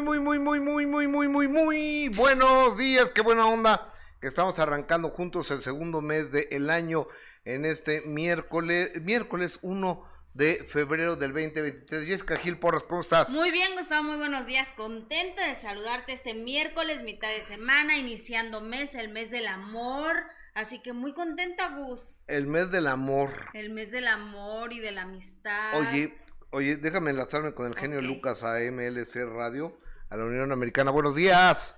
muy, 0.00 0.20
muy, 0.20 0.38
muy, 0.38 0.60
muy, 0.60 0.86
muy, 0.86 0.86
muy, 0.86 1.08
muy, 1.08 1.28
muy, 1.28 1.48
muy 1.48 2.08
buenos 2.08 2.76
días, 2.78 3.10
qué 3.10 3.20
buena 3.20 3.46
onda 3.46 3.92
que 4.20 4.26
estamos 4.26 4.58
arrancando 4.58 5.10
juntos 5.10 5.50
el 5.50 5.62
segundo 5.62 6.00
mes 6.00 6.30
del 6.30 6.70
año 6.70 7.08
en 7.44 7.64
este 7.64 8.02
miércoles, 8.02 8.90
miércoles 9.02 9.58
1 9.62 10.04
de 10.34 10.64
febrero 10.68 11.16
del 11.16 11.32
2023. 11.32 12.06
Jessica 12.06 12.36
Gil 12.36 12.58
Porras, 12.58 12.84
¿cómo 12.84 13.00
estás? 13.00 13.28
Muy 13.28 13.50
bien, 13.50 13.72
Gustavo, 13.76 14.04
muy 14.04 14.16
buenos 14.16 14.46
días. 14.46 14.72
Contenta 14.76 15.46
de 15.46 15.54
saludarte 15.54 16.12
este 16.12 16.34
miércoles, 16.34 17.02
mitad 17.02 17.30
de 17.30 17.42
semana, 17.42 17.96
iniciando 17.96 18.60
mes, 18.60 18.94
el 18.94 19.08
mes 19.08 19.30
del 19.30 19.46
amor. 19.46 20.16
Así 20.54 20.80
que 20.80 20.92
muy 20.92 21.12
contenta, 21.12 21.76
Gus. 21.76 22.20
El 22.26 22.46
mes 22.46 22.70
del 22.70 22.86
amor. 22.86 23.46
El 23.54 23.70
mes 23.70 23.90
del 23.90 24.08
amor 24.08 24.72
y 24.72 24.80
de 24.80 24.92
la 24.92 25.02
amistad. 25.02 25.78
Oye, 25.78 26.16
oye, 26.50 26.76
déjame 26.76 27.10
enlazarme 27.10 27.54
con 27.54 27.66
el 27.66 27.76
genio 27.76 28.00
Lucas 28.00 28.42
a 28.42 28.58
MLC 28.58 29.24
Radio, 29.24 29.78
a 30.10 30.16
la 30.16 30.24
Unión 30.24 30.52
Americana. 30.52 30.90
Buenos 30.90 31.14
días. 31.14 31.76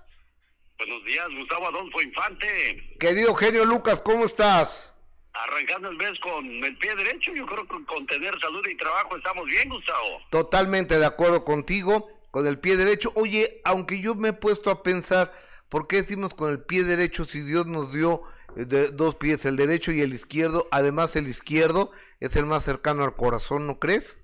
Buenos 0.79 1.05
días, 1.05 1.29
Gustavo 1.39 1.69
Adolfo 1.69 2.01
Infante. 2.01 2.97
Querido 2.99 3.35
genio 3.35 3.65
Lucas, 3.65 4.01
¿cómo 4.01 4.25
estás? 4.25 4.91
arrancando 5.33 5.89
el 5.89 5.97
mes 5.97 6.19
con 6.21 6.45
el 6.45 6.77
pie 6.79 6.95
derecho, 6.97 7.33
yo 7.33 7.47
creo 7.47 7.67
que 7.67 7.85
con 7.85 8.07
tener 8.07 8.39
salud 8.41 8.67
y 8.67 8.77
trabajo 8.77 9.17
estamos 9.17 9.47
bien, 9.47 9.69
Gustavo. 9.69 10.21
Totalmente 10.31 10.99
de 10.99 11.07
acuerdo 11.07 11.45
contigo, 11.45 12.11
con 12.31 12.47
el 12.47 12.59
pie 12.59 12.77
derecho. 12.77 13.13
Oye, 13.15 13.61
aunque 13.65 14.01
yo 14.01 14.15
me 14.15 14.29
he 14.29 14.33
puesto 14.33 14.71
a 14.71 14.83
pensar, 14.83 15.33
¿por 15.69 15.87
qué 15.87 15.97
decimos 15.97 16.35
con 16.35 16.51
el 16.51 16.61
pie 16.61 16.85
derecho 16.85 17.25
si 17.25 17.41
Dios 17.41 17.67
nos 17.67 17.93
dio 17.93 18.23
eh, 18.57 18.65
dos 18.93 19.17
pies, 19.17 19.45
el 19.45 19.57
derecho 19.57 19.93
y 19.93 20.01
el 20.01 20.13
izquierdo? 20.13 20.69
Además, 20.71 21.17
el 21.17 21.29
izquierdo 21.29 21.93
es 22.19 22.37
el 22.37 22.47
más 22.47 22.65
cercano 22.65 23.05
al 23.05 23.17
corazón, 23.17 23.67
¿no 23.67 23.79
crees? 23.79 24.19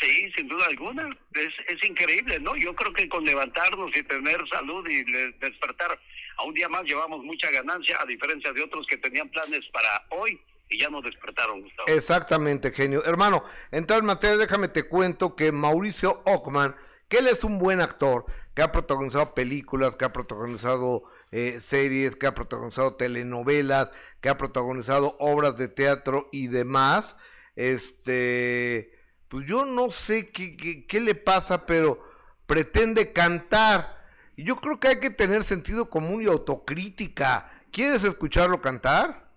Sí, 0.00 0.32
sin 0.36 0.48
duda 0.48 0.66
alguna. 0.66 1.08
Es, 1.34 1.52
es 1.68 1.88
increíble, 1.88 2.40
¿no? 2.40 2.56
Yo 2.56 2.74
creo 2.74 2.92
que 2.92 3.08
con 3.08 3.24
levantarnos 3.24 3.90
y 3.96 4.02
tener 4.02 4.38
salud 4.48 4.86
y 4.88 5.04
despertar 5.38 5.98
a 6.38 6.44
un 6.44 6.54
día 6.54 6.68
más 6.68 6.84
llevamos 6.84 7.22
mucha 7.22 7.50
ganancia, 7.50 7.98
a 8.00 8.06
diferencia 8.06 8.52
de 8.52 8.62
otros 8.62 8.86
que 8.88 8.96
tenían 8.96 9.28
planes 9.28 9.60
para 9.72 10.06
hoy 10.10 10.40
y 10.68 10.78
ya 10.78 10.88
nos 10.88 11.04
despertaron, 11.04 11.60
Gustavo. 11.60 11.88
Exactamente, 11.88 12.72
genio. 12.72 13.04
Hermano, 13.04 13.44
en 13.70 13.86
tal 13.86 14.02
materia, 14.02 14.36
déjame 14.36 14.68
te 14.68 14.84
cuento 14.84 15.36
que 15.36 15.52
Mauricio 15.52 16.22
Ockman, 16.24 16.74
que 17.08 17.18
él 17.18 17.28
es 17.28 17.44
un 17.44 17.58
buen 17.58 17.80
actor, 17.80 18.24
que 18.54 18.62
ha 18.62 18.72
protagonizado 18.72 19.34
películas, 19.34 19.96
que 19.96 20.04
ha 20.04 20.12
protagonizado 20.12 21.04
eh, 21.30 21.60
series, 21.60 22.16
que 22.16 22.26
ha 22.26 22.34
protagonizado 22.34 22.94
telenovelas, 22.96 23.90
que 24.20 24.28
ha 24.28 24.38
protagonizado 24.38 25.16
obras 25.18 25.56
de 25.56 25.68
teatro 25.68 26.28
y 26.32 26.48
demás. 26.48 27.16
Este, 27.56 28.92
pues 29.32 29.46
yo 29.46 29.64
no 29.64 29.90
sé 29.90 30.30
qué, 30.30 30.58
qué, 30.58 30.84
qué 30.86 31.00
le 31.00 31.14
pasa, 31.14 31.64
pero 31.64 32.06
pretende 32.46 33.14
cantar. 33.14 34.04
Y 34.36 34.44
yo 34.44 34.56
creo 34.56 34.78
que 34.78 34.88
hay 34.88 35.00
que 35.00 35.08
tener 35.08 35.42
sentido 35.42 35.88
común 35.88 36.22
y 36.22 36.26
autocrítica. 36.26 37.50
¿Quieres 37.72 38.04
escucharlo 38.04 38.60
cantar? 38.60 39.30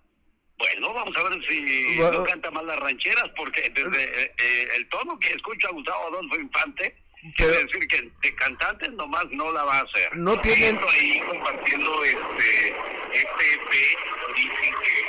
Bueno, 0.58 0.92
vamos 0.92 1.16
a 1.16 1.30
ver 1.30 1.40
si 1.48 1.96
no 1.98 2.24
canta 2.24 2.50
más 2.50 2.64
las 2.64 2.78
rancheras, 2.78 3.24
porque 3.38 3.72
desde 3.74 4.02
eh, 4.04 4.34
eh, 4.36 4.68
el 4.76 4.86
tono 4.90 5.18
que 5.18 5.28
escucha 5.28 5.70
Gustavo 5.70 6.08
Adolfo 6.08 6.40
Infante, 6.40 6.94
quiere 7.34 7.64
decir 7.64 7.88
que 7.88 8.12
de 8.20 8.34
cantantes 8.34 8.92
nomás 8.92 9.24
no 9.30 9.50
la 9.50 9.64
va 9.64 9.78
a 9.78 9.80
hacer. 9.80 10.14
No 10.14 10.38
tienen... 10.42 10.78
ahí 10.90 11.20
compartiendo 11.20 12.04
este, 12.04 12.76
este 13.14 13.54
EP, 13.54 13.72
dicen 14.36 14.74
que 14.82 15.06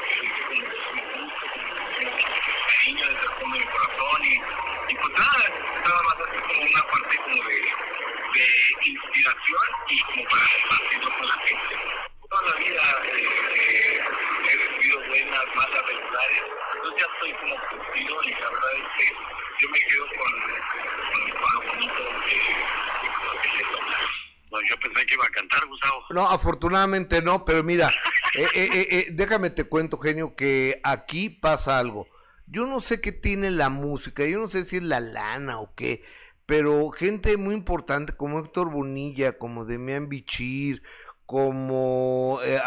cariño 2.88 3.04
desde 3.08 3.20
el 3.20 3.42
fondo 3.42 3.58
del 3.58 3.70
corazón 3.70 4.22
y, 4.24 4.34
y 4.34 4.96
pues 4.96 5.14
nada, 5.18 5.50
nada 5.84 6.04
más 6.04 6.16
así 6.28 6.40
como 6.40 6.62
una 6.62 6.84
parte 6.92 7.18
como 7.18 7.50
de, 7.50 7.56
de 8.34 8.90
inspiración 8.92 9.68
y 9.90 10.02
como 10.02 10.24
para 10.30 10.46
compartirlo 10.62 11.18
con 11.18 11.28
la 11.28 11.34
gente. 11.46 11.76
Toda 12.30 12.52
la 12.52 12.60
vida 12.60 12.84
eh, 13.04 14.00
he 14.44 14.58
recibido 14.58 15.00
buenas, 15.08 15.46
malas, 15.56 15.82
regulares. 15.86 16.42
Entonces 16.76 17.02
ya 17.02 17.14
estoy 17.14 17.34
como 17.34 17.56
curtido 17.70 18.24
y 18.24 18.32
la 18.32 18.50
verdad 18.50 18.72
es 18.76 18.86
que 18.98 19.16
yo 19.60 19.70
me 19.70 19.80
quedo 19.82 20.06
con, 20.08 20.32
con, 21.42 21.54
lo 21.54 21.72
bonito 21.72 22.04
que, 22.26 22.38
que, 23.42 23.58
le 23.58 23.64
toca. 23.64 23.98
No, 24.52 24.62
yo 24.62 24.80
pensé 24.80 25.06
que 25.06 25.14
iba 25.16 25.26
a 25.26 25.30
cantar, 25.30 25.66
Gustavo. 25.66 26.06
No, 26.12 26.30
afortunadamente 26.30 27.22
no, 27.22 27.44
pero 27.44 27.64
mira, 27.64 27.90
eh, 28.34 28.48
eh, 28.54 28.70
eh, 28.72 28.88
eh, 28.92 29.08
déjame 29.12 29.50
te 29.50 29.66
cuento, 29.66 29.98
genio, 29.98 30.36
que 30.36 30.80
aquí 30.84 31.30
pasa 31.30 31.80
algo. 31.80 32.08
Yo 32.48 32.66
no 32.66 32.80
sé 32.80 33.02
qué 33.02 33.12
tiene 33.12 33.52
la 33.52 33.70
música, 33.70 34.26
yo 34.26 34.40
no 34.40 34.48
sé 34.48 34.66
si 34.66 34.78
es 34.78 34.84
la 34.84 35.02
lana 35.02 35.60
o 35.60 35.76
qué, 35.76 36.04
pero 36.46 36.90
gente 36.92 37.36
muy 37.36 37.54
importante 37.54 38.14
como 38.14 38.40
Héctor 38.40 38.72
Bonilla, 38.72 39.38
como 39.38 39.66
Demian 39.66 40.08
Bichir, 40.08 40.82
como 41.26 42.40
eh, 42.44 42.62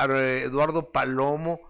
Eduardo 0.44 0.92
Palomo, 0.92 1.60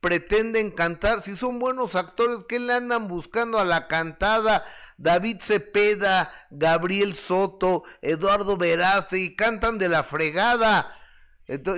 pretenden 0.00 0.70
cantar, 0.70 1.22
si 1.22 1.36
son 1.36 1.58
buenos 1.58 1.96
actores, 1.96 2.38
¿qué 2.48 2.60
le 2.60 2.74
andan 2.74 3.08
buscando 3.08 3.58
a 3.58 3.64
la 3.64 3.88
cantada? 3.88 4.64
David 4.96 5.38
Cepeda, 5.40 6.32
Gabriel 6.50 7.14
Soto, 7.14 7.84
Eduardo 8.02 8.56
Veraste, 8.56 9.34
cantan 9.36 9.78
de 9.78 9.88
la 9.88 10.04
fregada. 10.04 10.96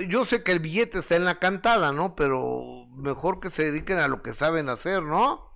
Yo 0.07 0.25
sé 0.25 0.43
que 0.43 0.51
el 0.51 0.59
billete 0.59 0.99
está 0.99 1.15
en 1.15 1.25
la 1.25 1.39
cantada, 1.39 1.91
¿no? 1.91 2.15
Pero 2.15 2.87
mejor 2.95 3.39
que 3.39 3.49
se 3.49 3.71
dediquen 3.71 3.99
a 3.99 4.07
lo 4.07 4.21
que 4.21 4.33
saben 4.33 4.69
hacer, 4.69 5.03
¿no? 5.03 5.50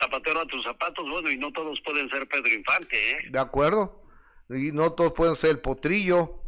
Zapatero 0.00 0.40
a 0.40 0.46
tus 0.46 0.62
zapatos, 0.64 1.08
bueno, 1.10 1.30
y 1.30 1.36
no 1.36 1.52
todos 1.52 1.80
pueden 1.84 2.08
ser 2.10 2.28
Pedro 2.28 2.48
Infante, 2.48 3.10
¿eh? 3.10 3.18
De 3.30 3.38
acuerdo. 3.38 4.04
Y 4.48 4.72
no 4.72 4.92
todos 4.92 5.12
pueden 5.12 5.36
ser 5.36 5.50
el 5.50 5.60
potrillo. 5.60 6.42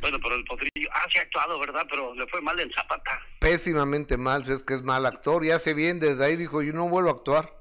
Bueno, 0.00 0.18
pero 0.22 0.34
el 0.34 0.44
potrillo, 0.44 0.88
ah, 0.92 1.06
sí 1.10 1.18
ha 1.18 1.22
actuado, 1.22 1.58
¿verdad? 1.58 1.86
Pero 1.88 2.14
le 2.14 2.26
fue 2.28 2.40
mal 2.40 2.58
en 2.60 2.70
Zapata. 2.72 3.20
Pésimamente 3.40 4.16
mal, 4.16 4.48
es 4.50 4.62
que 4.62 4.74
es 4.74 4.82
mal 4.82 5.06
actor, 5.06 5.44
y 5.44 5.50
hace 5.50 5.74
bien, 5.74 6.00
desde 6.00 6.24
ahí 6.24 6.36
dijo, 6.36 6.62
yo 6.62 6.72
no 6.72 6.88
vuelvo 6.88 7.10
a 7.10 7.12
actuar, 7.12 7.52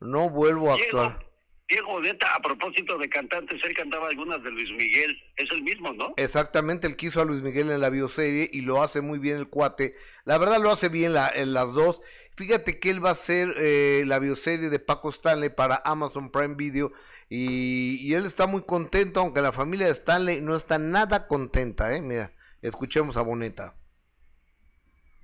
no 0.00 0.30
vuelvo 0.30 0.70
a 0.70 0.74
actuar. 0.74 1.26
Diego 1.68 1.92
Odeta, 1.92 2.34
a 2.34 2.40
propósito 2.40 2.98
de 2.98 3.08
cantantes, 3.08 3.58
él 3.64 3.74
cantaba 3.74 4.08
algunas 4.08 4.42
de 4.42 4.50
Luis 4.50 4.70
Miguel, 4.72 5.16
es 5.36 5.50
el 5.50 5.62
mismo, 5.62 5.92
¿no? 5.94 6.12
Exactamente, 6.18 6.86
él 6.86 6.96
quiso 6.96 7.22
a 7.22 7.24
Luis 7.24 7.42
Miguel 7.42 7.70
en 7.70 7.80
la 7.80 7.88
bioserie 7.88 8.50
y 8.52 8.60
lo 8.60 8.82
hace 8.82 9.00
muy 9.00 9.18
bien 9.18 9.38
el 9.38 9.48
cuate, 9.48 9.96
la 10.24 10.36
verdad 10.36 10.60
lo 10.60 10.70
hace 10.70 10.90
bien 10.90 11.14
la, 11.14 11.32
en 11.34 11.54
las 11.54 11.72
dos, 11.72 12.02
fíjate 12.36 12.80
que 12.80 12.90
él 12.90 13.04
va 13.04 13.10
a 13.10 13.12
hacer 13.12 13.54
eh, 13.58 14.04
la 14.06 14.18
bioserie 14.18 14.68
de 14.68 14.78
Paco 14.78 15.10
Stanley 15.10 15.50
para 15.50 15.82
Amazon 15.84 16.30
Prime 16.30 16.54
Video, 16.54 16.92
y, 17.34 18.12
él 18.12 18.26
está 18.26 18.46
muy 18.46 18.60
contento, 18.60 19.20
aunque 19.20 19.40
la 19.40 19.52
familia 19.52 19.86
de 19.86 19.92
Stanley 19.92 20.42
no 20.42 20.54
está 20.54 20.76
nada 20.76 21.26
contenta, 21.26 21.96
¿eh? 21.96 22.02
Mira, 22.02 22.30
escuchemos 22.60 23.16
a 23.16 23.22
Boneta. 23.22 23.74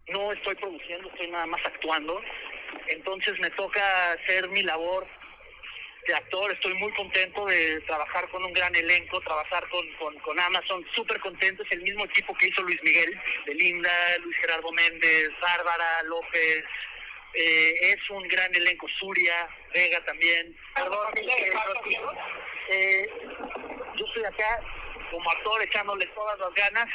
No 0.08 0.32
estoy 0.32 0.54
produciendo, 0.54 1.10
estoy 1.10 1.30
nada 1.30 1.44
más 1.44 1.60
actuando. 1.66 2.18
Entonces 2.86 3.38
me 3.40 3.50
toca 3.50 4.12
hacer 4.12 4.48
mi 4.48 4.62
labor 4.62 5.06
de 6.06 6.14
actor. 6.14 6.50
Estoy 6.50 6.72
muy 6.78 6.90
contento 6.94 7.44
de 7.44 7.78
trabajar 7.82 8.26
con 8.30 8.42
un 8.42 8.54
gran 8.54 8.74
elenco, 8.74 9.20
trabajar 9.20 9.68
con, 9.68 9.86
con, 9.98 10.18
con 10.20 10.40
Amazon. 10.40 10.82
Súper 10.96 11.20
contento. 11.20 11.62
Es 11.62 11.72
el 11.72 11.82
mismo 11.82 12.06
equipo 12.06 12.34
que 12.38 12.48
hizo 12.48 12.62
Luis 12.62 12.82
Miguel, 12.82 13.20
de 13.44 13.54
Linda, 13.54 13.92
Luis 14.22 14.36
Gerardo 14.38 14.72
Méndez, 14.72 15.28
Bárbara 15.42 16.02
López, 16.04 16.64
eh, 17.34 17.72
es 17.80 18.10
un 18.10 18.26
gran 18.28 18.54
elenco, 18.54 18.86
Suria, 18.98 19.48
Vega 19.74 20.04
también. 20.04 20.56
Perdón, 20.74 21.14
eh, 22.70 23.08
yo 23.96 24.06
estoy 24.06 24.24
acá 24.24 24.60
como 25.10 25.30
actor 25.30 25.62
echándole 25.62 26.06
todas 26.14 26.38
las 26.38 26.54
ganas 26.54 26.86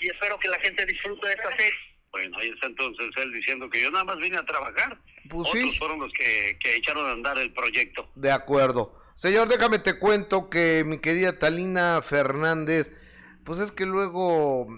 y 0.00 0.08
espero 0.08 0.38
que 0.38 0.48
la 0.48 0.58
gente 0.60 0.86
disfrute 0.86 1.26
de 1.26 1.34
esta 1.34 1.56
serie. 1.56 1.78
Bueno, 2.10 2.38
ahí 2.38 2.48
está 2.50 2.66
entonces 2.66 3.06
él 3.16 3.32
diciendo 3.32 3.68
que 3.68 3.82
yo 3.82 3.90
nada 3.90 4.04
más 4.04 4.18
vine 4.18 4.38
a 4.38 4.44
trabajar. 4.44 4.98
Pues 5.28 5.48
Otros 5.48 5.78
fueron 5.78 6.00
los 6.00 6.12
que, 6.12 6.58
que 6.58 6.76
echaron 6.76 7.06
a 7.06 7.12
andar 7.12 7.38
el 7.38 7.52
proyecto. 7.52 8.10
De 8.14 8.32
acuerdo. 8.32 8.98
Señor, 9.16 9.48
déjame 9.48 9.78
te 9.80 9.98
cuento 9.98 10.48
que 10.48 10.84
mi 10.86 11.00
querida 11.00 11.38
Talina 11.38 12.00
Fernández, 12.02 12.92
pues 13.44 13.60
es 13.60 13.72
que 13.72 13.84
luego 13.84 14.68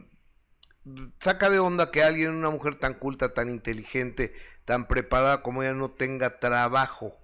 saca 1.21 1.51
de 1.51 1.59
onda 1.59 1.91
que 1.91 2.03
alguien, 2.03 2.31
una 2.31 2.51
mujer 2.51 2.77
tan 2.77 2.95
culta, 2.95 3.35
tan 3.35 3.51
inteligente, 3.51 4.35
tan 4.71 4.87
preparada 4.87 5.43
como 5.43 5.65
ella 5.65 5.75
no 5.75 5.91
tenga 5.91 6.39
trabajo 6.39 7.19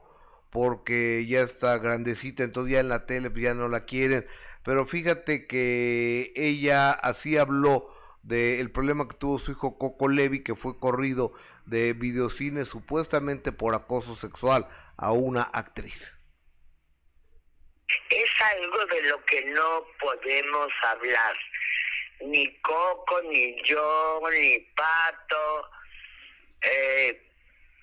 porque 0.51 1.25
ya 1.29 1.43
está 1.43 1.79
grandecita, 1.79 2.43
entonces 2.43 2.73
ya 2.73 2.81
en 2.81 2.89
la 2.89 3.07
tele 3.07 3.31
pues, 3.31 3.45
ya 3.45 3.55
no 3.55 3.69
la 3.69 3.85
quieren. 3.85 4.27
Pero 4.65 4.85
fíjate 4.85 5.47
que 5.47 6.33
ella 6.35 6.91
así 6.91 7.37
habló 7.37 7.95
del 8.25 8.73
problema 8.73 9.07
que 9.07 9.15
tuvo 9.15 9.39
su 9.39 9.53
hijo 9.53 9.79
Coco 9.79 10.09
Levi, 10.09 10.43
que 10.43 10.57
fue 10.57 10.81
corrido 10.81 11.35
de 11.67 11.93
videocine 11.93 12.65
supuestamente 12.65 13.53
por 13.53 13.77
acoso 13.77 14.17
sexual 14.17 14.67
a 14.97 15.13
una 15.13 15.43
actriz. 15.43 16.19
Es 18.11 18.31
algo 18.43 18.87
de 18.87 19.03
lo 19.03 19.25
que 19.25 19.45
no 19.53 19.85
podemos 20.01 20.73
hablar. 20.83 21.37
Ni 22.23 22.61
Coco, 22.61 23.23
ni 23.31 23.55
yo, 23.63 24.21
ni 24.33 24.59
Pato. 24.75 25.71
Eh, 26.63 27.23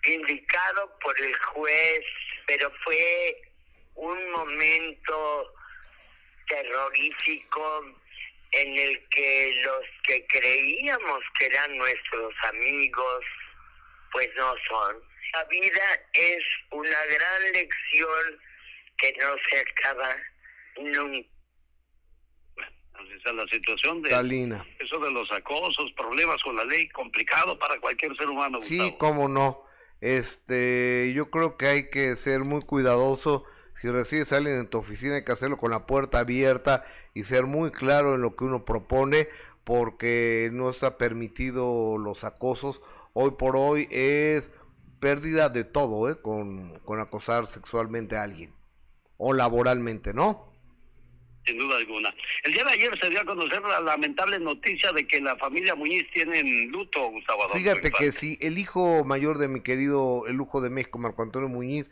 indicado 0.06 0.98
por 1.02 1.20
el 1.22 1.36
juez, 1.36 2.06
pero 2.48 2.72
fue 2.84 3.42
un 3.96 4.32
momento 4.32 5.54
terrorífico 6.48 7.86
en 8.52 8.78
el 8.78 9.08
que 9.10 9.62
los 9.64 9.86
que 10.04 10.26
creíamos 10.28 11.20
que 11.40 11.46
eran 11.46 11.78
nuestros 11.78 12.34
amigos, 12.44 13.26
pues 14.12 14.30
no 14.38 14.54
son. 14.70 14.96
La 15.34 15.44
vida 15.46 15.84
es 16.14 16.44
una 16.70 17.06
gran 17.06 17.52
lección 17.54 18.40
que 18.98 19.14
no 19.20 19.36
se 19.50 19.60
acaba 19.60 20.16
nunca. 20.78 21.30
La 23.26 23.48
situación 23.48 24.02
de 24.02 24.10
Talina. 24.10 24.66
eso 24.80 25.00
de 25.00 25.12
los 25.12 25.32
acosos, 25.32 25.92
problemas 25.94 26.42
con 26.44 26.56
la 26.56 26.66
ley, 26.66 26.88
complicado 26.90 27.58
para 27.58 27.80
cualquier 27.80 28.16
ser 28.16 28.28
humano. 28.30 28.62
Sí, 28.62 28.78
Gustavo. 28.78 28.98
cómo 28.98 29.28
no. 29.28 29.73
Este, 30.04 31.14
yo 31.16 31.32
creo 31.32 31.56
que 31.56 31.68
hay 31.68 31.90
que 31.90 32.18
ser 32.18 32.44
muy 32.44 32.62
cuidadoso. 32.62 33.46
Si 33.80 33.90
recibes 33.90 34.34
a 34.34 34.38
alguien 34.38 34.58
en 34.58 34.68
tu 34.68 34.80
oficina, 34.80 35.16
hay 35.16 35.24
que 35.24 35.32
hacerlo 35.32 35.56
con 35.56 35.72
la 35.72 35.86
puerta 35.86 36.20
abierta 36.20 36.84
y 37.14 37.24
ser 37.24 37.46
muy 37.46 37.72
claro 37.72 38.14
en 38.14 38.22
lo 38.22 38.36
que 38.36 38.44
uno 38.44 38.66
propone, 38.66 39.30
porque 39.64 40.50
no 40.52 40.70
está 40.70 40.98
permitido 40.98 41.98
los 41.98 42.26
acosos. 42.26 42.82
Hoy 43.14 43.32
por 43.40 43.56
hoy 43.56 43.88
es 43.92 44.52
pérdida 45.00 45.48
de 45.48 45.64
todo, 45.64 46.10
¿eh? 46.10 46.18
Con, 46.22 46.80
con 46.80 47.00
acosar 47.00 47.48
sexualmente 47.48 48.18
a 48.18 48.24
alguien. 48.24 48.54
O 49.16 49.32
laboralmente, 49.32 50.14
¿no? 50.14 50.53
Sin 51.46 51.58
duda 51.58 51.78
alguna. 51.78 52.14
El 52.44 52.54
día 52.54 52.64
de 52.64 52.72
ayer 52.72 53.00
se 53.02 53.10
dio 53.10 53.20
a 53.22 53.26
conocer 53.26 53.62
la 53.62 53.82
lamentable 53.82 54.40
noticia 54.40 54.92
de 54.94 55.06
que 55.06 55.20
la 55.20 55.36
familia 55.36 55.76
Muñiz 55.76 56.06
tiene 56.14 56.40
en 56.40 56.72
luto, 56.72 57.10
Gustavo 57.10 57.42
Adolfo 57.44 57.58
Fíjate 57.58 57.92
que 57.92 58.12
si 58.12 58.38
el 58.42 58.58
hijo 58.58 59.04
mayor 59.04 59.38
de 59.38 59.48
mi 59.50 59.62
querido, 59.62 60.26
el 60.28 60.36
lujo 60.36 60.62
de 60.62 60.70
México, 60.70 61.00
Marco 61.00 61.22
Antonio 61.22 61.50
Muñiz, 61.50 61.90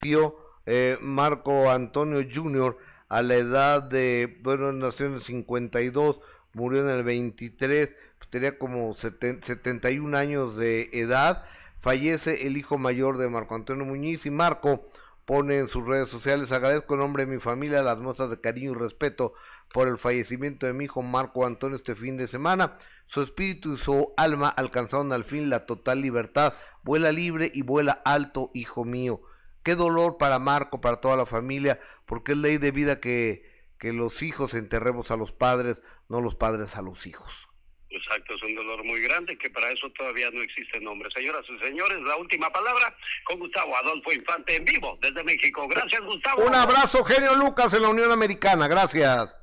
tío 0.00 0.36
eh, 0.66 0.96
Marco 1.00 1.70
Antonio 1.70 2.24
Jr., 2.32 2.76
a 3.08 3.22
la 3.22 3.34
edad 3.34 3.82
de, 3.82 4.38
bueno, 4.40 4.72
nació 4.72 5.06
en 5.06 5.14
el 5.14 5.22
52, 5.22 6.20
murió 6.54 6.80
en 6.82 6.96
el 6.96 7.02
23, 7.02 7.90
pues 8.18 8.30
tenía 8.30 8.58
como 8.58 8.94
seten- 8.94 9.42
71 9.44 10.16
años 10.16 10.56
de 10.56 10.88
edad, 10.92 11.44
fallece 11.80 12.46
el 12.46 12.56
hijo 12.56 12.78
mayor 12.78 13.18
de 13.18 13.28
Marco 13.28 13.54
Antonio 13.54 13.84
Muñiz 13.84 14.24
y 14.24 14.30
Marco 14.30 14.88
pone 15.32 15.56
en 15.56 15.68
sus 15.68 15.86
redes 15.86 16.10
sociales, 16.10 16.52
agradezco 16.52 16.92
en 16.92 17.00
nombre 17.00 17.24
de 17.24 17.32
mi 17.32 17.40
familia 17.40 17.82
las 17.82 17.96
muestras 17.96 18.28
de 18.28 18.38
cariño 18.38 18.72
y 18.72 18.74
respeto 18.74 19.32
por 19.72 19.88
el 19.88 19.96
fallecimiento 19.96 20.66
de 20.66 20.74
mi 20.74 20.84
hijo 20.84 21.00
Marco 21.00 21.46
Antonio 21.46 21.78
este 21.78 21.94
fin 21.94 22.18
de 22.18 22.26
semana. 22.26 22.76
Su 23.06 23.22
espíritu 23.22 23.72
y 23.72 23.78
su 23.78 24.12
alma 24.18 24.50
alcanzaron 24.50 25.10
al 25.10 25.24
fin 25.24 25.48
la 25.48 25.64
total 25.64 26.02
libertad. 26.02 26.52
Vuela 26.82 27.12
libre 27.12 27.50
y 27.54 27.62
vuela 27.62 28.02
alto, 28.04 28.50
hijo 28.52 28.84
mío. 28.84 29.22
Qué 29.62 29.74
dolor 29.74 30.18
para 30.18 30.38
Marco, 30.38 30.82
para 30.82 31.00
toda 31.00 31.16
la 31.16 31.24
familia, 31.24 31.80
porque 32.04 32.32
es 32.32 32.38
ley 32.38 32.58
de 32.58 32.70
vida 32.70 33.00
que, 33.00 33.50
que 33.78 33.94
los 33.94 34.22
hijos 34.22 34.52
enterremos 34.52 35.10
a 35.10 35.16
los 35.16 35.32
padres, 35.32 35.82
no 36.10 36.20
los 36.20 36.34
padres 36.34 36.76
a 36.76 36.82
los 36.82 37.06
hijos. 37.06 37.48
Exacto, 37.94 38.34
es 38.34 38.42
un 38.42 38.54
dolor 38.54 38.82
muy 38.84 39.02
grande 39.02 39.36
que 39.36 39.50
para 39.50 39.70
eso 39.70 39.90
todavía 39.90 40.30
no 40.30 40.40
existe 40.40 40.80
nombre. 40.80 41.10
Señoras 41.14 41.44
y 41.48 41.58
señores, 41.58 42.00
la 42.02 42.16
última 42.16 42.50
palabra 42.50 42.96
con 43.24 43.38
Gustavo 43.38 43.76
Adolfo 43.76 44.12
Infante 44.12 44.56
en 44.56 44.64
vivo 44.64 44.98
desde 45.02 45.22
México. 45.22 45.68
Gracias, 45.68 46.00
Gustavo. 46.02 46.46
Un 46.46 46.54
abrazo, 46.54 47.04
genio 47.04 47.34
Lucas, 47.34 47.72
en 47.74 47.82
la 47.82 47.90
Unión 47.90 48.10
Americana. 48.10 48.66
Gracias. 48.66 49.36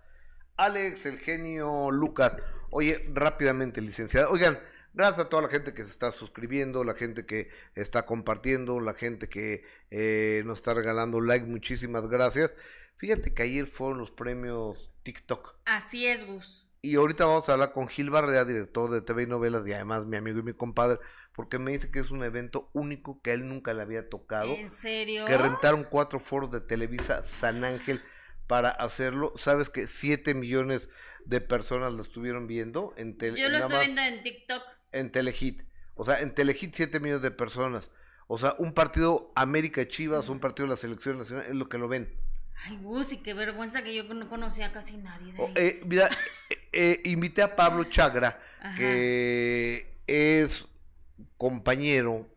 Alex, 0.57 1.05
el 1.05 1.19
genio 1.19 1.91
Lucas. 1.91 2.35
Oye, 2.71 3.05
rápidamente, 3.13 3.81
licenciada. 3.81 4.29
Oigan, 4.29 4.59
gracias 4.93 5.27
a 5.27 5.29
toda 5.29 5.43
la 5.43 5.49
gente 5.49 5.73
que 5.73 5.83
se 5.83 5.91
está 5.91 6.11
suscribiendo, 6.11 6.83
la 6.83 6.95
gente 6.95 7.25
que 7.25 7.49
está 7.75 8.05
compartiendo, 8.05 8.79
la 8.79 8.95
gente 8.95 9.29
que 9.29 9.63
eh, 9.91 10.41
nos 10.45 10.57
está 10.57 10.73
regalando 10.73 11.21
like. 11.21 11.45
Muchísimas 11.45 12.09
gracias. 12.09 12.51
Fíjate 12.97 13.33
que 13.33 13.43
ayer 13.43 13.67
fueron 13.67 13.99
los 13.99 14.11
premios 14.11 14.91
TikTok. 15.03 15.55
Así 15.65 16.07
es, 16.07 16.25
Gus. 16.25 16.68
Y 16.81 16.95
ahorita 16.95 17.25
vamos 17.25 17.49
a 17.49 17.53
hablar 17.53 17.73
con 17.73 17.87
Gil 17.89 18.09
Barrera, 18.09 18.45
director 18.45 18.89
de 18.89 19.01
TV 19.01 19.23
y 19.23 19.27
novelas, 19.27 19.67
y 19.67 19.73
además 19.73 20.05
mi 20.05 20.15
amigo 20.15 20.39
y 20.39 20.43
mi 20.43 20.53
compadre, 20.53 20.99
porque 21.33 21.59
me 21.59 21.71
dice 21.71 21.91
que 21.91 21.99
es 21.99 22.09
un 22.09 22.23
evento 22.23 22.69
único 22.73 23.21
que 23.21 23.31
a 23.31 23.33
él 23.33 23.47
nunca 23.47 23.73
le 23.73 23.81
había 23.81 24.07
tocado 24.07 24.53
¿En 24.53 24.71
serio? 24.71 25.25
que 25.25 25.37
rentaron 25.37 25.83
cuatro 25.83 26.19
foros 26.19 26.51
de 26.51 26.61
Televisa 26.61 27.27
San 27.27 27.63
Ángel 27.65 28.01
para 28.47 28.69
hacerlo. 28.69 29.33
Sabes 29.37 29.69
que 29.69 29.87
7 29.87 30.33
millones 30.33 30.87
de 31.25 31.41
personas 31.41 31.93
lo 31.93 32.01
estuvieron 32.01 32.47
viendo 32.47 32.93
en, 32.97 33.17
tele, 33.17 33.39
Yo 33.39 33.49
lo 33.49 33.57
estoy 33.57 33.77
viendo 33.85 34.01
en 34.01 34.23
TikTok. 34.23 34.63
en 34.91 35.11
Telehit. 35.11 35.63
O 35.95 36.05
sea, 36.05 36.21
en 36.21 36.33
Telehit 36.33 36.73
7 36.73 36.99
millones 36.99 37.21
de 37.21 37.31
personas. 37.31 37.91
O 38.27 38.37
sea, 38.37 38.55
un 38.57 38.73
partido 38.73 39.31
América 39.35 39.87
Chivas, 39.87 40.29
un 40.29 40.39
partido 40.39 40.67
de 40.67 40.71
la 40.71 40.77
selección 40.77 41.17
nacional, 41.17 41.45
es 41.47 41.55
lo 41.55 41.67
que 41.67 41.77
lo 41.77 41.87
ven. 41.87 42.13
Ay, 42.65 42.77
Gus, 42.81 43.13
y 43.13 43.17
qué 43.17 43.33
vergüenza 43.33 43.83
que 43.83 43.95
yo 43.95 44.03
no 44.03 44.27
conocía 44.29 44.67
a 44.67 44.71
casi 44.71 44.97
nadie 44.97 45.33
de 45.33 45.41
O, 45.41 45.47
ahí. 45.47 45.53
eh, 45.55 45.81
mira, 45.85 46.09
eh, 46.49 46.57
eh, 46.73 47.01
invité 47.05 47.41
a 47.41 47.55
Pablo 47.55 47.85
Chagra, 47.85 48.39
Ajá. 48.61 48.75
que 48.77 49.95
es 50.07 50.65
compañero, 51.37 52.27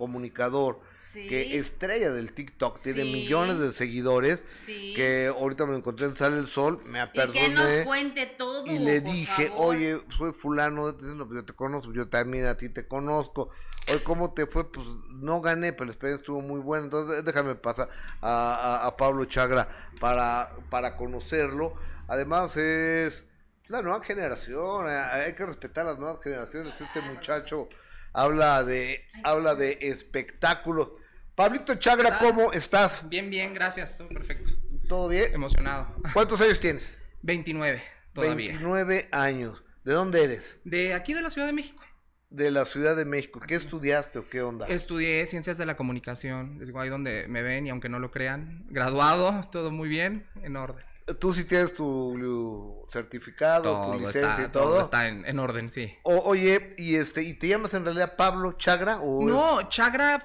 comunicador, 0.00 0.80
sí. 0.96 1.28
que 1.28 1.58
estrella 1.58 2.10
del 2.10 2.32
TikTok, 2.32 2.80
tiene 2.80 3.04
millones 3.04 3.58
de 3.58 3.72
seguidores. 3.72 4.40
sí. 4.48 4.94
que 4.96 5.26
ahorita 5.28 5.66
me 5.66 5.76
encontré 5.76 6.06
en 6.06 6.16
Sale 6.16 6.38
el 6.38 6.48
Sol, 6.48 6.82
me 6.86 7.02
y 7.12 7.28
que 7.30 7.48
nos 7.50 7.70
cuente 7.84 8.24
todo. 8.26 8.66
y 8.66 8.78
le 8.78 9.02
por 9.02 9.12
dije, 9.12 9.46
favor. 9.48 9.76
oye, 9.76 10.00
soy 10.16 10.32
fulano, 10.32 10.92
dice, 10.92 11.14
"No, 11.14 11.26
pues 11.28 11.40
yo 11.40 11.44
te 11.44 11.52
conozco, 11.52 11.92
yo 11.92 12.08
también 12.08 12.46
a 12.46 12.56
ti 12.56 12.70
te 12.70 12.88
conozco, 12.88 13.50
oye, 13.88 14.02
¿cómo 14.02 14.32
te 14.32 14.46
fue? 14.46 14.72
Pues 14.72 14.86
no 15.10 15.42
gané, 15.42 15.74
pero 15.74 15.84
la 15.84 15.92
experiencia 15.92 16.22
estuvo 16.22 16.40
muy 16.40 16.60
buena, 16.60 16.84
entonces 16.84 17.22
déjame 17.24 17.54
pasar 17.56 17.90
a, 18.22 18.54
a- 18.54 18.86
a 18.86 18.96
Pablo 18.96 19.26
Chagra 19.26 19.68
para, 20.00 20.50
para 20.70 20.96
conocerlo, 20.96 21.74
además 22.08 22.56
es 22.56 23.22
la 23.68 23.82
nueva 23.82 24.02
generación, 24.02 24.88
eh, 24.88 24.92
hay 24.92 25.34
que 25.34 25.44
respetar 25.46 25.84
las 25.86 25.98
nuevas 25.98 26.18
generaciones, 26.24 26.80
este 26.80 27.00
muchacho 27.02 27.68
habla 28.12 28.64
de, 28.64 29.04
habla 29.24 29.54
de 29.54 29.78
espectáculos. 29.80 30.90
Pablito 31.34 31.74
Chagra, 31.76 32.18
¿cómo 32.18 32.52
estás? 32.52 33.08
Bien, 33.08 33.30
bien, 33.30 33.54
gracias, 33.54 33.96
todo 33.96 34.08
perfecto. 34.08 34.52
¿Todo 34.88 35.08
bien? 35.08 35.32
Emocionado. 35.32 35.94
¿Cuántos 36.12 36.40
años 36.40 36.60
tienes? 36.60 36.82
29 37.22 37.82
todavía. 38.12 38.48
29 38.48 39.08
años. 39.12 39.62
¿De 39.84 39.92
dónde 39.92 40.24
eres? 40.24 40.58
De 40.64 40.94
aquí 40.94 41.14
de 41.14 41.22
la 41.22 41.30
Ciudad 41.30 41.46
de 41.46 41.52
México. 41.52 41.82
De 42.28 42.50
la 42.50 42.64
Ciudad 42.64 42.96
de 42.96 43.04
México. 43.04 43.40
¿Qué 43.40 43.54
estudiaste 43.54 44.18
o 44.18 44.28
qué 44.28 44.42
onda? 44.42 44.66
Estudié 44.66 45.24
Ciencias 45.26 45.58
de 45.58 45.66
la 45.66 45.76
Comunicación, 45.76 46.58
digo 46.58 46.80
ahí 46.80 46.88
donde 46.88 47.26
me 47.28 47.42
ven 47.42 47.66
y 47.66 47.70
aunque 47.70 47.88
no 47.88 47.98
lo 47.98 48.10
crean, 48.10 48.66
graduado, 48.68 49.40
todo 49.52 49.70
muy 49.70 49.88
bien, 49.88 50.26
en 50.42 50.56
orden. 50.56 50.84
Tú 51.18 51.34
sí 51.34 51.44
tienes 51.44 51.74
tu 51.74 52.86
certificado, 52.90 53.92
tu 53.92 53.98
licencia 53.98 54.30
está, 54.30 54.42
y 54.42 54.48
todo. 54.48 54.64
todo 54.64 54.80
está 54.80 55.08
en, 55.08 55.24
en 55.24 55.38
orden, 55.38 55.70
sí. 55.70 55.96
O- 56.02 56.22
oye, 56.24 56.74
y 56.78 56.96
este, 56.96 57.22
¿y 57.22 57.34
te 57.34 57.48
llamas 57.48 57.72
en 57.74 57.84
realidad 57.84 58.16
Pablo 58.16 58.52
Chagra 58.52 58.98
o 59.00 59.24
No, 59.24 59.68
Chagra 59.68 60.22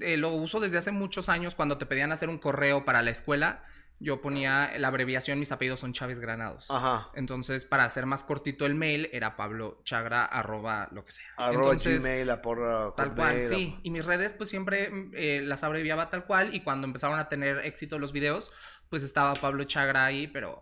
eh, 0.00 0.16
lo 0.16 0.30
uso 0.30 0.60
desde 0.60 0.78
hace 0.78 0.92
muchos 0.92 1.28
años 1.28 1.54
cuando 1.54 1.78
te 1.78 1.86
pedían 1.86 2.12
hacer 2.12 2.28
un 2.28 2.38
correo 2.38 2.84
para 2.84 3.02
la 3.02 3.10
escuela. 3.10 3.64
Yo 3.98 4.20
ponía 4.20 4.72
la 4.78 4.88
abreviación, 4.88 5.38
mis 5.38 5.52
apellidos 5.52 5.78
son 5.78 5.92
Chávez 5.92 6.18
Granados. 6.18 6.68
Ajá. 6.70 7.10
Entonces, 7.14 7.64
para 7.64 7.84
hacer 7.84 8.04
más 8.04 8.24
cortito 8.24 8.66
el 8.66 8.74
mail, 8.74 9.08
era 9.12 9.36
Pablo 9.36 9.80
Chagra, 9.84 10.24
arroba 10.24 10.88
lo 10.90 11.04
que 11.04 11.12
sea. 11.12 11.24
Arroba 11.36 11.70
Entonces, 11.70 12.02
Gmail, 12.02 12.28
a 12.30 12.42
por 12.42 12.58
uh, 12.58 12.94
Tal 12.96 13.14
cual, 13.14 13.40
sí. 13.40 13.78
Y 13.84 13.90
mis 13.90 14.04
redes, 14.04 14.32
pues 14.32 14.50
siempre 14.50 14.90
eh, 15.12 15.42
las 15.44 15.62
abreviaba 15.62 16.10
tal 16.10 16.24
cual. 16.24 16.52
Y 16.52 16.62
cuando 16.62 16.88
empezaron 16.88 17.20
a 17.20 17.28
tener 17.28 17.58
éxito 17.64 18.00
los 18.00 18.12
videos, 18.12 18.50
pues 18.92 19.04
estaba 19.04 19.32
Pablo 19.36 19.64
Chagra 19.64 20.04
ahí, 20.04 20.26
pero 20.26 20.60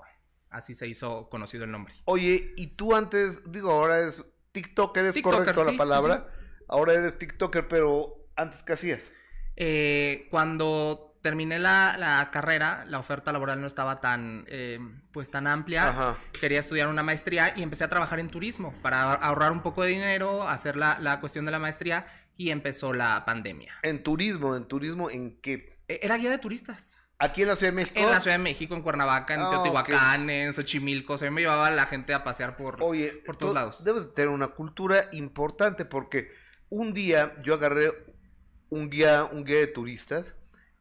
así 0.51 0.73
se 0.73 0.87
hizo 0.87 1.29
conocido 1.29 1.65
el 1.65 1.73
nombre. 1.73 1.95
Oye, 2.05 2.55
y 2.57 2.77
tú 2.77 2.95
antes, 2.95 3.43
digo, 3.51 3.73
ahora 3.73 3.99
eres 3.99 4.23
TikToker, 4.53 5.07
¿es 5.07 5.15
TikToker, 5.15 5.39
correcto 5.39 5.63
sí, 5.63 5.67
la 5.67 5.73
sí, 5.73 5.77
palabra? 5.77 6.29
Ahora 6.69 6.93
eres 6.93 7.19
TikToker, 7.19 7.67
pero 7.67 8.29
antes 8.37 8.63
¿qué 8.63 8.75
hacías? 8.75 9.01
Eh, 9.57 10.29
cuando 10.31 11.19
terminé 11.23 11.59
la, 11.59 11.97
la 11.99 12.31
carrera, 12.31 12.85
la 12.87 13.01
oferta 13.01 13.33
laboral 13.33 13.61
no 13.61 13.67
estaba 13.67 13.97
tan, 13.97 14.45
eh, 14.47 14.79
pues 15.11 15.29
tan 15.29 15.49
amplia. 15.49 15.89
Ajá. 15.89 16.19
Quería 16.41 16.61
estudiar 16.61 16.87
una 16.87 17.03
maestría 17.03 17.53
y 17.57 17.65
empecé 17.65 17.83
a 17.83 17.89
trabajar 17.89 18.21
en 18.21 18.29
turismo 18.31 18.81
para 18.81 19.13
ahorrar 19.13 19.51
un 19.51 19.63
poco 19.63 19.83
de 19.83 19.89
dinero, 19.89 20.49
hacer 20.49 20.77
la, 20.77 21.01
la 21.01 21.19
cuestión 21.19 21.47
de 21.47 21.51
la 21.51 21.59
maestría 21.59 22.07
y 22.37 22.51
empezó 22.51 22.93
la 22.93 23.25
pandemia. 23.25 23.75
En 23.83 24.05
turismo, 24.05 24.55
en 24.55 24.69
turismo, 24.69 25.11
¿en 25.11 25.41
qué? 25.41 25.81
Eh, 25.89 25.99
Era 26.01 26.17
guía 26.17 26.31
de 26.31 26.39
turistas. 26.39 26.97
Aquí 27.21 27.43
en 27.43 27.49
la 27.49 27.57
Ciudad 27.57 27.71
de 27.73 27.77
México. 27.77 28.01
En 28.01 28.11
la 28.11 28.21
Ciudad 28.21 28.37
de 28.37 28.43
México, 28.43 28.75
en 28.75 28.83
Cuernavaca, 28.83 29.35
en 29.35 29.41
Ah, 29.43 29.51
Teotihuacán, 29.51 30.31
en 30.31 30.53
Xochimilco. 30.53 31.13
O 31.15 31.19
sea, 31.19 31.31
me 31.31 31.43
llevaba 31.43 31.71
la 31.71 31.87
gente 31.87 32.15
a 32.15 32.25
pasear 32.25 32.57
por, 32.57 32.83
Oye, 32.83 33.13
por 33.27 33.37
todos 33.37 33.55
lados. 33.55 33.85
Debes 33.85 34.05
de 34.05 34.09
tener 34.13 34.31
una 34.31 34.49
cultura 34.49 35.09
importante 35.13 35.85
porque 35.85 36.33
un 36.71 36.95
día 36.95 37.37
yo 37.43 37.55
agarré 37.55 37.93
un 38.71 38.89
guía, 38.89 39.29
un 39.31 39.45
guía 39.45 39.59
de 39.59 39.67
turistas 39.67 40.35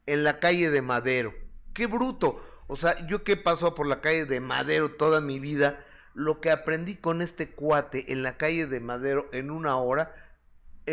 en 0.06 0.24
la 0.24 0.40
calle 0.40 0.70
de 0.70 0.82
Madero. 0.82 1.34
¡Qué 1.74 1.88
bruto! 1.88 2.42
O 2.68 2.78
sea, 2.78 3.06
yo 3.08 3.24
que 3.24 3.34
he 3.34 3.38
pasado 3.38 3.76
por 3.76 3.88
la 3.88 4.00
calle 4.00 4.26
de 4.26 4.40
Madero 4.40 4.92
toda 4.92 5.22
mi 5.22 5.40
vida, 5.40 5.84
lo 6.14 6.40
que 6.40 6.52
aprendí 6.52 6.96
con 6.96 7.22
este 7.22 7.50
cuate 7.50 8.12
en 8.14 8.24
la 8.24 8.38
calle 8.38 8.66
de 8.68 8.80
Madero 8.80 9.28
en 9.34 9.52
una 9.52 9.76
hora 9.78 10.14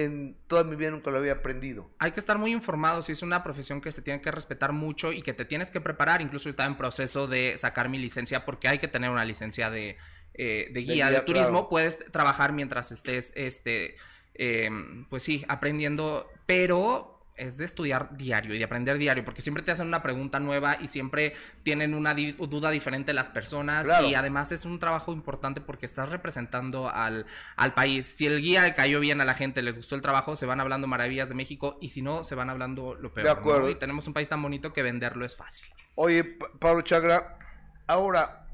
en 0.03 0.37
toda 0.47 0.65
mi 0.65 0.76
vida 0.76 0.91
nunca 0.91 1.11
lo 1.11 1.19
había 1.19 1.33
aprendido. 1.33 1.91
Hay 1.99 2.12
que 2.12 2.21
estar 2.21 2.38
muy 2.38 2.53
informado, 2.53 3.03
si 3.03 3.12
es 3.12 3.23
una 3.23 3.43
profesión 3.43 3.81
que 3.81 3.93
se 3.93 4.03
tiene 4.03 4.21
que 4.21 4.31
respetar 4.31 4.73
mucho 4.73 5.12
y 5.12 5.23
que 5.23 5.33
te 5.33 5.45
tienes 5.45 5.71
que 5.71 5.81
preparar, 5.81 6.21
incluso 6.21 6.45
yo 6.45 6.50
estaba 6.50 6.69
en 6.69 6.76
proceso 6.76 7.26
de 7.26 7.57
sacar 7.57 7.88
mi 7.88 7.99
licencia 7.99 8.45
porque 8.45 8.69
hay 8.69 8.79
que 8.79 8.88
tener 8.88 9.11
una 9.11 9.25
licencia 9.25 9.71
de, 9.71 9.97
eh, 10.35 10.69
de 10.73 10.81
guía 10.81 11.07
de, 11.07 11.12
guía, 11.12 11.25
turismo, 11.25 11.50
claro. 11.50 11.69
puedes 11.69 11.99
trabajar 12.12 12.53
mientras 12.53 12.93
estés, 12.93 13.33
este, 13.37 13.97
eh, 14.35 14.71
pues 15.09 15.23
sí, 15.23 15.45
aprendiendo, 15.49 16.31
pero 16.47 17.16
es 17.37 17.59
de 17.59 17.64
estudiar 17.66 18.16
diario 18.16 18.55
y 18.55 18.59
de 18.59 18.64
aprender 18.64 18.97
diario, 18.99 19.25
porque 19.25 19.43
siempre 19.43 19.62
te 19.62 19.71
hacen 19.71 19.87
una 19.87 20.02
pregunta 20.02 20.40
nueva 20.40 20.78
y 20.81 20.88
siempre 20.88 21.35
tienen 21.62 21.95
una 21.95 22.14
di- 22.14 22.33
duda 22.33 22.71
diferente 22.71 23.12
las 23.12 23.28
personas 23.28 23.87
Claro. 23.87 24.09
y 24.09 24.14
además 24.14 24.52
es 24.52 24.64
un 24.64 24.78
trabajo 24.78 25.12
importante 25.12 25.61
porque 25.61 25.85
estás 25.87 26.09
representando 26.09 26.88
al, 26.88 27.26
al 27.57 27.75
país. 27.75 28.07
Si 28.07 28.25
el 28.26 28.40
guía 28.40 28.75
cayó 28.75 29.00
bien 29.00 29.21
a 29.21 29.25
la 29.25 29.35
gente, 29.35 29.61
les 29.62 29.76
gustó 29.76 29.95
el 29.97 30.00
trabajo, 30.02 30.35
se 30.35 30.47
van 30.47 30.61
hablando 30.61 30.87
maravillas 30.87 31.28
de 31.28 31.35
México 31.35 31.76
y 31.81 31.90
si 31.90 32.00
no, 32.02 32.25
se 32.25 32.35
van 32.35 32.49
hablando 32.49 32.95
lo 32.95 33.12
peor. 33.12 33.26
De 33.28 33.35
¿no? 33.35 33.38
acuerdo. 33.40 33.69
Y 33.71 33.75
tenemos 33.75 34.07
un 34.07 34.14
país 34.14 34.28
tan 34.28 34.40
bonito 34.43 34.73
que 34.73 34.83
venderlo 34.83 35.25
es 35.26 35.37
fácil. 35.37 35.69
Oye, 35.95 36.25
Pa- 36.25 36.49
Pablo 36.59 36.83
Chagra, 36.83 37.38
ahora, 37.87 38.47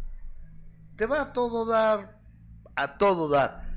te 0.96 1.06
va 1.06 1.22
a 1.22 1.32
todo 1.32 1.66
dar, 1.66 2.18
a 2.76 2.98
todo 2.98 3.28
dar 3.28 3.68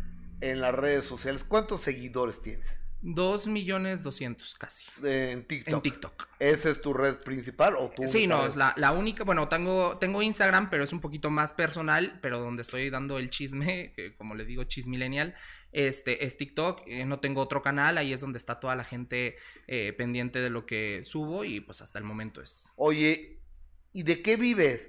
en 0.41 0.61
las 0.61 0.73
redes 0.73 1.05
sociales. 1.05 1.43
¿Cuántos 1.47 1.81
seguidores 1.81 2.41
tienes 2.41 2.67
Dos 3.07 3.45
millones 3.45 4.01
doscientos 4.01 4.55
casi. 4.55 4.87
en 5.03 5.45
TikTok? 5.45 5.73
En 5.75 5.81
TikTok. 5.81 6.27
¿Esa 6.39 6.71
es 6.71 6.81
tu 6.81 6.91
red 6.91 7.17
principal 7.17 7.75
o 7.77 7.91
tu 7.91 8.07
Sí, 8.07 8.25
no, 8.25 8.47
es 8.47 8.55
la, 8.55 8.73
la 8.77 8.93
única, 8.93 9.23
bueno, 9.23 9.47
tengo, 9.47 9.99
tengo 9.99 10.23
Instagram, 10.23 10.71
pero 10.71 10.83
es 10.83 10.91
un 10.91 11.01
poquito 11.01 11.29
más 11.29 11.53
personal, 11.53 12.17
pero 12.23 12.39
donde 12.39 12.63
estoy 12.63 12.89
dando 12.89 13.19
el 13.19 13.29
chisme, 13.29 13.93
que 13.95 14.15
como 14.15 14.33
le 14.33 14.43
digo, 14.43 14.63
chismilenial, 14.63 15.35
este, 15.71 16.25
es 16.25 16.35
TikTok, 16.35 16.81
eh, 16.87 17.05
no 17.05 17.19
tengo 17.19 17.41
otro 17.41 17.61
canal, 17.61 17.99
ahí 17.99 18.11
es 18.11 18.21
donde 18.21 18.37
está 18.37 18.59
toda 18.59 18.75
la 18.75 18.83
gente 18.83 19.35
eh, 19.67 19.93
pendiente 19.93 20.39
de 20.39 20.49
lo 20.49 20.65
que 20.65 21.03
subo 21.03 21.45
y 21.45 21.59
pues 21.59 21.83
hasta 21.83 21.99
el 21.99 22.05
momento 22.05 22.41
es... 22.41 22.73
Oye, 22.75 23.39
¿y 23.93 24.01
de 24.01 24.23
qué 24.23 24.35
vives? 24.35 24.81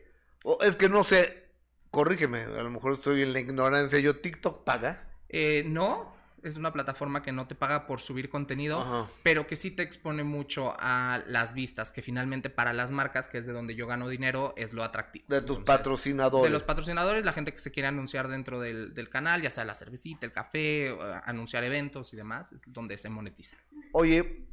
O, 0.43 0.63
es 0.63 0.77
que 0.77 0.89
no 0.89 1.05
sé, 1.05 1.51
corrígeme, 1.91 2.45
a 2.45 2.63
lo 2.63 2.71
mejor 2.71 2.95
estoy 2.95 3.21
en 3.21 3.35
la 3.35 3.41
ignorancia. 3.41 3.99
¿Yo 3.99 4.21
TikTok 4.21 4.65
paga? 4.65 5.07
Eh, 5.29 5.65
no, 5.67 6.16
es 6.49 6.57
una 6.57 6.73
plataforma 6.73 7.23
que 7.23 7.33
no 7.33 7.47
te 7.47 7.55
paga 7.55 7.87
por 7.87 8.01
subir 8.01 8.29
contenido, 8.31 8.81
Ajá. 8.81 9.11
pero 9.23 9.47
que 9.47 9.57
sí 9.57 9.71
te 9.71 9.83
expone 9.83 10.25
mucho 10.25 10.75
a 10.79 11.21
las 11.27 11.55
vistas, 11.55 11.93
que 11.93 12.03
finalmente 12.03 12.51
para 12.51 12.73
las 12.73 12.93
marcas, 12.93 13.29
que 13.29 13.39
es 13.39 13.47
de 13.47 13.53
donde 13.53 13.75
yo 13.75 13.87
gano 13.87 14.09
dinero, 14.09 14.55
es 14.57 14.73
lo 14.73 14.83
atractivo. 14.85 15.25
De 15.29 15.41
tus 15.41 15.57
Entonces, 15.59 15.65
patrocinadores. 15.65 16.45
De 16.45 16.51
los 16.51 16.63
patrocinadores, 16.63 17.25
la 17.25 17.33
gente 17.33 17.53
que 17.53 17.61
se 17.61 17.71
quiere 17.73 17.89
anunciar 17.89 18.29
dentro 18.29 18.61
del, 18.61 18.95
del 18.95 19.09
canal, 19.09 19.43
ya 19.43 19.51
sea 19.51 19.65
la 19.65 19.75
cervecita, 19.75 20.27
el 20.27 20.33
café, 20.33 20.89
eh, 20.89 20.97
anunciar 21.25 21.65
eventos 21.65 22.13
y 22.13 22.17
demás, 22.17 22.53
es 22.53 22.63
donde 22.73 22.99
se 22.99 23.09
monetiza. 23.09 23.57
Oye, 23.93 24.47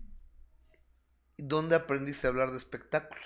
¿dónde 1.37 1.75
aprendiste 1.75 2.27
a 2.27 2.29
hablar 2.29 2.51
de 2.51 2.57
espectáculos? 2.57 3.25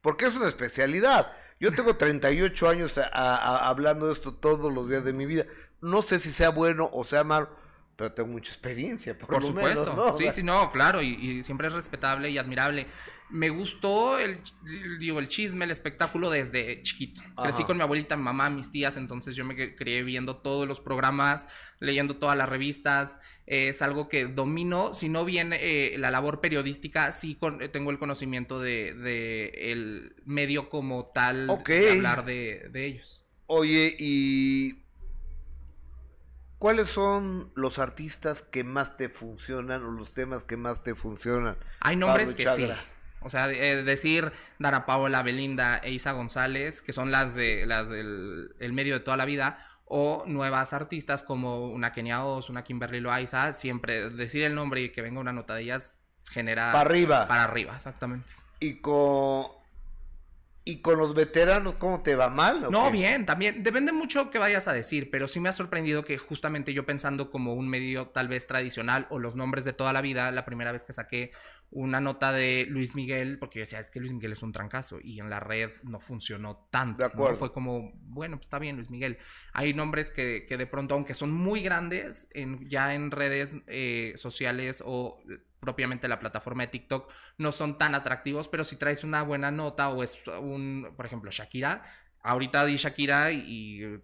Porque 0.00 0.26
es 0.26 0.34
una 0.34 0.48
especialidad. 0.48 1.32
Yo 1.60 1.72
tengo 1.72 1.94
38 1.98 2.68
años 2.68 2.96
a- 2.98 3.08
a- 3.12 3.68
hablando 3.68 4.06
de 4.06 4.12
esto 4.14 4.34
todos 4.34 4.72
los 4.72 4.88
días 4.88 5.04
de 5.04 5.12
mi 5.12 5.26
vida. 5.26 5.44
No 5.80 6.02
sé 6.02 6.18
si 6.18 6.32
sea 6.32 6.50
bueno 6.50 6.88
o 6.92 7.04
sea 7.04 7.24
malo, 7.24 7.50
pero 7.98 8.12
tengo 8.12 8.28
mucha 8.28 8.52
experiencia, 8.52 9.18
por, 9.18 9.26
Por 9.28 9.40
lo 9.42 9.48
supuesto. 9.48 9.80
menos, 9.90 9.96
¿no? 9.96 10.16
Sí, 10.16 10.26
sí, 10.32 10.44
no, 10.44 10.70
claro, 10.70 11.02
y, 11.02 11.08
y 11.14 11.42
siempre 11.42 11.66
es 11.66 11.72
respetable 11.72 12.30
y 12.30 12.38
admirable. 12.38 12.86
Me 13.28 13.50
gustó 13.50 14.20
el, 14.20 14.38
digo, 15.00 15.18
el 15.18 15.26
chisme, 15.26 15.64
el 15.64 15.72
espectáculo 15.72 16.30
desde 16.30 16.80
chiquito. 16.82 17.20
Crecí 17.42 17.58
Ajá. 17.62 17.66
con 17.66 17.76
mi 17.76 17.82
abuelita, 17.82 18.16
mi 18.16 18.22
mamá, 18.22 18.50
mis 18.50 18.70
tías, 18.70 18.96
entonces 18.96 19.34
yo 19.34 19.44
me 19.44 19.74
crié 19.74 20.04
viendo 20.04 20.36
todos 20.36 20.68
los 20.68 20.80
programas, 20.80 21.48
leyendo 21.80 22.16
todas 22.18 22.38
las 22.38 22.48
revistas. 22.48 23.18
Eh, 23.48 23.68
es 23.68 23.82
algo 23.82 24.08
que 24.08 24.26
domino, 24.26 24.94
si 24.94 25.08
no 25.08 25.24
bien 25.24 25.52
eh, 25.52 25.96
la 25.98 26.12
labor 26.12 26.40
periodística, 26.40 27.10
sí 27.10 27.34
con- 27.34 27.60
eh, 27.62 27.68
tengo 27.68 27.90
el 27.90 27.98
conocimiento 27.98 28.60
de, 28.60 28.94
de 28.94 29.72
el 29.72 30.14
medio 30.24 30.68
como 30.70 31.06
tal, 31.12 31.50
Ok. 31.50 31.68
de 31.68 31.90
hablar 31.90 32.24
de, 32.24 32.68
de 32.70 32.84
ellos. 32.86 33.24
Oye, 33.46 33.96
¿y 33.98 34.84
cuáles 36.58 36.88
son 36.88 37.50
los 37.54 37.78
artistas 37.78 38.42
que 38.42 38.64
más 38.64 38.96
te 38.96 39.08
funcionan 39.08 39.84
o 39.84 39.90
los 39.90 40.14
temas 40.14 40.44
que 40.44 40.56
más 40.56 40.82
te 40.82 40.94
funcionan? 40.94 41.56
Hay 41.80 41.96
nombres 41.96 42.32
que 42.32 42.46
sí. 42.48 42.70
O 43.20 43.28
sea, 43.28 43.50
eh, 43.50 43.82
decir 43.82 44.32
Dara 44.58 44.86
Paola, 44.86 45.22
Belinda 45.22 45.78
e 45.78 45.90
Isa 45.90 46.12
González, 46.12 46.82
que 46.82 46.92
son 46.92 47.10
las 47.10 47.34
de 47.34 47.66
las 47.66 47.88
del 47.88 48.54
el 48.60 48.72
medio 48.72 48.94
de 48.94 49.00
toda 49.00 49.16
la 49.16 49.24
vida, 49.24 49.66
o 49.86 50.24
nuevas 50.26 50.72
artistas 50.72 51.22
como 51.22 51.66
una 51.68 51.92
Kenia 51.92 52.24
Oz, 52.24 52.48
una 52.50 52.62
Kimberly 52.62 53.00
Loaiza, 53.00 53.52
siempre 53.52 54.10
decir 54.10 54.44
el 54.44 54.54
nombre 54.54 54.82
y 54.82 54.90
que 54.90 55.02
venga 55.02 55.18
una 55.18 55.32
nota 55.32 55.54
de 55.54 55.62
ellas 55.62 55.98
genera 56.30 56.70
Para 56.72 56.82
arriba. 56.82 57.26
para 57.26 57.44
arriba, 57.44 57.74
exactamente. 57.76 58.32
Y 58.60 58.80
con 58.80 59.46
y 60.68 60.82
con 60.82 60.98
los 60.98 61.14
veteranos, 61.14 61.76
¿cómo 61.76 62.02
te 62.02 62.14
va 62.14 62.28
mal? 62.28 62.66
o 62.66 62.70
No, 62.70 62.86
qué? 62.86 62.90
bien, 62.98 63.24
también. 63.24 63.62
Depende 63.62 63.90
mucho 63.90 64.30
que 64.30 64.38
vayas 64.38 64.68
a 64.68 64.74
decir, 64.74 65.10
pero 65.10 65.26
sí 65.26 65.40
me 65.40 65.48
ha 65.48 65.52
sorprendido 65.54 66.04
que 66.04 66.18
justamente 66.18 66.74
yo 66.74 66.84
pensando 66.84 67.30
como 67.30 67.54
un 67.54 67.70
medio 67.70 68.08
tal 68.08 68.28
vez 68.28 68.46
tradicional 68.46 69.06
o 69.08 69.18
los 69.18 69.34
nombres 69.34 69.64
de 69.64 69.72
toda 69.72 69.94
la 69.94 70.02
vida, 70.02 70.30
la 70.30 70.44
primera 70.44 70.70
vez 70.70 70.84
que 70.84 70.92
saqué 70.92 71.32
una 71.70 72.02
nota 72.02 72.32
de 72.32 72.66
Luis 72.68 72.94
Miguel, 72.94 73.38
porque 73.38 73.60
yo 73.60 73.62
decía, 73.62 73.80
es 73.80 73.90
que 73.90 73.98
Luis 73.98 74.12
Miguel 74.12 74.32
es 74.32 74.42
un 74.42 74.52
trancazo 74.52 74.98
y 75.02 75.20
en 75.20 75.30
la 75.30 75.40
red 75.40 75.70
no 75.84 76.00
funcionó 76.00 76.68
tanto. 76.70 77.02
De 77.02 77.08
¿no? 77.08 77.14
acuerdo. 77.14 77.38
Fue 77.38 77.50
como, 77.50 77.92
bueno, 78.02 78.36
pues 78.36 78.48
está 78.48 78.58
bien 78.58 78.76
Luis 78.76 78.90
Miguel. 78.90 79.16
Hay 79.54 79.72
nombres 79.72 80.10
que, 80.10 80.44
que 80.46 80.58
de 80.58 80.66
pronto, 80.66 80.94
aunque 80.94 81.14
son 81.14 81.32
muy 81.32 81.62
grandes, 81.62 82.28
en, 82.32 82.68
ya 82.68 82.92
en 82.92 83.10
redes 83.10 83.56
eh, 83.68 84.12
sociales 84.16 84.82
o 84.84 85.18
propiamente 85.60 86.08
la 86.08 86.20
plataforma 86.20 86.64
de 86.64 86.68
TikTok 86.68 87.10
no 87.36 87.52
son 87.52 87.78
tan 87.78 87.94
atractivos, 87.94 88.48
pero 88.48 88.64
si 88.64 88.76
traes 88.76 89.04
una 89.04 89.22
buena 89.22 89.50
nota 89.50 89.88
o 89.88 90.02
es 90.02 90.18
un, 90.40 90.92
por 90.96 91.06
ejemplo, 91.06 91.30
Shakira, 91.30 91.84
ahorita 92.22 92.64
di 92.64 92.76
Shakira 92.76 93.32
y, 93.32 93.82
y 93.82 94.00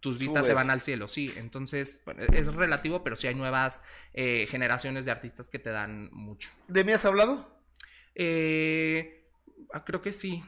tus 0.00 0.18
vistas 0.18 0.46
se 0.46 0.54
van 0.54 0.70
al 0.70 0.80
cielo, 0.80 1.08
sí, 1.08 1.32
entonces 1.36 2.02
bueno, 2.04 2.22
es 2.22 2.54
relativo, 2.54 3.02
pero 3.02 3.16
sí 3.16 3.26
hay 3.26 3.34
nuevas 3.34 3.82
eh, 4.14 4.46
generaciones 4.48 5.04
de 5.04 5.10
artistas 5.10 5.48
que 5.48 5.58
te 5.58 5.70
dan 5.70 6.10
mucho. 6.12 6.50
¿De 6.68 6.84
mí 6.84 6.92
has 6.92 7.04
hablado? 7.04 7.48
Eh, 8.14 9.26
ah, 9.72 9.84
creo 9.84 10.00
que 10.02 10.12
sí. 10.12 10.42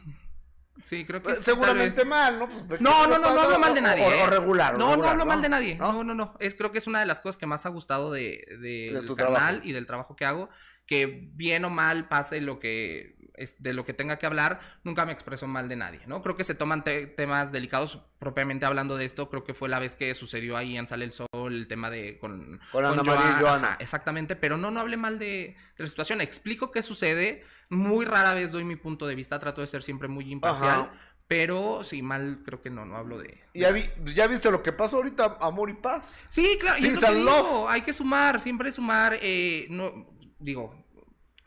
Sí, 0.83 1.05
creo 1.05 1.21
que 1.21 1.25
Pues, 1.31 1.41
Seguramente 1.41 2.05
mal, 2.05 2.39
¿no? 2.39 2.49
Pues, 2.67 2.79
¿qué 2.79 2.85
No, 2.85 3.07
no, 3.07 3.19
no, 3.19 3.35
no 3.35 3.41
hablo 3.41 3.59
mal 3.59 3.75
de 3.75 3.81
nadie. 3.81 4.05
O, 4.05 4.11
¿eh? 4.11 4.27
regular. 4.27 4.79
No, 4.79 4.97
no 4.97 5.09
hablo 5.09 5.27
mal 5.27 5.43
de 5.43 5.49
nadie. 5.49 5.77
¿No? 5.77 6.03
No, 6.05 6.15
no. 6.15 6.37
Es, 6.41 6.55
creo 6.55 6.73
que 6.73 6.79
es 6.79 6.87
una 6.87 7.01
de 7.01 7.07
las 7.07 7.21
cosas 7.21 7.37
que 7.37 7.47
más 7.47 7.67
ha 7.67 7.69
gustado 7.69 8.13
de, 8.13 8.45
de- 8.51 8.91
De 8.93 9.01
del 9.03 9.15
canal 9.17 9.61
y 9.65 9.73
del 9.73 9.87
trabajo 9.87 10.17
que 10.17 10.25
hago. 10.25 10.49
Que 10.87 11.29
bien 11.35 11.65
o 11.65 11.71
mal 11.71 12.09
pase 12.09 12.41
lo 12.41 12.59
que 12.59 13.17
es- 13.35 13.63
de 13.63 13.73
lo 13.73 13.85
que 13.85 13.95
tenga 13.95 14.19
que 14.19 14.27
hablar, 14.27 14.61
nunca 14.85 15.07
me 15.07 15.13
expreso 15.13 15.47
mal 15.47 15.69
de 15.69 15.77
nadie, 15.77 16.01
¿no? 16.07 16.21
Creo 16.21 16.37
que 16.37 16.45
se 16.45 16.55
toman 16.55 16.83
te- 16.85 17.07
temas 17.07 17.53
delicados 17.53 18.01
propiamente 18.19 18.67
hablando 18.67 18.97
de 18.97 19.05
esto. 19.05 19.29
Creo 19.31 19.45
que 19.45 19.55
fue 19.55 19.69
la 19.69 19.79
vez 19.79 19.95
que 19.95 20.13
sucedió 20.15 20.57
ahí 20.57 20.77
en 20.77 20.87
Sale 20.87 21.05
el 21.05 21.13
Sol 21.13 21.27
el 21.51 21.67
tema 21.69 21.91
de 21.91 22.19
con, 22.19 22.61
Con 22.73 22.85
Ana 22.85 23.03
María 23.03 23.37
y 23.39 23.43
Joana. 23.43 23.67
ajá, 23.69 23.77
exactamente, 23.81 24.37
pero 24.37 24.57
no, 24.57 24.71
no 24.71 24.81
hablé 24.81 24.97
mal 24.97 25.19
de, 25.19 25.57
de 25.77 25.85
la 25.85 25.87
situación. 25.87 26.21
Explico 26.21 26.71
qué 26.71 26.83
sucede. 26.83 27.45
Muy 27.69 28.05
rara 28.05 28.35
vez 28.35 28.53
doy 28.53 28.65
mi 28.65 28.77
punto 28.77 29.07
de 29.07 29.15
vista. 29.15 29.39
Trato 29.39 29.61
de 29.61 29.67
ser 29.67 29.83
siempre 29.83 30.09
muy 30.09 30.31
imparcial. 30.31 30.81
Ajá. 30.81 30.93
Pero 31.29 31.85
sí, 31.85 32.03
mal 32.03 32.41
creo 32.45 32.61
que 32.61 32.71
no, 32.71 32.85
no 32.85 32.97
hablo 32.97 33.17
de... 33.19 33.41
¿Ya, 33.55 33.71
vi- 33.71 33.89
¿Ya 34.17 34.27
viste 34.27 34.51
lo 34.51 34.65
que 34.65 34.73
pasó 34.73 34.97
ahorita, 34.97 35.39
Amor 35.41 35.71
y 35.71 35.75
Paz? 35.75 36.13
Sí, 36.29 36.57
claro, 36.59 36.79
y 36.81 36.87
es 36.87 36.95
lo 36.95 37.01
que 37.07 37.15
digo, 37.15 37.69
hay 37.69 37.83
que 37.83 37.93
sumar, 37.93 38.41
siempre 38.41 38.73
sumar, 38.73 39.17
eh, 39.23 39.69
no, 39.71 40.09
digo, 40.41 40.75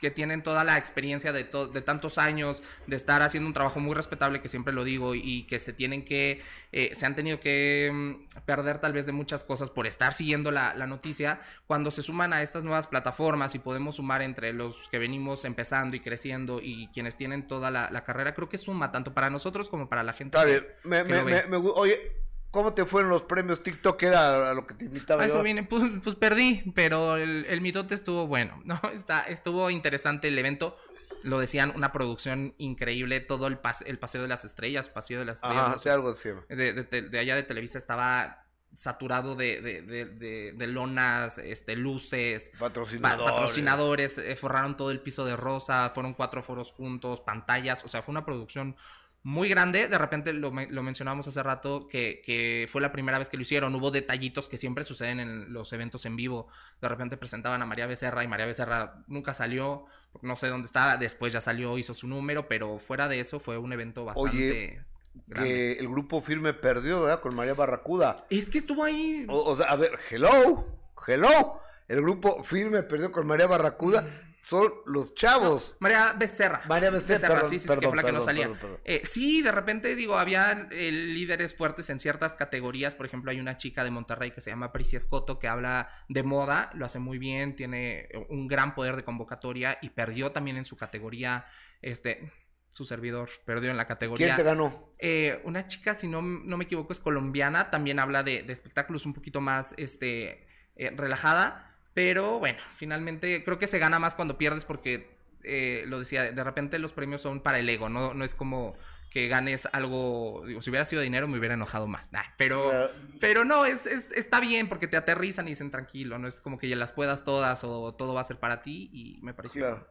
que 0.04 0.12
tienen 0.12 0.44
toda 0.44 0.66
la 0.66 0.78
experiencia 0.78 1.32
de, 1.32 1.46
de 1.46 1.82
tantos 1.82 2.18
años, 2.18 2.62
de 2.88 2.98
estar 2.98 3.22
haciendo 3.22 3.48
un 3.48 3.54
trabajo 3.54 3.80
muy 3.80 3.96
respetable, 3.96 4.42
que 4.42 4.50
siempre 4.50 4.74
lo 4.74 4.84
digo, 4.84 5.16
y 5.16 5.44
que 5.44 5.60
se 5.60 5.72
tienen 5.72 6.04
que, 6.04 6.42
eh, 6.74 6.92
se 6.94 7.06
han 7.06 7.16
tenido 7.16 7.40
que 7.40 7.90
mm, 7.94 8.42
perder 8.46 8.80
tal 8.80 8.92
vez 8.92 9.06
de 9.06 9.14
muchas 9.14 9.46
cosas 9.46 9.70
por 9.70 9.88
estar 9.88 10.14
siguiendo 10.14 10.52
la, 10.52 10.74
la 10.74 10.88
noticia, 10.88 11.40
cuando 11.68 11.90
se 11.90 12.02
suman 12.02 12.34
a 12.34 12.42
estas 12.42 12.66
nuevas 12.66 12.88
plataformas 12.88 13.56
y 13.56 13.60
podemos 13.60 13.96
sumar 13.96 14.22
entre 14.22 14.52
los 14.52 14.90
que 14.90 15.00
venimos 15.00 15.46
empezando 15.46 15.96
y 15.96 16.02
creciendo 16.02 16.60
y 16.62 16.90
quienes 16.94 17.16
tienen 17.16 17.48
toda 17.48 17.72
la, 17.72 17.90
la 17.90 18.04
carrera, 18.04 18.34
creo 18.36 18.50
que 18.50 18.58
suma 18.58 18.92
tanto 18.92 19.14
para 19.14 19.30
nosotros 19.30 19.70
como 19.70 19.88
para 19.88 20.04
la 20.04 20.12
gente. 20.12 20.38
Que-. 20.60 20.76
Me, 20.84 21.06
que 21.06 21.14
me- 21.24 21.44
me- 21.48 21.58
oye, 21.58 22.12
¿cómo 22.54 22.74
te 22.74 22.86
fueron 22.86 23.10
los 23.10 23.24
premios 23.24 23.62
TikTok? 23.64 24.02
Era 24.04 24.52
a 24.52 24.54
lo 24.54 24.66
que 24.66 24.76
te 24.76 24.86
invitaba 24.86 25.24
A 25.24 25.26
eso 25.26 25.44
viene, 25.44 25.64
pues, 25.64 25.84
pues 26.02 26.16
perdí, 26.16 26.72
pero 26.74 27.18
el, 27.18 27.46
el 27.50 27.60
mitote 27.60 27.96
estuvo 27.96 28.28
bueno, 28.28 28.62
¿no? 28.64 28.80
Está, 28.94 29.24
estuvo 29.24 29.70
interesante 29.70 30.30
el 30.30 30.40
evento. 30.40 30.78
Lo 31.24 31.40
decían, 31.40 31.72
una 31.76 31.92
producción 31.94 32.54
increíble, 32.58 33.20
todo 33.22 33.48
el, 33.48 33.62
pas- 33.62 33.84
el 33.86 33.98
paseo 33.98 34.22
de 34.22 34.28
las 34.28 34.44
estrellas, 34.46 34.90
paseo 34.90 35.20
de 35.20 35.26
las 35.26 35.38
estrellas, 35.38 35.58
Ajá, 35.64 35.74
no 35.74 35.80
sé, 35.80 35.90
algo 35.90 36.10
así. 36.10 36.30
de, 36.50 36.74
de 36.74 37.02
de 37.02 37.20
allá 37.20 37.36
de 37.36 37.44
Televisa 37.44 37.78
estaba 37.78 38.46
saturado 38.76 39.36
de, 39.36 39.62
de, 39.62 39.82
de- 39.84 40.52
de- 40.54 40.68
lonas, 40.68 41.38
este, 41.38 41.76
luces, 41.78 42.50
pa- 42.60 42.68
Patrocinador. 42.68 43.30
patrocinadores, 43.30 44.18
eh, 44.18 44.36
forraron 44.36 44.76
todo 44.76 44.92
el 44.92 45.00
piso 45.00 45.26
de 45.26 45.36
rosa, 45.36 45.90
fueron 45.92 46.14
cuatro 46.14 46.42
foros 46.44 46.72
juntos, 46.72 47.22
pantallas, 47.22 47.84
o 47.86 47.88
sea, 47.88 48.02
fue 48.02 48.12
una 48.12 48.26
producción 48.26 48.76
muy 49.24 49.48
grande. 49.48 49.88
De 49.88 49.98
repente 49.98 50.34
lo, 50.34 50.52
lo 50.52 50.84
mencionábamos 50.84 51.28
hace 51.28 51.42
rato 51.42 51.88
que, 51.88 52.22
que 52.26 52.68
fue 52.70 52.82
la 52.82 52.92
primera 52.92 53.18
vez 53.18 53.30
que 53.30 53.38
lo 53.38 53.42
hicieron. 53.42 53.74
Hubo 53.74 53.90
detallitos 53.90 54.50
que 54.50 54.58
siempre 54.58 54.84
suceden 54.84 55.20
en 55.22 55.54
los 55.54 55.72
eventos 55.72 56.06
en 56.06 56.18
vivo. 56.18 56.50
De 56.82 56.90
repente 56.90 57.16
presentaban 57.16 57.62
a 57.62 57.66
María 57.66 57.88
Becerra 57.88 58.24
y 58.24 58.28
María 58.28 58.46
Becerra 58.46 59.04
nunca 59.08 59.34
salió. 59.34 59.86
No 60.22 60.36
sé 60.36 60.48
dónde 60.48 60.66
estaba. 60.66 60.98
Después 60.98 61.32
ya 61.32 61.42
salió, 61.42 61.78
hizo 61.78 61.94
su 61.94 62.08
número. 62.08 62.48
Pero 62.50 62.78
fuera 62.80 63.08
de 63.08 63.22
eso 63.22 63.40
fue 63.40 63.58
un 63.58 63.72
evento 63.72 64.04
bastante 64.04 64.32
Oye, 64.38 64.82
grande. 65.28 65.50
Que 65.50 65.72
el 65.74 65.88
grupo 65.88 66.22
firme 66.22 66.54
perdió, 66.54 67.04
¿verdad? 67.04 67.22
Con 67.22 67.36
María 67.36 67.54
Barracuda. 67.54 68.18
Es 68.30 68.50
que 68.50 68.58
estuvo 68.58 68.84
ahí. 68.84 69.26
O, 69.30 69.52
o 69.52 69.58
sea, 69.58 69.68
a 69.68 69.78
ver, 69.78 69.98
hello, 70.12 70.66
hello. 71.08 71.62
El 71.88 72.02
grupo 72.02 72.44
firme 72.44 72.84
perdió 72.84 73.12
con 73.12 73.26
María 73.26 73.48
Barracuda. 73.48 74.06
Son 74.44 74.72
los 74.86 75.16
chavos. 75.16 75.76
María 75.80 76.14
Becerra. 76.14 76.64
María 76.68 76.90
Becerra, 76.90 77.36
perdón, 77.36 77.50
sí, 77.50 77.60
sí, 77.60 77.68
sí, 77.68 77.68
que 77.70 77.76
perdón, 77.76 77.92
fue 77.92 77.96
la 77.96 78.02
que 78.04 78.12
no 78.12 78.20
perdón, 78.20 78.26
salía. 78.26 78.44
perdón, 78.44 78.60
perdón. 78.60 78.80
Eh, 78.84 79.02
sí, 79.06 79.42
de 79.42 79.52
repente, 79.54 79.96
digo, 79.96 80.18
había 80.18 80.68
eh, 80.70 80.92
líderes 80.92 81.56
fuertes 81.56 81.90
en 81.90 82.00
ciertas 82.02 82.34
categorías. 82.34 82.94
Por 82.94 83.06
ejemplo, 83.06 83.32
hay 83.32 83.40
una 83.40 83.56
chica 83.56 83.86
de 83.86 83.92
Monterrey 83.92 84.32
que 84.32 84.42
se 84.42 84.50
llama 84.50 84.74
Priscia 84.74 84.98
Escoto 84.98 85.40
que 85.40 85.48
habla 85.48 85.90
de 86.10 86.24
moda, 86.24 86.72
lo 86.74 86.86
hace 86.86 87.00
muy 87.00 87.18
bien, 87.18 87.56
tiene 87.56 88.10
un 88.30 88.48
gran 88.48 88.76
poder 88.76 88.98
de 88.98 89.06
convocatoria 89.06 89.80
y 89.82 89.92
perdió 89.92 90.34
también 90.34 90.58
en 90.58 90.66
su 90.66 90.76
categoría, 90.76 91.46
este, 91.82 92.32
su 92.74 92.86
servidor 92.86 93.30
perdió 93.46 93.72
en 93.72 93.78
la 93.78 93.88
categoría. 93.88 94.28
¿Quién 94.28 94.38
te 94.38 94.44
ganó? 94.44 94.94
Eh, 95.00 95.42
una 95.46 95.68
chica, 95.68 95.96
si 95.96 96.08
no, 96.08 96.22
no 96.22 96.58
me 96.58 96.66
equivoco, 96.66 96.92
es 96.92 97.00
colombiana, 97.00 97.70
también 97.70 98.00
habla 98.00 98.24
de, 98.24 98.44
de 98.44 98.52
espectáculos 98.52 99.06
un 99.06 99.14
poquito 99.14 99.42
más 99.42 99.74
este, 99.78 100.48
eh, 100.76 100.92
relajada, 100.96 101.73
pero 101.94 102.40
bueno, 102.40 102.60
finalmente 102.76 103.44
creo 103.44 103.60
que 103.60 103.68
se 103.68 103.80
gana 103.80 104.00
más 104.00 104.16
cuando 104.16 104.38
pierdes 104.38 104.66
porque, 104.66 105.16
eh, 105.44 105.84
lo 105.88 106.00
decía, 106.00 106.32
de 106.32 106.44
repente 106.44 106.80
los 106.80 106.94
premios 106.94 107.22
son 107.22 107.42
para 107.42 107.60
el 107.60 107.70
ego, 107.70 107.90
no, 107.90 108.14
no 108.14 108.24
es 108.24 108.36
como 108.36 108.76
que 109.12 109.28
ganes 109.28 109.68
algo, 109.74 110.44
digo, 110.48 110.62
si 110.64 110.72
hubiera 110.72 110.86
sido 110.86 111.02
dinero 111.04 111.28
me 111.28 111.38
hubiera 111.38 111.54
enojado 111.54 111.86
más, 111.86 112.12
nah, 112.12 112.24
pero, 112.36 112.70
Claro. 112.72 112.92
pero 113.20 113.46
no, 113.46 113.66
es, 113.66 113.86
es- 113.86 114.12
está 114.14 114.40
bien 114.40 114.68
porque 114.68 114.88
te 114.88 114.98
aterrizan 114.98 115.46
y 115.48 115.52
dicen 115.52 115.70
tranquilo, 115.70 116.18
no 116.18 116.28
es 116.28 116.42
como 116.42 116.58
que 116.58 116.68
ya 116.68 116.76
las 116.76 116.94
puedas 116.94 117.24
todas 117.24 117.64
o 117.64 117.94
todo 117.94 118.16
va 118.16 118.22
a 118.22 118.24
ser 118.24 118.38
para 118.38 118.62
ti 118.62 118.90
y 118.92 119.20
me 119.22 119.34
pareció 119.36 119.62
Claro. 119.62 119.88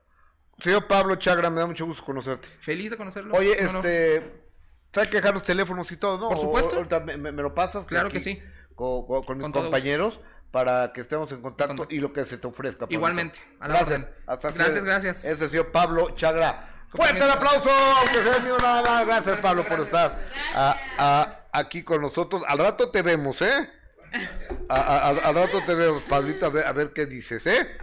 Señor 0.59 0.87
Pablo 0.89 1.15
Chagra, 1.17 1.51
me 1.51 1.61
da 1.61 1.67
mucho 1.67 1.87
gusto 1.87 2.05
conocerte. 2.05 2.49
feliz 2.61 2.91
de 2.91 2.97
conocerlo. 2.97 3.35
Oye, 3.35 3.57
No, 3.63 3.73
no, 3.75 3.79
este. 3.79 4.43
Hay 4.95 5.07
que 5.09 5.17
dejar 5.17 5.33
los 5.33 5.43
teléfonos 5.45 5.91
y 5.91 5.97
todo, 5.97 6.19
¿no? 6.19 6.29
Por 6.29 6.37
supuesto. 6.39 6.85
me, 7.17 7.33
lo 7.33 7.55
pasas. 7.55 7.87
Claro 7.87 8.11
que 8.11 8.21
sí. 8.21 8.39
Con, 8.75 9.07
con- 9.07 9.23
con 9.23 9.39
mis 9.39 9.49
compañeros 9.51 10.21
para 10.53 10.93
que 10.93 11.01
estemos 11.01 11.33
en 11.33 11.41
contacto 11.43 11.75
contacto. 11.75 11.95
y 11.95 11.99
lo 11.99 12.13
que 12.13 12.25
se 12.27 12.39
te 12.39 12.47
ofrezca. 12.47 12.87
Igualmente, 12.91 13.41
a 13.59 13.67
la 13.67 13.75
Gracias. 13.75 13.89
orden. 13.89 14.09
Hasta 14.27 14.51
Gracias, 14.53 14.85
gracias. 14.85 15.25
Ese 15.25 15.49
señor 15.49 15.73
Pablo 15.73 16.11
Chagra. 16.15 16.69
Fuerte 16.91 17.25
el 17.25 17.31
aplauso, 17.31 17.71
aunque 17.71 18.23
sea 18.23 18.39
mío 18.41 18.57
nada 18.61 18.83
más. 18.83 19.07
Gracias, 19.07 19.41
Pablo, 19.41 19.65
por 19.65 19.81
estar 19.81 20.13
a- 20.55 20.77
a- 20.99 21.37
aquí 21.53 21.83
con 21.83 22.03
nosotros. 22.03 22.45
Al 22.47 22.59
rato 22.59 22.91
te 22.91 23.01
vemos, 23.01 23.41
¿eh? 23.41 23.71
A- 24.69 24.75
a- 24.81 25.09
al- 25.09 25.21
al 25.25 25.35
rato 25.35 25.65
te 25.65 25.75
vemos, 25.75 26.03
Pablito, 26.03 26.45
a 26.45 26.51
ver, 26.51 26.67
a 26.67 26.73
ver 26.73 26.93
qué 26.93 27.07
dices, 27.07 27.47
¿eh? 27.47 27.79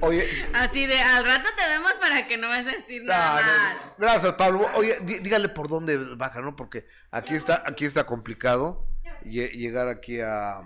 Oye, 0.00 0.46
Así 0.54 0.86
de, 0.86 1.00
al 1.00 1.24
rato 1.24 1.48
te 1.56 1.68
vemos 1.68 1.92
para 2.00 2.26
que 2.26 2.36
no 2.36 2.48
vas 2.48 2.66
a 2.66 2.70
decir 2.70 3.02
nada 3.04 3.40
no, 3.40 3.46
no, 3.46 3.46
mal. 3.58 3.76
no. 3.76 3.94
Gracias, 3.98 4.34
Pablo. 4.34 4.70
Oye, 4.74 4.98
dí- 5.02 5.18
dígale 5.18 5.48
por 5.48 5.68
dónde 5.68 5.96
baja, 6.16 6.40
¿no? 6.40 6.56
Porque 6.56 6.86
aquí 7.10 7.34
está, 7.34 7.62
aquí 7.66 7.84
está 7.84 8.04
complicado 8.04 8.86
llegar 9.24 9.88
aquí 9.88 10.20
a, 10.20 10.58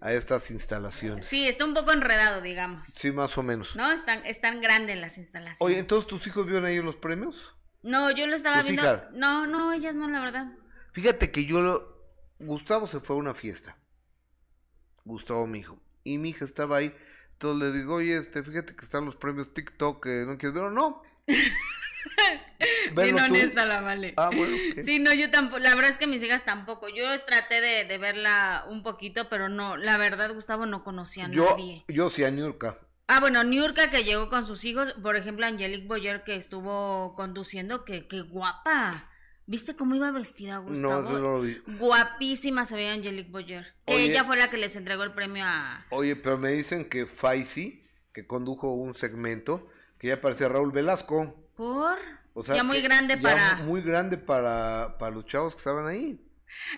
a 0.00 0.12
estas 0.12 0.50
instalaciones. 0.50 1.24
Sí, 1.24 1.48
está 1.48 1.64
un 1.64 1.74
poco 1.74 1.92
enredado, 1.92 2.40
digamos. 2.42 2.86
Sí, 2.88 3.10
más 3.12 3.36
o 3.38 3.42
menos. 3.42 3.74
¿No? 3.76 3.90
Están, 3.92 4.24
están 4.26 4.60
grandes 4.60 4.96
las 4.98 5.18
instalaciones. 5.18 5.60
Oye, 5.60 5.78
¿entonces 5.78 6.06
tus 6.08 6.26
hijos 6.26 6.46
vieron 6.46 6.64
ahí 6.64 6.80
los 6.80 6.96
premios? 6.96 7.34
No, 7.82 8.10
yo 8.10 8.26
lo 8.26 8.34
estaba 8.34 8.56
¿Tus 8.58 8.64
viendo. 8.70 8.82
hijas? 8.82 9.02
No, 9.12 9.46
no, 9.46 9.72
ellas 9.72 9.94
no, 9.94 10.08
la 10.08 10.20
verdad. 10.20 10.52
Fíjate 10.92 11.30
que 11.30 11.44
yo, 11.46 11.60
lo- 11.60 11.96
Gustavo 12.38 12.86
se 12.86 13.00
fue 13.00 13.16
a 13.16 13.18
una 13.18 13.34
fiesta. 13.34 13.76
Gustavo, 15.04 15.46
mi 15.46 15.60
hijo. 15.60 15.78
Y 16.04 16.18
mi 16.18 16.30
hija 16.30 16.44
estaba 16.44 16.78
ahí. 16.78 16.94
Entonces 17.32 17.68
le 17.72 17.78
digo, 17.78 17.94
oye, 17.96 18.16
este, 18.16 18.42
fíjate 18.42 18.74
que 18.74 18.84
están 18.84 19.04
los 19.04 19.14
premios 19.16 19.52
TikTok, 19.54 20.02
que 20.02 20.24
no 20.26 20.36
quieres 20.38 20.54
ver, 20.54 20.72
no. 20.72 21.02
Bien 22.58 22.94
Verlos 22.94 23.26
tú. 23.26 23.34
honesta 23.34 23.66
la 23.66 23.80
vale. 23.80 24.14
Ah, 24.16 24.30
bueno. 24.34 24.56
ok. 24.56 24.80
Sí, 24.82 24.98
no, 24.98 25.12
yo 25.12 25.30
tampoco, 25.30 25.58
la 25.58 25.74
verdad 25.74 25.90
es 25.90 25.98
que 25.98 26.06
mis 26.06 26.22
hijas 26.22 26.44
tampoco. 26.44 26.88
Yo 26.88 27.04
traté 27.26 27.60
de, 27.60 27.84
de 27.84 27.98
verla 27.98 28.64
un 28.68 28.82
poquito, 28.82 29.28
pero 29.28 29.48
no, 29.48 29.76
la 29.76 29.96
verdad, 29.98 30.32
Gustavo 30.32 30.66
no 30.66 30.82
conocía 30.84 31.26
a 31.26 31.30
yo, 31.30 31.50
nadie. 31.50 31.84
yo 31.88 32.08
sí 32.10 32.24
a 32.24 32.30
Niurka. 32.30 32.78
Ah, 33.08 33.20
bueno, 33.20 33.44
Niurka 33.44 33.90
que 33.90 34.02
llegó 34.04 34.28
con 34.30 34.44
sus 34.46 34.64
hijos, 34.64 34.94
por 35.02 35.16
ejemplo, 35.16 35.46
Angelique 35.46 35.86
Boyer 35.86 36.24
que 36.24 36.34
estuvo 36.36 37.14
conduciendo, 37.14 37.84
que, 37.84 38.08
que 38.08 38.20
guapa. 38.22 39.10
¿Viste 39.48 39.76
cómo 39.76 39.94
iba 39.94 40.10
vestida, 40.10 40.54
No, 40.56 40.62
Gustavo? 40.62 41.08
eso 41.10 41.18
no 41.20 41.32
lo 41.34 41.40
vi. 41.42 41.56
Guapísima 41.78 42.64
se 42.64 42.74
veía 42.74 42.92
Angelique 42.94 43.30
Boyer. 43.30 43.74
Que 43.86 43.94
Oye. 43.94 44.04
ella 44.06 44.24
fue 44.24 44.36
la 44.36 44.50
que 44.50 44.56
les 44.56 44.74
entregó 44.74 45.04
el 45.04 45.12
premio 45.14 45.44
a... 45.46 45.86
Oye, 45.90 46.16
pero 46.16 46.36
me 46.36 46.50
dicen 46.50 46.88
que 46.88 47.06
Faisy, 47.06 47.84
que 48.12 48.26
condujo 48.26 48.72
un 48.72 48.96
segmento, 48.96 49.68
que 50.00 50.08
ya 50.08 50.20
parecía 50.20 50.48
Raúl 50.48 50.72
Velasco. 50.72 51.45
¿Por? 51.56 51.98
O 52.34 52.42
sea, 52.44 52.56
ya 52.56 52.62
muy 52.62 52.80
grande 52.82 53.14
ya 53.16 53.22
para... 53.22 53.54
Muy 53.64 53.80
grande 53.82 54.18
para, 54.18 54.96
para 54.98 55.14
los 55.14 55.24
chavos 55.26 55.54
que 55.54 55.58
estaban 55.58 55.86
ahí. 55.86 56.20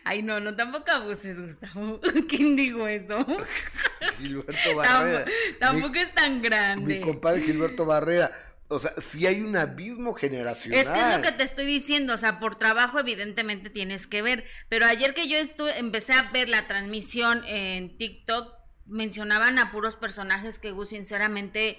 Ay, 0.05 0.23
no, 0.23 0.41
no, 0.41 0.55
tampoco 0.57 0.91
abuses, 0.91 1.41
Gustavo. 1.41 2.01
¿Quién 2.29 2.57
dijo 2.57 2.87
eso? 2.87 3.19
Gilberto 4.19 4.75
Barrera. 4.77 5.25
Tampo- 5.25 5.59
tampoco 5.61 5.93
Mi- 5.93 5.99
es 6.01 6.15
tan 6.15 6.35
Mi 6.37 6.41
grande. 6.49 7.01
compadre 7.01 7.43
Gilberto 7.43 7.85
Barrera. 7.87 8.33
O 8.71 8.79
sea, 8.79 8.93
sí 9.01 9.27
hay 9.27 9.41
un 9.41 9.57
abismo 9.57 10.13
generacional. 10.15 10.79
Es 10.79 10.91
que 10.91 11.01
es 11.01 11.17
lo 11.17 11.23
que 11.23 11.33
te 11.33 11.43
estoy 11.43 11.65
diciendo, 11.65 12.13
o 12.15 12.19
sea, 12.19 12.39
por 12.39 12.57
trabajo 12.57 12.99
evidentemente 12.99 13.71
tienes 13.71 14.07
que 14.07 14.21
ver, 14.21 14.45
pero 14.69 14.85
ayer 14.85 15.15
que 15.15 15.27
yo 15.27 15.39
estuve, 15.39 15.79
empecé 15.79 16.13
a 16.13 16.31
ver 16.33 16.51
la 16.51 16.67
transmisión 16.67 17.43
en 17.47 17.97
TikTok, 17.97 18.53
mencionaban 18.85 19.59
a 19.59 19.71
puros 19.73 19.97
personajes 19.97 20.59
que 20.59 20.71
Gus 20.73 20.91
sinceramente, 20.91 21.79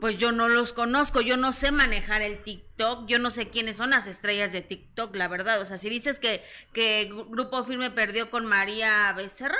pues 0.00 0.16
yo 0.16 0.32
no 0.32 0.48
los 0.48 0.72
conozco, 0.72 1.20
yo 1.20 1.36
no 1.36 1.52
sé 1.52 1.72
manejar 1.72 2.22
el 2.22 2.42
TikTok, 2.42 3.06
yo 3.06 3.18
no 3.18 3.30
sé 3.30 3.48
quiénes 3.48 3.76
son 3.76 3.90
las 3.90 4.06
estrellas 4.06 4.52
de 4.52 4.62
TikTok, 4.62 5.14
la 5.16 5.28
verdad, 5.28 5.60
o 5.60 5.64
sea, 5.64 5.76
si 5.76 5.90
dices 5.90 6.18
que, 6.18 6.42
que 6.72 7.10
Grupo 7.28 7.64
Firme 7.64 7.90
perdió 7.90 8.30
con 8.30 8.46
María 8.46 9.12
Becerra, 9.14 9.58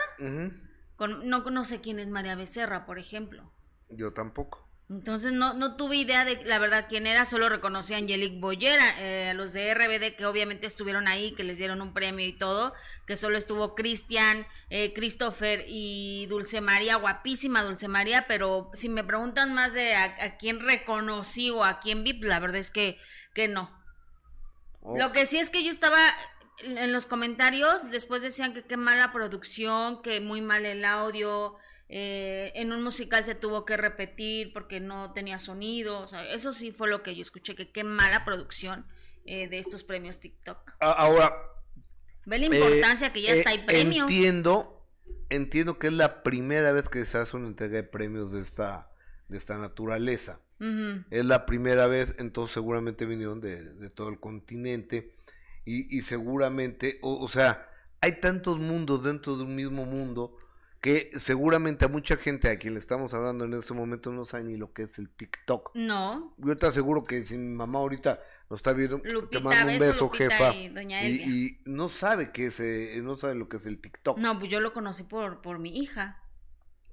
con, 0.96 1.28
no, 1.28 1.40
no 1.40 1.64
sé 1.64 1.80
quién 1.80 1.98
es 1.98 2.08
María 2.08 2.34
Becerra, 2.34 2.86
por 2.86 2.98
ejemplo. 2.98 3.50
Yo 3.88 4.12
tampoco. 4.12 4.69
Entonces 4.90 5.32
no, 5.32 5.54
no 5.54 5.76
tuve 5.76 5.98
idea 5.98 6.24
de 6.24 6.44
la 6.44 6.58
verdad 6.58 6.86
quién 6.88 7.06
era, 7.06 7.24
solo 7.24 7.48
reconocí 7.48 7.94
a 7.94 7.98
Angelique 7.98 8.40
Boyer, 8.40 8.76
eh, 8.98 9.28
a 9.30 9.34
los 9.34 9.52
de 9.52 9.72
RBD 9.72 10.16
que 10.16 10.26
obviamente 10.26 10.66
estuvieron 10.66 11.06
ahí, 11.06 11.30
que 11.36 11.44
les 11.44 11.58
dieron 11.58 11.80
un 11.80 11.94
premio 11.94 12.26
y 12.26 12.32
todo, 12.32 12.74
que 13.06 13.14
solo 13.14 13.38
estuvo 13.38 13.76
Cristian, 13.76 14.48
eh, 14.68 14.92
Christopher 14.92 15.64
y 15.68 16.26
Dulce 16.26 16.60
María, 16.60 16.96
guapísima 16.96 17.62
Dulce 17.62 17.86
María, 17.86 18.24
pero 18.26 18.68
si 18.74 18.88
me 18.88 19.04
preguntan 19.04 19.54
más 19.54 19.74
de 19.74 19.94
a, 19.94 20.24
a 20.24 20.36
quién 20.36 20.58
reconocí 20.58 21.50
o 21.50 21.62
a 21.62 21.78
quién 21.78 22.02
vi, 22.02 22.14
la 22.14 22.40
verdad 22.40 22.58
es 22.58 22.72
que, 22.72 22.98
que 23.32 23.46
no. 23.46 23.70
Oh, 24.80 24.98
Lo 24.98 25.12
que 25.12 25.24
sí 25.24 25.38
es 25.38 25.50
que 25.50 25.62
yo 25.62 25.70
estaba 25.70 26.00
en 26.64 26.92
los 26.92 27.06
comentarios, 27.06 27.88
después 27.92 28.22
decían 28.22 28.54
que 28.54 28.64
qué 28.64 28.76
mala 28.76 29.12
producción, 29.12 30.02
que 30.02 30.20
muy 30.20 30.40
mal 30.40 30.66
el 30.66 30.84
audio, 30.84 31.56
eh, 31.92 32.52
en 32.54 32.72
un 32.72 32.84
musical 32.84 33.24
se 33.24 33.34
tuvo 33.34 33.64
que 33.64 33.76
repetir 33.76 34.52
porque 34.52 34.78
no 34.78 35.12
tenía 35.12 35.38
sonido, 35.38 36.00
o 36.00 36.06
sea, 36.06 36.24
eso 36.32 36.52
sí 36.52 36.70
fue 36.70 36.88
lo 36.88 37.02
que 37.02 37.16
yo 37.16 37.22
escuché, 37.22 37.56
que 37.56 37.72
qué 37.72 37.82
mala 37.82 38.24
producción 38.24 38.86
eh, 39.26 39.48
de 39.48 39.58
estos 39.58 39.82
premios 39.82 40.20
TikTok. 40.20 40.72
Ahora, 40.78 41.34
Ve 42.26 42.38
la 42.38 42.46
eh, 42.46 42.56
importancia 42.56 43.12
que 43.12 43.22
ya 43.22 43.34
eh, 43.34 43.38
está 43.38 43.50
hay 43.50 43.58
premios. 43.58 44.08
Entiendo, 44.08 44.86
entiendo 45.30 45.78
que 45.80 45.88
es 45.88 45.92
la 45.92 46.22
primera 46.22 46.70
vez 46.70 46.88
que 46.88 47.04
se 47.04 47.18
hace 47.18 47.36
una 47.36 47.48
entrega 47.48 47.76
de 47.76 47.82
premios 47.82 48.30
de 48.30 48.40
esta, 48.40 48.88
de 49.28 49.36
esta 49.36 49.58
naturaleza. 49.58 50.40
Es 51.10 51.24
la 51.24 51.46
primera 51.46 51.86
vez, 51.86 52.14
entonces 52.18 52.52
seguramente 52.52 53.06
vinieron 53.06 53.40
de, 53.40 53.64
de 53.64 53.88
todo 53.88 54.10
el 54.10 54.20
continente 54.20 55.14
y, 55.64 55.96
y 55.96 56.02
seguramente, 56.02 56.98
o, 57.00 57.18
o 57.18 57.28
sea, 57.28 57.66
hay 58.02 58.20
tantos 58.20 58.58
mundos 58.58 59.02
dentro 59.02 59.38
de 59.38 59.44
un 59.44 59.54
mismo 59.54 59.86
mundo 59.86 60.36
que 60.80 61.10
seguramente 61.16 61.84
a 61.84 61.88
mucha 61.88 62.16
gente 62.16 62.48
a 62.48 62.58
quien 62.58 62.72
le 62.74 62.80
estamos 62.80 63.12
hablando 63.12 63.44
en 63.44 63.52
este 63.54 63.74
momento 63.74 64.10
no 64.12 64.24
sabe 64.24 64.44
ni 64.44 64.56
lo 64.56 64.72
que 64.72 64.82
es 64.84 64.98
el 64.98 65.10
TikTok. 65.10 65.72
No, 65.74 66.34
Yo 66.38 66.56
te 66.56 66.66
aseguro 66.66 67.04
que 67.04 67.24
si 67.24 67.36
mi 67.36 67.54
mamá 67.54 67.80
ahorita 67.80 68.18
lo 68.48 68.56
está 68.56 68.72
viendo, 68.72 68.98
te 69.00 69.40
mando 69.40 69.72
un 69.72 69.78
beso, 69.78 70.04
Lupita 70.06 70.30
jefa. 70.30 70.54
y 70.54 70.68
doña 70.70 71.02
Y, 71.02 71.06
Elvia. 71.06 71.26
y 71.26 71.58
no 71.66 71.88
sabe 71.90 72.32
que 72.32 72.46
es, 72.46 72.58
eh, 72.60 72.98
no 73.02 73.16
sabe 73.16 73.34
lo 73.34 73.48
que 73.48 73.58
es 73.58 73.66
el 73.66 73.80
TikTok. 73.80 74.18
no, 74.18 74.38
pues 74.38 74.50
yo 74.50 74.60
lo 74.60 74.72
conocí 74.72 75.02
por, 75.02 75.42
por 75.42 75.58
mi 75.58 75.70
hija. 75.78 76.18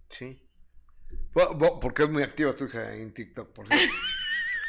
Sí. 0.09 0.41
Porque 1.81 2.03
es 2.03 2.09
muy 2.09 2.23
activa 2.23 2.55
tu 2.55 2.65
hija 2.65 2.93
en 2.95 3.13
TikTok, 3.13 3.53
por 3.53 3.67
cierto. 3.67 3.85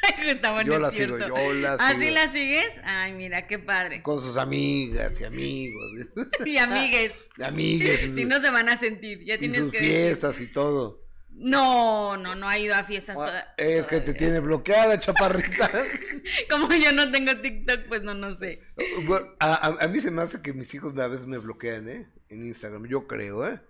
Yo 0.64 0.78
la 0.78 0.88
es 0.88 0.94
sigo, 0.94 1.16
cierto. 1.16 1.36
yo 1.36 1.52
la 1.54 1.74
¿Así 1.74 2.00
sigo. 2.00 2.14
la 2.14 2.26
sigues? 2.28 2.72
Ay, 2.84 3.12
mira, 3.14 3.46
qué 3.46 3.58
padre. 3.58 4.02
Con 4.02 4.20
sus 4.22 4.36
amigas 4.36 5.18
y 5.20 5.24
amigos. 5.24 5.90
Y 6.44 6.58
amigues. 6.58 7.12
y 7.36 7.42
amigues. 7.42 8.14
Si 8.14 8.24
no 8.24 8.40
se 8.40 8.50
van 8.50 8.68
a 8.68 8.76
sentir, 8.76 9.24
ya 9.24 9.34
y 9.34 9.38
tienes 9.38 9.60
sus 9.64 9.70
que 9.72 9.78
decir. 9.80 9.94
fiestas 9.96 10.40
y 10.40 10.46
todo. 10.48 11.02
No, 11.30 12.16
no, 12.16 12.34
no 12.34 12.48
ha 12.48 12.58
ido 12.58 12.74
a 12.74 12.82
fiestas 12.82 13.16
Ah, 13.20 13.24
toda- 13.26 13.54
Es 13.56 13.86
que 13.86 14.00
te 14.00 14.12
tiene 14.14 14.40
bloqueada, 14.40 14.98
chaparrita. 14.98 15.70
Como 16.50 16.68
yo 16.74 16.92
no 16.92 17.10
tengo 17.12 17.36
TikTok, 17.40 17.84
pues 17.86 18.02
no, 18.02 18.12
no 18.14 18.34
sé. 18.34 18.60
Bueno, 19.04 19.28
a, 19.38 19.54
a- 19.54 19.84
a 19.84 19.88
mí 19.88 20.00
se 20.00 20.10
me 20.10 20.22
hace 20.22 20.42
que 20.42 20.52
mis 20.52 20.72
hijos 20.74 20.96
a 20.98 21.06
veces 21.06 21.26
me 21.26 21.38
bloquean, 21.38 21.88
¿eh? 21.88 22.08
En 22.28 22.44
Instagram, 22.44 22.86
yo 22.88 23.06
creo, 23.06 23.46
¿eh? 23.46 23.60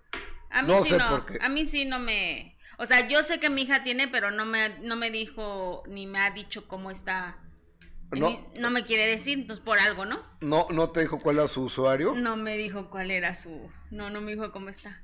A 0.51 0.63
mí 0.63 0.69
No 0.73 0.83
sí 0.83 0.91
sé 0.91 0.97
no, 0.99 1.11
por 1.11 1.27
qué. 1.27 1.39
a 1.45 1.49
mí 1.51 1.65
sí 1.67 1.85
no 1.85 1.99
me... 1.99 2.57
O 2.79 2.87
sea, 2.87 3.07
yo 3.09 3.23
sé 3.23 3.41
que 3.41 3.51
mi 3.51 3.63
hija 3.63 3.83
tiene, 3.83 4.09
pero 4.09 4.31
no 4.31 4.45
me, 4.45 4.79
no 4.81 4.97
me 4.97 5.11
dijo, 5.11 5.83
ni 5.89 6.07
me 6.07 6.21
ha 6.21 6.31
dicho 6.31 6.67
cómo 6.69 6.91
está. 6.91 7.37
No. 8.13 8.31
Ni- 8.31 8.45
no 8.61 8.71
me 8.71 8.85
quiere 8.85 9.07
decir, 9.07 9.39
entonces 9.39 9.63
por 9.63 9.79
algo, 9.79 10.07
¿no? 10.07 10.25
¿No, 10.41 10.67
no 10.71 10.91
te 10.91 11.01
dijo 11.01 11.19
cuál 11.21 11.39
era 11.39 11.49
su 11.49 11.63
usuario? 11.65 12.15
No 12.15 12.37
me 12.37 12.57
dijo 12.57 12.89
cuál 12.89 13.11
era 13.11 13.35
su... 13.35 13.71
No, 13.91 14.09
no 14.11 14.21
me 14.21 14.33
dijo 14.33 14.51
cómo 14.53 14.71
está. 14.71 15.03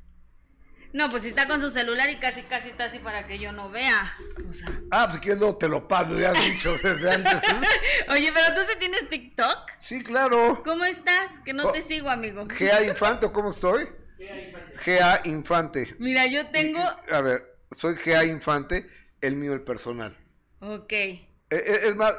No, 0.92 1.08
pues 1.08 1.24
si 1.24 1.28
está 1.30 1.48
con 1.48 1.60
su 1.60 1.68
celular 1.70 2.08
y 2.08 2.16
casi, 2.16 2.42
casi 2.44 2.70
está 2.70 2.84
así 2.84 3.00
para 3.00 3.26
que 3.26 3.40
yo 3.40 3.50
no 3.50 3.68
vea. 3.68 4.14
O 4.48 4.52
sea... 4.52 4.68
Ah, 4.92 5.08
pues 5.10 5.20
que 5.20 5.34
no 5.34 5.56
te 5.56 5.66
lo 5.68 5.88
pago, 5.88 6.16
ya 6.18 6.30
has 6.30 6.44
dicho 6.46 6.78
desde 6.80 7.10
antes. 7.10 7.34
¿eh? 7.34 7.66
Oye, 8.10 8.30
pero 8.32 8.54
tú 8.54 8.60
sí 8.70 8.78
tienes 8.78 9.08
TikTok. 9.10 9.70
Sí, 9.80 10.02
claro. 10.04 10.62
¿Cómo 10.64 10.84
estás? 10.84 11.40
Que 11.40 11.52
no 11.52 11.64
Oh, 11.66 11.72
te 11.72 11.82
sigo, 11.82 12.08
amigo. 12.08 12.46
GA 12.46 12.84
Infante, 12.84 13.26
¿o 13.26 13.32
¿cómo 13.32 13.50
estoy? 13.50 13.88
GA 14.86 15.20
Infante. 15.24 15.96
Mira, 15.98 16.26
yo 16.26 16.48
tengo... 16.50 16.80
A 17.10 17.20
ver, 17.20 17.53
soy 17.76 17.94
GA 17.94 18.24
Infante, 18.24 18.88
el 19.20 19.36
mío, 19.36 19.52
el 19.52 19.62
personal. 19.62 20.16
Ok. 20.60 20.92
Eh, 20.92 21.22
eh, 21.50 21.80
es 21.84 21.96
más, 21.96 22.14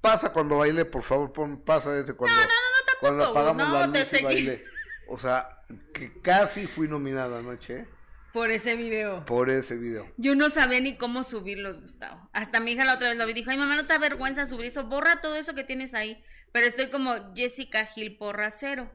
pasa 0.00 0.32
cuando 0.32 0.58
baile, 0.58 0.84
por 0.84 1.02
favor, 1.02 1.32
pon, 1.32 1.62
pasa 1.64 1.98
ese 1.98 2.14
cuando, 2.14 2.36
No, 2.36 2.42
no, 2.42 2.48
no, 2.48 2.54
no, 2.54 2.86
tampoco, 2.86 3.00
cuando 3.00 3.24
apagamos 3.24 3.68
no, 3.68 3.72
la 3.86 3.92
te 3.92 3.98
luz 4.00 4.08
y 4.08 4.10
seguí. 4.10 4.24
baile. 4.24 4.64
O 5.08 5.18
sea, 5.18 5.58
que 5.92 6.20
casi 6.20 6.66
fui 6.66 6.88
nominado 6.88 7.36
anoche, 7.36 7.80
¿eh? 7.80 7.88
Por 8.32 8.50
ese 8.50 8.76
video. 8.76 9.26
Por 9.26 9.50
ese 9.50 9.76
video. 9.76 10.10
Yo 10.16 10.34
no 10.34 10.48
sabía 10.48 10.80
ni 10.80 10.96
cómo 10.96 11.22
subirlos, 11.22 11.82
Gustavo. 11.82 12.30
Hasta 12.32 12.60
mi 12.60 12.72
hija 12.72 12.86
la 12.86 12.94
otra 12.94 13.10
vez 13.10 13.18
lo 13.18 13.26
vi 13.26 13.32
y 13.32 13.34
dijo, 13.34 13.50
ay 13.50 13.58
mamá, 13.58 13.76
no 13.76 13.82
te 13.86 13.92
da 13.92 13.98
vergüenza 13.98 14.46
subir 14.46 14.66
eso, 14.66 14.84
borra 14.84 15.20
todo 15.20 15.36
eso 15.36 15.54
que 15.54 15.64
tienes 15.64 15.92
ahí. 15.92 16.24
Pero 16.50 16.66
estoy 16.66 16.88
como 16.88 17.34
Jessica 17.34 17.84
Gil 17.84 18.16
Porra 18.16 18.50
cero. 18.50 18.90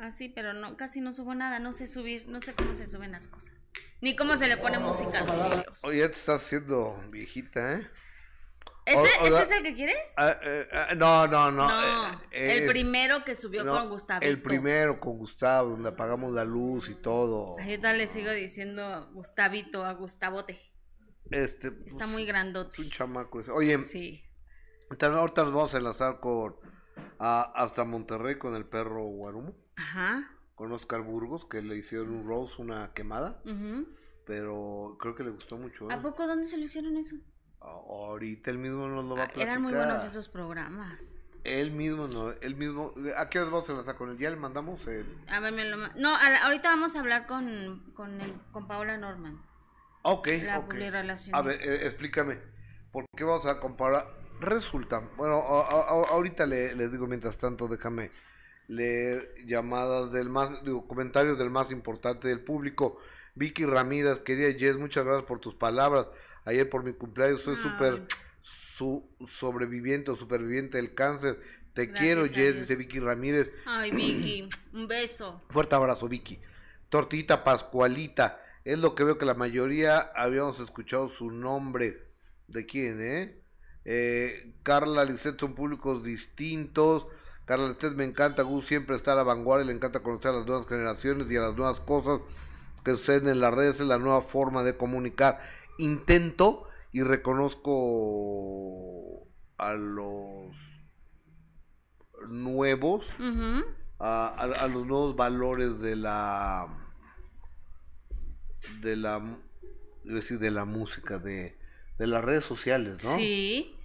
Así, 0.00 0.28
pero 0.28 0.52
no, 0.52 0.76
casi 0.76 1.00
no 1.00 1.12
subo 1.12 1.34
nada, 1.34 1.60
no 1.60 1.72
sé 1.72 1.86
subir, 1.86 2.26
no 2.26 2.40
sé 2.40 2.54
cómo 2.54 2.74
se 2.74 2.88
suben 2.88 3.12
las 3.12 3.28
cosas. 3.28 3.61
Ni 4.02 4.14
cómo 4.16 4.36
se 4.36 4.48
le 4.48 4.56
pone 4.58 4.78
música 4.78 5.20
a 5.20 5.24
los 5.24 5.44
videos. 5.44 5.84
Oye, 5.84 6.00
ya 6.00 6.08
te 6.08 6.14
estás 6.18 6.42
haciendo 6.42 7.00
viejita, 7.08 7.74
¿eh? 7.74 7.88
¿Ese, 8.84 8.98
o- 8.98 9.04
ese 9.26 9.32
o- 9.32 9.38
es 9.38 9.50
el 9.52 9.62
que 9.62 9.74
quieres? 9.74 10.12
Ah, 10.16 10.36
eh, 10.42 10.68
ah, 10.72 10.94
no, 10.96 11.28
no, 11.28 11.52
no. 11.52 11.68
No, 11.68 12.10
eh, 12.32 12.56
el 12.56 12.64
eh, 12.64 12.66
primero 12.68 13.24
que 13.24 13.36
subió 13.36 13.62
no, 13.62 13.72
con 13.78 13.88
Gustavo. 13.90 14.20
El 14.22 14.42
primero 14.42 14.98
con 14.98 15.18
Gustavo, 15.18 15.70
donde 15.70 15.90
apagamos 15.90 16.32
la 16.32 16.44
luz 16.44 16.88
y 16.88 16.96
todo. 16.96 17.56
Ahí 17.60 17.78
tal 17.78 17.96
le 17.98 18.08
sigo 18.08 18.32
diciendo 18.32 19.08
Gustavito 19.12 19.84
a 19.86 19.92
Gustavote. 19.92 20.58
Este, 21.30 21.68
Está 21.86 21.98
pues, 21.98 22.08
muy 22.10 22.26
grandote. 22.26 22.82
un 22.82 22.90
chamaco 22.90 23.38
ese. 23.40 23.52
Oye, 23.52 23.78
Sí. 23.78 24.20
también 24.98 25.20
ahorita 25.20 25.44
nos 25.44 25.54
vamos 25.54 25.74
a 25.74 25.76
enlazar 25.78 26.18
con 26.18 26.56
a- 27.20 27.52
hasta 27.54 27.84
Monterrey 27.84 28.36
con 28.36 28.56
el 28.56 28.66
perro 28.66 29.04
Guarumo, 29.04 29.54
Ajá. 29.76 30.28
Con 30.54 30.72
Oscar 30.72 31.02
Burgos, 31.02 31.46
que 31.46 31.62
le 31.62 31.76
hicieron 31.76 32.10
un 32.10 32.26
rose, 32.26 32.54
una 32.58 32.92
quemada, 32.94 33.40
pero 34.24 34.96
creo 35.00 35.14
que 35.14 35.24
le 35.24 35.30
gustó 35.30 35.56
mucho. 35.56 35.90
¿eh? 35.90 35.94
¿A 35.94 36.00
poco 36.02 36.26
dónde 36.26 36.46
se 36.46 36.56
lo 36.56 36.64
hicieron 36.64 36.96
eso? 36.96 37.16
Ahorita 37.60 38.50
él 38.50 38.58
mismo 38.58 38.88
nos 38.88 39.04
lo 39.04 39.14
va 39.16 39.22
a 39.22 39.24
Ah, 39.24 39.28
platicar. 39.28 39.48
Eran 39.48 39.62
muy 39.62 39.72
buenos 39.72 40.04
esos 40.04 40.28
programas. 40.28 41.18
Él 41.44 41.72
mismo, 41.72 42.06
no, 42.06 42.30
él 42.30 42.54
mismo. 42.54 42.92
¿A 43.16 43.28
qué 43.28 43.40
vamos 43.40 43.68
a 43.68 43.72
enlazar 43.72 43.96
con 43.96 44.10
él? 44.10 44.18
Ya 44.18 44.30
le 44.30 44.36
mandamos 44.36 44.86
el. 44.86 45.06
A 45.28 45.40
ver, 45.40 45.52
me 45.52 45.64
lo 45.68 45.76
ma- 45.76 45.92
No, 45.96 46.12
la- 46.12 46.44
ahorita 46.44 46.68
vamos 46.70 46.94
a 46.94 47.00
hablar 47.00 47.26
con, 47.26 47.92
con, 47.94 48.20
el, 48.20 48.34
con 48.52 48.68
Paola 48.68 48.96
Norman. 48.96 49.40
Ok, 50.02 50.28
La 50.44 50.58
ok. 50.58 50.66
publirelación. 50.66 51.34
A 51.34 51.42
ver, 51.42 51.60
eh, 51.62 51.86
explícame. 51.86 52.38
¿Por 52.92 53.06
qué 53.16 53.24
vamos 53.24 53.46
a 53.46 53.58
comparar? 53.58 54.06
Resulta, 54.40 55.00
bueno, 55.16 55.36
a- 55.40 55.66
a- 55.68 55.80
a- 55.82 56.08
ahorita 56.12 56.46
le, 56.46 56.74
les 56.74 56.90
digo, 56.92 57.06
mientras 57.06 57.38
tanto, 57.38 57.68
déjame 57.68 58.10
leer 58.68 59.34
llamadas 59.46 60.12
del 60.12 60.28
más, 60.28 60.62
digo, 60.64 60.86
comentarios 60.86 61.38
del 61.38 61.50
más 61.50 61.70
importante 61.70 62.28
del 62.28 62.40
público. 62.40 62.98
Vicky 63.34 63.64
Ramírez, 63.64 64.20
querida 64.20 64.52
Jess, 64.58 64.76
muchas 64.76 65.04
gracias 65.04 65.26
por 65.26 65.40
tus 65.40 65.54
palabras. 65.54 66.06
Ayer 66.44 66.68
por 66.68 66.84
mi 66.84 66.92
cumpleaños, 66.92 67.42
soy 67.42 67.56
súper 67.56 68.02
su, 68.76 69.08
sobreviviente 69.28 70.10
o 70.10 70.16
superviviente 70.16 70.76
del 70.78 70.94
cáncer. 70.94 71.40
Te 71.74 71.86
Gracias 71.86 72.04
quiero, 72.04 72.26
Jess, 72.26 72.60
dice 72.60 72.76
Vicky 72.76 73.00
Ramírez. 73.00 73.50
Ay, 73.64 73.90
Vicky, 73.90 74.48
un 74.72 74.88
beso. 74.88 75.42
Fuerte 75.48 75.74
abrazo, 75.74 76.08
Vicky. 76.08 76.38
Tortita 76.88 77.44
Pascualita. 77.44 78.40
Es 78.64 78.78
lo 78.78 78.94
que 78.94 79.04
veo 79.04 79.18
que 79.18 79.24
la 79.24 79.34
mayoría 79.34 79.98
habíamos 80.14 80.60
escuchado 80.60 81.08
su 81.08 81.30
nombre. 81.30 82.06
¿De 82.48 82.66
quién, 82.66 83.00
eh? 83.00 83.42
Eh, 83.84 84.54
Carla 84.62 85.04
Lisset 85.04 85.40
son 85.40 85.54
públicos 85.54 86.04
distintos. 86.04 87.06
Carla 87.44 87.68
Lisset 87.68 87.94
me 87.94 88.04
encanta, 88.04 88.42
Gus 88.42 88.66
siempre 88.66 88.96
está 88.96 89.12
a 89.12 89.16
la 89.16 89.22
vanguardia, 89.24 89.66
le 89.66 89.72
encanta 89.72 90.00
conocer 90.00 90.30
a 90.30 90.34
las 90.34 90.46
nuevas 90.46 90.66
generaciones 90.68 91.30
y 91.30 91.36
a 91.36 91.40
las 91.40 91.56
nuevas 91.56 91.80
cosas 91.80 92.20
que 92.84 92.92
suceden 92.92 93.28
en 93.28 93.40
las 93.40 93.52
redes, 93.54 93.80
es 93.80 93.86
la 93.86 93.98
nueva 93.98 94.22
forma 94.22 94.62
de 94.62 94.76
comunicar. 94.76 95.40
Intento 95.78 96.68
y 96.92 97.02
reconozco 97.02 97.72
a 99.58 99.72
los 99.74 100.54
nuevos 102.28 103.04
a, 103.98 104.26
a- 104.28 104.64
a 104.64 104.68
los 104.68 104.86
nuevos 104.86 105.16
valores 105.16 105.80
de 105.80 105.96
la 105.96 106.68
de 108.80 108.96
la 108.96 109.38
decir 110.04 110.38
de 110.38 110.50
la 110.50 110.64
música 110.64 111.18
de, 111.18 111.58
de 111.98 112.06
las 112.06 112.24
redes 112.24 112.44
sociales 112.44 113.02
no 113.04 113.14
Sí. 113.16 113.76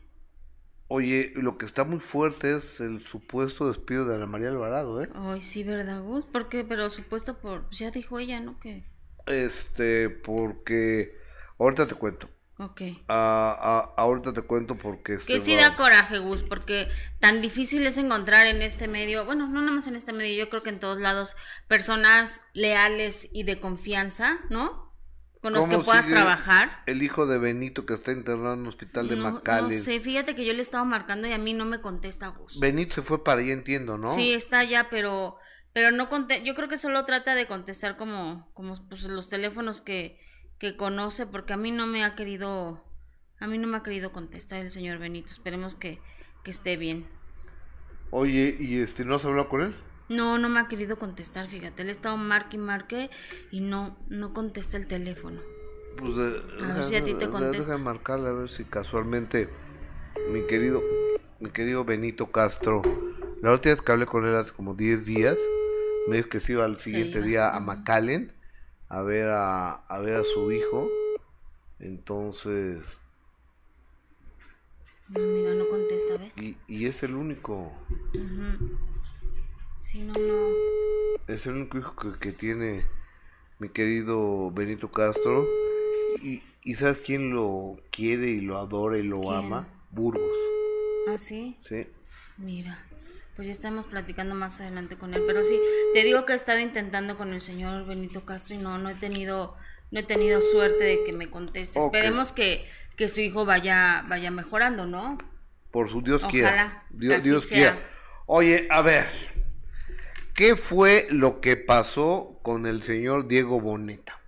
Oye 0.88 1.32
lo 1.36 1.58
que 1.58 1.66
está 1.66 1.84
muy 1.84 2.00
fuerte 2.00 2.56
es 2.56 2.80
el 2.80 3.04
supuesto 3.06 3.68
despido 3.68 4.06
de 4.06 4.16
Ana 4.16 4.26
María 4.26 4.50
Alvarado 4.50 5.02
eh 5.02 5.10
Ay, 5.16 5.42
sí, 5.42 5.64
¿verdad, 5.64 6.02
Gus? 6.02 6.26
¿Por 6.26 6.50
qué? 6.50 6.64
Pero 6.64 6.90
supuesto 6.90 7.38
por... 7.40 7.70
Ya 7.72 7.92
dijo 7.92 8.20
ella, 8.20 8.40
¿no? 8.40 8.60
Que... 8.60 8.84
este 9.26 10.10
porque 10.10 11.18
ahorita 11.60 11.88
te 11.88 11.96
cuento 11.96 12.30
Ok. 12.60 12.82
Ah, 13.08 13.56
ah, 13.62 13.94
ahorita 13.98 14.34
te 14.34 14.42
cuento 14.42 14.76
porque 14.76 15.20
Que 15.20 15.40
sí 15.40 15.56
va- 15.56 15.62
da 15.62 15.76
coraje, 15.76 16.18
Gus, 16.18 16.42
porque 16.42 16.88
tan 17.20 17.40
difícil 17.40 17.86
es 17.86 18.00
encontrar 18.00 18.48
en 18.48 18.64
este 18.64 18.88
medio, 18.88 19.26
bueno, 19.26 19.48
no 19.48 19.62
nada 19.62 19.74
más 19.74 19.88
en 19.88 19.96
este 19.96 20.12
medio, 20.12 20.36
yo 20.44 20.50
creo 20.50 20.64
que 20.64 20.70
en 20.72 20.80
todos 20.80 20.98
lados, 20.98 21.36
personas 21.68 22.42
leales 22.54 23.30
y 23.32 23.44
de 23.44 23.60
confianza, 23.60 24.40
¿no? 24.50 24.87
Con 25.42 25.54
los 25.54 25.68
que 25.68 25.76
¿Cómo 25.76 25.86
puedas 25.86 26.08
trabajar. 26.08 26.84
el 26.88 27.04
hijo 27.04 27.26
de 27.28 27.38
Benito 27.38 27.86
que 27.86 27.94
está 27.94 28.12
internado 28.12 28.54
en 28.56 28.62
un 28.62 28.68
hospital 28.68 29.08
de 29.08 29.16
No, 29.16 29.24
no 29.24 29.32
McAllen 29.34 29.80
sé, 29.80 30.00
fíjate 30.00 30.36
que 30.36 30.46
yo 30.46 30.54
le 30.54 30.62
estaba 30.62 30.84
marcando 30.84 31.28
y 31.28 31.32
a 31.34 31.38
mí 31.38 31.54
no 31.54 31.66
me 31.66 31.80
contesta 31.80 32.28
Gus. 32.30 32.60
Benito 32.60 32.96
se 32.96 33.02
fue 33.04 33.24
para 33.24 33.42
allá 33.42 33.54
entiendo 33.54 33.98
no 33.98 34.10
Sí, 34.10 34.34
está 34.34 34.64
ya, 34.64 34.90
pero 34.90 35.38
pero 35.74 35.92
no 35.92 36.10
conte 36.10 36.44
yo 36.44 36.56
creo 36.56 36.68
que 36.68 36.78
solo 36.78 37.06
trata 37.06 37.36
de 37.36 37.46
contestar 37.46 37.98
como 37.98 38.50
como 38.54 38.74
pues, 38.90 39.04
los 39.04 39.30
teléfonos 39.30 39.82
que 39.82 40.20
que 40.58 40.76
conoce 40.76 41.28
porque 41.28 41.54
a 41.54 41.58
mí 41.58 41.72
no 41.72 41.86
me 41.86 42.04
ha 42.04 42.16
querido 42.16 42.84
a 43.40 43.46
mí 43.48 43.60
no 43.60 43.68
me 43.68 43.78
ha 43.78 43.84
querido 43.84 44.12
contestar 44.12 44.62
el 44.62 44.72
señor 44.72 44.98
Benito. 44.98 45.28
Esperemos 45.28 45.76
que 45.76 46.00
que 46.44 46.52
esté 46.52 46.78
bien. 46.78 47.06
oye 48.10 48.56
y 48.60 48.80
este 48.80 49.06
no 49.06 49.16
has 49.16 49.26
hablado 49.26 49.50
con 49.50 49.62
él 49.62 49.76
No, 50.10 50.38
no 50.38 50.48
me 50.50 50.60
ha 50.60 50.68
querido 50.68 50.98
contestar, 50.98 51.48
fíjate. 51.48 51.82
Él 51.84 51.90
estaba 51.90 52.16
marque 52.16 52.56
y 52.58 52.60
marque 52.60 53.10
y 53.52 53.60
no, 53.62 53.98
no 54.10 54.34
contesta 54.34 54.78
el 54.78 54.88
teléfono. 54.88 55.42
Pues 55.98 56.16
de- 56.16 56.42
A 56.64 56.74
ver 56.74 56.84
si 56.84 56.96
a 56.96 57.04
ti 57.04 57.14
te 57.16 57.30
contesta. 57.30 57.72
Deja 57.74 57.78
marcarle 57.84 58.30
a 58.30 58.32
ver 58.34 58.50
si 58.50 58.64
casualmente 58.64 59.50
mi 60.32 60.46
querido 60.48 60.82
mi 61.40 61.52
querido 61.52 61.86
Benito 61.86 62.32
Castro, 62.32 62.82
la 63.44 63.52
última 63.54 63.76
vez 63.76 63.82
que 63.84 63.92
hablé 63.92 64.06
con 64.08 64.26
él 64.26 64.36
hace 64.36 64.52
como 64.52 64.74
10 64.74 65.06
días, 65.06 65.38
me 66.08 66.18
dijo 66.18 66.30
que 66.30 66.40
se 66.40 66.54
iba 66.54 66.66
al 66.66 66.80
siguiente 66.80 67.22
día 67.22 67.50
a. 67.56 67.60
McAllen 67.60 68.32
a 68.90 69.02
ver 69.04 69.28
a, 69.30 69.72
a 69.74 70.00
ver 70.00 70.16
a 70.16 70.24
su 70.24 70.52
hijo. 70.52 70.88
Entonces, 71.80 72.80
No, 75.10 75.20
mira, 75.20 75.54
no 75.54 75.68
contesta, 75.70 76.18
¿ves? 76.18 76.38
y, 76.38 76.58
y 76.68 76.86
es 76.88 77.04
el 77.04 77.14
único, 77.16 77.72
Ujú. 78.16 78.78
Sí, 79.82 80.02
no, 80.04 80.14
no. 80.18 80.58
es 81.28 81.46
el 81.46 81.54
único 81.56 81.78
hijo 81.78 81.96
que, 81.96 82.20
que 82.20 82.32
tiene 82.34 82.86
mi 83.60 83.70
querido 83.70 84.52
Benito 84.52 84.92
Castro. 84.92 85.48
Y, 86.22 86.44
y 86.64 86.76
¿sabes 86.76 87.00
quién 87.00 87.34
lo 87.34 87.78
quiere 87.92 88.30
y 88.30 88.42
lo 88.42 88.58
adora 88.60 88.98
y 88.98 89.04
lo 89.04 89.30
¿Quién? 89.30 89.36
ama? 89.36 89.68
Burgos, 89.92 90.52
¿Ah, 91.06 91.18
sí? 91.18 91.58
¿sí? 91.62 91.88
Mira, 92.38 92.86
pues 93.36 93.48
ya 93.48 93.52
estamos 93.52 93.86
platicando 93.86 94.36
más 94.36 94.62
adelante 94.62 94.98
con 94.98 95.14
él, 95.14 95.24
pero 95.26 95.44
sí, 95.44 95.60
te 95.94 96.04
digo 96.04 96.26
que 96.26 96.34
he 96.34 96.36
estado 96.36 96.60
intentando 96.60 97.18
con 97.18 97.34
el 97.34 97.42
señor 97.42 97.86
Benito 97.86 98.26
Castro 98.26 98.56
y 98.56 98.60
no, 98.60 98.78
no 98.78 98.90
he 98.90 98.96
tenido, 98.96 99.56
no 99.92 100.00
he 100.00 100.04
tenido 100.04 100.42
suerte 100.42 100.84
de 100.84 101.04
que 101.04 101.14
me 101.14 101.30
conteste. 101.30 101.80
Esperemos 101.80 102.32
que, 102.32 102.70
que 102.96 103.08
su 103.08 103.22
hijo 103.22 103.46
vaya, 103.46 104.06
vaya 104.08 104.32
mejorando, 104.32 104.86
¿no? 104.86 105.18
Por 105.72 105.90
su 105.90 106.02
Dios 106.02 106.24
Ojalá, 106.24 106.32
quiera. 106.32 106.84
Dios, 106.90 107.24
Dios 107.24 107.46
quiera. 107.48 107.80
Oye, 108.26 108.68
a 108.70 108.82
ver. 108.82 109.08
¿Qué 110.38 110.56
fue 110.56 111.08
lo 111.10 111.42
que 111.42 111.58
pasó 111.58 112.40
con 112.44 112.68
el 112.68 112.84
señor 112.84 113.28
Diego 113.28 113.60
Boneta? 113.60 114.22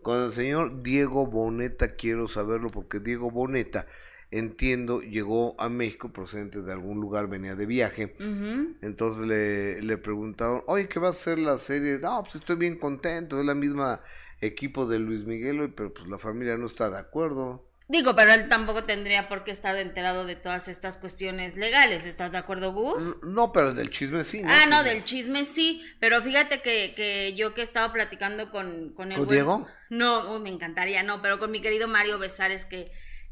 Con 0.00 0.22
el 0.22 0.32
señor 0.32 0.82
Diego 0.82 1.26
Boneta 1.26 1.96
quiero 1.96 2.28
saberlo 2.28 2.68
porque 2.68 2.98
Diego 2.98 3.30
Boneta, 3.30 3.86
entiendo, 4.30 5.02
llegó 5.02 5.54
a 5.60 5.68
México 5.68 6.14
procedente 6.14 6.62
de 6.62 6.72
algún 6.72 6.98
lugar, 6.98 7.28
venía 7.28 7.54
de 7.54 7.66
viaje. 7.66 8.16
Entonces 8.80 9.28
le, 9.28 9.82
le 9.82 9.98
preguntaron, 9.98 10.62
oye, 10.66 10.88
¿qué 10.88 10.98
va 10.98 11.10
a 11.10 11.12
ser 11.12 11.38
la 11.38 11.58
serie? 11.58 11.98
No, 11.98 12.22
pues 12.22 12.36
estoy 12.36 12.56
bien 12.56 12.78
contento, 12.78 13.38
es 13.38 13.44
la 13.44 13.54
misma 13.54 14.00
equipo 14.40 14.86
de 14.86 14.98
Luis 14.98 15.26
Miguel, 15.26 15.74
pero 15.76 15.92
pues 15.92 16.08
la 16.08 16.18
familia 16.18 16.56
no 16.56 16.68
está 16.68 16.88
de 16.88 16.96
acuerdo. 16.96 17.68
Digo, 17.92 18.16
pero 18.16 18.32
él 18.32 18.48
tampoco 18.48 18.84
tendría 18.84 19.28
por 19.28 19.44
qué 19.44 19.50
estar 19.50 19.76
enterado 19.76 20.24
de 20.24 20.34
todas 20.34 20.66
estas 20.66 20.96
cuestiones 20.96 21.56
legales. 21.58 22.06
¿Estás 22.06 22.32
de 22.32 22.38
acuerdo, 22.38 22.72
Gus? 22.72 23.02
N- 23.02 23.14
No, 23.34 23.52
pero 23.52 23.74
del 23.74 23.90
chisme 23.90 24.24
sí, 24.24 24.42
¿no? 24.42 24.48
Ah, 24.50 24.64
no, 24.66 24.80
Pues, 24.80 24.94
del 24.94 25.04
chisme 25.04 25.44
sí, 25.44 25.84
pero 26.00 26.22
fíjate 26.22 26.62
que, 26.62 26.94
que 26.96 27.34
yo 27.34 27.52
que 27.52 27.60
estaba 27.60 27.92
platicando 27.92 28.50
con, 28.50 28.94
con 28.94 29.12
el 29.12 29.18
¿Con 29.18 29.28
Diego? 29.28 29.68
No, 29.90 30.32
uy, 30.34 30.40
me 30.40 30.48
encantaría, 30.48 31.02
no, 31.02 31.20
pero 31.20 31.38
con 31.38 31.50
mi 31.50 31.60
querido 31.60 31.86
Mario 31.86 32.18
Besares, 32.18 32.64
que, 32.64 32.86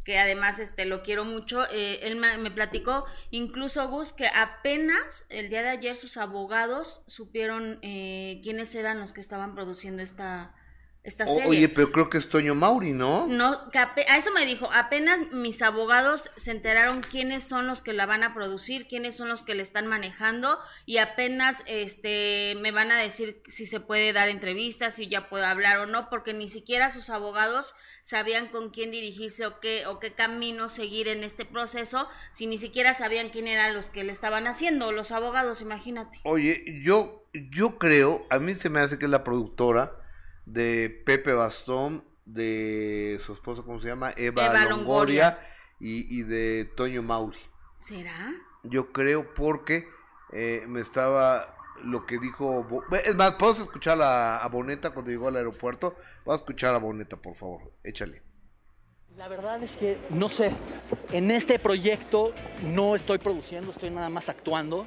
que 0.05 0.19
además 0.19 0.61
este, 0.61 0.85
lo 0.85 1.03
quiero 1.03 1.25
mucho, 1.25 1.65
eh, 1.73 2.01
él 2.03 2.17
me, 2.17 2.37
me 2.37 2.51
platicó, 2.51 3.07
incluso 3.31 3.89
Gus, 3.89 4.13
que 4.13 4.27
apenas 4.27 5.25
el 5.31 5.49
día 5.49 5.63
de 5.63 5.71
ayer 5.71 5.97
sus 5.97 6.19
abogados 6.19 7.03
supieron 7.07 7.79
eh, 7.81 8.41
quiénes 8.43 8.75
eran 8.75 9.01
los 9.01 9.15
que 9.15 9.23
estaban 9.23 9.55
produciendo 9.55 10.03
esta, 10.03 10.55
esta 11.11 11.25
O- 11.25 11.35
serie. 11.35 11.49
oye, 11.51 11.69
pero 11.69 11.93
creo 11.93 12.09
que 12.09 12.19
es 12.19 12.29
Toño 12.29 12.55
Mauri, 12.55 12.93
¿no? 12.93 13.27
No, 13.27 13.53
a 13.75 14.17
eso 14.17 14.31
me 14.33 14.47
dijo, 14.47 14.69
apenas 14.73 15.33
mis 15.33 15.61
abogados 15.63 16.31
se 16.37 16.51
enteraron 16.53 17.03
quiénes 17.03 17.43
son 17.43 17.67
los 17.67 17.83
que 17.83 17.93
la 17.93 18.07
van 18.07 18.23
a 18.23 18.33
producir, 18.33 18.87
quiénes 18.89 19.17
son 19.17 19.29
los 19.29 19.43
que 19.43 19.55
le 19.55 19.63
están 19.63 19.87
manejando 19.87 20.59
y 20.87 20.99
apenas 20.99 21.63
este 21.67 22.57
me 22.61 22.71
van 22.73 22.91
a 22.93 22.99
decir 22.99 23.43
si 23.47 23.67
se 23.67 23.81
puede 23.81 24.13
dar 24.13 24.29
entrevistas, 24.29 24.95
si 24.95 25.09
ya 25.09 25.29
puedo 25.29 25.45
hablar 25.45 25.79
o 25.79 25.87
no, 25.87 26.09
porque 26.09 26.33
ni 26.33 26.49
siquiera 26.49 26.91
sus 26.91 27.11
abogados 27.11 27.75
sabían 28.03 28.49
con 28.49 28.71
quién 28.71 28.91
dirigirse 28.91 29.47
o 29.47 29.61
qué 29.61 29.87
o 29.87 29.99
qué 29.99 30.13
camino 30.15 30.69
seguir 30.69 31.09
en 31.09 31.25
este 31.25 31.45
proceso, 31.45 32.09
si 32.33 32.47
ni 32.47 32.57
siquiera 32.59 32.95
sabían 32.95 33.31
quién 33.31 33.49
eran 33.49 33.75
los 33.75 33.91
que 33.91 34.05
le 34.05 34.13
estaban 34.13 34.47
haciendo, 34.47 34.93
los 34.93 35.13
abogados, 35.13 35.61
imagínate. 35.63 36.21
Oye, 36.25 36.65
yo, 36.83 37.25
yo 37.33 37.79
creo, 37.79 38.27
a 38.31 38.39
mí 38.39 38.55
se 38.55 38.69
me 38.71 38.81
hace 38.81 38.99
que 38.99 39.05
es 39.07 39.11
la 39.11 39.25
productora 39.25 40.00
de 40.53 41.03
Pepe 41.07 41.33
Bastón, 41.33 42.05
de 42.25 43.21
su 43.25 43.33
esposa, 43.33 43.63
¿cómo 43.63 43.81
se 43.81 43.89
llama? 43.89 44.13
Eva, 44.17 44.47
Eva 44.47 44.65
Longoria, 44.65 44.71
Longoria. 44.71 45.47
Y, 45.81 46.19
y 46.19 46.23
de 46.23 46.71
Toño 46.77 47.03
Mauri. 47.03 47.39
¿Será? 47.79 48.33
Yo 48.63 48.93
creo 48.93 49.33
porque 49.35 49.89
eh, 50.33 50.65
me 50.69 50.81
estaba 50.81 51.57
lo 51.83 52.05
que 52.07 52.19
dijo. 52.19 52.67
Es 53.05 53.15
más, 53.15 53.33
¿puedes 53.37 53.61
escuchar 53.61 54.01
a, 54.03 54.39
a 54.39 54.49
Boneta 54.49 54.91
cuando 54.91 55.11
llegó 55.11 55.29
al 55.29 55.37
aeropuerto? 55.37 55.97
Vamos 56.25 56.41
a 56.41 56.43
escuchar 56.43 56.75
a 56.75 56.79
Boneta, 56.79 57.17
por 57.17 57.37
favor. 57.37 57.73
Échale. 57.83 58.23
La 59.17 59.29
verdad 59.29 59.63
es 59.63 59.77
que 59.77 59.99
no 60.11 60.29
sé, 60.29 60.53
en 61.13 61.31
este 61.31 61.59
proyecto 61.59 62.33
no 62.63 62.95
estoy 62.95 63.19
produciendo, 63.19 63.73
estoy 63.73 63.91
nada 63.91 64.09
más 64.09 64.29
actuando. 64.29 64.87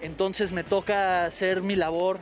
Entonces 0.00 0.52
me 0.52 0.64
toca 0.64 1.24
hacer 1.24 1.62
mi 1.62 1.76
labor 1.76 2.18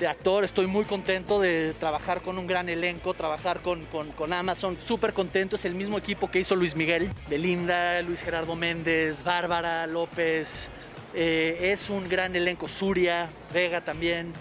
de 0.00 0.08
actor. 0.08 0.42
Estoy 0.42 0.66
muy 0.66 0.84
contento 0.86 1.38
de 1.38 1.74
trabajar 1.78 2.22
con 2.22 2.38
un 2.38 2.46
gran 2.46 2.68
elenco, 2.68 3.14
trabajar 3.14 3.60
con, 3.60 3.84
con- 3.86 4.10
con 4.12 4.32
Amazon. 4.32 4.76
Súper 4.82 5.12
contento, 5.12 5.54
es 5.56 5.64
el 5.66 5.74
mismo 5.74 5.98
equipo 5.98 6.30
que 6.30 6.40
hizo 6.40 6.56
Luis 6.56 6.74
Miguel, 6.74 7.10
Belinda, 7.28 8.00
Luis 8.02 8.22
Gerardo 8.22 8.56
Méndez, 8.56 9.22
Bárbara 9.22 9.86
López. 9.86 10.68
Eh, 11.14 11.70
es 11.72 11.90
un 11.90 12.08
gran 12.08 12.34
elenco, 12.34 12.66
Suria, 12.68 13.28
Vega 13.52 13.82
también. 13.82 14.32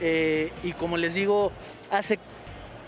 Eh, 0.00 0.52
y 0.62 0.72
como 0.74 0.96
les 0.96 1.14
digo, 1.14 1.50
hace 1.90 2.18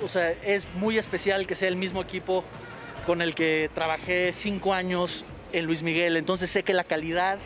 o 0.05 0.07
sea, 0.07 0.31
es 0.31 0.69
muy 0.75 0.97
especial 0.99 1.47
que 1.47 1.57
sea 1.57 1.69
el 1.69 1.75
mismo 1.75 2.01
equipo 2.03 2.45
con 3.05 3.21
el 3.21 3.35
que 3.35 3.69
trabajé 3.75 4.33
cinco 4.33 4.73
años 4.73 5.25
en 5.53 5.64
Luis 5.64 5.83
Miguel. 5.83 6.17
Entonces 6.17 6.51
sé 6.51 6.62
que 6.62 6.73
la 6.75 6.85
calidad 6.85 7.38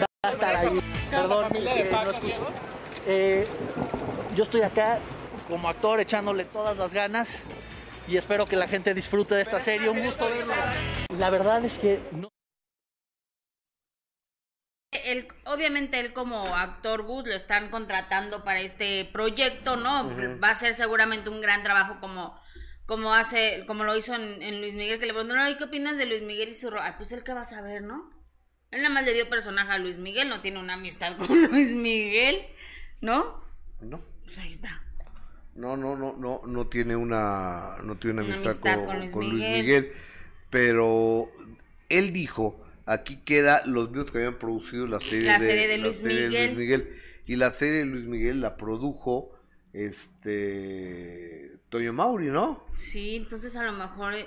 va 0.00 0.06
a 0.22 0.30
estar 0.30 0.56
ahí. 0.56 0.80
Perdón, 1.10 1.46
eh, 1.54 1.88
no 1.92 2.10
escucho. 2.10 2.34
Eh, 3.06 3.46
yo 4.36 4.44
estoy 4.44 4.62
acá 4.62 4.98
como 5.48 5.68
actor 5.68 6.00
echándole 6.00 6.44
todas 6.44 6.76
las 6.76 6.94
ganas 6.94 7.40
y 8.06 8.16
espero 8.16 8.46
que 8.46 8.56
la 8.56 8.68
gente 8.68 8.94
disfrute 8.94 9.34
de 9.34 9.42
esta 9.42 9.60
serie. 9.60 9.88
Un 9.88 10.02
gusto 10.02 10.28
verlo. 10.28 10.54
La 11.18 11.30
verdad 11.30 11.64
es 11.64 11.78
que 11.78 12.00
no. 12.12 12.28
Obviamente 15.44 15.98
él 15.98 16.12
como 16.12 16.54
actor 16.54 17.02
Gus 17.02 17.26
lo 17.26 17.34
están 17.34 17.70
contratando 17.70 18.44
para 18.44 18.60
este 18.60 19.08
proyecto, 19.12 19.76
¿no? 19.76 20.08
Va 20.42 20.50
a 20.50 20.54
ser 20.54 20.74
seguramente 20.74 21.28
un 21.28 21.40
gran 21.40 21.62
trabajo 21.62 21.98
como, 22.00 22.38
como 22.86 23.12
hace, 23.12 23.64
como 23.66 23.84
lo 23.84 23.96
hizo 23.96 24.14
en, 24.14 24.42
en 24.42 24.60
Luis 24.60 24.74
Miguel, 24.74 25.00
que 25.00 25.06
le 25.06 25.12
preguntaron, 25.12 25.44
"Ay, 25.44 25.56
¿qué 25.56 25.64
opinas 25.64 25.98
de 25.98 26.06
Luis 26.06 26.22
Miguel 26.22 26.50
y 26.50 26.54
su 26.54 26.70
ro-?" 26.70 26.80
Ay, 26.80 26.92
pues 26.96 27.10
él 27.12 27.24
qué 27.24 27.34
va 27.34 27.40
a 27.40 27.44
saber, 27.44 27.82
¿no? 27.82 28.10
Él 28.70 28.82
nada 28.82 28.94
más 28.94 29.04
le 29.04 29.12
dio 29.12 29.28
personaje 29.28 29.72
a 29.72 29.78
Luis 29.78 29.98
Miguel, 29.98 30.28
no 30.28 30.40
tiene 30.40 30.58
una 30.58 30.74
amistad 30.74 31.16
con 31.18 31.46
Luis 31.46 31.68
Miguel, 31.68 32.46
¿no? 33.02 33.42
No, 33.80 34.00
Pues 34.24 34.38
ahí 34.38 34.50
está. 34.50 34.82
no, 35.54 35.76
no, 35.76 35.96
no, 35.96 36.14
no, 36.16 36.42
no 36.46 36.68
tiene 36.68 36.96
una, 36.96 37.76
no 37.82 37.96
tiene 37.98 38.22
una 38.22 38.34
amistad, 38.34 38.50
amistad 38.50 38.74
con, 38.76 38.86
con 38.86 38.98
Luis 39.00 39.12
con 39.12 39.30
Luis 39.30 39.42
Miguel. 39.48 39.92
Pero 40.50 41.30
él 41.88 42.12
dijo 42.12 42.60
aquí 42.86 43.16
que 43.18 43.38
era 43.38 43.64
los 43.66 43.90
mismos 43.90 44.10
que 44.10 44.18
habían 44.18 44.38
producido 44.38 44.86
la 44.86 45.00
serie, 45.00 45.26
La 45.26 45.38
de, 45.38 45.46
serie 45.46 45.68
de 45.68 45.78
la 45.78 45.84
Luis 45.84 45.96
serie 45.96 46.30
de. 46.30 46.46
Luis 46.46 46.58
Miguel 46.58 47.02
y 47.26 47.36
la 47.36 47.50
serie 47.52 47.78
de 47.80 47.84
Luis 47.86 48.04
Miguel 48.06 48.40
la 48.40 48.56
produjo 48.56 49.32
este 49.72 51.58
Toño 51.68 51.92
Mauri, 51.92 52.26
¿no? 52.26 52.64
Sí, 52.72 53.16
entonces 53.16 53.56
a 53.56 53.62
lo 53.64 53.72
mejor 53.72 54.14
eh, 54.14 54.26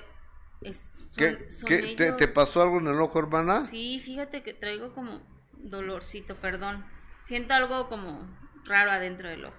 es, 0.62 0.76
son, 1.12 1.24
¿Qué, 1.24 1.50
son 1.50 1.68
qué- 1.68 1.94
te, 1.96 2.12
te 2.12 2.28
pasó 2.28 2.62
algo 2.62 2.78
en 2.78 2.88
el 2.88 3.00
ojo, 3.00 3.18
hermana? 3.18 3.60
Sí, 3.60 4.00
fíjate 4.00 4.42
que 4.42 4.52
traigo 4.54 4.92
como 4.92 5.20
dolorcito, 5.52 6.34
perdón. 6.36 6.84
Siento 7.24 7.54
algo 7.54 7.88
como 7.88 8.20
raro 8.66 8.90
adentro 8.90 9.28
del 9.28 9.44
ojo. 9.46 9.56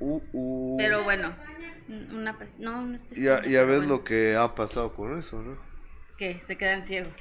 Uh, 0.00 0.20
uh. 0.32 0.76
Pero 0.76 1.04
bueno, 1.04 1.34
un- 1.88 2.16
una 2.16 2.32
no, 2.58 2.82
no 2.82 2.96
ya, 2.96 2.98
pestaña, 3.08 3.42
ya 3.42 3.42
pero 3.60 3.66
ves 3.66 3.76
bueno. 3.78 3.92
lo 3.96 4.04
que 4.04 4.36
ha 4.36 4.54
pasado 4.54 4.94
con 4.94 5.18
eso, 5.18 5.40
¿no? 5.42 5.56
que 6.16 6.40
se 6.40 6.56
quedan 6.56 6.86
ciegos. 6.86 7.18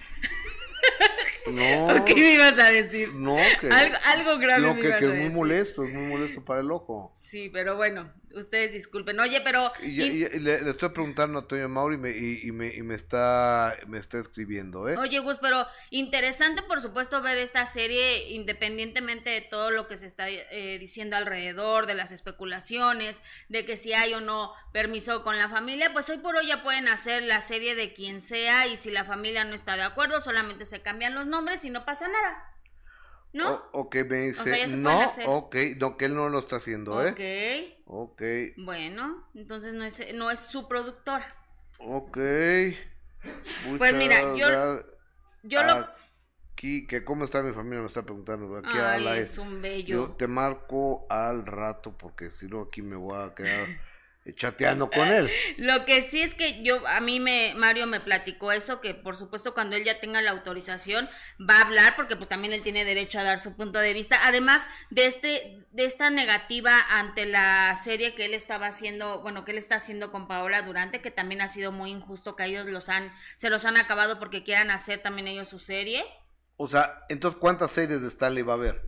No, 1.47 1.87
¿O 2.01 2.05
¿Qué 2.05 2.15
me 2.15 2.33
ibas 2.33 2.57
a 2.59 2.71
decir? 2.71 3.13
no, 3.13 3.35
que, 3.59 3.69
Algo, 3.69 3.95
algo 4.05 4.37
grave 4.39 4.73
me 4.73 4.79
que, 4.81 4.87
ibas 4.87 4.99
que 4.99 5.05
a 5.05 5.07
es 5.07 5.13
muy 5.13 5.17
decir. 5.19 5.31
molesto, 5.33 5.83
es 5.83 5.93
muy 5.93 6.05
molesto 6.07 6.43
para 6.45 6.61
el 6.61 6.71
ojo. 6.71 7.11
Sí, 7.13 7.49
pero 7.51 7.75
bueno, 7.75 8.11
ustedes 8.33 8.73
disculpen. 8.73 9.19
Oye, 9.19 9.41
pero 9.41 9.71
Y, 9.81 10.27
le, 10.27 10.61
le 10.61 10.69
estoy 10.69 10.89
preguntando 10.89 11.39
a 11.39 11.47
Toño 11.47 11.69
Mauri 11.69 11.95
y 11.95 11.99
me, 11.99 12.09
y, 12.11 12.41
y 12.43 12.51
me, 12.51 12.67
y 12.67 12.81
me 12.81 12.95
está 12.95 13.75
me 13.87 13.97
está 13.97 14.19
escribiendo, 14.19 14.87
¿eh? 14.89 14.97
Oye, 14.97 15.19
Gus, 15.19 15.39
pero 15.39 15.65
interesante, 15.89 16.61
por 16.63 16.81
supuesto, 16.81 17.21
ver 17.21 17.37
esta 17.37 17.65
serie 17.65 18.29
independientemente 18.29 19.29
de 19.29 19.41
todo 19.41 19.71
lo 19.71 19.87
que 19.87 19.97
se 19.97 20.07
está 20.07 20.29
eh, 20.29 20.77
diciendo 20.79 21.15
alrededor, 21.15 21.85
de 21.85 21.95
las 21.95 22.11
especulaciones, 22.11 23.21
de 23.49 23.65
que 23.65 23.75
si 23.75 23.93
hay 23.93 24.13
o 24.13 24.21
no 24.21 24.53
permiso 24.71 25.23
con 25.23 25.37
la 25.37 25.49
familia, 25.49 25.91
pues 25.93 26.09
hoy 26.09 26.17
por 26.17 26.35
hoy 26.35 26.47
ya 26.47 26.63
pueden 26.63 26.87
hacer 26.87 27.23
la 27.23 27.41
serie 27.41 27.75
de 27.75 27.93
quien 27.93 28.21
sea 28.21 28.67
y 28.67 28.77
si 28.77 28.91
la 28.91 29.03
familia 29.03 29.43
no 29.43 29.53
está 29.53 29.75
de 29.75 29.83
acuerdo, 29.83 30.19
solamente 30.19 30.65
se 30.65 30.81
cambian 30.81 31.15
los 31.15 31.27
nombres 31.27 31.65
y 31.65 31.69
no 31.69 31.85
pasa 31.85 32.07
nada. 32.07 32.52
¿No? 33.33 33.51
O- 33.51 33.69
ok, 33.81 33.95
me 34.07 34.17
dice, 34.27 34.43
sea, 34.43 34.57
ya 34.57 34.67
se 34.67 34.77
no, 34.77 35.01
hacer. 35.01 35.25
ok, 35.27 35.55
no, 35.77 35.97
que 35.97 36.05
él 36.05 36.15
no 36.15 36.29
lo 36.29 36.39
está 36.39 36.57
haciendo, 36.57 37.03
¿eh? 37.05 37.11
ok. 37.11 37.83
Ok, 37.85 38.21
Bueno, 38.57 39.27
entonces 39.33 39.73
no 39.73 39.83
es, 39.83 40.13
no 40.13 40.31
es 40.31 40.39
su 40.39 40.67
productora. 40.67 41.27
ok. 41.79 42.17
Pues 43.77 43.93
mira, 43.93 44.21
Muchas 44.21 44.37
yo- 44.37 44.85
Yo 45.43 45.63
lo... 45.63 45.87
Aquí, 46.53 46.87
que 46.87 47.03
cómo 47.03 47.25
está 47.25 47.41
mi 47.43 47.51
familia, 47.53 47.81
me 47.81 47.87
está 47.87 48.03
preguntando. 48.03 48.55
Aquí 48.57 48.69
Ay, 48.69 48.79
habla 48.79 49.17
es 49.17 49.37
él. 49.37 49.43
un 49.43 49.55
Yo 49.55 49.61
bello. 49.61 50.15
te 50.17 50.27
marco 50.27 51.05
al 51.09 51.45
rato 51.45 51.97
porque 51.97 52.31
si 52.31 52.47
no 52.47 52.61
aquí 52.61 52.81
me 52.81 52.95
voy 52.95 53.17
a 53.21 53.33
quedar 53.35 53.67
chateando 54.35 54.89
con 54.89 55.07
él. 55.09 55.29
Lo 55.57 55.83
que 55.85 56.01
sí 56.01 56.21
es 56.21 56.33
que 56.33 56.63
yo, 56.63 56.87
a 56.87 57.01
mí 57.01 57.19
me, 57.19 57.53
Mario 57.55 57.87
me 57.87 57.99
platicó 57.99 58.51
eso, 58.53 58.79
que 58.79 58.93
por 58.93 59.17
supuesto 59.17 59.53
cuando 59.53 59.75
él 59.75 59.83
ya 59.83 59.99
tenga 59.99 60.21
la 60.21 60.31
autorización 60.31 61.09
va 61.39 61.57
a 61.57 61.61
hablar, 61.63 61.95
porque 61.97 62.15
pues 62.15 62.29
también 62.29 62.53
él 62.53 62.63
tiene 62.63 62.85
derecho 62.85 63.19
a 63.19 63.23
dar 63.23 63.37
su 63.37 63.55
punto 63.57 63.79
de 63.79 63.93
vista, 63.93 64.19
además 64.25 64.67
de 64.89 65.07
este, 65.07 65.65
de 65.71 65.85
esta 65.85 66.09
negativa 66.09 66.79
ante 66.89 67.25
la 67.25 67.75
serie 67.75 68.15
que 68.15 68.25
él 68.25 68.33
estaba 68.33 68.67
haciendo, 68.67 69.21
bueno, 69.21 69.43
que 69.43 69.51
él 69.51 69.57
está 69.57 69.75
haciendo 69.75 70.11
con 70.11 70.27
Paola 70.27 70.61
Durante, 70.61 71.01
que 71.01 71.11
también 71.11 71.41
ha 71.41 71.47
sido 71.49 71.71
muy 71.73 71.91
injusto 71.91 72.35
que 72.37 72.45
ellos 72.45 72.67
los 72.67 72.87
han, 72.87 73.13
se 73.35 73.49
los 73.49 73.65
han 73.65 73.75
acabado 73.75 74.19
porque 74.19 74.43
quieran 74.43 74.71
hacer 74.71 74.99
también 74.99 75.27
ellos 75.27 75.49
su 75.49 75.59
serie. 75.59 76.01
O 76.55 76.67
sea, 76.69 77.03
entonces, 77.09 77.37
¿cuántas 77.41 77.71
series 77.71 78.01
de 78.01 78.07
Stanley 78.07 78.43
va 78.43 78.53
a 78.53 78.55
haber? 78.55 78.81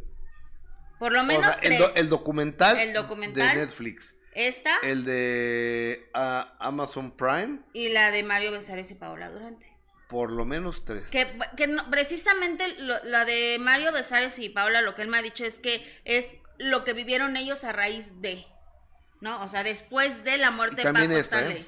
Por 0.99 1.11
lo 1.11 1.21
O 1.21 1.23
menos 1.23 1.49
el, 1.57 1.61
tres. 1.61 1.79
do- 1.79 1.91
el 1.95 2.09
documental, 2.09 2.79
El 2.79 2.93
documental. 2.93 3.49
de 3.49 3.55
Netflix, 3.55 4.14
Esta 4.35 4.77
el 4.83 5.05
de 5.05 6.09
ah, 6.13 6.55
Amazon 6.59 7.11
Prime, 7.15 7.61
y 7.73 7.89
la 7.89 8.11
de 8.11 8.21
Mario 8.23 8.51
Besares 8.51 8.91
y 8.91 8.95
Paola 8.95 9.29
Durante. 9.29 9.65
por 10.09 10.29
lo 10.31 10.45
menos 10.45 10.83
tres. 10.85 11.05
Que, 11.07 11.39
que 11.57 11.67
no- 11.67 11.89
precisamente 11.89 12.67
lo- 12.79 13.03
la 13.05 13.25
de 13.25 13.57
Mario 13.59 13.91
Besares 13.91 14.37
y 14.39 14.49
Paula, 14.49 14.81
lo 14.81 14.93
que 14.93 15.01
él 15.01 15.07
me 15.07 15.17
ha 15.17 15.21
dicho 15.21 15.45
es 15.45 15.57
que 15.57 15.83
es 16.03 16.35
lo 16.57 16.83
que 16.83 16.93
vivieron 16.93 17.37
ellos 17.37 17.63
a 17.63 17.71
raíz 17.71 18.21
de, 18.21 18.45
¿no? 19.21 19.41
O 19.41 19.47
sea, 19.47 19.63
después 19.63 20.23
de 20.23 20.37
la 20.37 20.51
muerte 20.51 20.77
de 20.77 20.83
también 20.83 21.07
Paco 21.07 21.19
esta, 21.21 21.49
¿eh? 21.49 21.65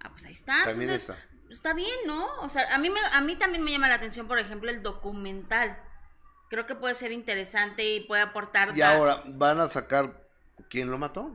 Ah, 0.00 0.10
pues 0.10 0.26
ahí 0.26 0.32
está. 0.32 0.64
También 0.64 0.90
Entonces, 0.90 1.10
esta. 1.10 1.16
está 1.50 1.74
bien, 1.74 1.96
¿no? 2.06 2.26
O 2.40 2.48
sea, 2.48 2.74
a 2.74 2.78
mí, 2.78 2.90
me, 2.90 3.00
a 3.12 3.20
mí 3.22 3.36
también 3.36 3.64
me 3.64 3.70
llama 3.70 3.88
la 3.88 3.96
atención, 3.96 4.28
por 4.28 4.38
ejemplo, 4.38 4.70
el 4.70 4.82
documental. 4.82 5.78
Creo 6.48 6.66
que 6.66 6.74
puede 6.74 6.94
ser 6.94 7.12
interesante 7.12 7.84
y 7.84 8.00
puede 8.00 8.22
aportar... 8.22 8.76
Y 8.76 8.82
ahora 8.82 9.22
van 9.26 9.60
a 9.60 9.68
sacar 9.68 10.26
quién 10.68 10.90
lo 10.90 10.98
mató. 10.98 11.32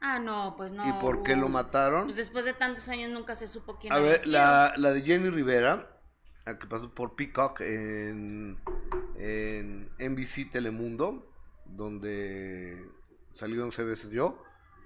Ah, 0.00 0.18
no, 0.18 0.54
pues 0.56 0.72
no. 0.72 0.88
¿Y 0.88 0.92
por 1.00 1.22
qué 1.22 1.36
lo 1.36 1.48
mataron? 1.48 2.04
Pues 2.04 2.16
después 2.16 2.44
de 2.44 2.54
tantos 2.54 2.88
años 2.88 3.10
nunca 3.10 3.34
se 3.34 3.46
supo 3.46 3.78
quién 3.78 3.92
A 3.92 3.96
había 3.96 4.10
ver, 4.12 4.20
sido. 4.20 4.32
la, 4.32 4.72
la 4.76 4.92
de 4.92 5.02
Jenny 5.02 5.28
Rivera, 5.28 6.00
la 6.46 6.58
que 6.58 6.66
pasó 6.66 6.94
por 6.94 7.16
Peacock 7.16 7.60
en, 7.60 8.58
en 9.18 9.90
NBC 9.98 10.50
Telemundo, 10.50 11.30
donde 11.66 12.82
salió 13.34 13.62
11 13.64 13.84
veces 13.84 14.10
yo, 14.10 14.42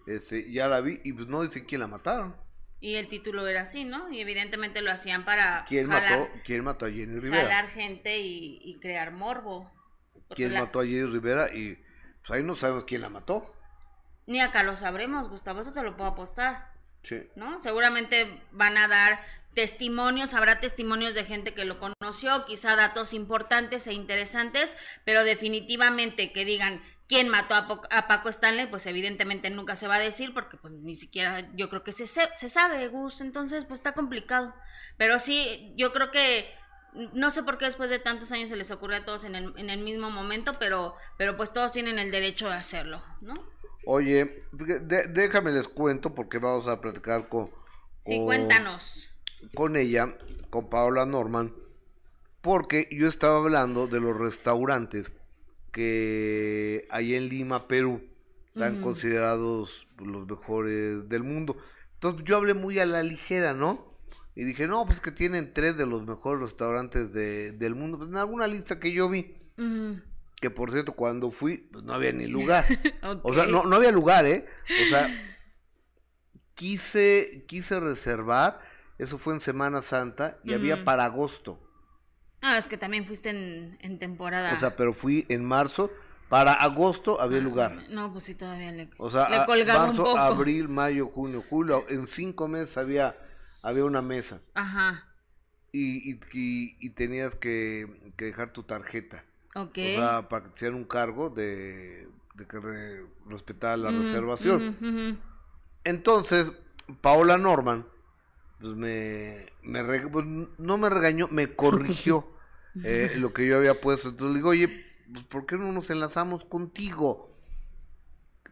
este, 0.07 0.51
ya 0.53 0.67
la 0.69 0.81
vi 0.81 1.01
y 1.05 1.13
pues 1.13 1.29
no 1.29 1.43
dice 1.43 1.65
quién 1.65 1.81
la 1.81 1.87
mataron. 1.87 2.35
Y 2.81 2.97
el 2.97 3.09
título 3.09 3.47
era 3.47 3.63
así, 3.63 3.85
¿no? 3.85 4.11
Y 4.11 4.21
evidentemente 4.21 4.83
lo 4.83 4.91
hacían 4.91 5.25
para 5.25 5.65
¿Quién 5.67 5.89
jalar, 5.89 6.11
mató, 6.19 6.29
quién 6.45 6.65
mató 6.65 6.87
a 6.87 6.91
Jenny 6.91 7.19
Rivera? 7.21 7.43
jalar 7.43 7.69
gente 7.71 8.19
y, 8.19 8.59
y 8.63 8.79
crear 8.81 9.13
morbo. 9.13 9.71
¿Quién 10.35 10.53
la- 10.53 10.65
mató 10.65 10.81
a 10.81 10.85
Jenny 10.85 11.07
Rivera? 11.07 11.55
Y 11.57 11.77
pues 12.27 12.31
ahí 12.39 12.43
no 12.43 12.57
sabemos 12.57 12.85
quién 12.85 13.01
la 13.01 13.09
mató. 13.09 13.54
Ni 14.27 14.41
acá 14.41 14.63
lo 14.63 14.77
sabremos, 14.77 15.29
Gustavo, 15.29 15.61
eso 15.61 15.73
te 15.73 15.83
lo 15.83 15.97
puedo 15.97 16.11
apostar. 16.11 16.73
Sí. 17.03 17.29
¿no? 17.37 17.61
Seguramente 17.61 18.43
van 18.51 18.79
a 18.79 18.89
dar 18.89 19.21
testimonios, 19.55 20.35
habrá 20.35 20.61
testimonios 20.61 21.15
de 21.15 21.25
gente 21.25 21.55
que 21.55 21.65
lo 21.65 21.79
conoció, 21.79 22.45
quizá 22.45 22.77
datos 22.77 23.15
importantes 23.15 23.87
e 23.87 23.93
interesantes, 23.93 24.77
pero 25.05 25.25
definitivamente 25.25 26.33
que 26.33 26.45
digan 26.45 26.83
quién 27.07 27.29
mató 27.29 27.55
a, 27.55 28.09
Paco 28.09 28.29
Stanley, 28.29 28.67
pues 28.67 28.87
evidentemente 28.87 29.51
nunca 29.51 29.77
se 29.77 29.87
va 29.87 29.97
a 29.97 30.01
decir 30.01 30.35
porque 30.35 30.57
pues 30.57 30.75
ni 30.75 30.95
siquiera 30.95 31.49
yo 31.55 31.69
creo 31.69 31.85
que 31.85 31.93
se, 31.93 32.07
se, 32.07 32.49
sabe, 32.49 32.89
Gus, 32.89 33.21
entonces 33.21 33.65
pues 33.65 33.81
está 33.81 33.93
complicado. 33.93 34.55
Pero 34.97 35.19
sí, 35.19 35.73
yo 35.77 35.93
creo 35.93 36.11
que 36.11 36.53
no 37.13 37.31
sé 37.31 37.43
por 37.43 37.59
qué 37.59 37.67
después 37.67 37.91
de 37.91 37.99
tantos 37.99 38.33
años 38.33 38.49
se 38.49 38.57
les 38.57 38.71
ocurrió 38.71 38.99
a 38.99 39.05
todos 39.05 39.25
en 39.25 39.35
el, 39.35 39.53
en 39.57 39.71
el 39.71 39.81
mismo 39.81 40.11
momento, 40.11 40.59
pero, 40.59 40.97
pero 41.19 41.37
pues 41.37 41.53
todos 41.53 41.73
tienen 41.73 41.99
el 41.99 42.11
derecho 42.11 42.49
de 42.49 42.55
hacerlo, 42.55 43.05
¿no? 43.21 43.54
Oye, 43.87 44.45
de- 44.53 45.09
déjame 45.09 45.53
les 45.53 45.69
cuento 45.69 46.15
porque 46.15 46.39
vamos 46.39 46.67
a 46.69 46.81
platicar 46.81 47.29
con, 47.29 47.51
Sí, 47.99 48.17
con- 48.17 48.27
cuéntanos. 48.27 49.11
con 49.55 49.77
ella, 49.77 50.17
con 50.51 50.69
Paola 50.71 51.05
Norman, 51.07 51.53
porque 52.41 52.89
yo 52.91 53.09
estaba 53.09 53.39
hablando 53.39 53.87
de 53.87 54.01
los 54.01 54.17
restaurantes 54.17 55.11
que 55.73 56.87
hay 56.91 57.15
en 57.15 57.29
Lima, 57.29 57.67
Perú, 57.69 58.03
están 58.49 58.81
considerados 58.83 59.87
los 59.99 60.27
mejores 60.29 61.09
del 61.09 61.25
mundo. 61.25 61.57
Entonces 61.95 62.25
yo 62.25 62.37
hablé 62.37 62.55
muy 62.55 62.79
a 62.79 62.87
la 62.87 63.03
ligera, 63.03 63.53
¿no? 63.55 63.93
Y 64.37 64.45
dije, 64.45 64.67
no, 64.67 64.85
pues 64.87 65.01
que 65.01 65.11
tienen 65.13 65.53
tres 65.53 65.77
de 65.77 65.87
los 65.87 66.05
mejores 66.07 66.41
restaurantes 66.43 67.13
de- 67.13 67.53
del 67.53 67.75
mundo, 67.75 67.99
pues 67.99 68.11
en 68.11 68.17
alguna 68.17 68.47
lista 68.47 68.79
que 68.81 68.93
yo 68.93 69.09
vi. 69.09 69.35
Que 70.41 70.51
por 70.51 70.73
cierto, 70.73 70.93
cuando 70.93 71.31
fui, 71.31 71.59
pues 71.73 71.85
no 71.85 71.95
había 71.95 72.13
ni 72.13 72.27
lugar. 72.27 72.67
O 73.23 73.35
sea, 73.35 73.47
no, 73.47 73.65
no 73.65 73.77
había 73.77 73.91
lugar, 73.93 74.25
¿eh? 74.27 74.47
O 74.83 74.87
sea, 74.87 75.11
quise, 76.55 77.45
quise 77.47 77.81
reservar, 77.81 78.61
eso 78.99 79.19
fue 79.19 79.35
en 79.35 79.41
Semana 79.41 79.83
Santa, 79.83 80.39
y 80.45 80.53
había 80.55 80.77
Ujú. 80.77 80.85
para 80.85 81.05
agosto. 81.05 81.59
Ah, 82.41 82.59
es 82.59 82.67
que 82.67 82.77
también 82.77 83.05
fuiste 83.05 83.31
en, 83.31 83.79
en 83.81 83.99
temporada. 83.99 84.55
O 84.55 84.61
sea, 84.61 84.77
pero 84.77 84.93
fui 84.93 85.25
en 85.29 85.45
marzo, 85.45 85.91
para 86.29 86.53
agosto 86.53 87.21
había 87.21 87.39
Ah, 87.39 87.43
lugar. 87.43 87.85
No, 87.91 88.13
pues 88.13 88.25
sí, 88.25 88.35
todavía 88.35 88.71
le, 88.73 88.91
O 88.99 89.11
sea, 89.11 89.29
le 89.31 89.45
colgaba 89.47 89.87
marzo, 89.87 90.03
un 90.03 90.09
poco. 90.09 90.19
abril, 90.19 90.69
mayo, 90.69 91.09
junio, 91.09 91.43
julio, 91.49 91.87
en 91.89 92.07
cinco 92.07 92.49
meses 92.49 92.77
había, 92.77 93.13
había 93.63 93.85
una 93.85 94.03
mesa. 94.03 94.41
Ajá, 94.55 95.09
Y, 95.73 96.13
y, 96.13 96.21
y- 96.33 96.77
y 96.81 96.91
tenías 96.91 97.35
que, 97.35 98.13
que 98.17 98.27
dejar 98.27 98.53
tu 98.53 98.63
tarjeta. 98.63 99.25
Ok. 99.55 99.79
O 99.81 99.91
sea, 99.91 100.29
para 100.29 100.45
que 100.47 100.51
hicieran 100.55 100.77
un 100.79 100.85
cargo 100.85 101.31
de, 101.31 102.09
de 102.35 102.47
que 102.47 102.59
re- 102.61 103.07
respetara 103.27 103.77
la 103.77 103.93
reservación. 103.93 104.67
Entonces, 105.85 106.53
Paola 107.01 107.39
Norman, 107.39 107.87
pues 108.61 108.75
me, 108.75 109.53
pues, 110.13 110.27
no 110.59 110.79
me 110.79 110.91
regañó, 110.91 111.29
me 111.31 111.55
corrigió 111.57 112.29
eh, 112.83 113.13
lo 113.17 113.33
que 113.33 113.47
yo 113.47 113.59
había 113.59 113.81
puesto. 113.81 114.09
Entonces 114.11 114.33
le 114.35 114.39
digo, 114.39 114.51
oye, 114.51 114.69
pues, 115.13 115.25
¿por 115.27 115.47
qué 115.47 115.57
no 115.57 115.73
nos 115.73 115.91
enlazamos 115.91 116.45
contigo? 116.45 117.31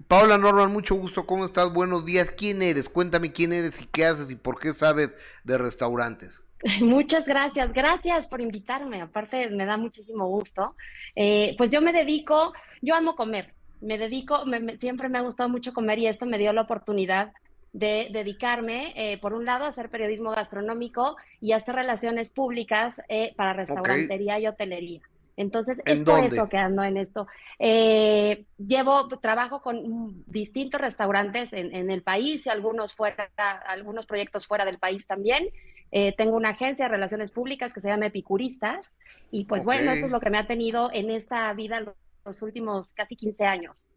Paola 0.08 0.38
Norman, 0.38 0.72
mucho 0.72 0.94
gusto, 0.94 1.26
¿cómo 1.26 1.44
estás? 1.44 1.72
Buenos 1.72 2.04
días, 2.04 2.30
¿quién 2.36 2.62
eres? 2.62 2.88
Cuéntame 2.88 3.32
quién 3.32 3.52
eres 3.52 3.80
y 3.80 3.86
qué 3.86 4.06
haces 4.06 4.30
y 4.30 4.34
por 4.36 4.58
qué 4.58 4.74
sabes 4.74 5.16
de 5.44 5.58
restaurantes. 5.58 6.40
Muchas 6.80 7.26
gracias, 7.26 7.72
gracias 7.72 8.26
por 8.26 8.40
invitarme. 8.40 9.00
Aparte, 9.02 9.50
me 9.50 9.66
da 9.66 9.76
muchísimo 9.76 10.28
gusto. 10.28 10.76
Eh, 11.16 11.54
pues 11.58 11.70
yo 11.70 11.80
me 11.80 11.92
dedico, 11.92 12.52
yo 12.80 12.94
amo 12.94 13.14
comer, 13.16 13.54
me 13.80 13.98
dedico, 13.98 14.46
me- 14.46 14.60
me- 14.60 14.76
siempre 14.78 15.08
me 15.08 15.18
ha 15.18 15.22
gustado 15.22 15.48
mucho 15.48 15.72
comer 15.72 15.98
y 15.98 16.06
esto 16.06 16.24
me 16.26 16.38
dio 16.38 16.52
la 16.52 16.62
oportunidad 16.62 17.32
de 17.72 18.08
dedicarme, 18.12 18.92
eh, 18.96 19.18
por 19.18 19.32
un 19.32 19.44
lado, 19.46 19.64
a 19.64 19.68
hacer 19.68 19.88
periodismo 19.88 20.30
gastronómico 20.30 21.16
y 21.40 21.52
a 21.52 21.56
hacer 21.56 21.74
relaciones 21.74 22.30
públicas 22.30 23.00
eh, 23.08 23.34
para 23.36 23.54
restaurantería 23.54 24.38
y 24.38 24.46
hotelería. 24.46 25.00
Entonces, 25.38 25.80
¿En 25.86 25.94
es 25.94 26.02
por 26.02 26.20
dónde? 26.20 26.36
eso 26.36 26.48
que 26.50 26.58
ando 26.58 26.82
en 26.84 26.98
esto. 26.98 27.26
Eh, 27.58 28.44
llevo, 28.58 29.08
trabajo 29.08 29.62
con 29.62 30.22
distintos 30.26 30.78
restaurantes 30.82 31.50
en, 31.54 31.74
en 31.74 31.90
el 31.90 32.02
país 32.02 32.44
y 32.44 32.50
algunos 32.50 32.92
fuera, 32.94 33.30
algunos 33.66 34.04
proyectos 34.04 34.46
fuera 34.46 34.66
del 34.66 34.78
país 34.78 35.06
también. 35.06 35.48
Eh, 35.94 36.14
tengo 36.16 36.36
una 36.36 36.50
agencia 36.50 36.86
de 36.86 36.90
relaciones 36.90 37.30
públicas 37.30 37.74
que 37.74 37.82
se 37.82 37.88
llama 37.88 38.06
Epicuristas 38.06 38.96
y 39.30 39.44
pues 39.44 39.64
bueno, 39.64 39.92
eso 39.92 40.06
es 40.06 40.12
lo 40.12 40.20
que 40.20 40.30
me 40.30 40.38
ha 40.38 40.46
tenido 40.46 40.90
en 40.90 41.10
esta 41.10 41.52
vida 41.52 41.84
los, 42.24 42.42
últimos 42.42 42.94
casi 42.94 43.14
15 43.14 43.44
años. 43.44 43.90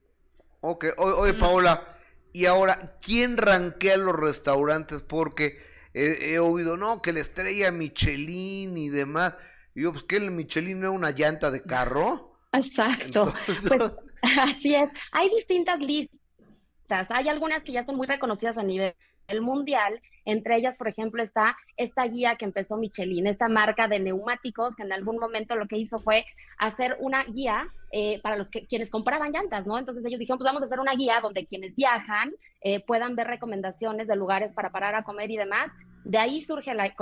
Ok, 0.59 0.87
o- 0.97 1.21
oye. 1.21 1.33
Paola, 1.33 1.97
y 2.33 2.47
ahora, 2.47 2.97
¿quién 3.01 3.37
rankea 3.37 3.95
los 3.95 4.13
restaurantes? 4.13 5.03
Porque 5.03 5.57
he, 5.93 6.33
he 6.33 6.39
oído, 6.39 6.75
no, 6.75 7.01
que 7.01 7.13
la 7.13 7.21
estrella 7.21 7.71
Michelin 7.71 8.77
y 8.77 8.89
demás. 8.89 9.35
Y 9.73 9.83
yo, 9.83 9.93
pues, 9.93 10.03
¿qué 10.03 10.17
el 10.17 10.31
Michelin 10.31 10.81
no 10.81 10.89
es 10.89 10.95
una 10.95 11.11
llanta 11.11 11.49
de 11.49 11.63
carro? 11.63 12.37
Exacto. 12.51 13.33
Pues 13.67 13.81
así 14.41 14.75
es. 14.75 14.89
Hay 15.13 15.29
distintas 15.29 15.79
listas. 15.79 17.07
Hay 17.09 17.29
algunas 17.29 17.63
que 17.63 17.71
ya 17.71 17.85
son 17.85 17.95
muy 17.95 18.07
reconocidas 18.07 18.57
a 18.57 18.63
nivel 18.63 18.93
mundial. 19.41 20.01
Entre 20.25 20.55
ellas, 20.55 20.75
por 20.75 20.87
ejemplo, 20.87 21.21
está 21.21 21.55
esta 21.77 22.07
guía 22.07 22.35
que 22.35 22.45
empezó 22.45 22.77
Michelin, 22.77 23.27
esta 23.27 23.47
marca 23.47 23.87
de 23.87 23.99
neumáticos 23.99 24.75
que 24.75 24.83
en 24.83 24.91
algún 24.91 25.17
momento 25.17 25.55
lo 25.55 25.67
que 25.67 25.77
hizo 25.77 25.99
fue 25.99 26.25
hacer 26.57 26.97
una 26.99 27.23
guía 27.25 27.67
eh, 27.91 28.19
para 28.21 28.35
los 28.35 28.49
que 28.49 28.65
quienes 28.65 28.89
compraban 28.89 29.31
llantas, 29.31 29.67
¿no? 29.67 29.77
Entonces 29.77 30.03
ellos 30.05 30.19
dijeron, 30.19 30.37
pues 30.39 30.45
vamos 30.45 30.61
a 30.61 30.65
hacer 30.65 30.79
una 30.79 30.95
guía 30.95 31.19
donde 31.21 31.45
quienes 31.45 31.75
viajan 31.75 32.33
eh, 32.61 32.79
puedan 32.79 33.15
ver 33.15 33.27
recomendaciones 33.27 34.07
de 34.07 34.15
lugares 34.15 34.53
para 34.53 34.71
parar 34.71 34.95
a 34.95 35.03
comer 35.03 35.29
y 35.29 35.37
demás. 35.37 35.71
De 36.03 36.17
ahí 36.17 36.43
surge 36.43 36.73
la- 36.73 36.95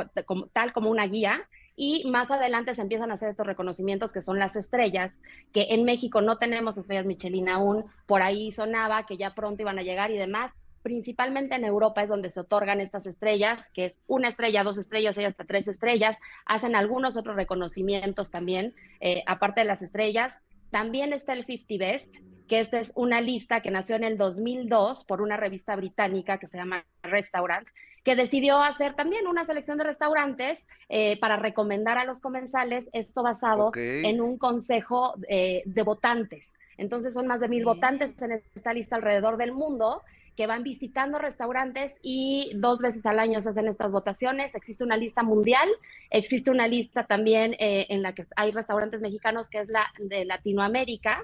tal 0.52 0.74
como 0.74 0.90
una 0.90 1.08
guía 1.08 1.48
y 1.76 2.08
más 2.10 2.30
adelante 2.30 2.76
se 2.76 2.82
empiezan 2.82 3.10
a 3.10 3.16
hacer 3.16 3.30
estos 3.30 3.48
reconocimientos 3.48 4.12
que 4.12 4.22
son 4.22 4.38
las 4.38 4.56
estrellas, 4.56 5.22
que 5.54 5.68
en 5.70 5.86
México 5.86 6.22
no 6.22 6.38
tenemos 6.38 6.78
estrellas 6.78 7.06
Michelin 7.06 7.50
aún, 7.50 7.86
por 8.06 8.22
ahí 8.22 8.52
sonaba 8.52 9.06
que 9.06 9.18
ya 9.18 9.34
pronto 9.34 9.62
iban 9.64 9.80
a 9.80 9.84
llegar 9.84 10.12
y 10.12 10.18
demás. 10.18 10.52
Principalmente 10.84 11.56
en 11.56 11.64
Europa 11.64 12.04
es 12.04 12.10
donde 12.10 12.30
se 12.30 12.42
otorgan 12.42 12.82
estas 12.82 13.06
estrellas, 13.08 13.70
que 13.74 13.86
es 13.86 13.98
una 14.06 14.28
estrella, 14.28 14.64
dos 14.64 14.78
estrellas 14.78 15.18
y 15.18 15.24
hasta 15.24 15.46
tres 15.46 15.66
estrellas. 15.68 16.18
Hacen 16.46 16.76
algunos 16.76 17.16
otros 17.16 17.38
reconocimientos 17.38 18.30
también, 18.30 18.76
eh, 19.00 19.24
aparte 19.26 19.62
de 19.62 19.66
las 19.66 19.82
estrellas. 19.82 20.42
También 20.72 21.14
está 21.14 21.32
el 21.32 21.46
50 21.46 21.86
Best, 21.86 22.14
que 22.50 22.60
esta 22.60 22.80
es 22.80 22.92
una 22.96 23.22
lista 23.22 23.62
que 23.62 23.72
nació 23.72 23.96
en 23.96 24.04
el 24.04 24.18
2002 24.18 25.06
por 25.06 25.22
una 25.22 25.38
revista 25.38 25.74
británica 25.78 26.38
que 26.38 26.48
se 26.48 26.58
llama 26.58 26.86
Restaurant, 27.02 27.66
que 28.04 28.18
decidió 28.18 28.62
hacer 28.62 28.94
también 28.94 29.28
una 29.28 29.46
selección 29.46 29.78
de 29.78 29.86
restaurantes 29.86 30.66
eh, 30.90 31.18
para 31.20 31.38
recomendar 31.38 31.98
a 31.98 32.04
los 32.04 32.20
comensales, 32.20 32.90
esto 32.92 33.24
basado 33.24 33.72
en 33.74 34.20
un 34.20 34.38
consejo 34.38 35.14
eh, 35.30 35.64
de 35.66 35.84
votantes. 35.84 36.52
Entonces 36.78 37.14
son 37.14 37.28
más 37.28 37.40
de 37.40 37.48
mil 37.48 37.64
votantes 37.64 38.22
en 38.22 38.42
esta 38.54 38.74
lista 38.74 38.98
alrededor 38.98 39.38
del 39.38 39.54
mundo 39.54 40.02
que 40.36 40.48
van 40.48 40.64
visitando 40.64 41.20
restaurantes 41.20 41.96
y 42.02 42.52
dos 42.56 42.80
veces 42.80 43.06
al 43.06 43.20
año 43.20 43.40
se 43.42 43.50
hacen 43.50 43.68
estas 43.68 43.92
votaciones. 43.92 44.56
Existe 44.56 44.84
una 44.84 44.98
lista 44.98 45.24
mundial, 45.24 45.70
existe 46.10 46.50
una 46.50 46.68
lista 46.68 47.06
también 47.06 47.56
eh, 47.60 47.86
en 47.90 48.02
la 48.02 48.14
que 48.14 48.24
hay 48.36 48.52
restaurantes 48.52 49.02
mexicanos 49.02 49.50
que 49.50 49.60
es 49.60 49.70
la 49.70 49.86
de 50.00 50.26
Latinoamérica 50.26 51.24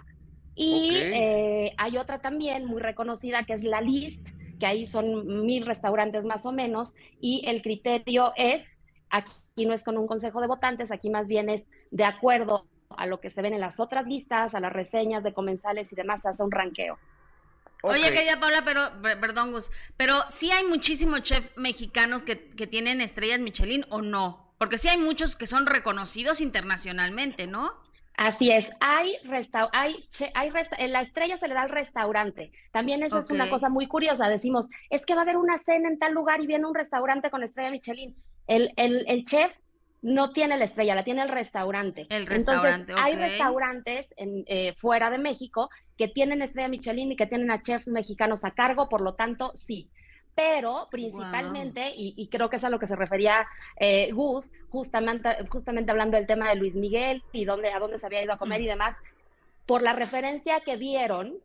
y 0.55 0.91
eh, 0.93 1.73
hay 1.77 1.97
otra 1.97 2.19
también 2.19 2.65
muy 2.65 2.81
reconocida 2.81 3.43
que 3.43 3.53
es 3.53 3.63
la 3.63 3.81
List, 3.81 4.27
que 4.59 4.65
ahí 4.65 4.85
son 4.85 5.45
mil 5.45 5.65
restaurantes 5.65 6.25
más 6.25 6.45
o 6.45 6.51
menos 6.51 6.95
y 7.21 7.43
el 7.47 7.61
criterio 7.61 8.33
es, 8.35 8.79
aquí 9.09 9.65
no 9.65 9.73
es 9.73 9.83
con 9.83 9.97
un 9.97 10.05
consejo 10.05 10.41
de 10.41 10.47
votantes, 10.47 10.91
aquí 10.91 11.09
más 11.09 11.27
bien 11.27 11.49
es 11.49 11.65
de 11.91 12.03
acuerdo 12.03 12.65
a 12.89 13.05
lo 13.05 13.21
que 13.21 13.29
se 13.29 13.41
ven 13.41 13.53
en 13.53 13.61
las 13.61 13.79
otras 13.79 14.05
listas, 14.05 14.53
a 14.53 14.59
las 14.59 14.73
reseñas 14.73 15.23
de 15.23 15.33
comensales 15.33 15.91
y 15.93 15.95
demás, 15.95 16.23
se 16.23 16.29
hace 16.29 16.43
un 16.43 16.51
ranqueo. 16.51 16.97
Oye, 17.81 18.11
querida 18.11 18.39
Paula, 18.39 18.63
pero, 18.65 18.81
perdón, 19.21 19.51
Gus, 19.51 19.71
pero 19.95 20.23
sí 20.29 20.51
hay 20.51 20.65
muchísimos 20.65 21.23
chefs 21.23 21.51
mexicanos 21.55 22.23
que, 22.23 22.49
que 22.49 22.67
tienen 22.67 23.01
estrellas 23.01 23.39
Michelin 23.39 23.85
o 23.89 24.01
no, 24.01 24.53
porque 24.57 24.77
sí 24.77 24.89
hay 24.89 24.97
muchos 24.97 25.35
que 25.35 25.45
son 25.45 25.65
reconocidos 25.65 26.41
internacionalmente, 26.41 27.47
¿no? 27.47 27.71
Así 28.19 28.51
es, 28.51 28.69
hay, 28.81 29.15
resta 29.23 29.69
hay, 29.71 30.09
hay 30.33 30.51
en 30.77 30.91
la 30.91 30.99
estrella 30.99 31.37
se 31.37 31.47
le 31.47 31.53
da 31.53 31.61
al 31.61 31.69
restaurante. 31.69 32.51
También 32.73 33.01
eso 33.01 33.17
es 33.17 33.31
una 33.31 33.49
cosa 33.49 33.69
muy 33.69 33.87
curiosa. 33.87 34.27
Decimos, 34.27 34.67
es 34.89 35.05
que 35.05 35.15
va 35.15 35.21
a 35.21 35.23
haber 35.23 35.37
una 35.37 35.57
cena 35.57 35.87
en 35.87 35.97
tal 35.97 36.11
lugar 36.11 36.41
y 36.41 36.47
viene 36.47 36.65
un 36.65 36.75
restaurante 36.75 37.29
con 37.29 37.43
estrella 37.43 37.71
Michelin. 37.71 38.13
El, 38.45 38.73
el, 38.75 39.05
el 39.07 39.23
chef 39.23 39.53
no 40.01 40.33
tiene 40.33 40.57
la 40.57 40.65
estrella, 40.65 40.95
la 40.95 41.05
tiene 41.05 41.21
el 41.21 41.29
restaurante. 41.29 42.07
El 42.09 42.25
restaurante, 42.25 42.91
Entonces, 42.91 43.05
hay 43.05 43.15
restaurantes 43.15 44.13
en, 44.17 44.43
eh, 44.47 44.75
fuera 44.79 45.09
de 45.09 45.17
México 45.17 45.69
que 45.99 46.07
tienen 46.07 46.41
estrella 46.41 46.69
Michelin 46.69 47.11
y 47.11 47.17
que 47.17 47.27
tienen 47.27 47.51
a 47.51 47.61
chefs 47.61 47.89
mexicanos 47.89 48.45
a 48.45 48.51
cargo, 48.51 48.87
por 48.87 49.01
lo 49.01 49.15
tanto, 49.15 49.51
sí. 49.53 49.89
Pero 50.33 50.87
principalmente, 50.89 51.91
y, 51.93 52.25
creo 52.29 52.49
que 52.49 52.55
es 52.55 52.63
a 52.63 52.69
lo 52.69 52.79
que 52.79 52.87
se 52.87 52.95
refería 52.95 53.45
eh, 53.77 54.09
Gus, 54.13 54.53
justamente, 54.69 55.29
justamente 55.49 55.91
hablando 55.91 56.15
del 56.15 56.25
tema 56.25 56.47
de 56.47 56.55
Luis 56.55 56.75
Miguel 56.75 57.21
y 57.33 57.43
dónde, 57.43 57.73
a 57.73 57.79
dónde 57.79 57.99
se 57.99 58.05
había 58.05 58.23
ido 58.23 58.31
a 58.31 58.37
comer 58.37 58.61
y 58.61 58.67
demás, 58.67 58.95
por 59.65 59.81
la 59.81 59.91
referencia 59.91 60.61
que 60.61 60.77
dieron, 60.77 61.37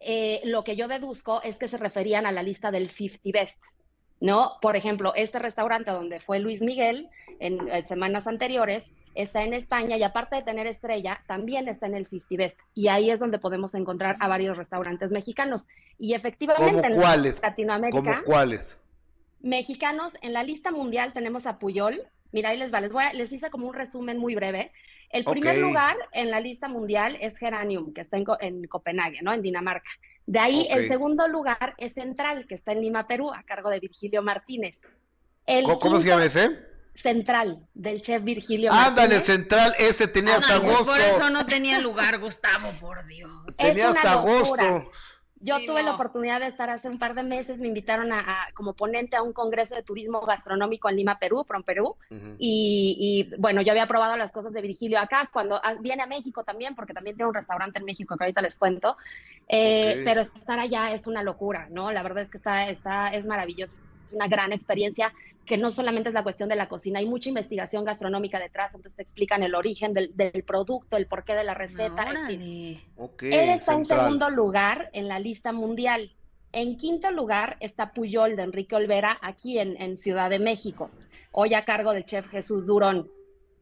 eh, 0.00 0.40
lo 0.44 0.64
que 0.64 0.74
yo 0.74 0.88
deduzco 0.88 1.42
es 1.42 1.58
que 1.58 1.68
se 1.68 1.76
referían 1.76 2.24
a 2.24 2.32
la 2.32 2.42
lista 2.42 2.70
del 2.70 2.90
50 2.90 3.20
Best. 3.38 3.60
¿No? 4.20 4.52
Por 4.60 4.76
ejemplo, 4.76 5.12
este 5.14 5.38
restaurante 5.38 5.90
donde 5.90 6.20
fue 6.20 6.38
Luis 6.38 6.60
Miguel 6.60 7.08
en, 7.40 7.68
eh, 7.68 7.82
semanas 7.82 8.26
anteriores 8.26 8.92
está 9.14 9.42
en 9.42 9.52
España 9.52 9.96
y 9.96 10.02
aparte 10.02 10.36
de 10.36 10.42
tener 10.42 10.66
estrella, 10.66 11.22
también 11.26 11.68
está 11.68 11.86
en 11.86 11.94
el 11.94 12.06
50 12.06 12.36
Best. 12.36 12.60
Y 12.74 12.88
ahí 12.88 13.10
es 13.10 13.18
donde 13.18 13.38
podemos 13.38 13.74
encontrar 13.74 14.16
a 14.20 14.28
varios 14.28 14.56
restaurantes 14.56 15.10
mexicanos. 15.10 15.66
Y 15.98 16.14
efectivamente 16.14 16.86
en 16.86 17.34
Latinoamérica. 17.42 18.22
cuáles? 18.24 18.78
Mexicanos, 19.40 20.12
en 20.20 20.32
la 20.32 20.42
lista 20.42 20.70
mundial 20.70 21.12
tenemos 21.12 21.46
a 21.46 21.58
Puyol. 21.58 22.02
Mira, 22.30 22.50
ahí 22.50 22.58
les 22.58 22.72
va, 22.72 22.80
les, 22.80 22.92
voy 22.92 23.04
a, 23.04 23.12
les 23.12 23.32
hice 23.32 23.50
como 23.50 23.66
un 23.66 23.74
resumen 23.74 24.18
muy 24.18 24.34
breve. 24.34 24.72
El 25.10 25.24
primer 25.24 25.58
lugar 25.58 25.96
en 26.12 26.30
la 26.30 26.40
lista 26.40 26.68
mundial 26.68 27.16
es 27.20 27.38
Geranium, 27.38 27.92
que 27.94 28.00
está 28.00 28.16
en, 28.16 28.26
en 28.40 28.66
Copenhague, 28.66 29.22
¿no? 29.22 29.32
En 29.32 29.42
Dinamarca. 29.42 29.90
De 30.26 30.38
ahí 30.38 30.66
el 30.70 30.88
segundo 30.88 31.26
lugar 31.26 31.74
es 31.78 31.94
Central, 31.94 32.46
que 32.46 32.54
está 32.54 32.72
en 32.72 32.82
Lima, 32.82 33.06
Perú, 33.06 33.32
a 33.32 33.42
cargo 33.44 33.70
de 33.70 33.80
Virgilio 33.80 34.22
Martínez. 34.22 34.86
¿Cómo, 35.80 36.00
se 36.00 36.08
llama 36.08 36.26
ese? 36.26 36.58
Central, 36.94 37.66
del 37.74 38.02
chef 38.02 38.22
Virgilio 38.22 38.72
Ándale, 38.72 39.20
Central, 39.20 39.74
ese 39.78 40.08
tenía 40.08 40.36
hasta 40.36 40.56
agosto. 40.56 40.84
Por 40.84 41.00
eso 41.00 41.30
no 41.30 41.46
tenía 41.46 41.78
lugar, 41.78 42.18
Gustavo, 42.18 42.72
por 42.78 43.06
Dios. 43.06 43.30
Tenía 43.56 43.90
hasta 43.90 44.12
agosto. 44.12 44.90
Yo 45.40 45.58
tuve 45.64 45.82
la 45.82 45.94
oportunidad 45.94 46.40
de 46.40 46.48
estar 46.48 46.70
hace 46.70 46.88
un 46.88 46.98
par 46.98 47.14
de 47.14 47.22
meses, 47.22 47.58
me 47.58 47.68
invitaron 47.68 48.12
a, 48.12 48.48
como 48.54 48.72
ponente 48.74 49.16
a 49.16 49.22
un 49.22 49.32
congreso 49.32 49.74
de 49.74 49.82
turismo 49.82 50.20
gastronómico 50.20 50.88
en 50.88 50.96
Lima, 50.96 51.18
Perú, 51.18 51.44
Prom 51.46 51.62
Perú, 51.62 51.96
y, 52.38 53.30
bueno, 53.38 53.62
yo 53.62 53.72
había 53.72 53.86
probado 53.86 54.16
las 54.16 54.32
cosas 54.32 54.52
de 54.52 54.62
Virgilio 54.62 54.98
acá, 54.98 55.28
cuando 55.32 55.60
ah, 55.62 55.74
viene 55.80 56.02
a 56.02 56.06
México 56.06 56.44
también, 56.44 56.74
porque 56.74 56.94
también 56.94 57.16
tiene 57.16 57.28
un 57.28 57.34
restaurante 57.34 57.78
en 57.78 57.84
México 57.84 58.16
que 58.16 58.24
ahorita 58.24 58.42
les 58.42 58.58
cuento, 58.58 58.96
eh, 59.48 60.02
pero 60.04 60.22
estar 60.22 60.58
allá 60.58 60.92
es 60.92 61.06
una 61.06 61.22
locura, 61.22 61.68
¿no? 61.70 61.92
La 61.92 62.02
verdad 62.02 62.22
es 62.22 62.28
que 62.28 62.38
está, 62.38 62.68
está, 62.68 63.08
es 63.08 63.26
maravilloso, 63.26 63.80
es 64.04 64.12
una 64.12 64.28
gran 64.28 64.52
experiencia 64.52 65.12
que 65.48 65.56
no 65.56 65.70
solamente 65.70 66.10
es 66.10 66.14
la 66.14 66.22
cuestión 66.22 66.48
de 66.48 66.56
la 66.56 66.68
cocina, 66.68 66.98
hay 66.98 67.06
mucha 67.06 67.30
investigación 67.30 67.84
gastronómica 67.84 68.38
detrás, 68.38 68.74
entonces 68.74 68.94
te 68.94 69.02
explican 69.02 69.42
el 69.42 69.54
origen 69.54 69.94
del, 69.94 70.12
producto, 70.46 70.96
el 70.96 71.06
porqué 71.06 71.34
de 71.34 71.42
la 71.42 71.54
receta. 71.54 72.06
Él 72.28 72.78
está 73.48 73.74
en 73.74 73.84
segundo 73.84 74.30
lugar 74.30 74.90
en 74.92 75.08
la 75.08 75.18
lista 75.18 75.52
mundial. 75.52 76.12
En 76.52 76.76
quinto 76.76 77.10
lugar 77.10 77.56
está 77.60 77.92
Puyol 77.92 78.36
de 78.36 78.42
Enrique 78.42 78.76
Olvera, 78.76 79.18
aquí 79.22 79.58
en, 79.58 79.96
Ciudad 79.96 80.30
de 80.30 80.38
México, 80.38 80.90
hoy 81.32 81.54
a 81.54 81.64
cargo 81.64 81.92
del 81.92 82.04
chef 82.04 82.28
Jesús 82.28 82.66
Durón, 82.66 83.10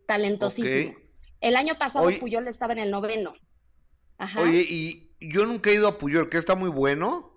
talentosísimo. 0.07 0.95
El 1.41 1.57
año 1.57 1.79
pasado 1.79 2.11
Puyol 2.19 2.49
estaba 2.49 2.73
en 2.73 2.81
el 2.81 2.91
noveno. 2.91 3.35
Oye, 4.39 4.67
y 4.69 5.11
yo 5.21 5.47
nunca 5.47 5.71
he 5.71 5.75
ido 5.75 5.89
a 5.89 5.99
Puyol, 5.99 6.29
que 6.29 6.39
está 6.39 6.57
muy 6.57 6.71
bueno. 6.71 7.36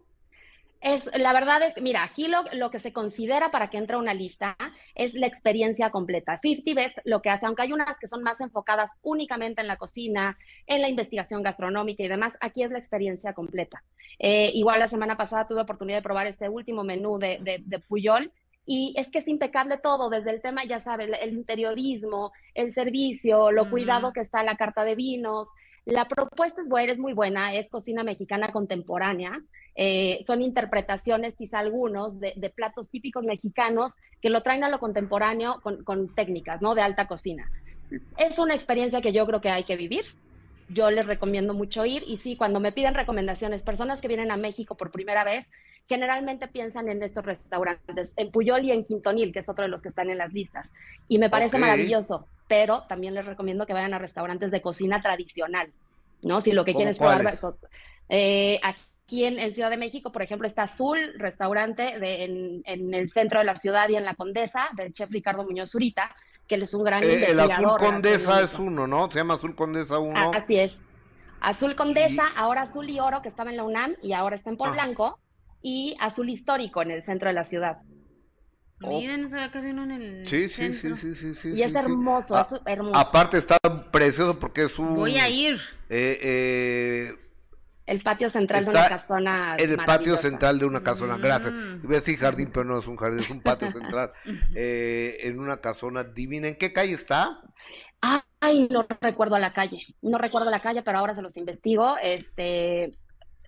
Es, 0.81 1.09
la 1.13 1.33
verdad 1.33 1.61
es, 1.61 1.81
mira, 1.81 2.03
aquí 2.03 2.27
lo, 2.27 2.43
lo, 2.53 2.71
que 2.71 2.79
se 2.79 2.93
considera 2.93 3.51
para 3.51 3.69
que 3.69 3.77
entre 3.77 3.97
una 3.97 4.13
lista 4.13 4.55
es 4.95 5.13
la 5.13 5.27
experiencia 5.27 5.89
completa. 5.89 6.37
50 6.37 6.73
Best 6.73 6.97
lo 7.03 7.21
que 7.21 7.29
hace, 7.29 7.45
aunque 7.45 7.63
hay 7.63 7.73
unas 7.73 7.99
que 7.99 8.07
son 8.07 8.23
más 8.23 8.39
enfocadas 8.39 8.91
únicamente 9.01 9.61
en 9.61 9.67
la 9.67 9.77
cocina, 9.77 10.37
en 10.67 10.81
la 10.81 10.87
investigación 10.87 11.43
gastronómica 11.43 12.03
y 12.03 12.07
demás, 12.07 12.37
aquí 12.39 12.63
es 12.63 12.71
la 12.71 12.79
experiencia 12.79 13.33
completa. 13.33 13.83
Eh, 14.19 14.51
igual 14.53 14.79
la 14.79 14.87
semana 14.87 15.17
pasada 15.17 15.47
tuve 15.47 15.61
oportunidad 15.61 15.97
de 15.97 16.03
probar 16.03 16.27
este 16.27 16.47
último 16.47 16.83
menú 16.83 17.19
de, 17.19 17.39
de, 17.41 17.61
de 17.65 17.79
Puyol 17.79 18.31
y 18.71 18.93
es 18.97 19.09
que 19.09 19.17
es 19.17 19.27
impecable 19.27 19.79
todo, 19.79 20.11
desde 20.11 20.29
el 20.29 20.43
tema, 20.43 20.63
ya 20.63 20.79
sabes, 20.79 21.09
el 21.23 21.33
interiorismo, 21.33 22.31
el 22.53 22.69
servicio, 22.69 23.51
lo 23.51 23.67
cuidado 23.67 24.13
que 24.13 24.19
está 24.19 24.43
la 24.43 24.57
carta 24.57 24.83
de 24.83 24.93
vinos. 24.93 25.49
La 25.85 26.07
propuesta 26.07 26.61
es 26.61 26.69
buena, 26.69 26.91
es 26.91 26.99
muy 26.99 27.13
buena, 27.13 27.55
es 27.55 27.67
cocina 27.67 28.03
mexicana 28.03 28.51
contemporánea. 28.51 29.41
Eh, 29.73 30.19
son 30.23 30.43
interpretaciones, 30.43 31.35
quizá 31.35 31.57
algunos, 31.57 32.19
de, 32.19 32.53
platos 32.55 32.91
típicos 32.91 33.23
mexicanos 33.23 33.95
que 34.21 34.29
lo 34.29 34.43
traen 34.43 34.63
a 34.63 34.69
lo 34.69 34.79
contemporáneo 34.79 35.61
con, 35.63 36.13
técnicas, 36.13 36.61
¿no? 36.61 36.75
De 36.75 36.83
alta 36.83 37.07
cocina. 37.07 37.49
Es 38.19 38.37
una 38.37 38.53
experiencia 38.53 39.01
que 39.01 39.13
yo 39.13 39.25
creo 39.25 39.41
que 39.41 39.49
hay 39.49 39.63
que 39.63 39.77
vivir. 39.77 40.05
Yo 40.67 40.91
les 40.91 41.07
recomiendo 41.07 41.55
mucho 41.55 41.87
ir 41.87 42.03
y 42.05 42.17
sí, 42.17 42.35
cuando 42.35 42.59
me 42.59 42.71
piden 42.71 42.93
recomendaciones, 42.93 43.63
personas 43.63 43.99
que 43.99 44.07
vienen 44.07 44.29
a 44.29 44.37
México 44.37 44.75
por 44.75 44.91
primera 44.91 45.23
vez, 45.23 45.49
generalmente 45.89 46.47
piensan 46.47 46.87
en 46.87 47.01
estos 47.01 47.25
restaurantes, 47.25 48.13
en 48.15 48.31
Puyol 48.31 48.63
y 48.63 48.71
en 48.71 48.85
Quintonil, 48.85 49.33
que 49.33 49.39
es 49.39 49.49
otro 49.49 49.63
de 49.63 49.69
los 49.69 49.81
que 49.81 49.89
están 49.89 50.09
en 50.11 50.19
las 50.19 50.31
listas. 50.31 50.71
Y 51.07 51.17
me 51.17 51.29
parece 51.29 51.57
maravilloso, 51.57 52.27
pero 52.47 52.83
también 52.83 53.15
les 53.15 53.25
recomiendo 53.25 53.65
que 53.65 53.73
vayan 53.73 53.95
a 53.95 53.99
restaurantes 53.99 54.51
de 54.51 54.61
cocina 54.61 55.01
tradicional, 55.01 55.71
¿no? 56.21 56.39
Si 56.41 56.51
lo 56.51 56.63
que 56.63 56.73
quieren 56.73 56.91
es 56.91 56.97
probar... 56.99 57.39
Eh, 58.07 58.59
Aquí 59.09 59.25
en, 59.25 59.51
Ciudad 59.51 59.71
de 59.71 59.77
México, 59.77 60.11
por 60.11 60.21
ejemplo, 60.21 60.45
está 60.45 60.63
Azul, 60.63 60.99
restaurante 61.17 61.95
en, 61.95 62.93
el 62.93 63.09
centro 63.09 63.39
de 63.39 63.45
la 63.45 63.55
ciudad 63.55 63.89
y 63.89 63.95
en 63.95 64.05
la 64.05 64.13
Condesa, 64.13 64.69
del 64.75 64.93
chef 64.93 65.09
Ricardo 65.09 65.43
Muñoz 65.43 65.71
Zurita, 65.71 66.15
que 66.47 66.53
él 66.53 66.61
es 66.61 66.75
un 66.75 66.83
gran 66.83 67.03
eh, 67.03 67.25
El 67.25 67.39
Azul 67.39 67.75
Condesa 67.79 68.41
es 68.41 68.53
uno, 68.59 68.85
¿no? 68.85 69.09
Se 69.09 69.17
llama 69.17 69.33
Azul 69.33 69.55
Condesa 69.55 69.97
1. 69.97 70.13
Ah, 70.15 70.31
así 70.37 70.59
es. 70.59 70.77
Azul 71.41 71.75
Condesa, 71.75 72.27
ahora 72.35 72.61
Azul 72.61 72.87
y 72.87 72.99
Oro, 72.99 73.23
que 73.23 73.29
estaba 73.29 73.49
en 73.49 73.57
la 73.57 73.63
UNAM 73.63 73.95
y 74.03 74.13
ahora 74.13 74.35
está 74.35 74.51
en 74.51 74.57
Pol 74.57 74.73
Blanco, 74.73 75.17
y 75.61 75.95
Azul 75.99 76.29
Histórico 76.29 76.81
en 76.81 76.91
el 76.91 77.03
centro 77.03 77.29
de 77.29 77.33
la 77.33 77.43
ciudad. 77.43 77.79
Miren, 78.81 79.27
se 79.27 79.35
ve 79.35 79.51
que 79.51 79.59
vino 79.59 79.83
en 79.83 79.91
el 79.91 80.27
sí, 80.29 80.47
centro. 80.47 80.95
Sí, 80.95 81.13
sí, 81.13 81.33
sí, 81.33 81.35
sí, 81.35 81.49
Y 81.53 81.63
es 81.63 81.75
hermoso, 81.75 82.39
es 82.39 82.47
hermoso. 82.65 82.97
Aparte 82.97 83.37
está 83.37 83.57
precioso 83.91 84.39
porque 84.39 84.63
es 84.63 84.79
un... 84.79 84.95
Voy 84.95 85.17
a 85.17 85.27
ir. 85.27 85.59
Eh, 85.89 86.17
eh, 86.21 87.15
el 87.85 88.01
patio 88.01 88.29
central 88.29 88.63
de 88.63 88.69
una 88.69 88.87
casona. 88.87 89.55
En 89.57 89.71
el 89.71 89.77
patio 89.77 90.15
central 90.17 90.59
de 90.59 90.65
una 90.65 90.81
casona, 90.81 91.17
gracias. 91.17 91.51
Mm. 91.51 91.83
Iba 91.83 91.93
a 91.93 91.99
decir 91.99 92.17
jardín, 92.17 92.51
pero 92.53 92.63
no 92.63 92.79
es 92.79 92.87
un 92.87 92.95
jardín, 92.95 93.23
es 93.23 93.29
un 93.29 93.41
patio 93.41 93.71
central. 93.73 94.13
eh, 94.55 95.17
en 95.23 95.39
una 95.39 95.57
casona 95.57 96.03
divina. 96.03 96.47
¿En 96.47 96.55
qué 96.55 96.71
calle 96.71 96.93
está? 96.93 97.41
Ay, 98.39 98.69
no 98.71 98.85
recuerdo 99.01 99.37
la 99.39 99.53
calle. 99.53 99.81
No 100.01 100.19
recuerdo 100.19 100.51
la 100.51 100.61
calle, 100.61 100.83
pero 100.83 100.99
ahora 100.99 101.15
se 101.15 101.21
los 101.21 101.35
investigo. 101.35 101.97
Este, 102.01 102.93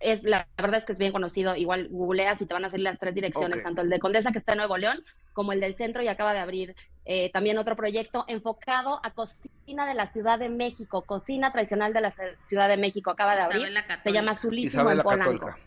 es 0.01 0.23
la, 0.23 0.47
verdad 0.57 0.77
es 0.77 0.85
que 0.85 0.93
es 0.93 0.97
bien 0.97 1.11
conocido. 1.11 1.55
Igual 1.55 1.87
googleas 1.89 2.41
y 2.41 2.45
te 2.45 2.53
van 2.53 2.65
a 2.65 2.69
salir 2.69 2.83
las 2.83 2.99
tres 2.99 3.13
direcciones, 3.13 3.63
tanto 3.63 3.81
el 3.81 3.89
de 3.89 3.99
Condesa 3.99 4.31
que 4.31 4.39
está 4.39 4.53
en 4.53 4.59
Nuevo 4.59 4.77
León, 4.77 5.03
como 5.33 5.53
el 5.53 5.59
del 5.59 5.75
centro 5.75 6.01
y 6.01 6.07
acaba 6.07 6.33
de 6.33 6.39
abrir 6.39 6.75
eh, 7.05 7.31
también 7.31 7.57
otro 7.57 7.75
proyecto 7.75 8.25
enfocado 8.27 8.99
a 9.03 9.11
cocina 9.11 9.87
de 9.87 9.93
la 9.93 10.11
Ciudad 10.11 10.39
de 10.39 10.49
México, 10.49 11.03
cocina 11.03 11.51
tradicional 11.51 11.93
de 11.93 12.01
la 12.01 12.13
Ciudad 12.43 12.67
de 12.67 12.77
México, 12.77 13.11
acaba 13.11 13.35
de 13.35 13.41
abrir. 13.41 13.67
Se 14.03 14.11
llama 14.11 14.35
Zulísimo 14.35 14.83
Isabela 14.83 15.03
Católica. 15.03 15.57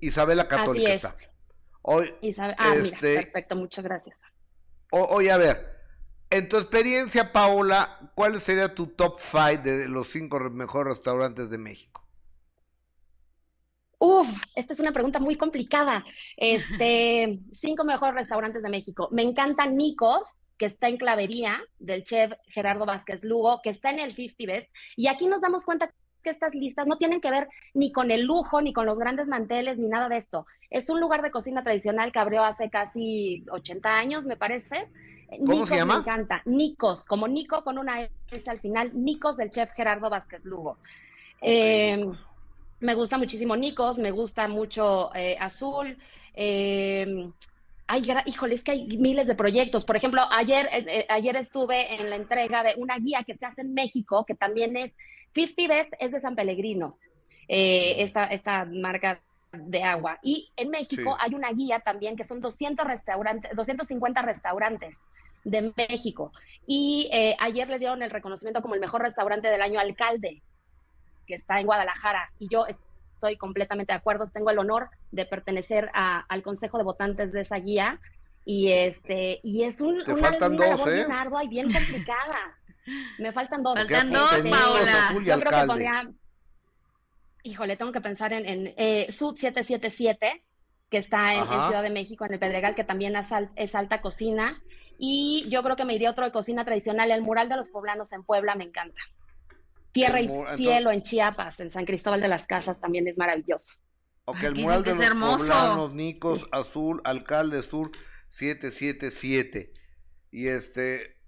Isabela 0.00 0.48
Católica 0.48 0.92
Así 0.94 1.06
es. 1.06 1.30
Hoy, 1.82 2.14
ah, 2.58 2.74
este, 2.74 3.14
perfecto, 3.14 3.56
muchas 3.56 3.84
gracias. 3.84 4.22
oye, 4.90 5.30
a 5.30 5.38
ver, 5.38 5.80
en 6.28 6.48
tu 6.48 6.58
experiencia, 6.58 7.32
Paola, 7.32 8.12
¿cuál 8.14 8.38
sería 8.40 8.74
tu 8.74 8.86
top 8.86 9.18
five 9.18 9.58
de 9.58 9.88
los 9.88 10.08
cinco 10.08 10.38
mejores 10.38 10.94
restaurantes 10.94 11.50
de 11.50 11.58
México? 11.58 11.89
Uf, 14.02 14.28
esta 14.54 14.72
es 14.72 14.80
una 14.80 14.92
pregunta 14.92 15.18
muy 15.18 15.36
complicada. 15.36 16.06
Este, 16.38 17.38
cinco 17.52 17.84
mejores 17.84 18.14
restaurantes 18.14 18.62
de 18.62 18.70
México. 18.70 19.08
Me 19.12 19.20
encanta 19.20 19.66
Nicos, 19.66 20.46
que 20.56 20.64
está 20.64 20.88
en 20.88 20.96
Clavería, 20.96 21.60
del 21.78 22.02
chef 22.02 22.32
Gerardo 22.48 22.86
Vázquez 22.86 23.22
Lugo, 23.22 23.60
que 23.62 23.68
está 23.68 23.90
en 23.90 23.98
el 23.98 24.14
50 24.14 24.52
Best. 24.52 24.70
Y 24.96 25.08
aquí 25.08 25.26
nos 25.26 25.42
damos 25.42 25.66
cuenta 25.66 25.92
que 26.22 26.30
estas 26.30 26.54
listas 26.54 26.86
no 26.86 26.96
tienen 26.96 27.20
que 27.20 27.30
ver 27.30 27.48
ni 27.74 27.92
con 27.92 28.10
el 28.10 28.22
lujo, 28.22 28.62
ni 28.62 28.72
con 28.72 28.86
los 28.86 28.98
grandes 28.98 29.26
manteles, 29.26 29.76
ni 29.76 29.88
nada 29.88 30.08
de 30.08 30.16
esto. 30.16 30.46
Es 30.70 30.88
un 30.88 30.98
lugar 30.98 31.20
de 31.20 31.30
cocina 31.30 31.62
tradicional 31.62 32.10
que 32.10 32.18
abrió 32.20 32.42
hace 32.42 32.70
casi 32.70 33.44
80 33.50 33.98
años, 33.98 34.24
me 34.24 34.38
parece. 34.38 34.88
¿Cómo 35.46 35.66
se 35.66 35.76
llama? 35.76 35.96
Me 35.96 36.00
encanta. 36.00 36.40
Nicos, 36.46 37.04
como 37.04 37.28
Nico 37.28 37.62
con 37.64 37.76
una 37.76 38.08
S 38.30 38.50
al 38.50 38.60
final. 38.60 38.92
Nicos 38.94 39.36
del 39.36 39.50
chef 39.50 39.70
Gerardo 39.72 40.08
Vázquez 40.08 40.46
Lugo. 40.46 40.78
Eh, 41.42 42.10
Me 42.80 42.94
gusta 42.94 43.18
muchísimo 43.18 43.56
Nicos, 43.56 43.98
me 43.98 44.10
gusta 44.10 44.48
mucho 44.48 45.14
eh, 45.14 45.36
Azul. 45.38 45.98
Eh, 46.34 47.28
ay, 47.86 48.08
híjole, 48.26 48.54
es 48.54 48.62
que 48.64 48.70
hay 48.72 48.86
miles 48.98 49.26
de 49.26 49.34
proyectos. 49.34 49.84
Por 49.84 49.96
ejemplo, 49.96 50.22
ayer, 50.30 50.66
eh, 50.72 50.84
eh, 50.86 51.06
ayer 51.10 51.36
estuve 51.36 51.94
en 51.94 52.08
la 52.08 52.16
entrega 52.16 52.62
de 52.62 52.74
una 52.76 52.98
guía 52.98 53.22
que 53.24 53.36
se 53.36 53.44
hace 53.44 53.60
en 53.60 53.74
México, 53.74 54.24
que 54.24 54.34
también 54.34 54.76
es 54.76 54.92
50 55.34 55.68
Best, 55.68 55.92
es 55.98 56.10
de 56.10 56.20
San 56.20 56.34
Pellegrino, 56.34 56.96
eh, 57.48 57.96
esta, 57.98 58.24
esta 58.24 58.64
marca 58.64 59.20
de 59.52 59.82
agua. 59.82 60.18
Y 60.22 60.50
en 60.56 60.70
México 60.70 61.12
Sí. 61.12 61.18
hay 61.20 61.34
una 61.34 61.50
guía 61.52 61.80
también 61.80 62.16
que 62.16 62.24
son 62.24 62.40
200 62.40 62.86
restaurantes, 62.86 63.50
250 63.54 64.22
restaurantes 64.22 64.98
de 65.44 65.72
México. 65.76 66.32
Y 66.66 67.08
eh, 67.12 67.36
ayer 67.40 67.68
le 67.68 67.78
dieron 67.78 68.02
el 68.02 68.10
reconocimiento 68.10 68.62
como 68.62 68.74
el 68.74 68.80
mejor 68.80 69.02
restaurante 69.02 69.48
del 69.48 69.60
año 69.62 69.80
alcalde, 69.80 70.40
que 71.30 71.36
está 71.36 71.60
en 71.60 71.66
Guadalajara. 71.66 72.30
Y 72.40 72.48
yo 72.48 72.66
estoy 72.66 73.36
completamente 73.36 73.92
de 73.92 73.98
acuerdo. 73.98 74.26
Tengo 74.26 74.50
el 74.50 74.58
honor 74.58 74.90
de 75.12 75.24
pertenecer 75.26 75.88
a- 75.94 76.24
al 76.28 76.42
consejo 76.42 76.76
de 76.76 76.84
votantes 76.84 77.30
de 77.32 77.42
esa 77.42 77.56
guía. 77.56 78.00
Y 78.44 78.72
este, 78.72 79.38
y 79.44 79.62
es 79.62 79.80
un, 79.80 80.02
Te 80.04 80.12
una, 80.12 80.22
faltan 80.22 80.54
una 80.54 80.66
dos, 80.66 80.78
labor 80.78 80.88
¿eh? 80.92 80.94
bien 80.96 81.12
ardua 81.12 81.44
y 81.44 81.48
bien 81.48 81.72
complicada. 81.72 82.56
Me 83.18 83.32
faltan 83.32 83.62
dos. 83.62 83.76
Faltan 83.78 84.12
dos, 84.12 84.30
Paola. 84.50 85.12
Yo 85.24 85.38
creo 85.40 85.60
que 85.60 85.66
pondría, 85.66 86.10
híjole, 87.42 87.76
tengo 87.76 87.92
que 87.92 88.00
pensar 88.00 88.32
en, 88.32 88.46
en 88.46 88.74
eh, 88.76 89.12
Sud 89.12 89.36
777, 89.36 90.42
que 90.90 90.96
está 90.96 91.34
en. 91.34 91.46
Ciudad 91.46 91.82
de 91.82 91.90
México, 91.90 92.24
en 92.24 92.32
el 92.32 92.38
Pedregal, 92.40 92.74
que 92.74 92.82
también 92.84 93.14
es, 93.14 93.30
al- 93.30 93.50
es 93.54 93.74
alta 93.76 94.00
cocina. 94.00 94.60
Y 94.98 95.46
yo 95.48 95.62
creo 95.62 95.76
que 95.76 95.84
me 95.84 95.94
iría 95.94 96.10
otro 96.10 96.24
de 96.24 96.32
cocina 96.32 96.64
tradicional. 96.64 97.10
El 97.10 97.22
mural 97.22 97.48
de 97.48 97.56
los 97.56 97.70
poblanos 97.70 98.12
en 98.12 98.24
Puebla 98.24 98.54
me 98.56 98.64
encanta. 98.64 99.00
Tierra 99.92 100.20
El 100.20 100.26
y 100.26 100.28
entonces- 100.28 100.56
cielo 100.56 100.90
en 100.92 101.02
Chiapas, 101.02 101.60
en 101.60 101.70
San 101.70 101.84
Cristóbal 101.84 102.20
de 102.20 102.28
las 102.28 102.46
Casas, 102.46 102.80
también 102.80 103.08
es 103.08 103.18
maravilloso. 103.18 103.74
Ok, 104.26 104.42
el 104.44 104.54
Dicen 104.54 104.64
mural 104.64 104.84
que 104.84 104.90
de 104.90 104.96
los 104.96 105.06
hermoso. 105.06 105.38
poblanos, 105.46 105.92
Nicos, 105.94 106.46
Azul, 106.52 107.00
Alcalde 107.04 107.62
Sur 107.62 107.90
777. 108.28 109.72
Y 110.30 110.48
este, 110.48 111.18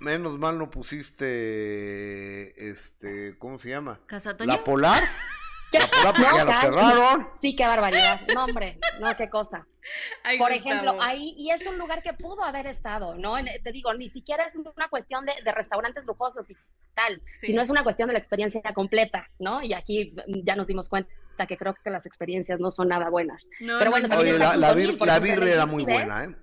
menos 0.00 0.38
mal 0.38 0.58
no 0.58 0.70
pusiste, 0.70 2.70
este, 2.70 3.36
¿cómo 3.38 3.58
se 3.58 3.70
llama? 3.70 4.00
¿Casa 4.06 4.36
Toño? 4.36 4.52
La 4.52 4.64
Polar. 4.64 5.02
¿Qué? 5.72 5.78
La 6.04 6.12
Polar 6.14 6.14
porque 6.14 6.30
No, 6.30 6.36
ya 6.38 6.44
la 6.44 6.60
cerraron. 6.60 7.28
Sí, 7.40 7.56
qué 7.56 7.66
barbaridad. 7.66 8.20
No, 8.34 8.44
hombre, 8.44 8.78
no, 9.00 9.16
qué 9.16 9.28
cosa. 9.28 9.66
Ay, 10.24 10.38
Por 10.38 10.52
Gustavo. 10.52 10.70
ejemplo, 10.74 11.02
ahí, 11.02 11.34
y 11.36 11.50
es 11.50 11.64
un 11.66 11.78
lugar 11.78 12.02
que 12.02 12.12
pudo 12.12 12.42
haber 12.44 12.66
estado, 12.66 13.14
¿no? 13.14 13.36
En- 13.38 13.46
Te 13.62 13.72
digo, 13.72 13.92
ni 13.94 14.08
siquiera 14.08 14.44
es 14.44 14.54
una 14.56 14.88
cuestión 14.88 15.24
de, 15.26 15.32
de 15.44 15.52
restaurantes 15.52 16.04
lujosos 16.06 16.50
y 16.50 16.56
tal, 16.96 17.20
Sí. 17.40 17.48
sino 17.48 17.62
es 17.62 17.70
una 17.70 17.84
cuestión 17.84 18.08
de 18.08 18.14
la 18.14 18.18
experiencia 18.18 18.60
completa, 18.74 19.28
¿no? 19.38 19.62
Y 19.62 19.74
aquí 19.74 20.14
mm, 20.26 20.40
ya 20.44 20.56
nos 20.56 20.66
dimos 20.66 20.88
cuenta 20.88 21.12
que 21.46 21.56
creo 21.56 21.74
que 21.74 21.90
las 21.90 22.06
experiencias 22.06 22.58
no 22.58 22.70
son 22.72 22.88
nada 22.88 23.10
buenas. 23.10 23.48
No, 23.60 23.74
Pero 23.78 23.84
no, 23.84 23.90
bueno, 23.92 24.08
no. 24.08 24.14
también 24.16 24.34
Oye, 24.36 24.44
está 24.44 24.56
la, 25.06 25.18
birria 25.20 25.52
era 25.54 25.66
muy 25.66 25.84
buena, 25.84 26.24
¿eh? 26.24 26.34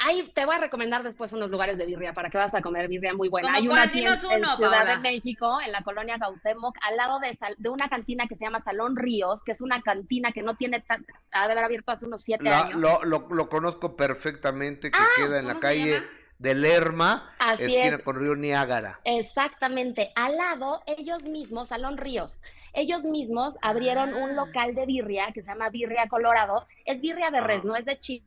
Ahí 0.00 0.30
te 0.32 0.44
voy 0.46 0.54
a 0.54 0.58
recomendar 0.60 1.02
después 1.02 1.32
unos 1.32 1.50
lugares 1.50 1.76
de 1.76 1.84
birria 1.84 2.12
para 2.12 2.30
que 2.30 2.38
vas 2.38 2.54
a 2.54 2.62
comer 2.62 2.86
birria 2.86 3.14
muy 3.14 3.28
buena. 3.28 3.48
¿Cómo 3.48 3.58
Hay 3.58 3.66
una 3.68 3.82
en, 3.82 3.90
Dinos 3.90 4.22
en 4.22 4.38
uno, 4.44 4.54
Ciudad 4.56 4.70
Paola. 4.70 4.94
de 4.94 5.00
México, 5.00 5.58
en 5.60 5.72
la 5.72 5.82
colonia 5.82 6.16
Gautemoc, 6.18 6.76
al 6.82 6.96
lado 6.96 7.18
de, 7.18 7.34
sal- 7.36 7.56
de 7.58 7.68
una 7.68 7.88
cantina 7.88 8.28
que 8.28 8.36
se 8.36 8.44
llama 8.44 8.62
Salón 8.62 8.94
Ríos, 8.94 9.42
que 9.42 9.50
es 9.50 9.60
una 9.60 9.82
cantina 9.82 10.30
que 10.30 10.42
no 10.44 10.54
tiene 10.54 10.80
tan, 10.82 11.04
ha 11.32 11.46
de 11.48 11.52
haber 11.52 11.64
abierto 11.64 11.90
hace 11.90 12.06
unos 12.06 12.22
siete 12.22 12.44
La- 12.44 12.60
años. 12.60 12.80
lo, 12.80 13.04
lo, 13.04 13.26
lo 13.28 13.48
conozco 13.48 13.96
perfectamente, 13.96 14.92
que 14.92 14.98
queda 15.16 15.40
en 15.40 15.48
la 15.48 15.54
¿cómo 15.54 15.60
se 15.62 15.66
calle 15.66 15.94
llama? 15.94 16.06
De 16.38 16.54
Lerma, 16.54 17.34
Así 17.38 17.64
esquina 17.64 17.96
es. 17.96 18.02
con 18.02 18.18
Río 18.20 18.36
Niágara. 18.36 19.00
Exactamente, 19.04 20.10
al 20.14 20.36
lado, 20.36 20.82
ellos 20.86 21.22
mismos, 21.24 21.68
Salón 21.68 21.96
Ríos, 21.98 22.40
ellos 22.74 23.02
mismos 23.02 23.54
abrieron 23.62 24.14
un 24.14 24.30
Ah. 24.30 24.44
local 24.46 24.74
de 24.74 24.86
birria 24.86 25.32
que 25.32 25.42
se 25.42 25.48
llama 25.48 25.68
Birria 25.70 26.06
Colorado. 26.08 26.66
Es 26.84 27.00
birria 27.00 27.30
de 27.30 27.40
res, 27.40 27.60
Ah. 27.64 27.66
no 27.66 27.76
es 27.76 27.84
de 27.84 27.98
chivo, 27.98 28.24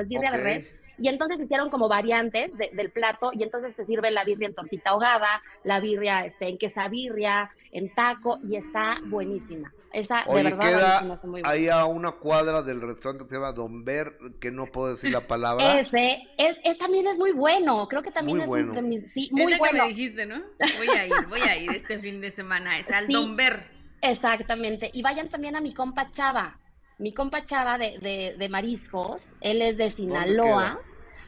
es 0.00 0.08
birria 0.08 0.30
de 0.32 0.42
res. 0.42 0.66
Y 0.98 1.08
entonces 1.08 1.38
hicieron 1.40 1.68
como 1.70 1.88
variantes 1.88 2.56
de- 2.56 2.70
del 2.72 2.90
plato 2.90 3.30
y 3.32 3.42
entonces 3.42 3.74
te 3.76 3.84
sirve 3.86 4.10
la 4.10 4.24
birria 4.24 4.48
en 4.48 4.54
tortita 4.54 4.90
ahogada, 4.90 5.42
la 5.64 5.80
birria 5.80 6.24
este, 6.24 6.48
en 6.48 6.58
quesabirria, 6.58 7.50
en 7.72 7.92
taco 7.94 8.38
y 8.42 8.56
está 8.56 8.98
buenísima. 9.06 9.72
Esa 9.92 10.16
de 10.18 10.22
Oye, 10.28 10.42
verdad 10.42 10.60
a 10.60 10.64
mí 10.66 10.74
queda 10.78 10.98
se 10.98 11.04
me 11.06 11.14
hace 11.14 11.26
muy 11.26 11.40
buena. 11.42 11.48
ahí 11.50 11.68
a 11.68 11.84
una 11.86 12.12
cuadra 12.12 12.62
del 12.62 12.82
restaurante 12.82 13.24
que 13.24 13.30
se 13.30 13.34
llama 13.36 13.52
Don 13.52 13.84
Ver, 13.84 14.16
que 14.40 14.50
no 14.50 14.66
puedo 14.66 14.90
decir 14.94 15.10
la 15.10 15.22
palabra. 15.22 15.78
Ese 15.80 16.18
es, 16.36 16.56
es- 16.64 16.76
también 16.78 17.06
es 17.06 17.18
muy 17.18 17.32
bueno, 17.32 17.86
creo 17.88 18.02
que 18.02 18.10
también 18.10 18.36
Muy 18.38 18.44
es 18.44 18.48
bueno. 18.48 18.72
un 18.78 18.90
de 18.90 19.08
sí, 19.08 19.28
muy 19.32 19.52
que 19.52 19.58
bueno. 19.58 19.84
me 19.84 19.88
dijiste, 19.88 20.26
¿no? 20.26 20.42
Voy 20.76 20.88
a 20.88 21.06
ir, 21.06 21.26
voy 21.28 21.40
a 21.40 21.56
ir 21.56 21.70
este 21.70 21.98
fin 21.98 22.20
de 22.20 22.30
semana. 22.30 22.78
Es 22.78 22.90
al 22.92 23.06
Sí. 23.06 23.12
Don 23.12 23.36
Ver. 23.36 23.64
Exactamente. 24.02 24.90
Y 24.92 25.02
vayan 25.02 25.28
también 25.28 25.56
a 25.56 25.60
mi 25.60 25.72
compa 25.74 26.10
Chava. 26.10 26.58
Mi 26.98 27.12
compa 27.12 27.44
Chava 27.44 27.76
de, 27.78 27.98
de, 27.98 28.36
de 28.38 28.48
mariscos, 28.48 29.32
él 29.40 29.60
es 29.62 29.76
de 29.76 29.92
Sinaloa. 29.92 30.80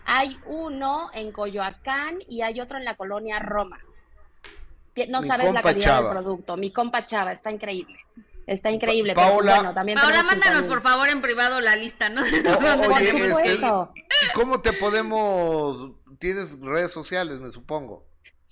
Hay 0.07 0.39
uno 0.47 1.11
en 1.13 1.33
Coyoacán 1.33 2.19
y 2.29 2.41
hay 2.41 2.61
otro 2.61 2.79
en 2.79 2.85
la 2.85 2.97
colonia 2.97 3.39
Roma. 3.39 3.79
No 5.09 5.21
Mi 5.21 5.29
sabes 5.29 5.53
la 5.53 5.63
calidad 5.63 5.87
Chava. 5.87 6.09
del 6.15 6.23
producto. 6.23 6.57
Mi 6.57 6.73
compa 6.73 7.05
Chava, 7.07 7.33
está 7.33 7.51
increíble. 7.53 7.99
Está 8.47 8.71
increíble. 8.71 9.13
Pa- 9.13 9.25
pero 9.27 9.35
bueno, 9.45 9.75
también 9.75 9.99
mándanos 10.03 10.65
por 10.67 10.81
favor 10.81 11.11
en 11.11 11.21
privado 11.21 11.61
la 11.61 11.77
lista, 11.77 12.09
¿no? 12.09 12.23
Oye, 12.23 13.11
este, 13.11 13.29
supuesto. 13.29 13.93
¿y 13.95 14.33
¿cómo 14.33 14.63
te 14.63 14.73
podemos? 14.73 15.93
Tienes 16.19 16.59
redes 16.59 16.91
sociales, 16.91 17.39
me 17.41 17.53
supongo. 17.53 18.08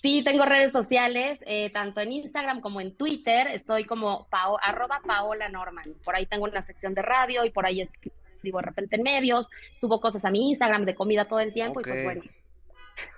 Sí, 0.06 0.22
tengo 0.22 0.44
redes 0.44 0.70
sociales, 0.70 1.40
eh, 1.46 1.68
tanto 1.72 2.00
en 2.00 2.12
Instagram 2.12 2.60
como 2.60 2.80
en 2.80 2.96
Twitter. 2.96 3.48
Estoy 3.48 3.84
como 3.86 4.28
pao- 4.30 4.56
arroba 4.62 5.00
Paola 5.04 5.48
Norman. 5.48 5.94
Por 6.04 6.14
ahí 6.14 6.26
tengo 6.26 6.44
una 6.44 6.62
sección 6.62 6.94
de 6.94 7.02
radio 7.02 7.44
y 7.44 7.50
por 7.50 7.66
ahí 7.66 7.80
escribo 7.80 8.58
de 8.60 8.64
repente 8.66 8.94
en 8.94 9.02
medios. 9.02 9.50
Subo 9.80 10.00
cosas 10.00 10.24
a 10.24 10.30
mi 10.30 10.50
Instagram 10.50 10.84
de 10.84 10.94
comida 10.94 11.24
todo 11.26 11.40
el 11.40 11.52
tiempo 11.52 11.80
Ok. 11.80 11.88
y 11.88 11.90
pues 11.90 12.04
bueno. 12.04 12.22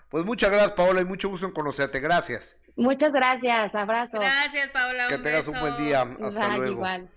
Pues 0.09 0.25
muchas 0.25 0.51
gracias, 0.51 0.73
Paola, 0.73 1.03
y 1.03 1.05
mucho 1.05 1.29
gusto 1.29 1.45
en 1.45 1.53
conocerte. 1.53 2.01
Gracias. 2.01 2.57
Muchas 2.75 3.13
gracias, 3.13 3.75
abrazo. 3.75 4.19
Gracias, 4.19 4.71
Paola. 4.71 5.09
Que 5.09 5.19
tengas 5.19 5.47
un 5.47 5.61
buen 5.61 5.77
día. 5.77 6.09
Hasta 6.23 6.57
luego. 6.57 6.73
igual. 6.73 7.11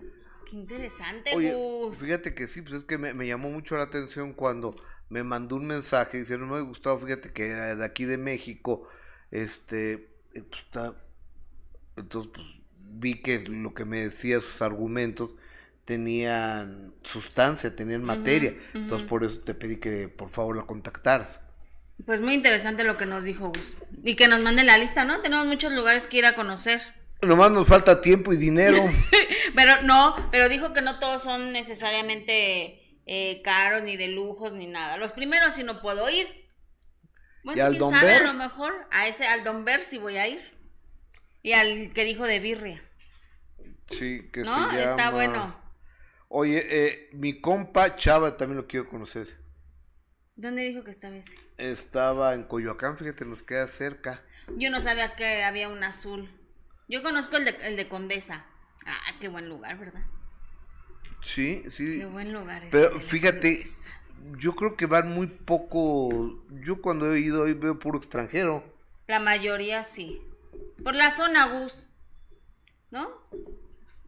Qué 0.50 0.56
interesante, 0.56 1.34
Oye, 1.34 1.54
Gus. 1.54 1.96
fíjate 1.96 2.34
que 2.34 2.46
sí, 2.46 2.60
pues 2.60 2.74
es 2.74 2.84
que 2.84 2.98
me, 2.98 3.14
me 3.14 3.26
llamó 3.26 3.48
mucho 3.48 3.74
la 3.78 3.84
atención 3.84 4.34
cuando 4.34 4.74
me 5.08 5.22
mandó 5.22 5.56
un 5.56 5.64
mensaje 5.66 6.18
diciendo, 6.18 6.44
no 6.44 6.56
me 6.56 6.60
gustaba, 6.60 6.98
fíjate 6.98 7.32
que 7.32 7.46
era 7.46 7.74
de 7.74 7.84
aquí 7.86 8.04
de 8.04 8.18
México, 8.18 8.86
este, 9.32 9.92
eh, 10.34 10.42
pues, 10.48 10.92
entonces 11.96 12.30
pues, 12.32 12.46
vi 12.76 13.20
que 13.20 13.40
lo 13.40 13.74
que 13.74 13.84
me 13.84 14.02
decía, 14.02 14.40
sus 14.40 14.62
argumentos, 14.62 15.30
tenían 15.84 16.94
sustancia, 17.02 17.74
tenían 17.74 18.04
materia, 18.04 18.54
entonces 18.72 19.08
por 19.08 19.24
eso 19.24 19.40
te 19.40 19.52
pedí 19.54 19.78
que 19.78 20.06
por 20.08 20.30
favor 20.30 20.56
la 20.56 20.62
contactaras. 20.62 21.40
Pues 22.06 22.20
muy 22.20 22.34
interesante 22.34 22.84
lo 22.84 22.96
que 22.96 23.06
nos 23.06 23.24
dijo 23.24 23.48
Gus. 23.48 23.76
Y 24.02 24.14
que 24.14 24.28
nos 24.28 24.42
mande 24.42 24.64
la 24.64 24.78
lista, 24.78 25.04
¿no? 25.04 25.20
Tenemos 25.20 25.46
muchos 25.46 25.72
lugares 25.72 26.06
que 26.06 26.18
ir 26.18 26.26
a 26.26 26.34
conocer. 26.34 26.80
Nomás 27.20 27.52
nos 27.52 27.68
falta 27.68 28.00
tiempo 28.00 28.32
y 28.32 28.36
dinero. 28.36 28.78
Pero 29.54 29.82
no, 29.82 30.16
pero 30.30 30.48
dijo 30.48 30.72
que 30.72 30.80
no 30.80 30.98
todos 30.98 31.22
son 31.22 31.52
necesariamente 31.52 32.98
eh, 33.06 33.42
caros, 33.42 33.82
ni 33.82 33.96
de 33.96 34.08
lujos, 34.08 34.54
ni 34.54 34.66
nada. 34.66 34.96
Los 34.96 35.12
primeros 35.12 35.52
sí 35.52 35.62
no 35.62 35.82
puedo 35.82 36.08
ir. 36.08 36.26
Bueno, 37.44 37.58
¿Y 37.58 37.60
al 37.60 37.76
quién 37.76 37.90
sabe, 37.90 38.06
Ver? 38.06 38.22
a 38.22 38.32
lo 38.32 38.34
mejor 38.34 38.72
a 38.90 39.08
ese, 39.08 39.26
al 39.26 39.44
Don 39.44 39.64
Ver 39.64 39.82
sí 39.82 39.98
voy 39.98 40.16
a 40.16 40.28
ir. 40.28 40.40
Y 41.42 41.52
al 41.54 41.92
que 41.92 42.04
dijo 42.04 42.24
de 42.24 42.38
birria. 42.40 42.82
Sí, 43.90 44.28
que 44.32 44.42
¿No? 44.42 44.70
se 44.70 44.82
Está 44.82 44.96
llama- 44.96 45.10
bueno. 45.10 45.62
Oye, 46.28 46.66
eh, 46.70 47.10
mi 47.12 47.40
compa 47.40 47.96
Chava 47.96 48.36
también 48.36 48.56
lo 48.58 48.66
quiero 48.66 48.88
conocer. 48.88 49.38
¿Dónde 50.34 50.62
dijo 50.62 50.82
que 50.82 50.90
estaba 50.92 51.16
ese? 51.16 51.36
Estaba 51.58 52.32
en 52.34 52.44
Coyoacán, 52.44 52.96
fíjate, 52.96 53.24
nos 53.26 53.42
queda 53.42 53.68
cerca. 53.68 54.24
Yo 54.56 54.70
no 54.70 54.80
sabía 54.80 55.14
que 55.14 55.44
había 55.44 55.68
un 55.68 55.84
azul. 55.84 56.30
Yo 56.88 57.02
conozco 57.02 57.36
el 57.36 57.44
de, 57.44 57.50
el 57.62 57.76
de 57.76 57.88
Condesa. 57.88 58.46
Ah, 58.86 59.12
qué 59.20 59.28
buen 59.28 59.48
lugar, 59.48 59.78
¿verdad? 59.78 60.04
Sí, 61.20 61.64
sí. 61.70 61.98
Qué 61.98 62.06
buen 62.06 62.32
lugar. 62.32 62.62
Pero 62.70 62.98
fíjate, 62.98 63.56
Condesa. 63.56 63.90
Yo 64.38 64.54
creo 64.54 64.76
que 64.76 64.86
van 64.86 65.12
muy 65.12 65.26
poco. 65.26 66.42
Yo 66.64 66.80
cuando 66.80 67.12
he 67.12 67.20
ido 67.20 67.44
ahí 67.44 67.54
veo 67.54 67.78
puro 67.78 67.98
extranjero. 67.98 68.64
La 69.06 69.20
mayoría 69.20 69.82
sí. 69.82 70.22
Por 70.82 70.94
la 70.94 71.10
zona 71.10 71.46
Gus. 71.46 71.88
¿No? 72.90 73.08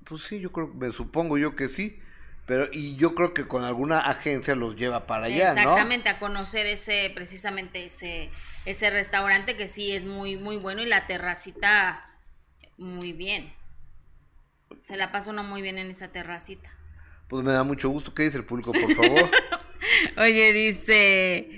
Pues 0.04 0.24
sí, 0.24 0.40
yo 0.40 0.52
creo, 0.52 0.68
me 0.68 0.92
supongo 0.92 1.38
yo 1.38 1.56
que 1.56 1.68
sí. 1.68 1.98
Pero, 2.46 2.68
y 2.72 2.96
yo 2.96 3.14
creo 3.14 3.32
que 3.32 3.48
con 3.48 3.64
alguna 3.64 4.00
agencia 4.00 4.54
los 4.54 4.76
lleva 4.76 5.06
para 5.06 5.26
allá, 5.26 5.54
¿no? 5.54 5.60
Exactamente, 5.60 6.10
a 6.10 6.18
conocer 6.18 6.66
ese, 6.66 7.10
precisamente 7.14 7.86
ese, 7.86 8.30
ese 8.66 8.90
restaurante 8.90 9.56
que 9.56 9.66
sí 9.66 9.92
es 9.92 10.04
muy, 10.04 10.36
muy 10.36 10.58
bueno 10.58 10.82
y 10.82 10.86
la 10.86 11.06
terracita 11.06 12.06
muy 12.76 13.14
bien. 13.14 13.54
Se 14.82 14.98
la 14.98 15.10
pasa 15.10 15.30
uno 15.30 15.42
muy 15.42 15.62
bien 15.62 15.78
en 15.78 15.90
esa 15.90 16.08
terracita. 16.08 16.70
Pues 17.28 17.42
me 17.42 17.52
da 17.52 17.64
mucho 17.64 17.88
gusto. 17.88 18.12
¿Qué 18.12 18.24
dice 18.24 18.36
el 18.36 18.44
público, 18.44 18.72
por 18.72 18.94
favor? 18.94 19.30
Oye, 20.18 20.52
dice, 20.52 21.48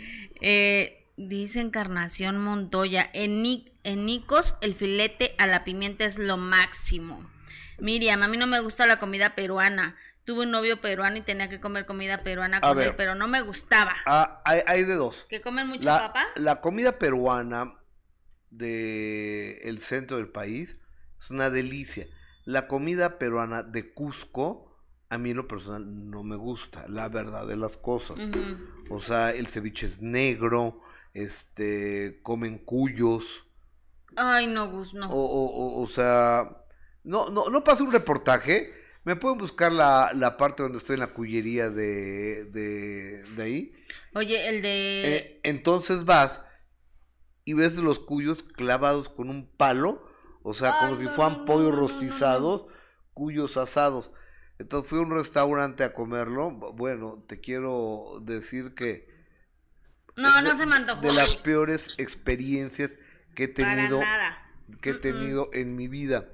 eh, 0.40 1.06
dice 1.16 1.60
Encarnación 1.60 2.38
Montoya, 2.42 3.08
en, 3.12 3.44
en 3.84 4.06
Nicos 4.06 4.54
el 4.60 4.74
filete 4.74 5.34
a 5.38 5.46
la 5.46 5.64
pimienta 5.64 6.04
es 6.04 6.18
lo 6.18 6.36
máximo. 6.36 7.30
Miriam, 7.78 8.22
a 8.22 8.28
mí 8.28 8.36
no 8.36 8.46
me 8.46 8.60
gusta 8.60 8.86
la 8.86 8.98
comida 8.98 9.34
peruana. 9.34 9.96
Tuve 10.24 10.42
un 10.42 10.50
novio 10.50 10.80
peruano 10.80 11.16
y 11.18 11.20
tenía 11.20 11.48
que 11.48 11.60
comer 11.60 11.86
comida 11.86 12.24
peruana 12.24 12.60
con 12.60 12.76
ver. 12.76 12.88
él, 12.88 12.94
pero 12.96 13.14
no 13.14 13.28
me 13.28 13.42
gustaba. 13.42 13.94
Ah, 14.06 14.40
hay, 14.44 14.60
hay 14.66 14.82
de 14.84 14.94
dos. 14.94 15.24
¿Que 15.28 15.40
comen 15.40 15.68
mucho 15.68 15.84
La, 15.84 15.98
papa? 15.98 16.26
la 16.34 16.60
comida 16.60 16.98
peruana 16.98 17.74
de 18.50 19.58
el 19.64 19.80
centro 19.80 20.16
del 20.16 20.28
país 20.28 20.76
es 21.22 21.30
una 21.30 21.50
delicia. 21.50 22.06
La 22.44 22.66
comida 22.66 23.18
peruana 23.18 23.62
de 23.62 23.92
Cusco, 23.92 24.65
a 25.08 25.18
mí 25.18 25.30
en 25.30 25.36
lo 25.36 25.46
personal 25.48 26.10
no 26.10 26.22
me 26.22 26.36
gusta, 26.36 26.86
la 26.88 27.08
verdad 27.08 27.46
de 27.46 27.56
las 27.56 27.76
cosas. 27.76 28.16
O 28.90 29.00
sea, 29.00 29.30
el 29.30 29.46
ceviche 29.48 29.86
es 29.86 30.00
negro, 30.00 30.80
este, 31.14 32.20
comen 32.22 32.58
cuyos, 32.58 33.44
Ay, 34.16 34.46
no, 34.46 34.70
Gus, 34.70 34.94
no. 34.94 35.10
o, 35.10 35.14
o, 35.14 35.46
o- 35.46 35.82
o 35.82 35.88
sea, 35.88 36.64
no, 37.04 37.28
no, 37.28 37.50
no 37.50 37.64
pasa 37.64 37.84
un 37.84 37.92
reportaje. 37.92 38.72
Me 39.04 39.14
pueden 39.14 39.38
buscar 39.38 39.70
la, 39.72 40.10
la 40.14 40.36
parte 40.36 40.64
donde 40.64 40.78
estoy 40.78 40.94
en 40.94 41.00
la 41.00 41.12
cuyería 41.12 41.70
de, 41.70 42.44
de, 42.46 43.22
de 43.36 43.42
ahí. 43.42 43.72
Oye, 44.14 44.48
el 44.48 44.62
de... 44.62 45.16
Eh, 45.16 45.40
entonces 45.44 46.04
vas 46.04 46.40
y 47.44 47.52
ves 47.54 47.76
los 47.76 48.00
cuyos 48.00 48.42
clavados 48.42 49.08
con 49.08 49.30
un 49.30 49.46
palo, 49.48 50.04
o 50.42 50.54
sea, 50.54 50.74
Ay, 50.80 50.88
como 50.88 51.00
si 51.00 51.06
fueran 51.06 51.38
no, 51.40 51.44
pollos 51.44 51.70
no. 51.72 51.76
rostizados, 51.76 52.66
cuyos 53.14 53.56
asados. 53.56 54.10
Entonces 54.58 54.88
fui 54.88 54.98
a 54.98 55.02
un 55.02 55.10
restaurante 55.10 55.84
a 55.84 55.92
comerlo. 55.92 56.50
Bu- 56.50 56.74
Bueno, 56.74 57.22
te 57.26 57.40
quiero 57.40 58.20
decir 58.22 58.74
que 58.74 59.06
no, 60.16 60.40
no 60.42 60.50
de- 60.50 60.56
se 60.56 60.66
me 60.66 60.76
antojó. 60.76 61.02
de 61.02 61.12
las 61.12 61.36
peores 61.36 61.94
experiencias 61.98 62.90
que 63.34 63.44
he 63.44 63.48
tenido 63.48 63.98
nada. 64.00 64.42
que 64.80 64.90
he 64.90 64.94
tenido 64.94 65.50
en 65.52 65.76
mi 65.76 65.88
vida. 65.88 66.28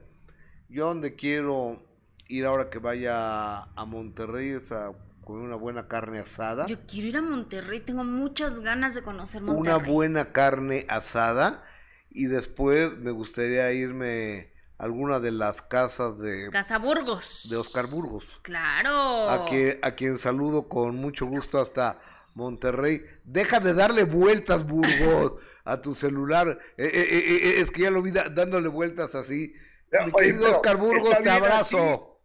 Yo 0.69 0.87
donde 0.87 1.15
quiero 1.17 1.85
ir 2.29 2.47
ahora 2.47 2.71
que 2.71 2.79
vaya 2.79 3.63
a 3.65 3.85
Monterrey 3.85 4.51
es 4.51 4.73
a 4.73 4.93
comer 5.25 5.45
una 5.45 5.57
buena 5.57 5.87
carne 5.89 6.21
asada. 6.21 6.67
Yo 6.67 6.79
quiero 6.87 7.09
ir 7.09 7.17
a 7.19 7.23
Monterrey, 7.23 7.81
tengo 7.81 8.05
muchas 8.05 8.61
ganas 8.61 8.95
de 8.95 9.03
conocer 9.03 9.43
una 9.43 9.53
Monterrey. 9.53 9.93
buena 9.93 10.33
carne 10.33 10.87
asada 10.89 11.63
y 12.09 12.25
después 12.27 12.97
me 12.99 13.11
gustaría 13.11 13.71
irme 13.73 14.53
alguna 14.83 15.21
de 15.21 15.31
las 15.31 15.63
casas 15.63 16.19
de, 16.19 16.49
Casaburgos. 16.51 17.49
de 17.49 17.57
Oscar 17.57 17.87
Burgos, 17.87 18.41
Claro. 18.43 19.29
a, 19.31 19.47
que, 19.49 19.79
a 19.81 19.95
quien 19.95 20.19
saludo 20.19 20.69
con 20.69 20.97
mucho 20.97 21.25
gusto 21.27 21.61
hasta 21.61 22.01
Monterrey. 22.35 23.05
Deja 23.23 23.61
de 23.61 23.75
darle 23.75 24.03
vueltas, 24.03 24.67
Burgos, 24.67 25.35
a 25.65 25.81
tu 25.81 25.95
celular. 25.95 26.59
Eh, 26.77 26.85
eh, 26.93 27.09
eh, 27.11 27.61
es 27.61 27.71
que 27.71 27.83
ya 27.83 27.91
lo 27.93 28.03
vi 28.03 28.11
da- 28.11 28.29
dándole 28.29 28.67
vueltas 28.69 29.15
así. 29.15 29.55
Pero, 29.89 30.07
Mi 30.07 30.13
querido 30.13 30.51
Oscar 30.51 30.77
Burgos, 30.77 31.11
¿está 31.13 31.23
te 31.23 31.31
abrazo. 31.31 32.19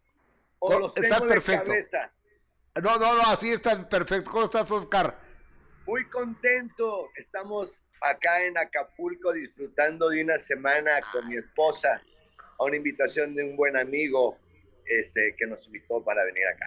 O 0.57 0.71
No, 0.73 0.79
los 0.79 0.93
está 0.95 1.15
tengo 1.17 1.25
de 1.27 1.33
perfecto. 1.33 1.67
cabeza. 1.67 2.11
No, 2.81 2.97
no, 2.97 3.15
no, 3.17 3.21
así 3.27 3.51
está 3.51 3.87
perfecto. 3.87 4.31
¿Cómo 4.31 4.45
estás, 4.45 4.71
Oscar? 4.71 5.19
Muy 5.85 6.05
contento. 6.09 7.09
Estamos 7.17 7.79
acá 8.01 8.43
en 8.45 8.57
Acapulco 8.57 9.31
disfrutando 9.31 10.09
de 10.09 10.23
una 10.23 10.39
semana 10.39 10.91
con 11.11 11.27
mi 11.27 11.35
esposa 11.37 12.01
a 12.57 12.63
una 12.63 12.75
invitación 12.75 13.35
de 13.35 13.43
un 13.43 13.55
buen 13.55 13.77
amigo 13.77 14.37
este, 14.85 15.35
que 15.37 15.45
nos 15.45 15.65
invitó 15.65 16.03
para 16.03 16.23
venir 16.23 16.45
acá. 16.47 16.65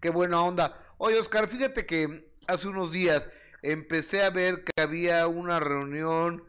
Qué 0.00 0.10
buena 0.10 0.42
onda. 0.42 0.94
Oye, 0.98 1.18
Oscar, 1.18 1.48
fíjate 1.48 1.86
que 1.86 2.30
hace 2.46 2.68
unos 2.68 2.92
días 2.92 3.28
empecé 3.62 4.22
a 4.22 4.30
ver 4.30 4.64
que 4.64 4.82
había 4.82 5.26
una 5.26 5.60
reunión 5.60 6.44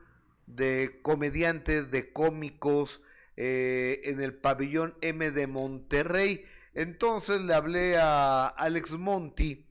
de 0.45 0.99
comediantes, 1.01 1.91
de 1.91 2.11
cómicos 2.11 3.01
eh, 3.35 4.01
en 4.05 4.21
el 4.21 4.33
pabellón 4.33 4.95
M 5.01 5.31
de 5.31 5.47
Monterrey. 5.47 6.45
Entonces 6.73 7.41
le 7.41 7.53
hablé 7.53 7.97
a 7.97 8.47
Alex 8.47 8.91
Monti, 8.91 9.65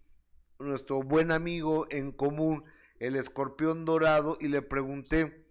nuestro 0.59 1.03
buen 1.03 1.30
amigo 1.30 1.86
en 1.90 2.12
común, 2.12 2.64
el 2.99 3.16
escorpión 3.16 3.84
dorado, 3.84 4.38
y 4.40 4.49
le 4.49 4.62
pregunté 4.62 5.44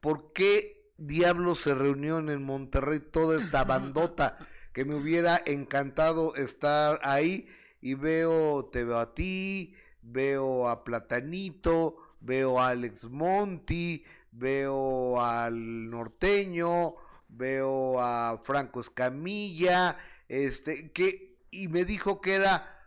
por 0.00 0.32
qué 0.32 0.81
diablos 1.06 1.60
se 1.60 1.74
reunió 1.74 2.18
en 2.18 2.42
Monterrey 2.42 3.00
toda 3.00 3.40
esta 3.42 3.64
bandota 3.64 4.38
que 4.72 4.84
me 4.84 4.94
hubiera 4.94 5.40
encantado 5.44 6.34
estar 6.34 7.00
ahí 7.02 7.48
y 7.80 7.94
veo, 7.94 8.66
te 8.72 8.84
veo 8.84 8.98
a 8.98 9.14
ti, 9.14 9.74
veo 10.02 10.68
a 10.68 10.84
Platanito, 10.84 11.96
veo 12.20 12.58
a 12.60 12.68
Alex 12.68 13.04
Monti, 13.10 14.04
veo 14.30 15.20
al 15.20 15.90
norteño, 15.90 16.94
veo 17.28 18.00
a 18.00 18.40
Franco 18.44 18.80
Escamilla, 18.80 19.98
este, 20.28 20.92
que, 20.92 21.38
y 21.50 21.68
me 21.68 21.84
dijo 21.84 22.20
que 22.20 22.34
era 22.34 22.78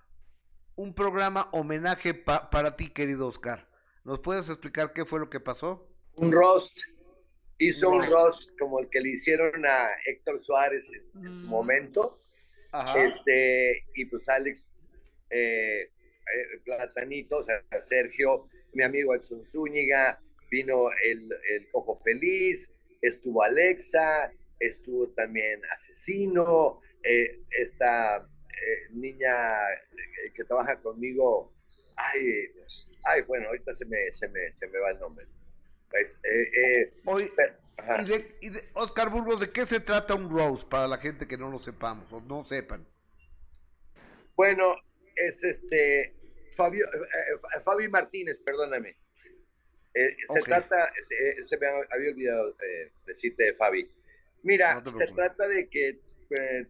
un 0.76 0.94
programa 0.94 1.50
homenaje 1.52 2.14
pa- 2.14 2.50
para 2.50 2.76
ti, 2.76 2.90
querido 2.90 3.28
Oscar. 3.28 3.70
¿Nos 4.04 4.20
puedes 4.20 4.50
explicar 4.50 4.94
qué 4.94 5.06
fue 5.06 5.20
lo 5.20 5.30
que 5.30 5.40
pasó? 5.40 5.88
Un 6.16 6.32
roast. 6.32 6.78
Hizo 7.58 7.90
Un 7.90 8.02
un 8.02 8.10
roast 8.10 8.50
como 8.60 8.80
el 8.80 8.90
que 8.90 9.00
le 9.00 9.12
hicieron 9.12 9.66
a 9.66 9.90
Héctor 10.06 10.40
Suárez 10.40 10.90
en, 10.92 11.26
en 11.26 11.34
su 11.34 11.48
Mm. 11.48 11.50
momento. 11.50 12.22
Ajá. 12.72 13.04
Este, 13.04 13.86
y 13.96 14.06
pues 14.06 14.28
Alex, 14.28 14.68
eh, 15.30 15.82
eh, 15.84 15.90
Platanito, 16.66 17.38
o 17.38 17.44
sea, 17.44 17.64
Sergio, 17.80 18.50
mi 18.74 18.84
amigo 18.84 19.16
Edson 19.16 19.44
Zúñiga, 19.46 20.20
vino 20.52 20.90
el, 21.04 21.30
el 21.50 21.70
Cojo 21.72 21.96
Feliz, 21.96 22.70
estuvo 23.02 23.42
Alexa, 23.44 24.32
estuvo 24.60 25.08
también 25.14 25.62
Asesino, 25.72 26.82
eh, 27.04 27.40
esta 27.52 28.18
eh, 28.18 28.90
niña 28.92 29.34
que 30.34 30.44
trabaja 30.44 30.80
conmigo, 30.82 31.54
ay, 31.96 32.50
ay, 33.06 33.22
bueno, 33.28 33.48
ahorita 33.48 33.74
se 33.74 33.86
me, 33.86 34.12
se 34.12 34.28
me, 34.28 34.52
se 34.52 34.68
me 34.68 34.80
va 34.80 34.92
el 34.92 35.00
nombre. 35.00 35.26
Pues, 35.96 36.20
eh, 36.24 36.52
eh, 36.62 36.94
y 38.02 38.04
de, 38.04 38.38
y 38.42 38.50
de- 38.50 38.70
Oscar 38.74 39.10
Burgos, 39.10 39.40
¿de 39.40 39.50
qué 39.50 39.66
se 39.66 39.80
trata 39.80 40.14
un 40.14 40.30
roast 40.30 40.68
para 40.68 40.88
la 40.88 40.98
gente 40.98 41.26
que 41.26 41.38
no 41.38 41.50
lo 41.50 41.58
sepamos 41.58 42.12
o 42.12 42.20
no 42.20 42.44
sepan? 42.44 42.86
Bueno, 44.36 44.76
es 45.16 45.42
este 45.44 46.14
Fabio, 46.52 46.86
eh, 46.86 46.98
eh, 46.98 47.62
Fabi 47.64 47.88
Martínez, 47.88 48.42
perdóname. 48.42 48.98
Eh, 49.94 50.18
se 50.28 50.42
trata, 50.42 50.92
se, 51.08 51.46
se 51.46 51.58
me 51.58 51.68
había 51.90 52.10
olvidado 52.12 52.50
eh, 52.62 52.92
decirte 53.06 53.44
de 53.46 53.54
Fabi. 53.54 53.90
Mira, 54.44 54.82
No 54.82 54.92
se 54.92 55.08
trata 55.08 55.48
de 55.48 55.70
que 55.70 56.02
eh, 56.32 56.68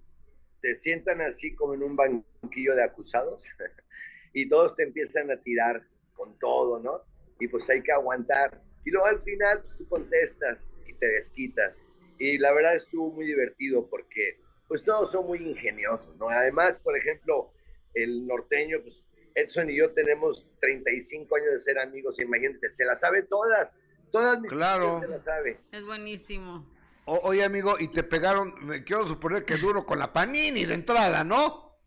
te 0.61 0.75
sientan 0.75 1.21
así 1.21 1.55
como 1.55 1.73
en 1.73 1.81
un 1.81 1.95
banquillo 1.95 2.75
de 2.75 2.83
acusados 2.83 3.47
y 4.33 4.47
todos 4.47 4.75
te 4.75 4.83
empiezan 4.83 5.31
a 5.31 5.41
tirar 5.41 5.87
con 6.13 6.37
todo, 6.37 6.79
¿no? 6.79 7.01
Y 7.39 7.47
pues 7.47 7.67
hay 7.71 7.81
que 7.81 7.91
aguantar. 7.91 8.61
Y 8.85 8.91
luego 8.91 9.07
al 9.07 9.21
final 9.21 9.59
pues, 9.61 9.75
tú 9.75 9.87
contestas 9.87 10.79
y 10.87 10.93
te 10.93 11.07
desquitas. 11.07 11.73
Y 12.17 12.37
la 12.37 12.53
verdad 12.53 12.75
estuvo 12.75 13.11
muy 13.11 13.25
divertido 13.25 13.89
porque 13.89 14.39
pues 14.67 14.83
todos 14.83 15.11
son 15.11 15.25
muy 15.27 15.39
ingeniosos, 15.39 16.15
¿no? 16.17 16.29
Además, 16.29 16.79
por 16.79 16.97
ejemplo, 16.97 17.51
el 17.93 18.25
norteño, 18.25 18.77
pues 18.81 19.09
Edson 19.35 19.69
y 19.69 19.77
yo 19.77 19.93
tenemos 19.93 20.51
35 20.59 21.35
años 21.35 21.51
de 21.51 21.59
ser 21.59 21.77
amigos, 21.79 22.19
imagínate, 22.19 22.71
se 22.71 22.85
las 22.85 22.99
sabe 23.01 23.23
todas, 23.23 23.77
todas 24.11 24.39
mis 24.39 24.51
Claro. 24.51 25.01
se 25.01 25.07
las 25.09 25.23
sabe. 25.25 25.59
Es 25.71 25.85
buenísimo. 25.85 26.71
O- 27.05 27.19
oye, 27.23 27.43
amigo, 27.43 27.75
y 27.79 27.89
te 27.89 28.01
pegaron, 28.03 28.55
me 28.65 28.83
quiero 28.83 29.05
suponer 29.07 29.45
que 29.45 29.57
duro 29.57 29.85
con 29.85 29.99
la 29.99 30.11
panini 30.13 30.65
de 30.65 30.73
entrada, 30.73 31.23
¿no? 31.23 31.77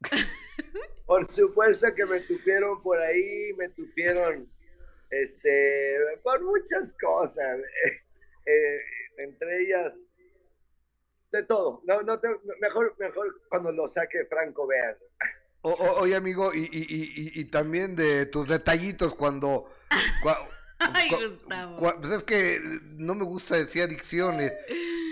Por 1.06 1.24
supuesto 1.26 1.94
que 1.94 2.04
me 2.06 2.20
tupieron 2.20 2.82
por 2.82 2.98
ahí, 3.00 3.52
me 3.56 3.68
tupieron 3.70 4.50
este, 5.10 5.96
por 6.22 6.42
muchas 6.42 6.94
cosas, 7.00 7.58
eh, 8.46 8.78
entre 9.18 9.62
ellas 9.62 10.06
de 11.32 11.42
todo. 11.44 11.82
No, 11.86 12.02
no 12.02 12.18
te- 12.20 12.28
mejor, 12.60 12.94
mejor 12.98 13.42
cuando 13.48 13.72
lo 13.72 13.86
saque 13.88 14.24
Franco 14.26 14.66
vean. 14.66 14.96
O- 15.62 15.72
o- 15.72 16.00
oye, 16.00 16.14
amigo, 16.14 16.54
y, 16.54 16.60
y, 16.72 17.40
y, 17.40 17.44
también 17.46 17.96
de 17.96 18.26
tus 18.26 18.48
detallitos 18.48 19.14
cuando... 19.14 19.70
cua- 20.22 20.48
Ay, 20.78 21.10
cua- 21.10 21.28
Gustavo. 21.30 21.78
cua- 21.80 22.00
pues 22.00 22.12
es 22.12 22.22
que 22.22 22.60
no 22.96 23.14
me 23.16 23.24
gusta 23.24 23.56
decir 23.56 23.82
adicciones, 23.82 24.52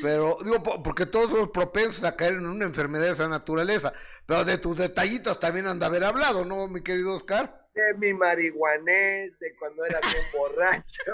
pero 0.01 0.38
digo, 0.44 0.62
po- 0.62 0.82
porque 0.82 1.05
todos 1.07 1.28
somos 1.30 1.51
propensos 1.51 2.05
a 2.05 2.14
caer 2.16 2.34
en 2.34 2.47
una 2.47 2.64
enfermedad 2.64 3.07
de 3.07 3.11
esa 3.12 3.28
naturaleza, 3.28 3.92
pero 4.26 4.44
de 4.44 4.59
tus 4.59 4.78
detallitos 4.78 5.40
también 5.40 5.66
han 5.66 5.80
de 5.80 5.86
haber 5.86 6.05
hablado, 6.05 6.44
¿no, 6.44 6.68
mi 6.68 6.82
querido 6.82 7.14
Oscar? 7.16 7.66
De 7.83 7.95
mi 7.95 8.12
marihuanés, 8.12 9.39
de 9.39 9.55
cuando 9.57 9.85
era 9.85 10.01
bien 10.01 10.24
borracho, 10.33 11.12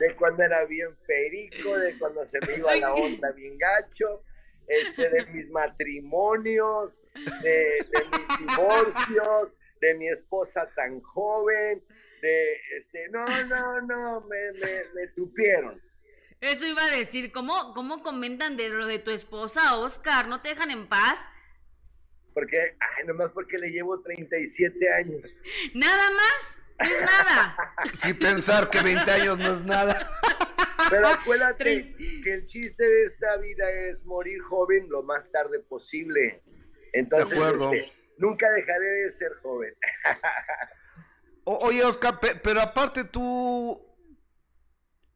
de 0.00 0.14
cuando 0.14 0.42
era 0.42 0.64
bien 0.64 0.96
perico, 1.06 1.76
de 1.78 1.98
cuando 1.98 2.24
se 2.24 2.40
me 2.40 2.56
iba 2.56 2.74
la 2.76 2.94
onda 2.94 3.30
bien 3.32 3.58
gacho, 3.58 4.22
este, 4.66 5.08
de 5.08 5.26
mis 5.26 5.48
matrimonios, 5.50 6.98
de, 7.42 7.86
de 7.90 8.04
mis 8.04 8.38
divorcios, 8.38 9.54
de 9.80 9.94
mi 9.94 10.08
esposa 10.08 10.68
tan 10.74 11.00
joven, 11.00 11.82
de, 12.22 12.52
este, 12.76 13.08
no, 13.10 13.26
no, 13.44 13.80
no, 13.82 14.20
me, 14.22 14.52
me, 14.52 14.82
me 14.94 15.06
tupieron. 15.14 15.80
Eso 16.40 16.66
iba 16.66 16.84
a 16.84 16.90
decir, 16.90 17.32
¿cómo, 17.32 17.74
cómo 17.74 18.02
comentan 18.02 18.56
de 18.56 18.68
lo 18.70 18.86
de 18.86 18.98
tu 18.98 19.10
esposa, 19.10 19.76
Oscar? 19.76 20.28
¿No 20.28 20.40
te 20.40 20.50
dejan 20.50 20.70
en 20.70 20.86
paz? 20.86 21.18
Porque, 22.38 22.76
ay, 22.78 23.04
nomás 23.04 23.30
porque 23.32 23.58
le 23.58 23.68
llevo 23.72 24.00
37 24.00 24.92
años. 24.92 25.24
¿Nada 25.74 26.08
más? 26.12 26.58
No 26.78 26.86
es 26.86 27.00
nada. 27.00 27.74
Sí, 28.04 28.14
pensar 28.14 28.70
que 28.70 28.80
20 28.80 29.10
años 29.10 29.36
no 29.40 29.54
es 29.54 29.64
nada. 29.64 30.08
Pero 30.88 31.08
acuérdate 31.08 31.96
que 32.22 32.34
el 32.34 32.46
chiste 32.46 32.86
de 32.86 33.04
esta 33.06 33.36
vida 33.38 33.68
es 33.72 34.04
morir 34.04 34.40
joven 34.42 34.88
lo 34.88 35.02
más 35.02 35.28
tarde 35.32 35.58
posible. 35.58 36.44
Entonces, 36.92 37.30
De 37.30 37.36
acuerdo. 37.36 37.72
este, 37.72 37.92
nunca 38.18 38.48
dejaré 38.50 38.86
de 38.86 39.10
ser 39.10 39.32
joven. 39.42 39.74
O- 41.42 41.58
oye, 41.66 41.84
Oscar, 41.84 42.20
pe- 42.20 42.36
pero 42.36 42.60
aparte 42.60 43.02
tú, 43.02 43.84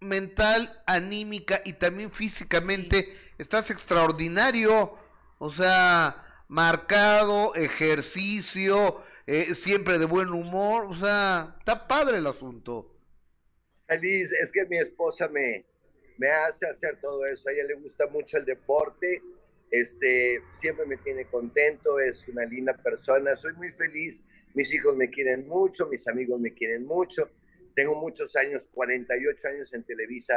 mental, 0.01 0.83
anímica 0.89 1.61
y 1.65 1.75
también 1.75 2.11
físicamente, 2.11 3.17
estás 3.39 3.71
extraordinario. 3.71 4.99
O 5.39 5.53
sea, 5.53 6.22
marcado, 6.53 7.55
ejercicio, 7.55 9.03
eh, 9.27 9.55
siempre 9.55 9.99
de 9.99 10.05
buen 10.05 10.29
humor. 10.29 10.85
O 10.85 10.95
sea, 10.95 11.57
está 11.59 11.89
padre 11.89 12.19
el 12.19 12.27
asunto. 12.27 12.95
Feliz, 13.87 14.33
es 14.33 14.53
que 14.53 14.67
mi 14.67 14.77
esposa 14.77 15.29
me, 15.29 15.65
me 16.19 16.29
hace 16.29 16.67
hacer 16.69 17.01
todo 17.01 17.25
eso. 17.25 17.49
A 17.49 17.53
ella 17.53 17.65
le 17.65 17.75
gusta 17.75 18.07
mucho 18.09 18.37
el 18.37 18.45
deporte. 18.45 19.23
Este, 19.71 20.43
siempre 20.51 20.85
me 20.85 20.99
tiene 20.99 21.25
contento, 21.25 21.99
es 21.99 22.29
una 22.29 22.45
linda 22.45 22.75
persona. 22.75 23.35
Soy 23.35 23.55
muy 23.55 23.73
feliz. 23.73 24.23
Mis 24.53 24.75
hijos 24.75 24.95
me 24.95 25.09
quieren 25.09 25.49
mucho, 25.49 25.87
mis 25.87 26.07
amigos 26.07 26.39
me 26.39 26.53
quieren 26.53 26.85
mucho. 26.85 27.31
Tengo 27.75 27.95
muchos 27.95 28.37
años, 28.37 28.69
48 28.75 29.49
años 29.49 29.73
en 29.73 29.85
Televisa. 29.85 30.35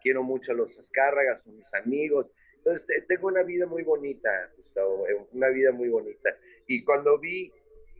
Quiero 0.00 0.22
mucho 0.22 0.52
a 0.52 0.54
los 0.54 0.78
Azcárragas, 0.78 1.42
son 1.42 1.56
mis 1.56 1.74
amigos. 1.74 2.26
Entonces, 2.60 2.90
eh, 2.90 3.04
tengo 3.08 3.28
una 3.28 3.42
vida 3.42 3.66
muy 3.66 3.82
bonita, 3.82 4.28
Gustavo, 4.56 5.08
eh, 5.08 5.16
una 5.32 5.48
vida 5.48 5.72
muy 5.72 5.88
bonita. 5.88 6.30
Y 6.66 6.84
cuando 6.84 7.18
vi 7.18 7.50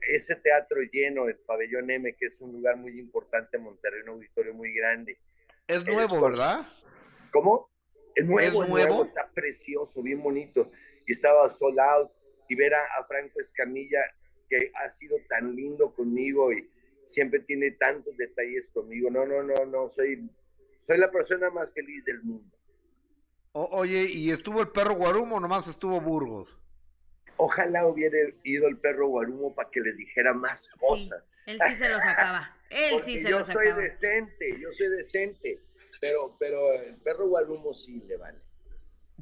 ese 0.06 0.36
teatro 0.36 0.80
lleno, 0.92 1.28
el 1.28 1.36
Pabellón 1.38 1.90
M, 1.90 2.14
que 2.14 2.26
es 2.26 2.40
un 2.42 2.52
lugar 2.52 2.76
muy 2.76 2.98
importante 2.98 3.56
en 3.56 3.62
Monterrey, 3.62 4.02
un 4.02 4.10
auditorio 4.10 4.52
muy 4.52 4.74
grande. 4.74 5.18
Es 5.66 5.84
nuevo. 5.84 6.20
¿verdad? 6.20 6.66
¿Cómo? 7.32 7.70
Es 8.14 8.26
nuevo, 8.26 8.62
¿Es 8.62 8.68
nuevo, 8.68 8.88
nuevo? 8.88 9.04
está 9.04 9.30
precioso, 9.32 10.02
bien 10.02 10.22
bonito. 10.22 10.70
Y 11.06 11.12
estaba 11.12 11.48
sold 11.48 11.80
out. 11.80 12.10
Y 12.48 12.54
ver 12.56 12.74
a, 12.74 12.84
a 12.98 13.04
Franco 13.04 13.40
Escamilla, 13.40 14.00
que 14.48 14.72
ha 14.74 14.90
sido 14.90 15.16
tan 15.28 15.54
lindo 15.54 15.94
conmigo 15.94 16.52
y 16.52 16.68
siempre 17.06 17.40
tiene 17.40 17.70
tantos 17.72 18.16
detalles 18.16 18.70
conmigo. 18.70 19.08
No, 19.10 19.24
no, 19.24 19.42
no, 19.42 19.64
no, 19.64 19.88
soy, 19.88 20.28
soy 20.78 20.98
la 20.98 21.10
persona 21.10 21.48
más 21.50 21.72
feliz 21.72 22.04
del 22.04 22.22
mundo. 22.22 22.59
O- 23.52 23.68
oye, 23.72 24.04
¿y 24.04 24.30
estuvo 24.30 24.60
el 24.60 24.68
perro 24.68 24.94
Guarumo 24.94 25.36
o 25.36 25.40
nomás 25.40 25.66
estuvo 25.66 26.00
Burgos? 26.00 26.48
Ojalá 27.36 27.86
hubiera 27.86 28.16
ido 28.44 28.68
el 28.68 28.78
perro 28.78 29.08
Guarumo 29.08 29.54
para 29.54 29.70
que 29.70 29.80
les 29.80 29.96
dijera 29.96 30.34
más 30.34 30.64
Sí, 30.64 30.70
cosas. 30.78 31.24
él 31.46 31.58
sí 31.68 31.72
se 31.74 31.88
los 31.88 32.02
acaba. 32.04 32.54
Él 32.68 32.90
Porque 32.92 33.06
sí 33.06 33.18
se 33.22 33.30
yo 33.30 33.38
los 33.38 33.46
soy 33.46 33.66
acaba. 33.68 33.82
decente, 33.82 34.60
yo 34.60 34.70
soy 34.70 34.88
decente. 34.88 35.60
Pero, 36.00 36.36
pero 36.38 36.72
el 36.74 36.96
perro 36.96 37.28
Guarumo 37.28 37.74
sí 37.74 38.00
le 38.06 38.16
vale. 38.16 38.38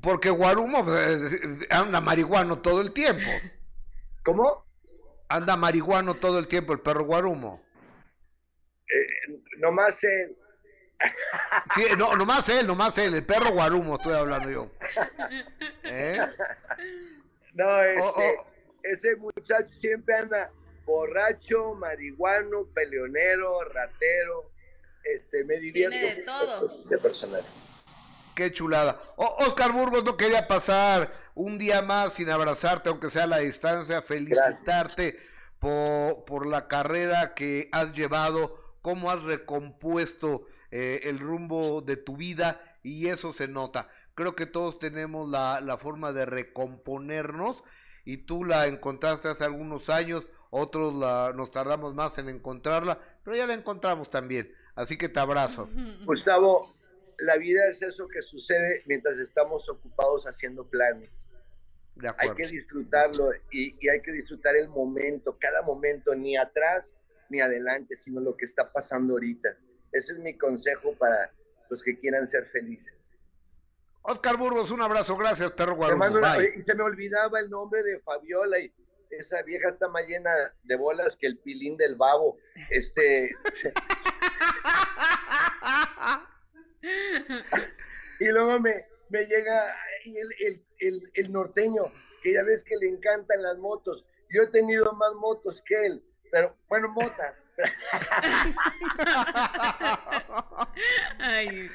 Porque 0.03 0.31
Guarumo 0.31 0.85
pues, 0.85 1.41
anda 1.70 2.01
marihuano 2.01 2.61
todo 2.61 2.83
el 2.83 2.93
tiempo. 2.93 3.31
¿Cómo? 4.24 4.64
Anda 5.29 5.57
marihuano 5.57 6.16
todo 6.16 6.39
el 6.39 6.47
tiempo 6.49 6.72
el 6.72 6.81
perro 6.81 7.05
Guarumo. 7.05 7.62
Eh, 8.95 9.07
nomás 9.59 10.03
él. 10.05 10.37
Sí, 11.74 11.84
no, 11.96 12.16
nomás 12.16 12.49
él, 12.49 12.66
nomás 12.66 12.96
él, 12.99 13.14
el 13.14 13.24
perro 13.24 13.51
Guarumo 13.53 13.96
estoy 13.96 14.14
hablando 14.14 14.51
yo. 14.51 14.70
¿Eh? 15.84 16.18
No, 17.55 17.80
este, 17.82 18.01
Oh, 18.03 18.14
oh. 18.16 18.46
ese 18.82 19.16
muchacho 19.16 19.68
siempre 19.68 20.16
anda 20.16 20.51
borracho, 20.84 21.74
marihuano, 21.74 22.64
peleonero, 22.74 23.61
ratero. 23.64 24.51
Este, 25.05 25.44
me 25.44 25.57
divierto 25.59 25.96
Tiene 25.99 26.14
de 26.14 26.20
mucho 26.22 26.32
todo. 26.32 26.68
con 26.68 26.80
ese 26.80 26.99
personaje. 26.99 27.46
Qué 28.34 28.53
chulada. 28.53 29.01
Oscar 29.16 29.72
Burgos 29.72 30.05
no 30.05 30.16
quería 30.16 30.46
pasar 30.46 31.12
un 31.34 31.59
día 31.59 31.82
más 31.82 32.14
sin 32.14 32.30
abrazarte, 32.30 32.88
aunque 32.88 33.11
sea 33.11 33.24
a 33.24 33.28
la 33.28 33.38
distancia, 33.38 34.03
felicitarte 34.03 35.16
por, 35.59 36.24
por 36.24 36.46
la 36.46 36.68
carrera 36.68 37.34
que 37.34 37.68
has 37.72 37.92
llevado, 37.92 38.76
cómo 38.82 39.11
has 39.11 39.22
recompuesto 39.22 40.46
eh, 40.71 41.01
el 41.05 41.19
rumbo 41.19 41.81
de 41.81 41.97
tu 41.97 42.16
vida 42.16 42.61
y 42.83 43.09
eso 43.09 43.33
se 43.33 43.49
nota. 43.49 43.89
Creo 44.14 44.35
que 44.35 44.47
todos 44.47 44.79
tenemos 44.79 45.29
la, 45.29 45.61
la 45.61 45.79
forma 45.79 46.12
de 46.12 46.27
recomponernos 46.27 47.62
y 48.05 48.19
tú 48.19 48.45
la 48.45 48.66
encontraste 48.66 49.29
hace 49.29 49.45
algunos 49.45 49.89
años, 49.91 50.27
otros 50.51 50.95
la, 50.95 51.33
nos 51.37 51.51
tardamos 51.51 51.95
más 51.95 52.16
en 52.19 52.29
encontrarla, 52.29 53.01
pero 53.25 53.37
ya 53.37 53.47
la 53.47 53.55
encontramos 53.55 54.11
también. 54.11 54.53
Así 54.75 54.97
que 54.97 55.09
te 55.09 55.21
abrazo. 55.21 55.69
Gustavo, 56.05 56.75
la 57.19 57.37
vida 57.37 57.69
es 57.69 57.83
eso 57.83 58.09
que 58.09 58.23
sucede 58.23 58.83
mientras 58.87 59.19
estamos 59.19 59.69
ocupados 59.69 60.25
haciendo 60.27 60.64
planes. 60.66 61.11
De 61.97 62.12
Hay 62.16 62.31
que 62.31 62.47
disfrutarlo 62.47 63.31
y, 63.51 63.77
y 63.81 63.89
hay 63.89 64.01
que 64.01 64.12
disfrutar 64.12 64.57
el 64.57 64.69
momento, 64.69 65.37
cada 65.39 65.62
momento, 65.62 66.14
ni 66.14 66.37
atrás 66.37 66.95
ni 67.29 67.41
adelante, 67.41 67.97
sino 67.97 68.21
lo 68.21 68.37
que 68.37 68.45
está 68.45 68.73
pasando 68.73 69.14
ahorita. 69.14 69.57
Ese 69.93 70.12
es 70.12 70.18
mi 70.18 70.36
consejo 70.36 70.95
para 70.95 71.32
los 71.70 71.82
que 71.82 71.99
quieran 71.99 72.26
ser 72.26 72.47
felices. 72.47 72.95
Oscar 74.03 74.36
Burgos, 74.39 74.70
un 74.70 74.80
abrazo, 74.82 75.16
gracias, 75.16 75.53
perro 75.53 75.76
una- 75.76 76.36
Bye. 76.36 76.53
y 76.57 76.61
se 76.62 76.74
me 76.74 76.82
olvidaba 76.82 77.41
el 77.41 77.51
nombre 77.51 77.82
de 77.82 77.99
Fabiola 78.01 78.59
y 78.59 78.72
esa 79.11 79.43
vieja 79.43 79.68
está 79.68 79.89
más 79.89 80.07
llena 80.07 80.30
de 80.62 80.76
bolas 80.76 81.16
que 81.16 81.26
el 81.26 81.39
pilín 81.39 81.76
del 81.76 81.95
babo. 81.97 82.36
Este, 82.70 83.34
y 88.20 88.26
luego 88.28 88.61
me, 88.61 88.86
me 89.09 89.24
llega 89.26 89.74
y 90.05 90.16
el, 90.18 90.28
el, 90.41 90.64
el, 90.78 91.11
el 91.14 91.32
norteño, 91.32 91.93
que 92.22 92.32
ya 92.34 92.43
ves 92.43 92.64
que 92.64 92.76
le 92.76 92.89
encantan 92.89 93.43
las 93.43 93.59
motos. 93.59 94.05
Yo 94.30 94.43
he 94.43 94.47
tenido 94.49 94.93
más 94.93 95.14
motos 95.14 95.62
que 95.64 95.86
él, 95.86 96.05
pero 96.31 96.57
bueno, 96.68 96.89
motas. 96.89 97.45
Ay, 101.18 101.70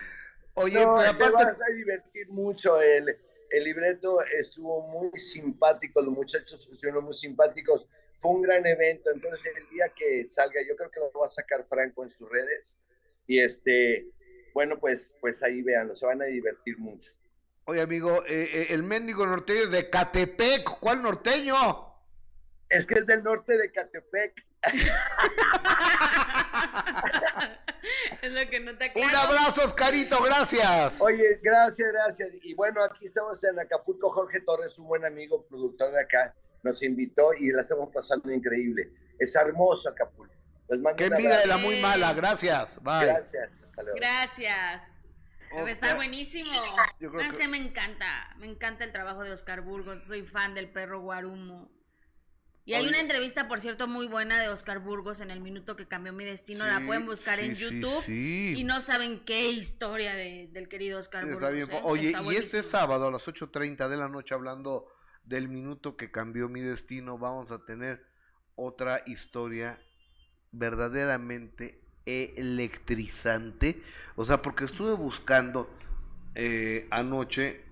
Oye, 0.55 0.85
No, 0.85 0.95
pero 0.97 1.17
te 1.17 1.25
aparte, 1.25 1.45
vas 1.45 1.61
a 1.61 1.73
divertir 1.73 2.29
mucho. 2.29 2.81
El, 2.81 3.17
el 3.49 3.63
libreto 3.63 4.19
estuvo 4.23 4.81
muy 4.87 5.11
simpático, 5.17 6.01
los 6.01 6.13
muchachos 6.13 6.67
estuvieron 6.71 7.03
muy 7.03 7.13
simpáticos. 7.13 7.87
Fue 8.19 8.31
un 8.31 8.41
gran 8.41 8.65
evento. 8.65 9.09
Entonces, 9.11 9.51
el 9.55 9.69
día 9.69 9.89
que 9.95 10.25
salga, 10.27 10.61
yo 10.67 10.75
creo 10.75 10.89
que 10.89 10.99
lo 10.99 11.11
va 11.19 11.25
a 11.25 11.29
sacar 11.29 11.65
Franco 11.65 12.03
en 12.03 12.09
sus 12.09 12.29
redes. 12.29 12.79
Y 13.27 13.39
este, 13.39 14.07
bueno, 14.53 14.79
pues, 14.79 15.13
pues 15.19 15.41
ahí 15.43 15.61
véanlo, 15.61 15.95
se 15.95 16.05
van 16.05 16.21
a 16.21 16.25
divertir 16.25 16.77
mucho. 16.77 17.09
oye, 17.65 17.81
amigo, 17.81 18.23
eh, 18.25 18.49
eh, 18.53 18.67
el 18.69 18.83
mendigo 18.83 19.25
norteño 19.25 19.67
de 19.67 19.89
Catepec, 19.89 20.79
¿cuál 20.79 21.01
norteño? 21.01 21.92
Es 22.73 22.87
que 22.87 22.95
es 22.95 23.05
del 23.05 23.23
norte 23.23 23.55
de 23.57 23.71
Catepec. 23.71 24.45
es 28.21 28.31
lo 28.31 28.49
que 28.49 28.59
no 28.61 28.75
te 28.77 28.91
Un 28.95 29.05
aclaro. 29.05 29.27
abrazo, 29.29 29.65
Oscarito, 29.65 30.21
gracias. 30.23 30.99
Oye, 30.99 31.39
gracias, 31.43 31.91
gracias. 31.91 32.29
Y 32.41 32.53
bueno, 32.55 32.83
aquí 32.83 33.05
estamos 33.05 33.43
en 33.43 33.59
Acapulco. 33.59 34.09
Jorge 34.09 34.39
Torres, 34.41 34.79
un 34.79 34.87
buen 34.87 35.05
amigo, 35.05 35.45
productor 35.45 35.91
de 35.91 36.01
acá, 36.01 36.33
nos 36.63 36.81
invitó 36.81 37.33
y 37.33 37.51
la 37.51 37.61
estamos 37.61 37.89
pasando 37.93 38.31
increíble. 38.31 38.91
Es 39.19 39.35
hermoso 39.35 39.89
Acapulco. 39.89 40.33
Les 40.69 40.79
mando 40.79 40.97
Qué 40.97 41.07
un 41.07 41.13
envidia 41.13 41.39
de 41.39 41.47
la 41.47 41.57
muy 41.57 41.79
mala, 41.79 42.13
gracias. 42.13 42.81
Bye. 42.81 43.05
Gracias, 43.05 43.51
hasta 43.63 43.83
luego. 43.83 43.97
Gracias. 43.99 44.83
Debe 45.55 45.69
estar 45.69 45.89
Oscar, 45.89 45.95
buenísimo. 45.97 46.51
Yo 46.99 47.11
creo 47.11 47.21
No, 47.21 47.29
es 47.29 47.37
que 47.37 47.47
me 47.47 47.57
encanta, 47.57 48.33
me 48.39 48.47
encanta 48.47 48.83
el 48.83 48.91
trabajo 48.91 49.23
de 49.23 49.31
Oscar 49.31 49.61
Burgos, 49.61 50.03
soy 50.03 50.23
fan 50.23 50.55
del 50.55 50.71
perro 50.71 51.01
Guarumo. 51.01 51.69
Y 52.65 52.75
hay 52.75 52.87
una 52.87 52.99
entrevista, 53.01 53.47
por 53.49 53.59
cierto, 53.59 53.87
muy 53.87 54.07
buena 54.07 54.39
de 54.39 54.47
Oscar 54.47 54.79
Burgos 54.79 55.19
en 55.19 55.31
el 55.31 55.41
minuto 55.41 55.75
que 55.75 55.85
cambió 55.85 56.13
mi 56.13 56.23
destino. 56.23 56.65
la 56.65 56.85
pueden 56.85 57.05
buscar 57.05 57.39
en 57.39 57.57
sí, 57.57 57.61
YouTube. 57.63 58.03
sí. 58.05 58.53
Y 58.55 58.63
no 58.63 58.79
saben 58.79 59.19
qué 59.25 59.49
historia 59.49 60.15
de- 60.15 60.47
del 60.51 60.69
querido 60.69 60.97
Oscar 60.99 61.25
Burgos. 61.25 61.51
bien. 61.51 61.69
¿eh? 61.71 61.79
Oye, 61.83 62.13
y 62.31 62.35
este 62.35 62.63
sábado 62.63 63.07
a 63.07 63.11
las 63.11 63.27
8.30 63.27 63.89
de 63.89 63.97
la 63.97 64.07
noche, 64.07 64.33
hablando 64.33 64.87
del 65.25 65.49
minuto 65.49 65.97
que 65.97 66.09
cambió 66.09 66.47
mi 66.47 66.61
destino, 66.61 67.17
vamos 67.17 67.51
a 67.51 67.65
tener 67.65 68.01
otra 68.55 69.03
historia 69.07 69.81
verdaderamente 70.51 71.81
electrizante. 72.05 73.81
O 74.15 74.25
sea, 74.25 74.41
porque 74.41 74.65
estuve 74.65 74.93
buscando 74.93 75.69
eh, 76.35 76.87
anoche 76.91 77.63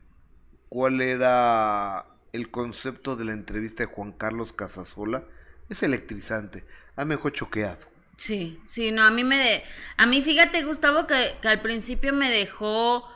cuál 0.70 1.02
era 1.02 2.06
el 2.34 2.52
concepto 2.52 3.16
de 3.16 3.26
la 3.26 3.34
entrevista 3.34 3.84
de 3.84 3.94
Juan 3.94 4.12
Carlos 4.12 4.54
Casasola. 4.54 5.26
Es 5.70 5.84
electrizante. 5.84 6.66
A 6.96 7.06
mí 7.06 7.16
choqueado. 7.34 7.92
Sí, 8.18 8.62
sí, 8.66 8.92
no, 8.92 9.04
a 9.04 9.10
mí 9.10 9.24
me 9.24 9.38
de, 9.38 9.64
a 9.98 10.06
mí 10.06 10.22
fíjate 10.22 10.64
Gustavo 10.64 11.08
que, 11.08 11.36
que 11.42 11.48
al 11.48 11.62
principio 11.62 12.14
me 12.14 12.30
dejó 12.30 13.08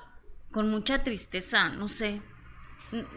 con 0.51 0.71
mucha 0.71 1.03
tristeza, 1.03 1.69
no 1.69 1.87
sé. 1.87 2.21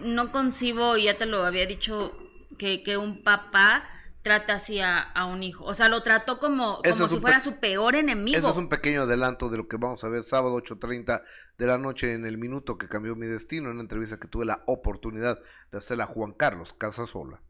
No 0.00 0.32
concibo, 0.32 0.96
y 0.96 1.04
ya 1.04 1.16
te 1.16 1.24
lo 1.24 1.44
había 1.44 1.64
dicho, 1.66 2.12
que, 2.58 2.82
que 2.82 2.96
un 2.96 3.22
papá 3.22 3.84
trata 4.22 4.54
así 4.54 4.80
a, 4.80 4.98
a 4.98 5.24
un 5.26 5.42
hijo. 5.42 5.64
O 5.64 5.72
sea, 5.72 5.88
lo 5.88 6.02
trató 6.02 6.38
como, 6.38 6.82
como 6.82 7.08
si 7.08 7.18
fuera 7.20 7.40
su 7.40 7.56
peor 7.60 7.94
enemigo. 7.94 8.38
Eso 8.38 8.50
es 8.50 8.56
un 8.56 8.68
pequeño 8.68 9.02
adelanto 9.02 9.48
de 9.48 9.56
lo 9.56 9.68
que 9.68 9.76
vamos 9.76 10.02
a 10.04 10.08
ver 10.08 10.24
sábado 10.24 10.56
8.30 10.58 11.22
de 11.58 11.66
la 11.66 11.76
noche 11.76 12.14
en 12.14 12.24
el 12.24 12.38
minuto 12.38 12.78
que 12.78 12.86
cambió 12.88 13.16
mi 13.16 13.26
destino, 13.26 13.66
en 13.66 13.72
una 13.74 13.82
entrevista 13.82 14.18
que 14.18 14.28
tuve 14.28 14.44
la 14.44 14.62
oportunidad 14.66 15.40
de 15.72 15.78
hacerla 15.78 16.04
a 16.04 16.06
Juan 16.06 16.32
Carlos 16.32 16.72
Casasola. 16.78 17.40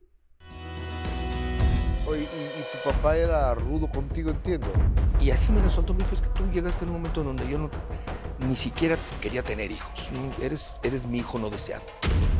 Oye, 2.06 2.22
¿y, 2.22 2.24
y 2.24 2.64
tu 2.72 2.90
papá 2.90 3.18
era 3.18 3.54
rudo 3.54 3.90
contigo, 3.90 4.30
entiendo? 4.30 4.72
Y 5.20 5.30
así 5.30 5.52
me 5.52 5.60
lo 5.60 5.68
soltó, 5.68 5.92
me 5.92 6.04
dijo, 6.04 6.14
es 6.14 6.22
que 6.22 6.30
tú 6.30 6.50
llegaste 6.50 6.84
en 6.84 6.90
un 6.90 6.96
momento 6.96 7.22
donde 7.22 7.46
yo 7.46 7.58
no, 7.58 7.70
ni 8.48 8.56
siquiera 8.56 8.96
quería 9.20 9.42
tener 9.42 9.70
hijos. 9.70 10.08
Eres, 10.40 10.76
eres 10.82 11.06
mi 11.06 11.18
hijo 11.18 11.38
no 11.38 11.50
deseado. 11.50 11.84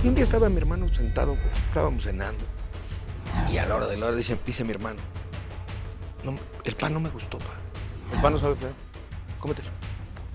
Y 0.02 0.08
un 0.08 0.14
día 0.14 0.24
estaba 0.24 0.48
mi 0.48 0.56
hermano 0.56 0.88
sentado, 0.94 1.36
estábamos 1.68 2.04
cenando. 2.04 2.44
Y 3.52 3.58
a 3.58 3.66
la 3.66 3.76
hora 3.76 3.86
de 3.86 3.98
la 3.98 4.06
hora 4.06 4.16
dice, 4.16 4.38
dice 4.46 4.64
mi 4.64 4.70
hermano, 4.70 5.00
"No, 6.24 6.34
el 6.64 6.76
pan 6.76 6.94
no 6.94 7.00
me 7.00 7.10
gustó, 7.10 7.36
pa. 7.38 7.52
El 8.14 8.22
pan 8.22 8.32
no 8.32 8.38
sabe 8.38 8.56
feo. 8.56 8.72
Cómetelo. 9.38 9.68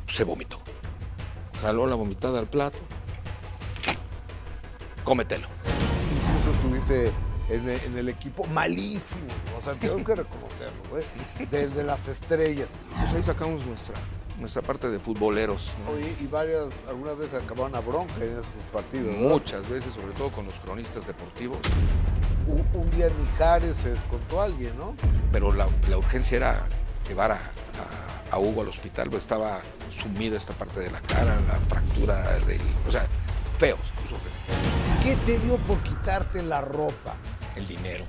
Se 0.07 0.23
vomitó. 0.23 0.62
Jaló 1.64 1.88
la 1.88 1.95
vomitada 1.95 2.38
al 2.39 2.45
plato. 2.47 2.78
Cómetelo. 5.03 5.47
Incluso 6.11 6.57
estuviste 6.57 7.11
en, 7.49 7.70
en 7.70 7.97
el 7.97 8.09
equipo 8.09 8.45
malísimo, 8.45 9.28
o 9.57 9.61
sea, 9.61 9.74
tengo 9.76 9.97
que 10.03 10.16
reconocerlo, 10.16 10.82
güey, 10.89 11.03
desde 11.51 11.84
las 11.84 12.07
estrellas. 12.07 12.68
Pues 12.99 13.14
ahí 13.14 13.24
sacamos 13.24 13.66
nuestra, 13.66 13.95
nuestra 14.39 14.61
parte 14.61 14.89
de 14.89 14.99
futboleros. 14.99 15.76
¿no? 15.86 15.91
Oye, 15.93 16.14
y 16.22 16.28
varias, 16.28 16.68
algunas 16.88 17.18
veces 17.18 17.41
acabaron 17.41 17.76
a 17.76 17.80
bronca 17.82 18.14
en 18.22 18.32
esos 18.32 18.45
partidos, 18.72 19.16
¿no? 19.18 19.30
Muchas 19.30 19.68
veces, 19.70 19.93
sobre 19.93 20.14
todo 20.14 20.30
con 20.30 20.45
los 20.45 20.57
cronistas 20.59 21.05
deportivos. 21.07 21.57
Un, 22.47 22.66
un 22.80 22.89
día 22.91 23.09
Mijares 23.18 23.78
se 23.78 23.89
descontó 23.91 24.41
a 24.41 24.45
alguien, 24.45 24.78
¿no? 24.78 24.95
pero 25.32 25.51
la, 25.51 25.68
la 25.89 25.97
urgencia 25.97 26.38
era 26.38 26.66
llevar 27.07 27.32
a, 27.32 27.36
a- 27.36 28.36
a 28.36 28.39
Hugo 28.39 28.61
al 28.61 28.68
hospital, 28.68 29.09
pues 29.09 29.24
estaba 29.24 29.59
sumida 29.93 30.37
esta 30.37 30.53
parte 30.53 30.79
de 30.79 30.91
la 30.91 30.99
cara, 31.01 31.39
la 31.47 31.59
fractura 31.69 32.23
del... 32.39 32.61
O 32.87 32.91
sea, 32.91 33.07
feo, 33.57 33.77
se 33.83 33.93
puso 34.01 34.17
feo. 34.17 34.33
¿Qué 35.03 35.15
te 35.25 35.39
dio 35.39 35.57
por 35.57 35.81
quitarte 35.83 36.41
la 36.41 36.61
ropa? 36.61 37.15
El 37.55 37.67
dinero. 37.67 38.05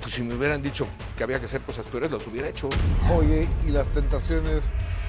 Pues 0.00 0.14
si 0.14 0.22
me 0.22 0.34
hubieran 0.34 0.62
dicho 0.62 0.86
que 1.16 1.24
había 1.24 1.40
que 1.40 1.46
hacer 1.46 1.60
cosas 1.62 1.86
peores, 1.86 2.10
las 2.10 2.26
hubiera 2.26 2.48
hecho. 2.48 2.68
Oye, 3.14 3.48
y 3.66 3.70
las 3.70 3.88
tentaciones, 3.88 4.64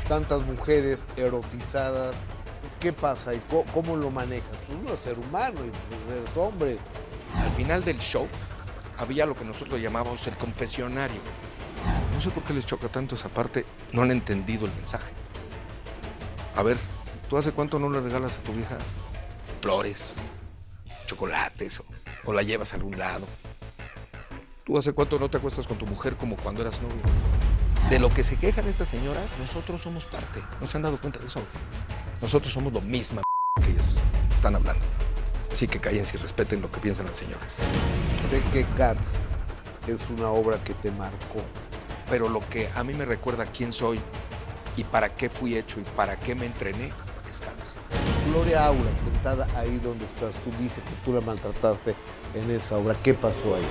tantas 0.08 0.42
mujeres 0.42 1.08
erotizadas, 1.16 2.16
¿qué 2.80 2.92
pasa 2.92 3.34
y 3.34 3.42
cómo 3.74 3.96
lo 3.96 4.10
manejas? 4.10 4.52
Tú 4.68 4.78
no 4.82 4.90
eres 4.90 5.00
ser 5.00 5.18
humano 5.18 5.60
y 5.66 5.70
pues, 5.70 6.18
eres 6.18 6.38
hombre. 6.38 6.78
Al 7.42 7.52
final 7.52 7.84
del 7.84 8.00
show 8.00 8.28
había 8.98 9.26
lo 9.26 9.36
que 9.36 9.46
nosotros 9.46 9.80
llamábamos 9.80 10.28
el 10.28 10.36
confesionario. 10.36 11.22
No 12.14 12.20
sé 12.20 12.30
por 12.30 12.44
qué 12.44 12.54
les 12.54 12.66
choca 12.66 12.88
tanto 12.90 13.16
esa 13.16 13.30
parte, 13.30 13.66
no 13.94 14.02
han 14.02 14.12
entendido 14.12 14.66
el 14.66 14.74
mensaje. 14.74 15.14
A 16.56 16.64
ver, 16.64 16.78
¿tú 17.30 17.38
hace 17.38 17.52
cuánto 17.54 17.80
no 17.80 17.90
le 17.90 18.02
regalas 18.02 18.38
a 18.38 18.42
tu 18.42 18.52
vieja 18.52 18.78
flores, 19.62 20.16
chocolates 21.06 21.82
o, 22.26 22.34
la 22.34 22.44
llevas 22.44 22.74
a 22.74 22.76
algún 22.76 22.98
lado? 22.98 23.26
¿Tú 24.66 24.78
hace 24.78 24.92
cuánto 24.92 25.18
no 25.18 25.30
te 25.30 25.38
acuestas 25.38 25.66
con 25.66 25.78
tu 25.78 25.86
mujer 25.86 26.18
como 26.18 26.36
cuando 26.36 26.62
eras 26.62 26.82
novio? 26.82 27.02
De 27.90 28.00
lo 28.00 28.10
que 28.14 28.24
se 28.24 28.38
quejan 28.38 28.68
estas 28.68 28.90
señoras, 28.90 29.32
nosotros 29.40 29.82
somos 29.82 30.06
parte. 30.06 30.42
¿No 30.60 30.68
se 30.68 30.78
han 30.78 30.84
dado 30.84 31.00
cuenta 31.00 31.20
de 31.20 31.26
eso? 31.26 31.42
Nosotros 32.22 32.54
somos 32.54 32.74
lo 32.74 32.82
misma 32.82 33.22
que 33.64 33.72
ellas 33.72 34.02
están 34.34 34.56
hablando. 34.56 34.84
Así 35.52 35.68
que 35.68 35.80
cállense 35.80 36.18
y 36.18 36.20
respeten 36.20 36.62
lo 36.62 36.72
que 36.72 36.80
piensan 36.80 37.06
las 37.06 37.18
señoras. 37.18 37.58
Sé 38.30 38.42
que 38.52 38.66
Cats 38.78 39.16
es 39.88 40.00
una 40.10 40.30
obra 40.30 40.62
que 40.64 40.74
te 40.74 40.92
marcó. 40.92 41.42
Pero 42.10 42.28
lo 42.30 42.48
que 42.50 42.70
a 42.76 42.84
mí 42.84 42.94
me 42.94 43.06
recuerda 43.06 43.46
quién 43.46 43.72
soy 43.74 44.00
y 44.78 44.84
para 44.84 45.16
qué 45.16 45.30
fui 45.30 45.58
hecho 45.58 45.80
y 45.80 45.84
para 45.96 46.18
qué 46.20 46.36
me 46.36 46.46
entrené 46.46 46.92
es 47.30 47.42
Cats. 47.42 47.78
Gloria 48.28 48.66
Aura, 48.66 48.96
sentada 49.04 49.48
ahí 49.58 49.80
donde 49.80 50.06
estás, 50.06 50.34
tú 50.44 50.52
dices 50.60 50.84
que 50.84 50.92
tú 51.04 51.14
la 51.14 51.22
maltrataste 51.22 51.96
en 52.34 52.52
esa 52.52 52.78
obra. 52.78 52.96
¿Qué 53.02 53.14
pasó 53.14 53.56
ahí? 53.56 53.68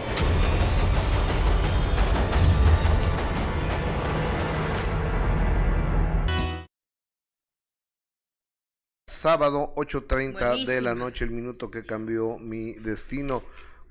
Sábado 9.06 9.74
8.30 9.76 10.64
de 10.64 10.80
la 10.80 10.94
noche, 10.94 11.26
el 11.26 11.30
minuto 11.30 11.70
que 11.70 11.84
cambió 11.84 12.38
mi 12.38 12.72
destino 12.72 13.42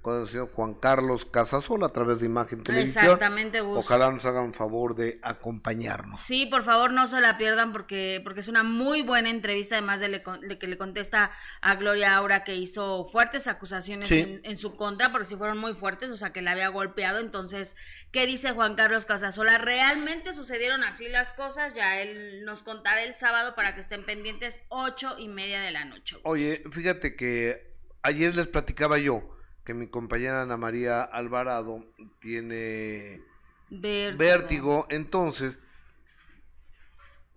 con 0.02 0.22
el 0.22 0.28
señor 0.30 0.52
Juan 0.54 0.74
Carlos 0.76 1.26
Casasola 1.26 1.88
a 1.88 1.94
través 1.94 2.20
de 2.20 2.26
Imagen 2.26 2.64
Televisión. 2.64 3.04
Exactamente, 3.06 3.62
Gus. 3.62 3.80
Ojalá 3.80 4.12
nos 4.12 4.24
hagan 4.26 4.54
favor 4.54 4.96
de 4.96 5.20
acompañarnos. 5.22 6.22
Sí, 6.22 6.46
por 6.46 6.64
favor, 6.64 6.92
no 6.92 7.06
se 7.08 7.20
la 7.20 7.38
pierdan 7.38 7.72
porque, 7.72 8.22
porque 8.24 8.40
es 8.40 8.48
una 8.48 8.64
muy 8.64 9.02
buena 9.02 9.30
entrevista, 9.30 9.76
además 9.76 10.00
de, 10.00 10.08
le 10.10 10.24
de 10.48 10.58
que 10.58 10.68
le 10.68 10.78
contesta 10.78 11.32
a 11.62 11.76
Gloria 11.76 12.16
Aura 12.16 12.44
que 12.44 12.56
hizo 12.56 13.04
fuertes 13.06 13.48
acusaciones 13.48 14.10
Sí. 14.10 14.20
en, 14.20 14.42
en 14.44 14.58
su 14.58 14.76
contra, 14.76 15.12
porque 15.12 15.26
sí 15.26 15.36
fueron 15.36 15.58
muy 15.58 15.74
fuertes, 15.74 16.12
o 16.12 16.18
sea, 16.18 16.32
que 16.32 16.42
la 16.42 16.52
había 16.52 16.70
golpeado. 16.70 17.20
Entonces, 17.20 17.76
¿qué 18.12 18.26
dice 18.26 18.52
Juan 18.52 18.76
Carlos 18.76 19.06
Casasola? 19.06 19.58
¿Realmente 19.58 20.34
sucedieron 20.34 20.84
así 20.84 21.10
las 21.10 21.32
cosas? 21.34 21.74
Ya 21.74 22.02
él 22.02 22.46
nos 22.46 22.64
contará 22.64 23.04
el 23.04 23.14
sábado 23.14 23.54
para 23.56 23.76
que 23.76 23.82
estén 23.82 24.06
pendientes, 24.06 24.62
ocho 24.70 25.16
y 25.18 25.28
media 25.28 25.62
de 25.62 25.72
la 25.72 25.86
noche. 25.86 26.16
Gus. 26.16 26.22
Oye, 26.26 26.64
fíjate 26.72 27.16
que 27.16 27.74
ayer 28.02 28.36
les 28.36 28.48
platicaba 28.48 28.98
yo 28.98 29.38
que 29.70 29.76
mi 29.76 29.86
compañera 29.86 30.42
Ana 30.42 30.58
María 30.58 31.04
Alvarado 31.04 31.86
tiene 32.20 33.22
Vértigo. 33.70 34.18
vértigo, 34.18 34.88
entonces 34.90 35.60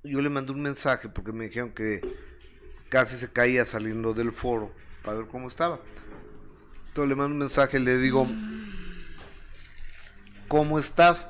yo 0.03 0.23
le 0.23 0.31
mandé 0.31 0.53
un 0.53 0.63
mensaje 0.63 1.11
porque 1.11 1.31
me 1.31 1.49
dijeron 1.49 1.73
que 1.75 2.01
casi 2.89 3.19
se 3.19 3.31
caía 3.31 3.67
saliendo 3.67 4.15
del 4.15 4.33
foro 4.33 4.75
para 5.05 5.19
ver 5.19 5.27
cómo 5.27 5.49
estaba. 5.49 5.79
Entonces 6.89 7.11
le 7.11 7.17
mando 7.17 7.35
un 7.35 7.39
mensaje 7.41 7.79
y 7.79 7.83
le 7.83 7.99
digo, 7.99 8.27
¿cómo 10.49 10.79
estás? 10.79 11.29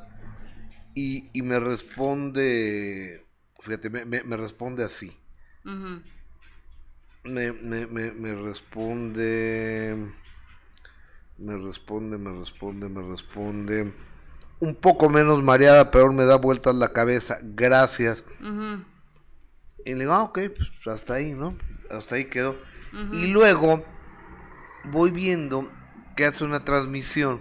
Y, 0.94 1.30
y 1.32 1.42
me 1.42 1.58
responde, 1.58 3.26
fíjate, 3.60 3.90
me, 3.90 4.04
me- 4.04 4.22
me 4.22 4.36
responde 4.36 4.84
así. 4.84 5.18
Me 7.24 7.50
responde. 8.36 10.12
Me 11.42 11.56
responde, 11.56 12.18
me 12.18 12.38
responde, 12.38 12.88
me 12.88 13.02
responde. 13.02 13.92
Un 14.60 14.76
poco 14.76 15.08
menos 15.08 15.42
mareada, 15.42 15.90
pero 15.90 16.12
me 16.12 16.24
da 16.24 16.36
vueltas 16.36 16.76
la 16.76 16.92
cabeza. 16.92 17.40
Gracias. 17.42 18.22
Y 19.84 19.94
le 19.94 20.00
digo, 20.00 20.12
ah, 20.12 20.22
ok, 20.22 20.38
pues 20.56 20.70
hasta 20.86 21.14
ahí, 21.14 21.32
¿no? 21.32 21.58
Hasta 21.90 22.14
ahí 22.14 22.26
quedó. 22.26 22.56
Y 23.12 23.26
luego 23.26 23.84
voy 24.84 25.10
viendo 25.10 25.68
que 26.14 26.26
hace 26.26 26.44
una 26.44 26.64
transmisión 26.64 27.40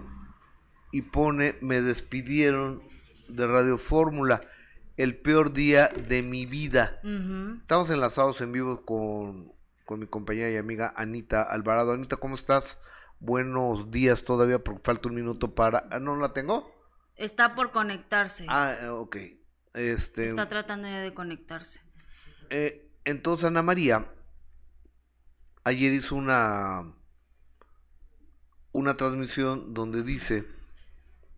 y 0.91 1.04
pone, 1.04 1.58
me 1.62 1.82
despidieron 1.82 2.82
de 3.28 3.45
Radio 3.45 3.78
Fórmula, 3.78 4.41
el 4.97 5.16
peor 5.16 5.54
día 5.54 5.89
de 5.89 6.24
mi 6.24 6.47
vida. 6.47 6.99
Estamos 7.60 7.91
enlazados 7.91 8.41
en 8.41 8.52
vivo 8.52 8.84
con, 8.84 9.52
con 9.86 9.99
mi 9.99 10.08
compañera 10.08 10.49
y 10.49 10.58
amiga 10.58 10.91
Anita 10.97 11.43
Alvarado. 11.43 11.93
Anita, 11.93 12.16
¿cómo 12.16 12.34
estás? 12.34 12.80
Buenos 13.22 13.91
días 13.91 14.24
todavía, 14.24 14.63
porque 14.63 14.82
falta 14.84 15.07
un 15.07 15.13
minuto 15.15 15.53
para... 15.53 15.88
ah, 15.91 15.99
¿No 15.99 16.15
la 16.15 16.34
tengo? 16.34 16.72
Está 17.15 17.53
por 17.53 17.72
conectarse. 17.72 18.45
Ah, 18.49 18.76
eh, 18.82 18.88
ok. 18.89 19.15
Este, 19.76 20.26
Está 20.26 20.49
tratando 20.49 20.88
ya 20.88 20.99
de 21.01 21.13
conectarse. 21.13 21.82
eh, 22.49 22.91
entonces 23.05 23.45
Ana 23.45 23.61
María 23.61 24.11
ayer 25.63 25.93
hizo 25.93 26.15
una 26.15 26.93
una 28.74 28.97
transmisión 28.97 29.74
donde 29.74 30.03
dice 30.03 30.45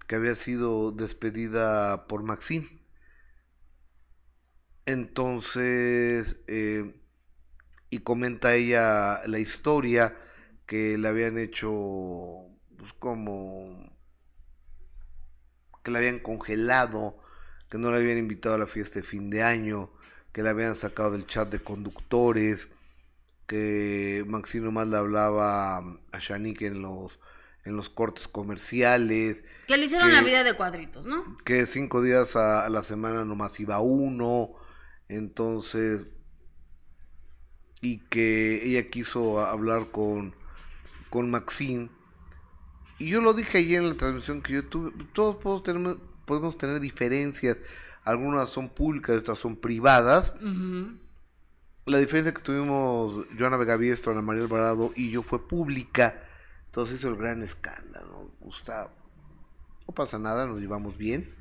que 0.07 0.15
había 0.15 0.35
sido 0.35 0.91
despedida 0.91 2.07
por 2.07 2.23
Maxine. 2.23 2.81
Entonces, 4.85 6.37
eh, 6.47 6.95
y 7.89 7.99
comenta 7.99 8.53
ella 8.55 9.21
la 9.27 9.39
historia 9.39 10.17
que 10.65 10.97
le 10.97 11.07
habían 11.07 11.37
hecho, 11.37 11.71
pues 12.77 12.93
como, 12.99 13.91
que 15.83 15.91
la 15.91 15.99
habían 15.99 16.19
congelado, 16.19 17.17
que 17.69 17.77
no 17.77 17.91
la 17.91 17.97
habían 17.97 18.17
invitado 18.17 18.55
a 18.55 18.59
la 18.59 18.67
fiesta 18.67 18.99
de 18.99 19.05
fin 19.05 19.29
de 19.29 19.43
año, 19.43 19.91
que 20.31 20.41
la 20.43 20.51
habían 20.51 20.75
sacado 20.75 21.11
del 21.11 21.27
chat 21.27 21.49
de 21.49 21.59
conductores, 21.59 22.67
que 23.47 24.23
Maxino 24.27 24.71
más 24.71 24.87
le 24.87 24.97
hablaba 24.97 25.77
a 25.77 26.19
Shanique 26.19 26.65
en 26.67 26.81
los, 26.81 27.19
en 27.65 27.75
los 27.75 27.89
cortes 27.89 28.27
comerciales, 28.27 29.43
Que 29.67 29.77
le 29.77 29.85
hicieron 29.85 30.07
que- 30.09 30.13
la 30.15 30.21
vida 30.21 30.43
de 30.43 30.55
cuadritos, 30.55 31.05
¿no? 31.05 31.37
que 31.43 31.65
cinco 31.65 32.01
días 32.01 32.35
a, 32.35 32.65
a 32.65 32.69
la 32.69 32.83
semana 32.83 33.25
nomás 33.25 33.59
iba 33.59 33.79
uno, 33.79 34.53
entonces 35.09 36.05
y 37.81 37.99
que 38.07 38.65
ella 38.65 38.89
quiso 38.89 39.41
hablar 39.41 39.91
con, 39.91 40.33
con 41.13 41.29
Maxine. 41.29 41.91
Y 42.97 43.09
yo 43.09 43.21
lo 43.21 43.35
dije 43.35 43.59
ayer 43.59 43.83
en 43.83 43.89
la 43.89 43.95
transmisión 43.95 44.41
que 44.41 44.53
yo 44.53 44.65
tuve, 44.65 44.91
todos 45.13 45.35
podemos 45.35 45.61
tener, 45.61 45.97
podemos 46.25 46.57
tener 46.57 46.79
diferencias, 46.79 47.57
algunas 48.03 48.49
son 48.49 48.67
públicas, 48.67 49.17
otras 49.17 49.37
son 49.37 49.55
privadas. 49.55 50.33
La 51.85 51.99
diferencia 51.99 52.33
que 52.33 52.41
tuvimos 52.41 53.27
Joana 53.37 53.57
Vegaviestro, 53.57 54.11
Ana 54.11 54.23
María 54.23 54.41
Alvarado 54.41 54.91
y 54.95 55.11
yo 55.11 55.21
fue 55.21 55.47
pública, 55.47 56.23
entonces 56.65 56.95
hizo 56.97 57.09
el 57.09 57.15
gran 57.15 57.43
escándalo, 57.43 58.31
Gustavo. 58.39 58.89
No 59.87 59.93
pasa 59.93 60.17
nada, 60.17 60.47
nos 60.47 60.59
llevamos 60.59 60.97
bien. 60.97 61.31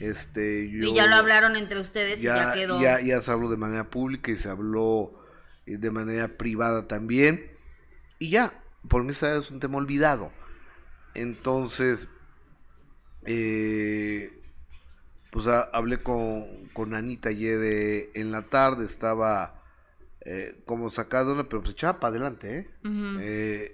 este, 0.00 0.64
y 0.64 0.94
ya 0.94 1.06
lo 1.06 1.14
hablaron 1.14 1.54
entre 1.54 1.78
ustedes 1.78 2.18
y 2.18 2.24
ya 2.24 2.52
quedó. 2.54 2.80
Ya, 2.80 3.00
ya 3.00 3.20
se 3.20 3.30
habló 3.30 3.50
de 3.50 3.56
manera 3.56 3.88
pública 3.88 4.32
y 4.32 4.36
se 4.36 4.48
habló 4.48 5.12
eh, 5.64 5.76
de 5.78 5.92
manera 5.92 6.26
privada 6.26 6.88
también. 6.88 7.52
Y 8.18 8.30
ya, 8.30 8.64
por 8.88 9.04
mí 9.04 9.12
es 9.12 9.50
un 9.50 9.60
tema 9.60 9.78
olvidado. 9.78 10.30
Entonces, 11.14 12.08
eh, 13.24 14.40
pues 15.30 15.46
hablé 15.46 16.02
con, 16.02 16.68
con 16.72 16.94
Anita 16.94 17.30
ayer 17.30 17.60
eh, 17.62 18.10
en 18.14 18.32
la 18.32 18.42
tarde, 18.42 18.84
estaba 18.84 19.62
eh, 20.20 20.62
como 20.66 20.90
sacada 20.90 21.34
pero 21.48 21.62
pues 21.62 21.74
echada 21.74 22.00
para 22.00 22.10
adelante, 22.10 22.70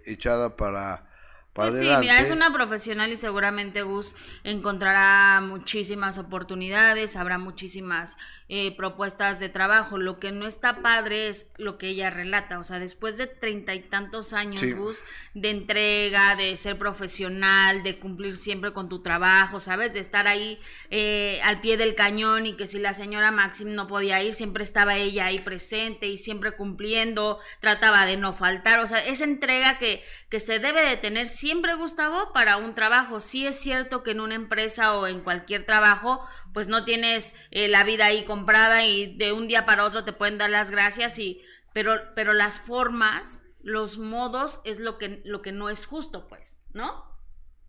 echada 0.06 0.56
para 0.56 1.11
pues 1.53 1.78
sí, 1.78 1.86
mira, 2.00 2.20
es 2.20 2.30
una 2.30 2.50
profesional 2.50 3.12
y 3.12 3.16
seguramente 3.18 3.82
Gus 3.82 4.16
encontrará 4.42 5.42
muchísimas 5.42 6.16
oportunidades, 6.16 7.14
habrá 7.14 7.36
muchísimas 7.36 8.16
eh, 8.48 8.74
propuestas 8.74 9.38
de 9.38 9.50
trabajo. 9.50 9.98
Lo 9.98 10.18
que 10.18 10.32
no 10.32 10.46
está 10.46 10.80
padre 10.80 11.28
es 11.28 11.48
lo 11.59 11.76
que 11.76 11.88
ella 11.88 12.09
relata, 12.09 12.59
o 12.59 12.64
sea, 12.64 12.78
después 12.78 13.18
de 13.18 13.26
treinta 13.26 13.74
y 13.74 13.80
tantos 13.80 14.32
años, 14.32 14.62
Gus, 14.74 15.05
de 15.34 15.50
entrega, 15.50 16.36
de 16.36 16.57
ser 16.57 16.78
profesional, 16.78 17.82
de 17.82 17.98
cumplir 17.98 18.38
siempre 18.38 18.72
con 18.72 18.88
tu 18.88 19.03
trabajo, 19.03 19.61
¿sabes? 19.61 19.92
De 19.92 20.00
estar 20.00 20.26
ahí 20.28 20.59
eh, 20.88 21.38
al 21.44 21.61
pie 21.61 21.76
del 21.76 21.94
cañón 21.94 22.46
y 22.46 22.55
que 22.55 22.66
si 22.66 22.78
la 22.78 22.94
señora 22.94 23.30
Maxim 23.30 23.74
no 23.74 23.86
podía 23.88 24.22
ir, 24.22 24.32
siempre 24.32 24.64
estaba 24.64 24.96
ella 24.96 25.26
ahí 25.26 25.40
presente 25.40 26.09
y 26.09 26.16
siempre 26.16 26.53
cumpliendo, 26.53 27.38
trataba 27.61 28.07
de 28.07 28.16
no 28.16 28.32
faltar, 28.32 28.80
o 28.80 28.86
sea, 28.86 29.05
esa 29.05 29.24
entrega 29.24 29.78
que, 29.78 30.03
que 30.30 30.40
se 30.40 30.59
debe 30.59 30.82
de 30.86 30.96
tener 30.96 31.28
siempre, 31.43 31.74
Gustavo, 31.74 32.32
para 32.32 32.57
un 32.57 32.74
trabajo. 32.74 33.18
Sí 33.18 33.47
es 33.47 33.59
cierto 33.59 34.05
que 34.05 34.12
en 34.12 34.20
una 34.20 34.36
empresa 34.36 34.95
o 34.95 35.09
en 35.09 35.20
cualquier 35.20 35.66
trabajo, 35.66 36.24
pues 36.55 36.68
no 36.68 36.84
tienes 36.84 37.34
eh, 37.51 37.66
la 37.68 37.82
vida 37.82 38.07
ahí 38.07 38.24
comprada 38.24 38.86
y 38.86 39.16
de 39.16 39.32
un 39.32 39.49
día 39.49 39.66
para 39.66 39.84
otro 39.84 40.05
te 40.05 40.12
pueden 40.12 40.38
dar 40.38 40.51
las 40.51 40.70
gracias 40.70 41.18
y 41.18 41.43
pero 41.74 42.01
pero 42.14 42.32
las 42.32 42.61
formas, 42.61 43.45
los 43.61 43.99
modos 43.99 44.61
es 44.64 44.78
lo 44.78 44.99
que 44.99 45.20
lo 45.24 45.43
que 45.43 45.51
no 45.51 45.68
es 45.68 45.84
justo, 45.84 46.28
pues, 46.28 46.61
¿no? 46.72 47.11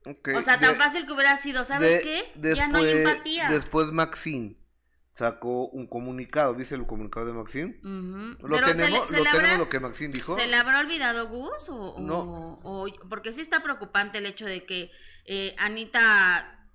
o 0.06 0.42
sea, 0.42 0.60
tan 0.60 0.76
fácil 0.76 1.06
que 1.06 1.14
hubiera 1.14 1.36
sido, 1.38 1.64
¿sabes 1.64 2.04
qué? 2.04 2.32
ya 2.56 2.68
no 2.68 2.78
hay 2.78 2.90
empatía. 2.90 3.50
Después 3.50 3.88
Maxine 3.88 4.58
sacó 5.14 5.68
un 5.68 5.88
comunicado, 5.88 6.56
¿viste 6.56 6.76
el 6.76 6.86
comunicado 6.86 7.28
de 7.28 7.34
Maxine? 7.34 7.80
Lo, 7.84 8.60
tenemos, 8.62 9.12
lo 9.12 9.24
tenemos 9.24 9.58
lo 9.58 9.70
que 9.70 9.80
Maxine 9.80 10.14
dijo. 10.14 10.36
¿Se 10.36 10.48
le 10.48 10.56
habrá 10.56 10.80
olvidado 10.80 11.28
Gus? 11.30 11.70
O, 11.70 12.00
no. 12.00 12.60
porque 13.10 13.32
sí 13.32 13.42
está 13.42 13.62
preocupante 13.62 14.18
el 14.18 14.26
hecho 14.26 14.46
de 14.46 14.66
que 14.66 14.92
eh, 15.26 15.56
Anita 15.60 16.68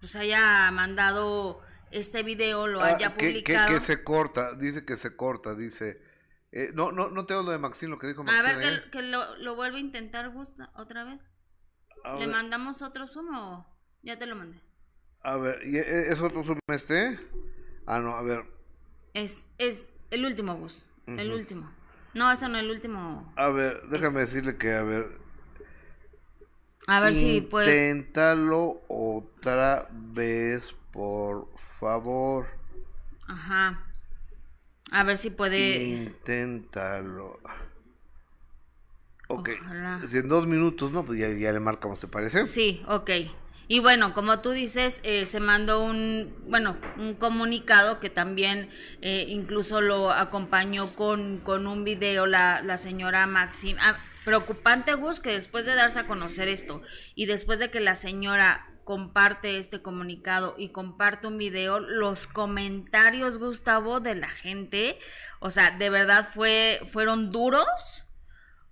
pues 0.00 0.16
haya 0.16 0.70
mandado 0.70 1.60
este 1.90 2.22
video, 2.22 2.66
lo 2.66 2.80
ah, 2.80 2.88
haya 2.88 3.14
publicado. 3.14 3.68
Que, 3.68 3.80
se 3.80 4.02
corta, 4.02 4.54
dice 4.54 4.84
que 4.84 4.96
se 4.96 5.16
corta, 5.16 5.54
dice... 5.54 6.02
Eh, 6.52 6.70
no, 6.72 6.90
no, 6.90 7.10
no 7.10 7.26
tengo 7.26 7.42
lo 7.42 7.50
de 7.50 7.58
Maxine, 7.58 7.90
lo 7.90 7.98
que 7.98 8.06
dijo 8.06 8.24
Maxine. 8.24 8.48
A 8.48 8.56
ver, 8.56 8.90
que, 8.90 9.00
¿eh? 9.00 9.02
lo, 9.02 9.36
lo, 9.36 9.56
vuelve 9.56 9.76
a 9.76 9.80
intentar 9.80 10.30
Gus 10.30 10.50
otra 10.74 11.04
vez. 11.04 11.22
¿Le 12.18 12.28
mandamos 12.28 12.82
otro 12.82 13.06
zoom 13.06 13.34
o 13.34 13.66
ya 14.02 14.16
te 14.16 14.26
lo 14.26 14.36
mandé? 14.36 14.62
A 15.22 15.36
ver, 15.36 15.60
¿es 15.62 16.20
otro 16.20 16.44
zoom 16.44 16.58
este? 16.68 17.18
Ah, 17.86 18.00
no, 18.00 18.16
a 18.16 18.22
ver. 18.22 18.44
Es, 19.14 19.46
es 19.58 19.86
el 20.10 20.24
último 20.24 20.56
bus. 20.56 20.86
El 21.06 21.32
último. 21.32 21.70
No, 22.14 22.30
ese 22.32 22.48
no 22.48 22.56
es 22.56 22.64
el 22.64 22.70
último. 22.70 23.32
A 23.36 23.48
ver, 23.48 23.82
déjame 23.88 24.20
decirle 24.20 24.56
que, 24.56 24.74
a 24.74 24.82
ver. 24.82 25.18
A 26.88 27.00
ver 27.00 27.14
si 27.14 27.40
puede. 27.40 27.90
Inténtalo 27.90 28.82
otra 28.88 29.88
vez, 29.92 30.62
por 30.92 31.48
favor. 31.78 32.46
Ajá. 33.28 33.84
A 34.92 35.04
ver 35.04 35.16
si 35.16 35.30
puede. 35.30 35.82
Inténtalo. 35.82 37.40
Ok. 39.28 39.50
Si 40.08 40.18
en 40.18 40.28
dos 40.28 40.46
minutos, 40.46 40.92
¿no? 40.92 41.04
Pues 41.04 41.18
ya, 41.18 41.28
ya 41.28 41.52
le 41.52 41.60
marcamos, 41.60 42.00
¿te 42.00 42.06
parece? 42.08 42.46
Sí, 42.46 42.82
ok. 42.86 43.10
Y 43.68 43.80
bueno, 43.80 44.14
como 44.14 44.40
tú 44.40 44.52
dices, 44.52 45.00
eh, 45.02 45.26
se 45.26 45.40
mandó 45.40 45.82
un, 45.82 46.32
bueno, 46.46 46.76
un 46.98 47.14
comunicado 47.14 47.98
que 47.98 48.10
también 48.10 48.70
eh, 49.02 49.24
incluso 49.28 49.80
lo 49.80 50.12
acompañó 50.12 50.94
con, 50.94 51.38
con 51.38 51.66
un 51.66 51.82
video 51.82 52.26
la, 52.26 52.62
la 52.62 52.76
señora 52.76 53.26
Maxim. 53.26 53.76
Ah, 53.80 53.98
preocupante, 54.24 54.94
Gus, 54.94 55.20
que 55.20 55.32
después 55.32 55.66
de 55.66 55.74
darse 55.74 56.00
a 56.00 56.06
conocer 56.06 56.48
esto 56.48 56.80
y 57.14 57.26
después 57.26 57.58
de 57.58 57.70
que 57.70 57.80
la 57.80 57.94
señora 57.96 58.68
comparte 58.84 59.58
este 59.58 59.82
comunicado 59.82 60.54
y 60.56 60.68
comparte 60.68 61.26
un 61.26 61.36
video, 61.36 61.80
los 61.80 62.28
comentarios, 62.28 63.38
Gustavo, 63.38 63.98
de 63.98 64.14
la 64.14 64.28
gente, 64.28 64.96
o 65.40 65.50
sea, 65.50 65.72
de 65.72 65.90
verdad 65.90 66.24
fue, 66.24 66.80
fueron 66.84 67.32
duros, 67.32 67.66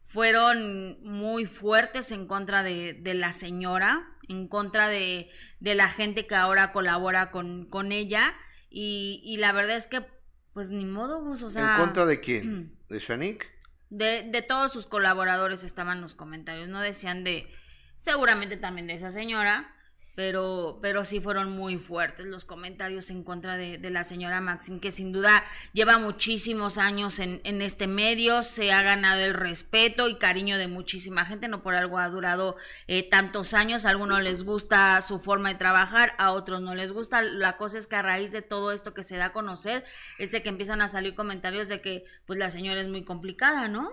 fueron 0.03 1.03
muy 1.03 1.47
fuertes 1.47 2.13
en 2.13 2.29
contra 2.29 2.63
de, 2.63 2.93
de 2.93 3.15
la 3.15 3.33
señora 3.33 4.14
en 4.29 4.49
contra 4.49 4.89
de, 4.89 5.31
la 5.61 5.89
gente 5.89 6.27
que 6.27 6.35
ahora 6.35 6.73
colabora 6.73 7.31
con, 7.31 7.67
con 7.67 7.93
ella. 7.93 8.35
Y, 8.71 9.37
la 9.39 9.53
verdad 9.53 9.77
es 9.77 9.87
que, 9.87 10.05
pues 10.53 10.71
ni 10.71 10.85
modo, 10.85 11.23
Gus, 11.23 11.43
o 11.43 11.51
sea... 11.51 11.77
¿En 11.77 11.81
contra 11.81 12.07
de 12.07 12.21
quién? 12.21 12.77
¿De 12.89 12.99
Shanik? 12.99 13.47
De, 13.91 14.25
de 14.25 14.43
todos 14.43 14.73
sus 14.73 14.87
colaboradores 14.87 15.63
estaban 15.63 16.01
los 16.01 16.15
comentarios, 16.15 16.69
no 16.69 16.81
decían 16.81 17.23
de, 17.23 17.49
seguramente 17.97 18.57
también 18.57 18.89
de 18.89 18.95
esa 18.95 19.13
señora, 19.13 19.73
pero, 20.15 20.79
pero 20.81 21.05
sí 21.05 21.21
fueron 21.21 21.57
muy 21.57 21.77
fuertes 21.77 22.27
los 22.27 22.45
comentarios 22.45 23.11
en 23.11 23.25
contra 23.25 23.57
de, 23.57 23.79
de 23.79 23.91
la 23.91 24.05
señora 24.05 24.41
Maxim, 24.41 24.79
que 24.79 24.93
sin 24.93 25.13
duda 25.13 25.43
lleva 25.73 25.99
muchísimos 25.99 26.79
años 26.79 27.19
en, 27.19 27.41
en, 27.45 27.63
este 27.63 27.87
medio, 27.87 28.43
se 28.43 28.73
ha 28.73 28.83
ganado 28.83 29.21
el 29.21 29.35
respeto 29.35 30.09
y 30.09 30.17
cariño 30.17 30.57
de 30.57 30.69
muchísima 30.69 31.25
gente, 31.25 31.49
no 31.49 31.63
por 31.63 31.75
algo 31.75 31.99
ha 31.99 32.09
durado 32.09 32.57
eh, 32.87 33.09
tantos 33.09 33.55
años, 33.55 33.85
a 33.85 33.91
algunos 33.91 34.23
les 34.23 34.45
gusta 34.45 35.01
su 35.01 35.19
forma 35.19 35.49
de 35.49 35.57
trabajar, 35.57 36.15
a 36.19 36.33
otros 36.33 36.61
no 36.61 36.75
les 36.75 36.93
gusta, 36.93 37.23
la 37.23 37.57
cosa 37.57 37.79
es 37.79 37.89
que 37.89 37.97
a 37.97 38.03
raíz 38.03 38.31
de 38.31 38.43
todo 38.43 38.71
esto 38.71 38.95
que 38.95 39.03
se 39.03 39.17
da 39.17 39.27
a 39.27 39.33
conocer, 39.33 39.85
es 40.19 40.31
de 40.31 40.43
que 40.43 40.49
empiezan 40.49 40.81
a 40.81 40.89
salir 40.89 41.15
comentarios 41.15 41.69
de 41.69 41.81
que 41.81 42.05
pues 42.25 42.39
la 42.39 42.51
señora 42.51 42.81
es 42.81 42.89
muy 42.89 43.05
complicada, 43.05 43.67
¿no? 43.67 43.91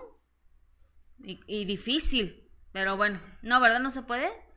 Y, 1.23 1.39
y 1.47 1.65
difícil, 1.65 2.49
pero 2.71 2.97
bueno, 2.97 3.19
no, 3.41 3.59
¿verdad? 3.59 3.79
¿No 3.79 3.89
se 3.89 4.03
puede? 4.03 4.50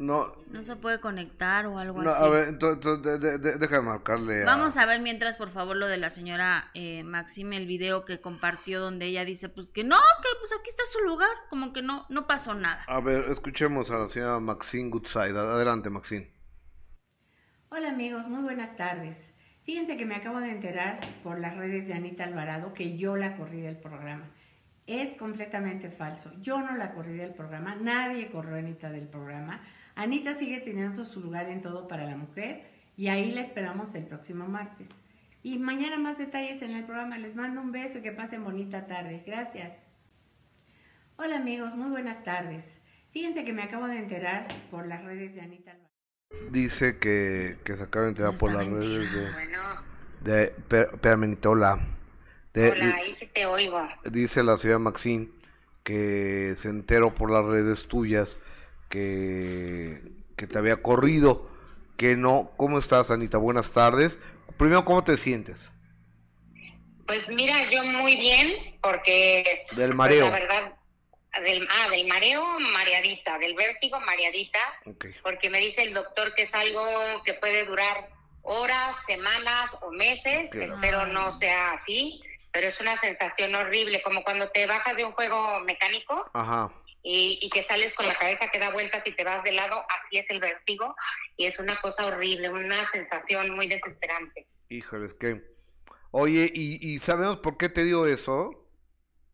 No. 0.00 0.32
No 0.46 0.64
se 0.64 0.76
puede 0.76 0.98
conectar 0.98 1.66
o 1.66 1.78
algo 1.78 2.02
no, 2.02 2.08
así. 2.08 2.24
A 2.24 2.28
ver, 2.30 2.48
entonces, 2.48 3.20
déjame 3.60 3.88
marcarle. 3.88 4.46
Vamos 4.46 4.78
a 4.78 4.86
ver 4.86 5.02
mientras, 5.02 5.36
por 5.36 5.50
favor, 5.50 5.76
lo 5.76 5.88
de 5.88 5.98
la 5.98 6.08
señora 6.08 6.70
eh, 6.72 7.04
Maxime, 7.04 7.58
el 7.58 7.66
video 7.66 8.06
que 8.06 8.18
compartió 8.18 8.80
donde 8.80 9.04
ella 9.04 9.26
dice, 9.26 9.50
pues 9.50 9.68
que 9.68 9.84
no, 9.84 9.96
que 10.22 10.28
pues 10.38 10.54
aquí 10.58 10.70
está 10.70 10.84
su 10.90 11.00
lugar, 11.00 11.28
como 11.50 11.74
que 11.74 11.82
no, 11.82 12.06
no 12.08 12.26
pasó 12.26 12.54
nada. 12.54 12.82
A 12.86 13.00
ver, 13.00 13.26
escuchemos 13.28 13.90
a 13.90 13.98
la 13.98 14.08
señora 14.08 14.40
Maxine 14.40 14.88
Goodside. 14.88 15.36
Adelante, 15.36 15.90
Maxine. 15.90 16.32
Hola 17.68 17.90
amigos, 17.90 18.26
muy 18.26 18.42
buenas 18.42 18.74
tardes. 18.78 19.18
Fíjense 19.64 19.98
que 19.98 20.06
me 20.06 20.16
acabo 20.16 20.40
de 20.40 20.48
enterar 20.48 20.98
por 21.22 21.38
las 21.38 21.58
redes 21.58 21.86
de 21.86 21.92
Anita 21.92 22.24
Alvarado 22.24 22.72
que 22.72 22.96
yo 22.96 23.16
la 23.16 23.36
corrí 23.36 23.60
del 23.60 23.76
programa. 23.76 24.30
Es 24.86 25.14
completamente 25.18 25.90
falso. 25.90 26.32
Yo 26.40 26.62
no 26.62 26.74
la 26.78 26.94
corrí 26.94 27.18
del 27.18 27.34
programa, 27.34 27.76
nadie 27.76 28.30
corrió 28.30 28.56
a 28.56 28.60
Anita 28.60 28.88
del 28.88 29.06
programa. 29.06 29.60
Anita 30.00 30.32
sigue 30.38 30.60
teniendo 30.60 31.04
su 31.04 31.20
lugar 31.20 31.50
en 31.50 31.60
todo 31.60 31.86
para 31.86 32.06
la 32.06 32.16
mujer 32.16 32.62
y 32.96 33.08
ahí 33.08 33.32
la 33.32 33.42
esperamos 33.42 33.94
el 33.94 34.06
próximo 34.06 34.48
martes. 34.48 34.88
Y 35.42 35.58
mañana 35.58 35.98
más 35.98 36.16
detalles 36.16 36.62
en 36.62 36.70
el 36.70 36.84
programa. 36.84 37.18
Les 37.18 37.36
mando 37.36 37.60
un 37.60 37.70
beso 37.70 37.98
y 37.98 38.00
que 38.00 38.10
pasen 38.10 38.42
bonita 38.42 38.86
tarde. 38.86 39.22
Gracias. 39.26 39.76
Hola 41.16 41.36
amigos, 41.36 41.74
muy 41.74 41.90
buenas 41.90 42.24
tardes. 42.24 42.64
Fíjense 43.10 43.44
que 43.44 43.52
me 43.52 43.62
acabo 43.62 43.88
de 43.88 43.98
enterar 43.98 44.48
por 44.70 44.86
las 44.86 45.04
redes 45.04 45.34
de 45.34 45.42
Anita. 45.42 45.76
Dice 46.50 46.96
que, 46.96 47.58
que 47.62 47.74
se 47.74 47.82
acaba 47.82 48.06
de 48.06 48.12
enterar 48.12 48.32
por 48.40 48.54
las 48.54 48.66
redes 48.68 49.12
de... 49.14 49.32
Bueno. 49.32 49.58
De, 50.24 50.44
espérame, 50.70 51.36
hola. 51.44 51.78
hola, 52.54 52.94
ahí 52.94 53.14
sí 53.18 53.28
te 53.34 53.44
oigo. 53.44 53.86
Dice 54.10 54.42
la 54.42 54.56
señora 54.56 54.78
Maxine 54.78 55.28
que 55.84 56.54
se 56.56 56.70
enteró 56.70 57.14
por 57.14 57.30
las 57.30 57.44
redes 57.44 57.86
tuyas 57.86 58.40
que, 58.90 60.02
que 60.36 60.46
te 60.46 60.58
había 60.58 60.82
corrido, 60.82 61.48
que 61.96 62.16
no. 62.16 62.50
¿Cómo 62.58 62.78
estás, 62.78 63.10
Anita? 63.10 63.38
Buenas 63.38 63.72
tardes. 63.72 64.18
Primero, 64.58 64.84
¿cómo 64.84 65.02
te 65.04 65.16
sientes? 65.16 65.70
Pues 67.06 67.26
mira, 67.28 67.70
yo 67.70 67.82
muy 67.84 68.16
bien. 68.16 68.76
porque 68.82 69.64
Del 69.72 69.88
pues, 69.88 69.94
mareo. 69.96 70.24
la 70.26 70.30
verdad 70.30 70.74
del 71.44 71.66
ah 71.70 71.88
del 71.90 72.08
mareo 72.08 72.42
mareadita 72.58 73.38
del 73.38 73.54
vértigo 73.54 74.00
mareadita 74.00 74.58
Ok. 74.86 75.06
porque 75.22 75.48
me 75.48 75.60
dice 75.60 75.82
el 75.82 75.94
doctor 75.94 76.34
que 76.34 76.42
es 76.42 76.52
algo 76.52 76.82
que 77.24 77.34
puede 77.34 77.64
durar 77.66 78.08
horas 78.42 78.96
semanas 79.06 79.70
o 79.80 79.92
meses 79.92 80.50
Claro. 80.50 80.74
espero 80.74 81.06
no 81.06 81.38
sea 81.38 81.74
así 81.74 82.20
pero 82.50 82.66
es 82.68 82.80
una 82.80 83.00
sensación 83.00 83.54
horrible 83.54 84.02
como 84.02 84.24
cuando 84.24 84.50
te 84.50 84.66
bajas 84.66 84.96
de 84.96 85.04
un 85.04 85.12
juego 85.12 85.60
mecánico 85.60 86.28
Ajá. 86.34 86.72
Y, 87.02 87.38
y 87.40 87.50
que 87.50 87.64
sales 87.64 87.94
con 87.94 88.06
la 88.06 88.18
cabeza 88.18 88.48
que 88.50 88.58
da 88.58 88.70
vueltas 88.70 89.06
y 89.06 89.12
te 89.12 89.24
vas 89.24 89.42
de 89.44 89.52
lado 89.52 89.84
así 89.88 90.18
es 90.18 90.28
el 90.30 90.40
vértigo 90.40 90.94
y 91.36 91.46
es 91.46 91.58
una 91.58 91.80
cosa 91.80 92.06
horrible 92.06 92.48
una 92.48 92.90
sensación 92.90 93.50
muy 93.50 93.66
desesperante 93.68 94.46
Híjole, 94.70 95.06
es 95.06 95.14
que... 95.14 95.42
Oye, 96.12 96.50
¿y, 96.54 96.94
¿y 96.94 96.98
sabemos 97.00 97.38
por 97.38 97.56
qué 97.56 97.68
te 97.68 97.84
dio 97.84 98.06
eso? 98.06 98.50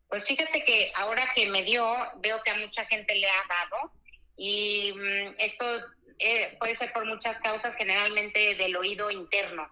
Pues 0.09 0.25
fíjate 0.27 0.65
que 0.65 0.93
ahora 0.95 1.29
que 1.35 1.49
me 1.49 1.63
dio, 1.63 1.85
veo 2.21 2.43
que 2.43 2.51
a 2.51 2.59
mucha 2.59 2.85
gente 2.87 3.15
le 3.15 3.29
ha 3.29 3.45
dado 3.49 3.93
y 4.37 4.93
mm, 4.93 5.35
esto 5.39 5.65
eh, 6.19 6.57
puede 6.59 6.77
ser 6.79 6.93
por 6.93 7.05
muchas 7.05 7.39
causas, 7.41 7.75
generalmente 7.77 8.55
del 8.55 8.77
oído 8.77 9.11
interno. 9.11 9.71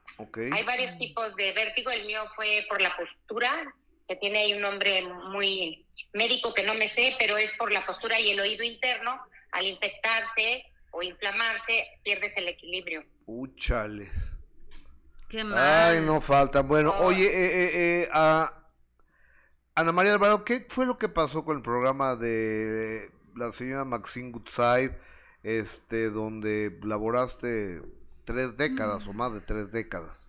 Hay 0.53 0.63
varios 0.65 0.99
tipos 0.99 1.35
de 1.37 1.53
vértigo, 1.53 1.91
el 1.91 2.07
mío 2.07 2.25
fue 2.37 2.67
por 2.69 2.81
la 2.81 2.95
postura, 2.97 3.75
que 4.09 4.17
tiene 4.17 4.41
ahí 4.41 4.55
un 4.55 4.61
nombre 4.61 5.03
muy 5.31 5.87
médico 6.13 6.53
que 6.55 6.63
no 6.63 6.75
me 6.75 6.93
sé, 6.95 7.15
pero 7.19 7.37
es 7.37 7.51
por 7.59 7.73
la 7.73 7.85
postura 7.87 8.21
y 8.21 8.31
el 8.31 8.41
oído 8.41 8.63
interno, 8.65 9.21
al 9.53 9.67
infectarse 9.67 10.65
o 10.91 11.03
inflamarse, 11.03 11.87
pierdes 12.03 12.33
el 12.37 12.49
equilibrio. 12.49 13.05
Úchale. 13.27 14.11
Qué 15.29 15.43
mal. 15.43 15.59
Ay, 15.59 16.01
no 16.05 16.21
falta. 16.21 16.61
Bueno, 16.63 16.95
Oh. 16.99 17.07
oye, 17.07 17.27
eh, 17.27 17.65
eh, 17.65 17.71
eh, 18.03 18.09
a 18.13 18.53
Ana 19.75 19.91
María 19.93 20.13
Alvaro, 20.13 20.45
¿qué 20.45 20.67
fue 20.69 20.87
lo 20.87 20.99
que 20.99 21.09
pasó 21.09 21.45
con 21.45 21.57
el 21.57 21.63
programa 21.63 22.15
de 22.15 23.11
la 23.35 23.51
señora 23.53 23.85
Maxine 23.85 24.31
Goodside, 24.31 24.97
este, 25.43 26.11
donde 26.11 26.79
laboraste 26.85 27.83
tres 28.25 28.57
décadas 28.57 29.07
o 29.09 29.13
más 29.13 29.35
de 29.35 29.41
tres 29.41 29.73
décadas? 29.73 30.24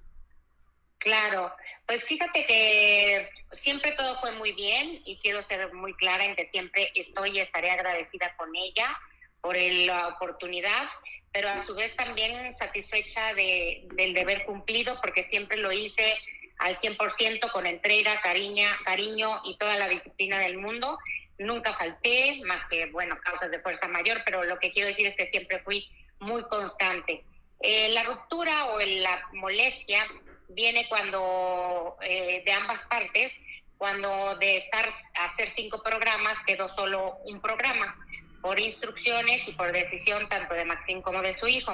Claro, 1.06 1.54
pues 1.86 2.04
fíjate 2.06 2.48
que 2.48 3.30
siempre 3.64 3.92
todo 3.92 4.20
fue 4.22 4.32
muy 4.32 4.54
bien 4.54 5.04
y 5.06 5.20
quiero 5.22 5.44
ser 5.44 5.72
muy 5.72 5.94
clara 5.94 6.26
en 6.26 6.36
que 6.36 6.50
siempre 6.50 6.92
estoy 6.96 7.38
y 7.38 7.42
estaré 7.42 7.70
agradecida 7.70 8.36
con 8.38 8.50
ella 8.56 8.98
por 9.40 9.56
el- 9.56 9.86
la 9.86 10.08
oportunidad, 10.08 10.90
pero 11.32 11.48
a 11.50 11.64
su 11.68 11.76
vez 11.76 11.96
también 11.96 12.58
satisfecha 12.58 13.36
de, 13.36 13.84
del 13.94 14.16
deber 14.16 14.46
cumplido 14.46 15.00
porque 15.00 15.26
siempre 15.30 15.58
lo 15.58 15.72
hice 15.72 16.18
al 16.58 16.76
100% 16.80 17.52
con 17.52 17.68
entrega, 17.68 18.20
cariño, 18.22 18.68
cariño 18.84 19.42
y 19.44 19.58
toda 19.60 19.78
la 19.78 19.88
disciplina 19.88 20.40
del 20.40 20.58
mundo. 20.58 20.98
Nunca 21.38 21.76
falté, 21.76 22.42
más 22.46 22.66
que, 22.68 22.88
bueno, 22.88 23.16
causas 23.24 23.52
de 23.52 23.60
fuerza 23.60 23.88
mayor, 23.88 24.24
pero 24.26 24.44
lo 24.44 24.58
que 24.58 24.72
quiero 24.72 24.88
decir 24.88 25.06
es 25.06 25.16
que 25.18 25.28
siempre 25.30 25.60
fui 25.60 25.88
muy 26.18 26.42
constante. 26.48 27.24
Eh, 27.60 27.90
la 27.90 28.02
ruptura 28.06 28.66
o 28.72 28.80
la 28.80 29.22
molestia 29.34 30.04
viene 30.50 30.88
cuando 30.88 31.98
eh, 32.02 32.44
de 32.46 32.52
ambas 32.52 32.80
partes, 32.88 33.32
cuando 33.78 34.36
de 34.38 34.58
estar 34.58 34.88
a 35.16 35.26
hacer 35.26 35.52
cinco 35.56 35.82
programas 35.84 36.38
quedó 36.46 36.74
solo 36.76 37.18
un 37.26 37.42
programa 37.42 37.96
por 38.42 38.60
instrucciones 38.60 39.48
y 39.48 39.54
por 39.54 39.72
decisión 39.72 40.30
tanto 40.30 40.54
de 40.54 40.66
Maxine 40.66 41.02
como 41.02 41.22
de 41.22 41.38
su 41.38 41.48
hijo. 41.48 41.74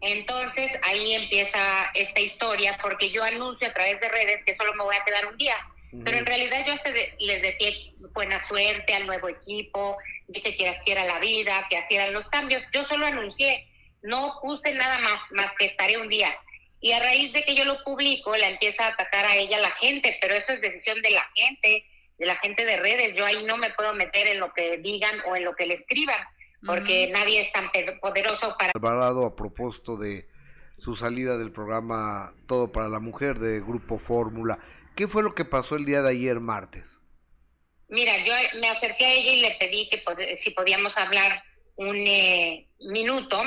Entonces 0.00 0.72
ahí 0.82 1.14
empieza 1.14 1.90
esta 1.94 2.20
historia 2.20 2.78
porque 2.80 3.10
yo 3.10 3.22
anuncio 3.22 3.68
a 3.68 3.72
través 3.72 4.00
de 4.00 4.08
redes 4.08 4.44
que 4.44 4.56
solo 4.56 4.74
me 4.74 4.84
voy 4.84 4.96
a 4.96 5.04
quedar 5.04 5.26
un 5.26 5.36
día. 5.36 5.56
Pero 6.04 6.18
en 6.18 6.26
realidad 6.26 6.66
yo 6.66 6.74
les 7.18 7.42
decía 7.42 7.70
buena 8.12 8.46
suerte 8.46 8.94
al 8.94 9.06
nuevo 9.06 9.28
equipo, 9.28 9.96
dije 10.26 10.54
que 10.54 10.68
así 10.68 10.90
era 10.90 11.04
la 11.04 11.18
vida, 11.18 11.66
que 11.70 11.78
así 11.78 11.94
eran 11.94 12.12
los 12.12 12.28
cambios. 12.28 12.62
Yo 12.74 12.84
solo 12.86 13.06
anuncié, 13.06 13.66
no 14.02 14.38
puse 14.42 14.72
nada 14.74 14.98
más, 14.98 15.20
más 15.30 15.52
que 15.58 15.66
estaré 15.66 15.96
un 15.96 16.08
día. 16.08 16.34
Y 16.80 16.92
a 16.92 17.00
raíz 17.00 17.32
de 17.32 17.42
que 17.42 17.54
yo 17.54 17.64
lo 17.64 17.82
publico, 17.82 18.36
la 18.36 18.48
empieza 18.48 18.84
a 18.86 18.92
atacar 18.92 19.26
a 19.26 19.36
ella 19.36 19.58
la 19.58 19.72
gente, 19.72 20.16
pero 20.20 20.34
eso 20.34 20.52
es 20.52 20.60
decisión 20.60 21.02
de 21.02 21.10
la 21.10 21.26
gente, 21.34 21.84
de 22.18 22.26
la 22.26 22.36
gente 22.36 22.64
de 22.64 22.76
redes. 22.76 23.14
Yo 23.16 23.26
ahí 23.26 23.42
no 23.44 23.56
me 23.56 23.70
puedo 23.70 23.92
meter 23.94 24.28
en 24.28 24.38
lo 24.40 24.52
que 24.52 24.78
digan 24.78 25.20
o 25.26 25.34
en 25.36 25.44
lo 25.44 25.54
que 25.56 25.66
le 25.66 25.74
escriban, 25.74 26.20
porque 26.64 27.08
nadie 27.12 27.40
es 27.40 27.52
tan 27.52 27.70
poderoso 28.00 28.54
para 28.58 28.72
Alvarado, 28.74 29.26
a 29.26 29.34
propósito 29.34 29.96
de 29.96 30.28
su 30.78 30.94
salida 30.94 31.36
del 31.36 31.50
programa 31.50 32.32
Todo 32.46 32.70
para 32.70 32.88
la 32.88 33.00
Mujer 33.00 33.38
de 33.40 33.58
Grupo 33.60 33.98
Fórmula, 33.98 34.58
¿qué 34.94 35.08
fue 35.08 35.24
lo 35.24 35.34
que 35.34 35.44
pasó 35.44 35.74
el 35.74 35.84
día 35.84 36.02
de 36.02 36.10
ayer 36.10 36.38
martes? 36.38 37.00
Mira, 37.88 38.12
yo 38.24 38.32
me 38.60 38.68
acerqué 38.68 39.04
a 39.06 39.12
ella 39.14 39.32
y 39.32 39.40
le 39.40 39.56
pedí 39.58 39.88
que 39.90 40.04
pod- 40.04 40.38
si 40.44 40.50
podíamos 40.50 40.96
hablar 40.96 41.42
un 41.78 42.04
eh, 42.06 42.66
minuto 42.80 43.40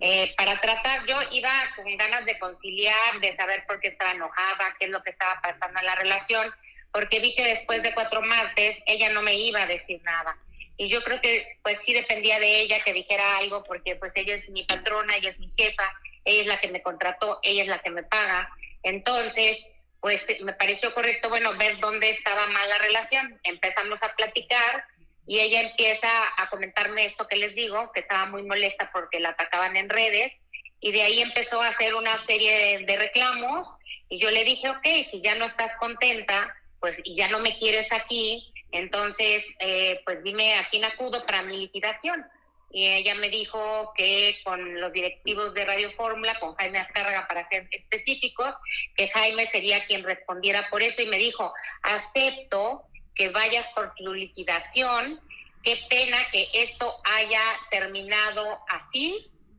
eh, 0.00 0.34
para 0.36 0.60
tratar. 0.60 1.06
Yo 1.06 1.16
iba 1.32 1.50
con 1.74 1.96
ganas 1.96 2.24
de 2.26 2.38
conciliar, 2.38 3.20
de 3.20 3.34
saber 3.36 3.64
por 3.66 3.80
qué 3.80 3.88
estaba 3.88 4.12
enojada, 4.12 4.76
qué 4.78 4.86
es 4.86 4.90
lo 4.90 5.02
que 5.02 5.10
estaba 5.10 5.40
pasando 5.40 5.80
en 5.80 5.86
la 5.86 5.94
relación, 5.94 6.52
porque 6.92 7.20
vi 7.20 7.34
que 7.34 7.42
después 7.42 7.82
de 7.82 7.94
cuatro 7.94 8.20
martes 8.20 8.76
ella 8.86 9.08
no 9.10 9.22
me 9.22 9.34
iba 9.34 9.62
a 9.62 9.66
decir 9.66 10.00
nada. 10.02 10.36
Y 10.76 10.88
yo 10.88 11.02
creo 11.02 11.20
que 11.20 11.58
pues 11.62 11.78
sí 11.86 11.94
dependía 11.94 12.38
de 12.38 12.60
ella 12.60 12.84
que 12.84 12.92
dijera 12.92 13.38
algo, 13.38 13.62
porque 13.64 13.96
pues 13.96 14.12
ella 14.14 14.34
es 14.34 14.48
mi 14.50 14.64
patrona, 14.64 15.16
ella 15.16 15.30
es 15.30 15.38
mi 15.38 15.50
jefa, 15.56 15.90
ella 16.24 16.40
es 16.42 16.46
la 16.46 16.60
que 16.60 16.68
me 16.68 16.82
contrató, 16.82 17.38
ella 17.42 17.62
es 17.62 17.68
la 17.68 17.80
que 17.80 17.90
me 17.90 18.02
paga. 18.02 18.50
Entonces, 18.82 19.58
pues 20.00 20.20
me 20.42 20.52
pareció 20.52 20.92
correcto, 20.92 21.30
bueno, 21.30 21.56
ver 21.56 21.78
dónde 21.80 22.10
estaba 22.10 22.46
mal 22.46 22.68
la 22.68 22.78
relación. 22.78 23.40
Empezamos 23.42 24.02
a 24.02 24.14
platicar 24.14 24.84
y 25.30 25.38
ella 25.38 25.60
empieza 25.60 26.08
a 26.38 26.50
comentarme 26.50 27.04
esto 27.04 27.28
que 27.28 27.36
les 27.36 27.54
digo, 27.54 27.92
que 27.92 28.00
estaba 28.00 28.26
muy 28.26 28.42
molesta 28.42 28.90
porque 28.92 29.20
la 29.20 29.28
atacaban 29.28 29.76
en 29.76 29.88
redes 29.88 30.32
y 30.80 30.90
de 30.90 31.02
ahí 31.02 31.20
empezó 31.20 31.62
a 31.62 31.68
hacer 31.68 31.94
una 31.94 32.26
serie 32.26 32.52
de, 32.52 32.84
de 32.84 32.96
reclamos 32.96 33.68
y 34.08 34.18
yo 34.18 34.28
le 34.28 34.42
dije, 34.42 34.68
ok, 34.68 34.84
si 35.12 35.20
ya 35.22 35.36
no 35.36 35.44
estás 35.44 35.70
contenta, 35.78 36.52
pues 36.80 36.96
y 37.04 37.14
ya 37.14 37.28
no 37.28 37.38
me 37.38 37.56
quieres 37.60 37.86
aquí, 37.92 38.52
entonces, 38.72 39.44
eh, 39.60 40.00
pues 40.04 40.20
dime 40.24 40.54
a 40.54 40.68
quién 40.68 40.84
acudo 40.84 41.24
para 41.24 41.42
mi 41.42 41.58
liquidación. 41.58 42.26
Y 42.72 42.88
ella 42.88 43.14
me 43.14 43.28
dijo 43.28 43.92
que 43.96 44.36
con 44.42 44.80
los 44.80 44.92
directivos 44.92 45.54
de 45.54 45.64
Radio 45.64 45.92
Fórmula, 45.92 46.40
con 46.40 46.56
Jaime 46.56 46.78
Azcárraga 46.78 47.28
para 47.28 47.48
ser 47.48 47.68
específicos, 47.70 48.52
que 48.96 49.08
Jaime 49.10 49.48
sería 49.52 49.86
quien 49.86 50.02
respondiera 50.02 50.68
por 50.70 50.82
eso 50.82 51.02
y 51.02 51.06
me 51.06 51.18
dijo, 51.18 51.52
acepto 51.82 52.89
que 53.20 53.28
vayas 53.28 53.66
por 53.74 53.92
tu 53.96 54.14
liquidación, 54.14 55.20
qué 55.62 55.76
pena 55.90 56.16
que 56.32 56.48
esto 56.54 56.90
haya 57.04 57.42
terminado 57.70 58.60
así, 58.66 59.14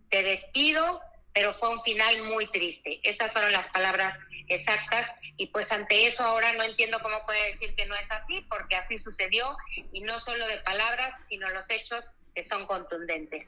te 0.09 0.23
despido, 0.23 0.99
pero 1.31 1.53
fue 1.59 1.69
un 1.69 1.83
final 1.83 2.23
muy 2.23 2.47
triste. 2.47 2.99
Esas 3.03 3.31
fueron 3.31 3.51
las 3.51 3.67
palabras 3.69 4.17
exactas 4.47 5.11
y 5.37 5.45
pues 5.45 5.71
ante 5.71 6.07
eso 6.07 6.23
ahora 6.23 6.53
no 6.53 6.63
entiendo 6.63 6.97
cómo 7.03 7.23
puede 7.27 7.51
decir 7.51 7.75
que 7.75 7.85
no 7.85 7.93
es 7.93 8.09
así, 8.09 8.43
porque 8.49 8.77
así 8.77 8.97
sucedió 8.97 9.55
y 9.93 10.01
no 10.01 10.19
solo 10.21 10.47
de 10.47 10.57
palabras, 10.61 11.13
sino 11.29 11.47
los 11.51 11.69
hechos 11.69 12.03
que 12.33 12.43
son 12.47 12.65
contundentes. 12.65 13.45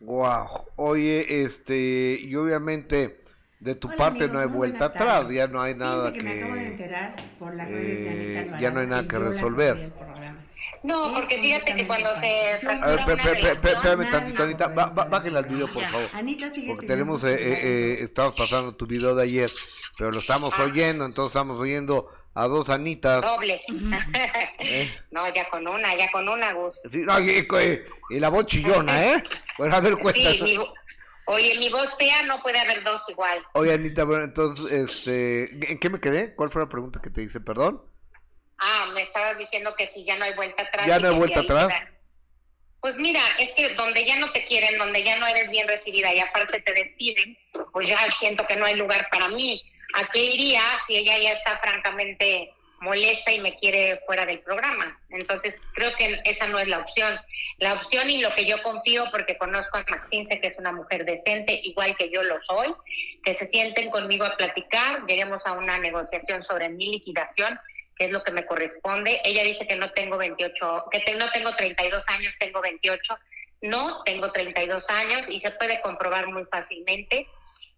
Wow. 0.00 0.66
Oye, 0.74 1.44
este, 1.44 2.18
y 2.20 2.34
obviamente 2.34 3.21
de 3.62 3.76
tu 3.76 3.86
Hola, 3.86 3.96
parte 3.96 4.24
amigos, 4.24 4.32
no 4.34 4.40
hay 4.40 4.46
vuelta 4.48 4.86
atrás, 4.86 5.28
ya 5.30 5.46
no 5.46 5.62
hay 5.62 5.74
nada 5.76 6.12
que 6.12 6.20
me 6.20 6.32
acabo 6.40 6.54
de 6.54 6.60
que 6.62 6.66
enterar 6.72 7.16
por 7.38 7.54
las 7.54 7.68
redes 7.68 7.86
de 8.04 8.08
Anita 8.10 8.22
eh, 8.32 8.38
Alvarado 8.40 8.62
ya 8.62 8.70
no 8.72 8.80
hay 8.80 8.86
nada 8.88 9.08
que 9.08 9.18
resolver. 9.18 9.92
No, 10.82 11.14
porque 11.14 11.40
fíjate 11.40 11.76
que 11.76 11.86
cuando 11.86 12.08
se 12.20 12.66
A 12.66 12.86
ver, 12.86 13.00
espérame 13.54 14.10
tantito, 14.10 14.42
Anita, 14.42 14.66
bájale 14.68 15.38
al 15.38 15.44
video, 15.46 15.72
por 15.72 15.82
favor. 15.84 16.08
Anita 16.12 16.50
sigue 16.52 16.66
Porque 16.72 16.86
tenemos, 16.88 17.22
eh, 17.22 17.34
eh, 17.34 17.60
eh, 17.62 17.98
estamos 18.00 18.34
pasando 18.34 18.74
tu 18.74 18.84
video 18.88 19.14
de 19.14 19.22
ayer, 19.22 19.50
pero 19.96 20.10
lo 20.10 20.18
estamos 20.18 20.52
Ah. 20.58 20.64
oyendo, 20.64 21.04
entonces 21.04 21.30
estamos 21.30 21.60
oyendo 21.60 22.10
a 22.34 22.48
dos 22.48 22.68
Anitas. 22.68 23.22
doble. 23.22 23.60
¿eh? 24.58 24.90
no, 25.12 25.32
ya 25.32 25.48
con 25.50 25.68
una, 25.68 25.96
ya 25.96 26.10
con 26.10 26.28
una, 26.28 26.52
Gus. 26.52 26.74
Sí, 26.90 27.02
no, 27.04 27.20
y, 27.20 27.30
y- 27.30 28.16
y 28.16 28.18
la 28.18 28.28
voz 28.30 28.46
chillona, 28.46 29.04
¿eh? 29.06 29.22
Bueno, 29.58 29.76
a 29.76 29.80
ver, 29.80 29.96
cuéntanos. 29.98 30.50
Oye, 31.26 31.56
mi 31.58 31.70
voz 31.70 31.88
fea 31.98 32.22
no 32.22 32.42
puede 32.42 32.58
haber 32.58 32.82
dos 32.82 33.02
igual. 33.08 33.42
Oye, 33.54 33.72
Anita, 33.72 34.04
bueno, 34.04 34.24
entonces, 34.24 34.70
este, 34.72 35.72
¿en 35.72 35.78
qué 35.78 35.90
me 35.90 36.00
quedé? 36.00 36.34
¿Cuál 36.34 36.50
fue 36.50 36.62
la 36.62 36.68
pregunta 36.68 37.00
que 37.02 37.10
te 37.10 37.22
hice? 37.22 37.40
Perdón. 37.40 37.82
Ah, 38.58 38.86
me 38.92 39.02
estabas 39.02 39.38
diciendo 39.38 39.74
que 39.76 39.90
si 39.94 40.04
ya 40.04 40.16
no 40.16 40.24
hay 40.24 40.34
vuelta 40.34 40.62
atrás. 40.62 40.86
Ya 40.86 40.98
no 40.98 41.08
hay 41.08 41.14
vuelta 41.16 41.40
atrás. 41.40 41.68
Pues 42.80 42.96
mira, 42.96 43.20
es 43.38 43.50
que 43.56 43.74
donde 43.74 44.04
ya 44.04 44.18
no 44.18 44.32
te 44.32 44.44
quieren, 44.46 44.76
donde 44.76 45.04
ya 45.04 45.16
no 45.16 45.26
eres 45.26 45.48
bien 45.50 45.68
recibida 45.68 46.12
y 46.12 46.18
aparte 46.18 46.60
te 46.60 46.72
despiden, 46.72 47.38
pues 47.72 47.88
ya 47.88 47.96
siento 48.18 48.44
que 48.46 48.56
no 48.56 48.66
hay 48.66 48.74
lugar 48.74 49.08
para 49.10 49.28
mí. 49.28 49.62
¿A 49.94 50.10
qué 50.10 50.24
iría 50.24 50.62
si 50.86 50.96
ella 50.96 51.18
ya 51.18 51.30
está 51.32 51.58
francamente 51.58 52.52
molesta 52.82 53.32
y 53.32 53.40
me 53.40 53.56
quiere 53.56 54.00
fuera 54.06 54.26
del 54.26 54.40
programa? 54.40 54.98
Entonces 55.10 55.54
creo 55.74 55.94
que 55.96 56.20
esa 56.24 56.46
no 56.48 56.58
es 56.58 56.68
la 56.68 56.78
opción. 56.80 57.18
La 57.58 57.74
opción 57.74 58.10
y 58.10 58.20
lo 58.20 58.34
que 58.34 58.44
yo 58.44 58.62
confío, 58.62 59.04
porque 59.10 59.38
conozco 59.38 59.78
a 59.78 59.84
Maxine, 59.88 60.28
sé 60.30 60.40
que 60.40 60.48
es 60.48 60.58
una 60.58 60.72
mujer 60.72 61.04
decente, 61.04 61.60
igual 61.64 61.96
que 61.96 62.10
yo 62.10 62.22
lo 62.22 62.42
soy, 62.42 62.74
que 63.24 63.34
se 63.36 63.48
sienten 63.48 63.90
conmigo 63.90 64.24
a 64.24 64.36
platicar, 64.36 65.06
lleguemos 65.06 65.44
a 65.46 65.52
una 65.52 65.78
negociación 65.78 66.42
sobre 66.44 66.68
mi 66.68 66.90
liquidación 66.90 67.58
que 67.96 68.06
es 68.06 68.10
lo 68.10 68.24
que 68.24 68.32
me 68.32 68.46
corresponde. 68.46 69.20
Ella 69.22 69.44
dice 69.44 69.66
que 69.66 69.76
no 69.76 69.90
tengo 69.92 70.16
28, 70.16 70.84
que 70.90 71.00
te- 71.00 71.14
no 71.14 71.30
tengo 71.30 71.54
32 71.54 72.02
años, 72.08 72.34
tengo 72.40 72.60
28. 72.62 73.18
No, 73.60 74.02
tengo 74.04 74.32
32 74.32 74.84
años 74.88 75.22
y 75.28 75.40
se 75.40 75.50
puede 75.52 75.80
comprobar 75.82 76.26
muy 76.28 76.44
fácilmente. 76.46 77.28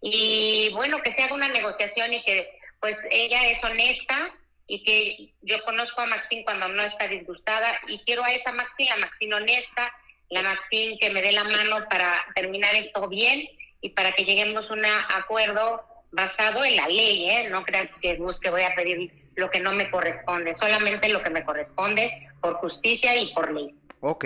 Y 0.01 0.69
bueno, 0.73 1.01
que 1.03 1.13
se 1.13 1.21
haga 1.23 1.33
una 1.35 1.49
negociación 1.49 2.13
y 2.13 2.23
que 2.23 2.49
pues 2.79 2.95
ella 3.11 3.45
es 3.49 3.63
honesta 3.63 4.31
y 4.67 4.83
que 4.83 5.33
yo 5.41 5.63
conozco 5.63 6.01
a 6.01 6.07
Maxine 6.07 6.43
cuando 6.43 6.67
no 6.69 6.83
está 6.83 7.07
disgustada 7.07 7.67
y 7.87 7.99
quiero 7.99 8.23
a 8.23 8.29
esa 8.29 8.51
Maxine, 8.51 8.89
la 8.89 8.97
Maxine 8.97 9.35
honesta, 9.35 9.91
la 10.29 10.41
Maxine 10.41 10.97
que 10.99 11.09
me 11.11 11.21
dé 11.21 11.31
la 11.31 11.43
mano 11.43 11.85
para 11.89 12.25
terminar 12.35 12.73
esto 12.75 13.07
bien 13.07 13.47
y 13.81 13.89
para 13.89 14.11
que 14.13 14.25
lleguemos 14.25 14.69
a 14.69 14.73
un 14.73 14.85
acuerdo 14.85 15.83
basado 16.11 16.63
en 16.63 16.75
la 16.75 16.87
ley, 16.87 17.29
¿eh? 17.29 17.49
No 17.49 17.63
creas 17.63 17.89
que 18.01 18.15
busque, 18.15 18.49
voy 18.49 18.63
a 18.63 18.73
pedir 18.73 19.11
lo 19.35 19.49
que 19.49 19.59
no 19.59 19.73
me 19.73 19.91
corresponde, 19.91 20.55
solamente 20.55 21.09
lo 21.09 21.21
que 21.21 21.29
me 21.29 21.43
corresponde 21.43 22.29
por 22.41 22.55
justicia 22.55 23.15
y 23.15 23.33
por 23.33 23.51
ley. 23.51 23.75
Ok. 23.99 24.25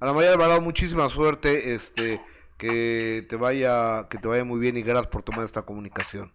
Ana 0.00 0.12
María 0.12 0.32
Alvarado, 0.32 0.60
muchísima 0.60 1.08
suerte, 1.10 1.74
este, 1.74 2.20
que 2.58 3.26
te 3.28 3.36
vaya, 3.36 4.06
que 4.08 4.18
te 4.18 4.28
vaya 4.28 4.44
muy 4.44 4.60
bien 4.60 4.76
y 4.76 4.82
gracias 4.82 5.08
por 5.08 5.22
tomar 5.22 5.44
esta 5.44 5.62
comunicación. 5.62 6.32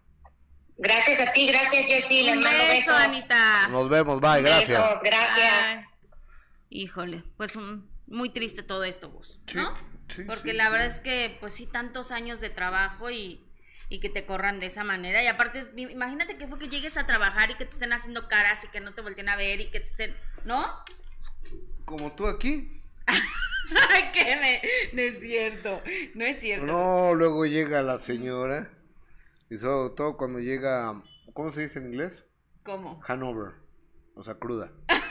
Gracias 0.82 1.28
a 1.28 1.32
ti, 1.34 1.48
gracias 1.48 1.86
Jessy, 1.86 2.24
les 2.24 2.38
Un 2.38 2.44
mando 2.44 2.58
beso, 2.64 2.92
besos. 2.92 2.96
Anita. 3.02 3.68
Nos 3.70 3.90
vemos, 3.90 4.20
bye, 4.20 4.40
Un 4.40 4.44
beso, 4.44 4.56
gracias. 4.58 5.00
gracias. 5.04 5.54
Ay, 5.64 5.86
híjole, 6.70 7.24
pues 7.38 7.56
mm, 7.56 7.84
muy 8.08 8.30
triste 8.30 8.64
todo 8.64 8.84
esto, 8.84 9.12
Sí, 9.48 9.58
¿no? 9.58 9.74
sí, 10.16 10.24
Porque 10.24 10.52
sí, 10.52 10.58
la 10.58 10.66
sí. 10.66 10.72
verdad 10.72 10.88
es 10.88 11.00
que, 11.00 11.38
pues 11.40 11.54
sí, 11.54 11.68
tantos 11.68 12.12
años 12.12 12.42
de 12.42 12.50
trabajo 12.50 13.12
y, 13.12 13.46
y 13.90 14.00
que 14.00 14.10
te 14.10 14.26
corran 14.26 14.60
de 14.60 14.66
esa 14.68 14.84
manera. 14.84 15.22
Y 15.24 15.28
aparte, 15.28 15.62
imagínate 15.76 16.38
que 16.38 16.48
fue 16.48 16.58
que 16.58 16.68
llegues 16.68 16.98
a 16.98 17.06
trabajar 17.06 17.52
y 17.52 17.56
que 17.56 17.66
te 17.66 17.72
estén 17.74 17.94
haciendo 17.94 18.28
caras 18.28 18.64
y 18.64 18.70
que 18.70 18.80
no 18.80 18.94
te 18.94 19.02
volteen 19.02 19.30
a 19.30 19.36
ver 19.36 19.62
y 19.62 19.70
que 19.70 19.80
te 19.82 19.86
estén, 19.86 20.18
¿no? 20.46 20.66
Como 21.86 22.14
tú 22.14 22.26
aquí. 22.28 22.82
Ay, 23.92 24.12
que 24.14 24.24
me- 24.36 24.62
no 24.94 25.02
es 25.02 25.22
cierto, 25.22 25.82
no 26.16 26.26
es 26.26 26.40
cierto. 26.40 26.66
No, 26.66 27.14
luego 27.14 27.46
llega 27.46 27.82
la 27.84 28.00
señora 28.00 28.70
y 29.52 29.58
sobre 29.58 29.94
todo 29.96 30.16
cuando 30.16 30.40
llega, 30.40 31.04
¿cómo 31.34 31.52
se 31.52 31.64
dice 31.68 31.80
en 31.80 31.88
inglés? 31.88 32.24
¿Cómo? 32.64 33.02
Hanover, 33.06 33.56
o 34.16 34.24
sea, 34.24 34.36
cruda. 34.36 34.72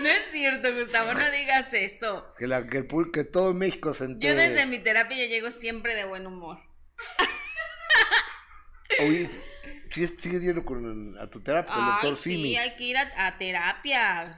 No 0.00 0.08
es 0.08 0.32
cierto, 0.32 0.74
Gustavo, 0.74 1.14
no 1.14 1.30
digas 1.30 1.72
eso. 1.74 2.26
Que, 2.36 2.48
la, 2.48 2.66
que, 2.66 2.78
el 2.78 2.88
que 3.12 3.22
todo 3.22 3.54
México 3.54 3.94
se 3.94 4.04
Yo 4.06 4.10
entere. 4.12 4.48
desde 4.48 4.66
mi 4.66 4.80
terapia 4.80 5.16
ya 5.16 5.26
llego 5.26 5.48
siempre 5.50 5.94
de 5.94 6.06
buen 6.06 6.26
humor. 6.26 6.58
Oye, 9.00 9.30
¿sí- 9.94 10.16
¿sigues 10.20 10.42
yendo 10.42 10.64
con, 10.64 11.16
a 11.20 11.30
tu 11.30 11.40
terapia? 11.40 11.72
El 11.74 11.84
doctor 11.84 12.16
sí, 12.16 12.30
Simi. 12.30 12.56
hay 12.56 12.74
que 12.74 12.84
ir 12.84 12.96
a, 12.96 13.12
a 13.26 13.38
terapia. 13.38 14.36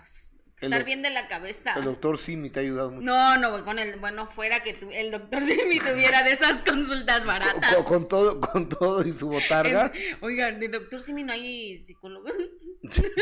Estar 0.64 0.84
bien 0.84 1.02
de 1.02 1.10
la 1.10 1.28
cabeza. 1.28 1.74
El 1.76 1.84
doctor 1.84 2.18
Simi 2.18 2.50
te 2.50 2.60
ha 2.60 2.62
ayudado 2.62 2.90
mucho. 2.90 3.04
No, 3.04 3.36
no 3.38 3.64
con 3.64 3.78
el. 3.78 3.96
Bueno, 3.98 4.26
fuera 4.26 4.62
que 4.62 4.74
tu- 4.74 4.90
el 4.90 5.10
doctor 5.10 5.44
Simi 5.44 5.78
tuviera 5.78 6.22
de 6.22 6.32
esas 6.32 6.62
consultas 6.62 7.24
baratas. 7.26 7.74
Con, 7.76 7.84
con 7.84 8.08
todo, 8.08 8.40
con 8.40 8.68
todo 8.68 9.06
y 9.06 9.12
su 9.12 9.28
botarga. 9.28 9.86
Es- 9.94 10.16
Oigan, 10.20 10.60
de 10.60 10.68
doctor 10.68 11.00
Simi 11.02 11.22
no 11.22 11.32
hay 11.32 11.78
psicólogos. 11.78 12.32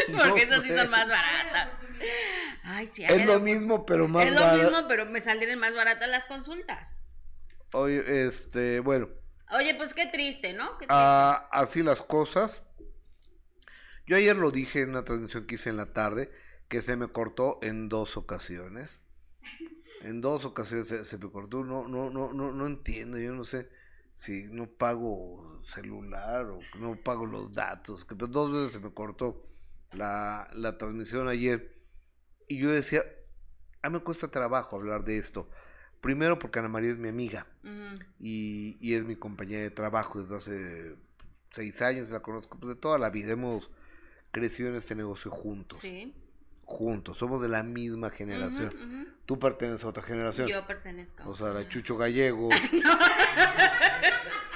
No 0.09 0.19
Porque 0.19 0.43
esas 0.43 0.63
sí 0.63 0.69
son 0.71 0.91
más 0.91 1.09
baratas. 1.09 1.71
Ay, 2.65 2.87
sí, 2.87 3.05
Es 3.05 3.25
lo 3.25 3.39
mismo, 3.41 3.87
pero 3.87 4.09
más 4.09 4.27
Es 4.27 4.33
lo 4.33 4.53
mismo, 4.55 4.89
pero 4.89 5.07
me 5.07 5.21
saldrían 5.21 5.59
más 5.61 5.75
baratas 5.75 6.09
las 6.09 6.27
consultas. 6.27 6.99
Oye, 7.73 8.27
este, 8.27 8.81
bueno, 8.81 9.09
Oye, 9.53 9.75
pues 9.75 9.95
qué 9.95 10.07
triste, 10.07 10.53
¿no? 10.53 10.65
Qué 10.79 10.87
triste. 10.87 10.89
ah, 10.91 11.49
así 11.53 11.83
las 11.83 12.03
cosas. 12.03 12.61
Yo 14.07 14.17
ayer 14.17 14.35
lo 14.37 14.51
dije 14.51 14.81
en 14.81 14.91
una 14.91 15.05
transmisión 15.05 15.47
que 15.47 15.55
hice 15.55 15.71
en 15.71 15.77
la 15.77 15.93
tarde, 15.93 16.31
que 16.73 16.81
se 16.81 16.97
me 16.97 17.09
cortó 17.09 17.59
en 17.61 17.91
dos 17.91 18.17
ocasiones. 18.17 18.99
En 20.01 20.23
dos 20.23 20.47
ocasiones 20.47 20.89
se, 20.89 21.05
se 21.05 21.19
me 21.19 21.31
cortó. 21.31 21.63
No, 21.63 21.87
no, 21.87 22.09
no, 22.09 22.33
no, 22.33 22.51
no 22.51 22.67
entiendo. 22.67 23.19
Yo 23.19 23.35
no 23.35 23.45
sé 23.45 23.69
si 24.17 24.45
no 24.45 24.67
pago 24.67 25.61
celular 25.67 26.47
o 26.47 26.61
no 26.79 26.97
pago 26.97 27.27
los 27.27 27.53
datos. 27.53 28.07
Que 28.07 28.15
pues, 28.15 28.31
dos 28.31 28.51
veces 28.51 28.73
se 28.73 28.81
me 28.81 28.91
cortó 28.95 29.47
la, 29.93 30.49
la 30.55 30.79
transmisión 30.79 31.29
ayer. 31.29 31.77
Y 32.49 32.57
yo 32.57 32.71
decía, 32.71 33.03
a 33.83 33.91
mí 33.91 33.99
me 33.99 34.03
cuesta 34.03 34.29
trabajo 34.29 34.77
hablar 34.77 35.05
de 35.05 35.19
esto. 35.19 35.51
Primero 36.01 36.39
porque 36.39 36.59
Ana 36.59 36.69
María 36.69 36.93
es 36.93 36.99
mi 36.99 37.11
amiga 37.11 37.47
y, 38.19 38.79
y 38.81 38.95
es 38.95 39.05
mi 39.05 39.17
compañera 39.17 39.65
de 39.65 39.71
trabajo 39.71 40.23
desde 40.23 40.37
hace 40.37 40.97
seis 41.51 41.83
años, 41.83 42.09
la 42.09 42.21
conozco 42.21 42.59
pues, 42.59 42.77
de 42.77 42.81
toda 42.81 42.99
la 42.99 43.11
vida, 43.11 43.33
hemos 43.33 43.71
crecido 44.31 44.71
en 44.71 44.77
este 44.77 44.95
negocio 44.95 45.31
juntos, 45.31 45.79
Sí. 45.79 46.15
Juntos, 46.73 47.19
somos 47.19 47.41
de 47.43 47.49
la 47.49 47.63
misma 47.63 48.11
generación. 48.11 49.15
Tú 49.27 49.39
perteneces 49.39 49.85
a 49.85 49.89
otra 49.89 50.03
generación. 50.03 50.49
Yo 50.49 50.67
pertenezco. 50.67 51.29
O 51.29 51.37
sea, 51.37 51.49
la 51.49 51.69
Chucho 51.69 51.97
Gallego. 51.97 52.49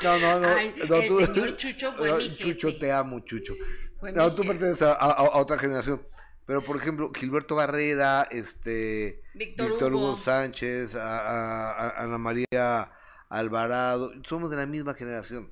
No. 0.02 0.18
No, 0.18 0.18
no, 0.18 0.40
no. 0.40 0.48
Ay, 0.48 0.74
no, 0.88 0.96
el 0.96 1.08
tú- 1.08 1.20
señor 1.24 1.56
Chucho 1.56 1.92
fue 1.94 2.08
no, 2.10 2.16
mi 2.18 2.24
jefe. 2.24 2.36
Chucho, 2.56 2.78
te 2.78 2.92
amo, 2.92 3.20
Chucho. 3.20 3.54
Fue 3.98 4.12
No, 4.12 4.30
tú 4.30 4.42
jefe. 4.42 4.48
perteneces 4.54 4.82
a, 4.82 4.92
a- 4.92 5.10
a 5.12 5.38
otra 5.38 5.58
generación. 5.58 6.02
Pero, 6.44 6.62
por 6.62 6.76
ejemplo, 6.76 7.10
Gilberto 7.14 7.54
Barrera, 7.56 8.28
este, 8.30 9.22
Víctor 9.34 9.92
Hugo. 9.94 10.12
Hugo. 10.12 10.22
Sánchez, 10.22 10.94
a- 10.94 11.90
Ana 12.02 12.18
María 12.18 12.92
Alvarado, 13.30 14.12
somos 14.28 14.50
de 14.50 14.56
la 14.56 14.66
misma 14.66 14.94
generación. 14.94 15.50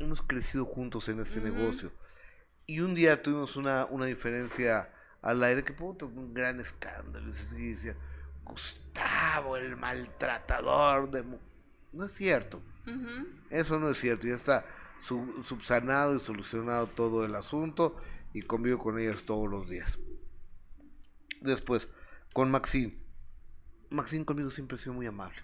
Hemos 0.00 0.22
crecido 0.22 0.64
juntos 0.64 1.08
en 1.08 1.20
este 1.20 1.40
negocio. 1.40 1.92
Y 2.66 2.80
un 2.80 2.94
día 2.94 3.22
tuvimos 3.22 3.54
una, 3.56 3.86
una 3.86 4.06
diferencia 4.06 4.90
al 5.22 5.42
aire 5.42 5.64
que 5.64 5.72
pudo 5.72 6.06
un 6.06 6.32
gran 6.34 6.60
escándalo. 6.60 7.26
Y 7.28 7.30
así 7.30 7.68
decía, 7.68 7.96
Gustavo, 8.44 9.56
el 9.56 9.76
maltratador 9.76 11.10
de... 11.10 11.22
mu-". 11.22 11.38
No 11.92 12.04
es 12.06 12.12
cierto. 12.12 12.62
Eso 13.50 13.78
no 13.78 13.90
es 13.90 13.98
cierto, 13.98 14.26
ya 14.26 14.34
está 14.34 14.64
sub- 15.02 15.44
subsanado 15.44 16.16
y 16.16 16.20
solucionado 16.20 16.86
todo 16.88 17.24
el 17.24 17.34
asunto 17.36 17.96
y 18.32 18.42
convivo 18.42 18.78
con 18.78 18.98
ellas 18.98 19.22
todos 19.24 19.48
los 19.48 19.68
días. 19.68 19.98
Después, 21.40 21.88
con 22.32 22.50
Maxine. 22.50 22.98
Maxine 23.90 24.24
conmigo 24.24 24.50
siempre 24.50 24.76
ha 24.76 24.80
sido 24.80 24.94
muy 24.94 25.06
amable. 25.06 25.38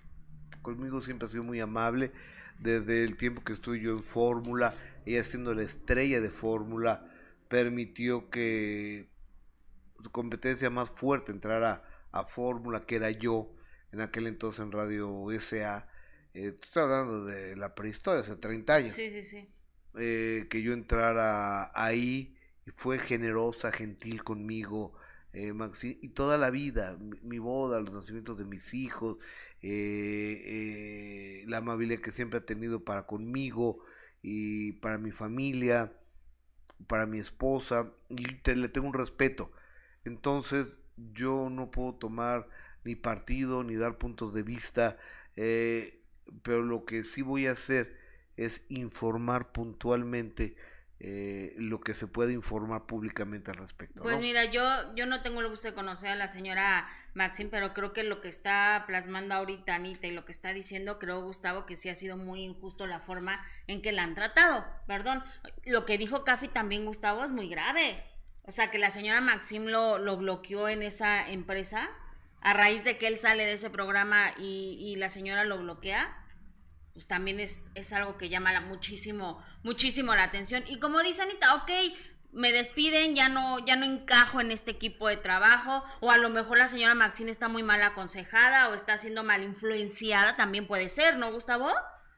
Conmigo 0.63 1.03
siempre 1.03 1.27
ha 1.29 1.31
sido 1.31 1.45
muy 1.45 1.61
amable. 1.61 2.13
Desde 2.59 3.05
el 3.05 3.17
tiempo 3.17 3.45
que 3.45 3.53
estuve 3.53 3.81
yo 3.81 3.91
en 3.91 4.01
Fórmula, 4.01 4.73
ella 5.05 5.23
siendo 5.25 5.53
la 5.53 5.63
estrella 5.63 6.21
de 6.21 6.31
Fórmula, 6.31 7.07
permitió 7.49 8.31
que 8.31 9.11
competencia 10.11 10.71
más 10.71 10.91
fuerte 10.91 11.33
entrara 11.33 11.83
a 12.13 12.25
Fórmula, 12.25 12.87
que 12.87 12.97
era 12.97 13.11
yo, 13.11 13.53
en 13.93 14.01
aquel 14.01 14.27
entonces 14.27 14.61
en 14.61 14.73
Radio 14.73 15.31
SA. 15.33 15.89
Eh, 16.35 16.57
estoy 16.63 16.83
hablando 16.83 17.25
de 17.25 17.57
la 17.57 17.75
prehistoria, 17.75 18.21
hace 18.21 18.37
30 18.37 18.75
años. 18.77 18.93
Sí, 18.93 19.11
sí, 19.11 19.23
sí. 19.23 19.49
eh, 19.99 20.47
que 20.51 20.63
yo 20.63 20.73
entrara 20.75 21.71
ahí 21.75 22.37
y 22.67 22.71
fue 22.73 22.99
generosa, 22.99 23.73
gentil 23.73 24.23
conmigo, 24.25 24.95
eh, 25.33 25.53
Maxi- 25.53 25.99
y 26.03 26.09
toda 26.11 26.37
la 26.39 26.51
vida, 26.51 26.97
mi, 26.99 27.19
mi 27.23 27.39
boda, 27.39 27.81
los 27.81 27.93
nacimientos 27.93 28.37
de 28.39 28.45
mis 28.45 28.75
hijos, 28.75 29.17
eh, 29.63 30.43
eh, 31.43 31.45
la 31.47 31.59
amabilidad 31.59 32.01
que 32.01 32.11
siempre 32.13 32.39
ha 32.41 32.45
tenido 32.47 32.85
para 32.85 33.07
conmigo 33.07 33.79
y 34.23 34.73
para 34.73 34.99
mi 34.99 35.13
familia, 35.13 35.93
para 36.87 37.07
mi 37.07 37.19
esposa, 37.19 37.91
y 38.09 38.35
te- 38.43 38.57
le 38.57 38.69
tengo 38.69 38.87
un 38.89 38.95
respeto. 38.95 39.51
Entonces 40.07 40.79
yo 41.13 41.49
no 41.51 41.71
puedo 41.71 41.95
tomar 41.95 42.49
ni 42.85 42.95
partido 42.95 43.63
ni 43.65 43.75
dar 43.75 43.99
puntos 43.99 44.33
de 44.33 44.43
vista, 44.43 44.97
eh, 45.35 46.01
pero 46.43 46.63
lo 46.63 46.85
que 46.85 47.05
sí 47.05 47.23
voy 47.23 47.47
a 47.47 47.53
hacer 47.53 47.97
es 48.37 48.63
informar 48.69 49.53
puntualmente 49.53 50.57
eh, 50.99 51.55
lo 51.59 51.81
que 51.81 51.93
se 51.93 52.07
puede 52.07 52.33
informar 52.33 52.87
públicamente 52.87 53.51
al 53.51 53.59
respecto. 53.59 54.03
Pues 54.03 54.19
mira, 54.19 54.47
yo, 54.47 54.63
yo 54.95 55.05
no 55.05 55.23
tengo 55.23 55.41
el 55.41 55.49
gusto 55.49 55.69
de 55.69 55.75
conocer 55.75 56.11
a 56.11 56.17
la 56.17 56.27
señora 56.27 56.89
Maxim, 57.13 57.51
pero 57.51 57.75
creo 57.75 57.93
que 57.93 58.03
lo 58.03 58.23
que 58.23 58.29
está 58.29 58.85
plasmando 58.87 59.35
ahorita 59.35 59.75
Anita 59.75 60.07
y 60.07 60.13
lo 60.13 60.25
que 60.25 60.33
está 60.33 60.55
diciendo, 60.55 60.99
creo, 60.99 61.23
Gustavo, 61.23 61.67
que 61.67 61.77
sí 61.77 61.91
ha 61.91 61.95
sido 61.95 62.17
muy 62.17 62.45
injusto 62.45 62.87
la 62.87 63.01
forma 63.01 63.45
en 63.67 63.83
que 63.83 63.93
la 63.93 64.05
han 64.05 64.15
tratado. 64.15 64.65
Perdón, 64.87 65.23
lo 65.67 65.85
que 65.85 65.99
dijo 65.99 66.25
Cafi 66.25 66.49
también, 66.49 66.87
Gustavo, 66.87 67.25
es 67.25 67.31
muy 67.31 67.49
grave. 67.49 68.03
O 68.47 68.53
sea, 68.53 68.71
que 68.71 68.79
la 68.79 68.91
señora 68.91 69.21
Maxim 69.21 69.67
lo, 69.67 69.99
lo 69.99 70.17
bloqueó 70.17 70.69
en 70.69 70.83
esa 70.83 71.29
empresa 71.29 71.91
a 72.41 72.53
raíz 72.53 72.85
de 72.85 72.97
que 72.97 73.09
él 73.09 73.19
sale 73.19 73.45
de 73.45 73.53
ese 73.55 73.71
programa 73.71 74.33
y, 74.39 74.77
y 74.81 74.97
la 74.97 75.09
señora 75.09 75.45
lo 75.45 75.59
bloquea 75.59 76.23
pues 76.93 77.07
también 77.09 77.41
es, 77.41 77.69
es 77.75 77.93
algo 77.93 78.17
que 78.17 78.31
llama 78.31 78.53
la- 78.55 78.63
muchísimo, 78.63 79.45
muchísimo 79.63 80.15
la 80.15 80.23
atención. 80.23 80.65
Y 80.67 80.79
como 80.79 81.01
dice 81.03 81.21
Anita, 81.21 81.55
ok, 81.57 81.71
me 82.33 82.53
despiden, 82.53 83.15
ya 83.15 83.29
no, 83.29 83.59
ya 83.67 83.77
no 83.77 83.85
encajo 83.85 84.41
en 84.41 84.51
este 84.51 84.71
equipo 84.71 85.07
de 85.09 85.19
trabajo, 85.19 85.85
o 86.01 86.11
a 86.11 86.17
lo 86.17 86.31
mejor 86.31 86.57
la 86.57 86.69
señora 86.69 86.95
Maxine 86.95 87.31
está 87.31 87.49
muy 87.49 87.63
mal 87.63 87.83
aconsejada 87.83 88.71
o 88.71 88.75
está 88.75 88.97
siendo 88.97 89.25
mal 89.25 89.43
influenciada, 89.43 90.37
también 90.37 90.67
puede 90.67 90.89
ser, 90.89 91.19
¿no, 91.19 91.31
Gustavo? 91.33 91.71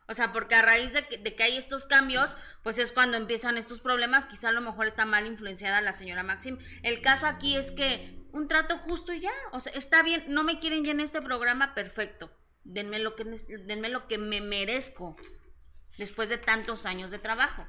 O 0.08 0.14
sea, 0.14 0.32
porque 0.32 0.54
a 0.54 0.62
raíz 0.62 0.94
de 0.94 1.04
que, 1.04 1.18
de 1.18 1.34
que 1.34 1.42
hay 1.42 1.58
estos 1.58 1.84
cambios, 1.84 2.36
pues 2.62 2.78
es 2.78 2.92
cuando 2.92 3.18
empiezan 3.18 3.58
estos 3.58 3.80
problemas. 3.80 4.24
Quizá 4.24 4.48
a 4.48 4.52
lo 4.52 4.62
mejor 4.62 4.86
está 4.86 5.04
mal 5.04 5.26
influenciada 5.26 5.82
la 5.82 5.92
señora 5.92 6.22
Maxim. 6.22 6.56
El 6.82 7.02
caso 7.02 7.26
aquí 7.26 7.56
es 7.56 7.72
que 7.72 8.18
un 8.32 8.48
trato 8.48 8.78
justo 8.78 9.12
y 9.12 9.20
ya. 9.20 9.32
O 9.52 9.60
sea, 9.60 9.72
está 9.74 10.02
bien, 10.02 10.24
no 10.28 10.44
me 10.44 10.60
quieren 10.60 10.82
ya 10.82 10.92
en 10.92 11.00
este 11.00 11.20
programa, 11.20 11.74
perfecto. 11.74 12.32
Denme 12.64 12.98
lo 12.98 13.16
que, 13.16 13.24
denme 13.24 13.90
lo 13.90 14.08
que 14.08 14.16
me 14.16 14.40
merezco 14.40 15.14
después 15.98 16.30
de 16.30 16.38
tantos 16.38 16.86
años 16.86 17.10
de 17.10 17.18
trabajo. 17.18 17.66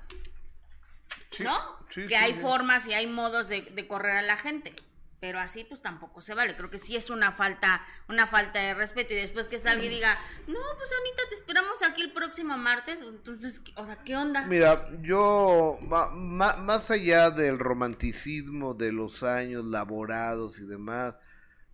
¿No? 1.39 1.53
sí, 1.93 2.01
que 2.03 2.07
sí, 2.09 2.15
hay 2.15 2.33
formas 2.33 2.87
y 2.87 2.93
hay 2.93 3.05
modos 3.05 3.49
de, 3.49 3.63
de 3.63 3.87
correr 3.87 4.15
a 4.15 4.21
la 4.21 4.37
gente. 4.37 4.73
Pero 5.21 5.39
así 5.39 5.65
pues 5.65 5.81
tampoco 5.81 6.21
se 6.21 6.33
vale. 6.33 6.55
Creo 6.55 6.69
que 6.69 6.77
sí 6.77 6.95
es 6.95 7.09
una 7.09 7.31
falta, 7.33 7.85
una 8.07 8.25
falta 8.25 8.59
de 8.59 8.73
respeto. 8.73 9.13
Y 9.13 9.17
después 9.17 9.49
que 9.49 9.57
salga 9.57 9.83
y 9.83 9.89
diga, 9.89 10.17
no, 10.47 10.59
pues 10.77 10.93
Anita, 11.01 11.23
te 11.27 11.35
esperamos 11.35 11.83
aquí 11.83 12.01
el 12.01 12.13
próximo 12.13 12.57
martes. 12.57 13.01
Entonces, 13.01 13.59
¿qué- 13.59 13.73
o 13.75 13.85
sea, 13.85 13.97
¿qué 14.03 14.15
onda? 14.15 14.45
Mira, 14.47 14.89
yo, 15.01 15.77
ma- 15.81 16.09
ma- 16.11 16.55
más 16.55 16.89
allá 16.89 17.31
del 17.31 17.59
romanticismo 17.59 18.73
de 18.75 18.93
los 18.93 19.21
años 19.23 19.65
laborados 19.65 20.57
y 20.59 20.65
demás, 20.65 21.15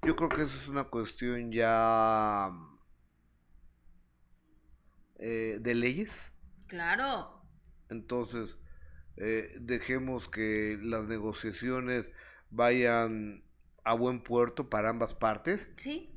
yo 0.02 0.16
creo 0.16 0.30
que 0.30 0.42
eso 0.44 0.58
es 0.60 0.68
una 0.68 0.86
cuestión 0.86 1.52
ya 1.52 2.50
eh, 5.20 5.58
de 5.60 5.76
leyes. 5.76 6.34
Claro. 6.68 7.42
Entonces, 7.90 8.58
eh, 9.18 9.56
dejemos 9.60 10.28
que 10.30 10.78
las 10.82 11.04
negociaciones 11.06 12.10
vayan 12.56 13.44
a 13.84 13.94
buen 13.94 14.22
puerto 14.22 14.70
para 14.70 14.90
ambas 14.90 15.14
partes. 15.14 15.68
Sí. 15.76 16.10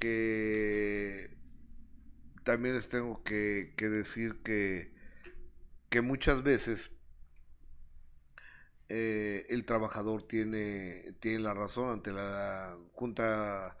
Que 0.00 1.36
también 2.44 2.74
les 2.74 2.88
tengo 2.88 3.22
que, 3.22 3.74
que 3.76 3.88
decir 3.88 4.42
que, 4.42 4.92
que 5.88 6.00
muchas 6.00 6.42
veces 6.42 6.90
eh, 8.88 9.46
el 9.48 9.64
trabajador 9.64 10.26
tiene, 10.26 11.14
tiene 11.20 11.38
la 11.40 11.54
razón 11.54 11.90
ante 11.90 12.12
la 12.12 12.76
Junta 12.92 13.76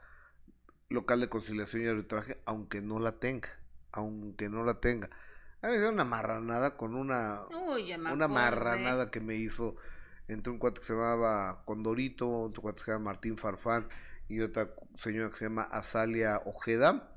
Local 0.88 1.20
de 1.20 1.28
Conciliación 1.28 1.82
y 1.82 1.86
Arbitraje, 1.86 2.38
aunque 2.46 2.80
no 2.80 2.98
la 3.00 3.18
tenga, 3.18 3.48
aunque 3.92 4.48
no 4.48 4.64
la 4.64 4.80
tenga. 4.80 5.10
A 5.60 5.68
veces 5.68 5.88
una 5.90 6.04
marranada 6.04 6.76
con 6.76 6.94
una, 6.94 7.42
Uy, 7.68 7.92
una 7.94 8.10
acordé. 8.10 8.28
marranada 8.28 9.10
que 9.10 9.20
me 9.20 9.36
hizo 9.36 9.76
entre 10.28 10.52
un 10.52 10.58
cuate 10.58 10.80
que 10.80 10.86
se 10.86 10.92
llamaba 10.92 11.62
Condorito, 11.64 12.28
otro 12.28 12.62
cuate 12.62 12.78
que 12.78 12.84
se 12.84 12.90
llama 12.92 13.12
Martín 13.12 13.36
Farfán 13.36 13.86
y 14.28 14.40
otra 14.40 14.66
señora 14.98 15.30
que 15.30 15.36
se 15.36 15.44
llama 15.46 15.62
Azalia 15.62 16.40
Ojeda. 16.44 17.10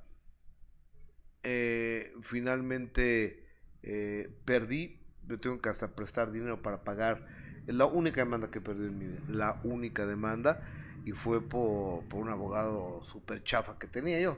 Eh, 1.43 2.13
finalmente 2.21 3.47
eh, 3.83 4.29
perdí, 4.43 4.99
yo 5.27 5.39
tengo 5.39 5.61
que 5.61 5.69
hasta 5.69 5.95
prestar 5.95 6.31
dinero 6.31 6.61
para 6.61 6.83
pagar. 6.83 7.25
Es 7.67 7.75
la 7.75 7.85
única 7.85 8.21
demanda 8.21 8.49
que 8.49 8.61
perdí 8.61 8.87
en 8.87 8.97
mi 8.97 9.07
vida, 9.07 9.21
la 9.27 9.59
única 9.63 10.05
demanda. 10.05 10.61
Y 11.05 11.13
fue 11.13 11.41
por, 11.41 12.03
por 12.09 12.21
un 12.21 12.29
abogado 12.29 13.01
super 13.05 13.41
chafa 13.43 13.79
que 13.79 13.87
tenía 13.87 14.19
yo 14.19 14.37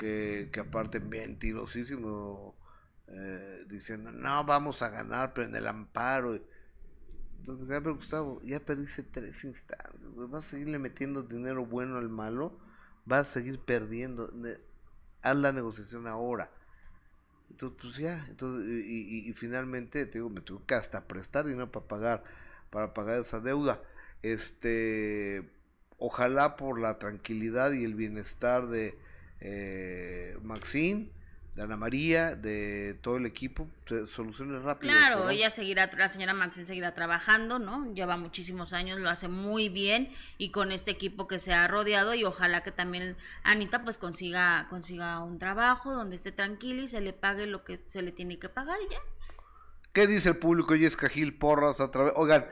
que, 0.00 0.48
que 0.52 0.58
aparte 0.58 0.98
mentirosísimo, 0.98 2.56
eh, 3.06 3.64
diciendo, 3.68 4.10
no, 4.10 4.42
vamos 4.44 4.82
a 4.82 4.88
ganar, 4.88 5.32
pero 5.32 5.46
en 5.46 5.54
el 5.54 5.68
amparo. 5.68 6.40
Entonces, 7.46 7.82
Gustavo, 7.84 8.40
ya 8.42 8.58
perdiste 8.60 9.02
tres 9.04 9.44
instantes, 9.44 10.00
vas 10.16 10.44
a 10.46 10.48
seguirle 10.50 10.78
metiendo 10.78 11.22
dinero 11.22 11.64
bueno 11.64 11.96
al 11.98 12.08
malo, 12.08 12.58
vas 13.04 13.28
a 13.28 13.32
seguir 13.34 13.60
perdiendo, 13.60 14.32
haz 15.22 15.36
la 15.36 15.52
negociación 15.52 16.06
ahora. 16.08 16.50
Entonces, 17.50 17.78
pues 17.80 17.96
ya, 17.96 18.26
entonces, 18.28 18.66
y, 18.86 19.26
y- 19.26 19.30
y 19.30 19.32
finalmente, 19.34 20.06
te 20.06 20.14
digo, 20.18 20.28
me 20.30 20.40
tuve 20.40 20.64
que 20.66 20.74
hasta 20.74 21.06
prestar 21.06 21.46
dinero 21.46 21.70
para 21.70 21.86
pagar, 21.86 22.24
para 22.70 22.92
pagar 22.94 23.20
esa 23.20 23.40
deuda. 23.40 23.80
Este, 24.22 25.48
ojalá 25.98 26.56
por 26.56 26.80
la 26.80 26.98
tranquilidad 26.98 27.72
y 27.72 27.84
el 27.84 27.94
bienestar 27.94 28.66
de 28.68 28.98
eh, 29.40 30.36
Maxine, 30.42 31.10
de 31.56 31.62
Ana 31.62 31.76
María, 31.78 32.36
de 32.36 32.98
todo 33.00 33.16
el 33.16 33.24
equipo, 33.24 33.66
se 33.88 34.06
solucione 34.08 34.58
rápido. 34.58 34.92
esto, 34.92 35.06
Claro, 35.06 35.24
¿no? 35.24 35.30
ella 35.30 35.48
seguirá, 35.48 35.90
la 35.96 36.08
señora 36.08 36.34
Maxine 36.34 36.66
seguirá 36.66 36.92
trabajando, 36.92 37.58
¿no? 37.58 37.94
Lleva 37.94 38.18
muchísimos 38.18 38.74
años, 38.74 39.00
lo 39.00 39.08
hace 39.08 39.28
muy 39.28 39.70
bien 39.70 40.12
y 40.36 40.50
con 40.50 40.70
este 40.70 40.90
equipo 40.90 41.26
que 41.26 41.38
se 41.38 41.54
ha 41.54 41.66
rodeado 41.66 42.14
y 42.14 42.24
ojalá 42.24 42.62
que 42.62 42.72
también 42.72 43.16
Anita 43.42 43.82
pues 43.84 43.96
consiga, 43.96 44.66
consiga 44.68 45.24
un 45.24 45.38
trabajo 45.38 45.94
donde 45.94 46.16
esté 46.16 46.30
tranquila 46.30 46.82
y 46.82 46.88
se 46.88 47.00
le 47.00 47.14
pague 47.14 47.46
lo 47.46 47.64
que 47.64 47.80
se 47.86 48.02
le 48.02 48.12
tiene 48.12 48.38
que 48.38 48.50
pagar 48.50 48.76
y 48.86 48.92
ya. 48.92 48.98
¿Qué 49.94 50.06
dice 50.06 50.28
el 50.28 50.36
público? 50.36 50.74
Jessica 50.74 51.08
Gil 51.08 51.38
Porras 51.38 51.80
a 51.80 51.90
través. 51.90 52.12
Oigan, 52.16 52.44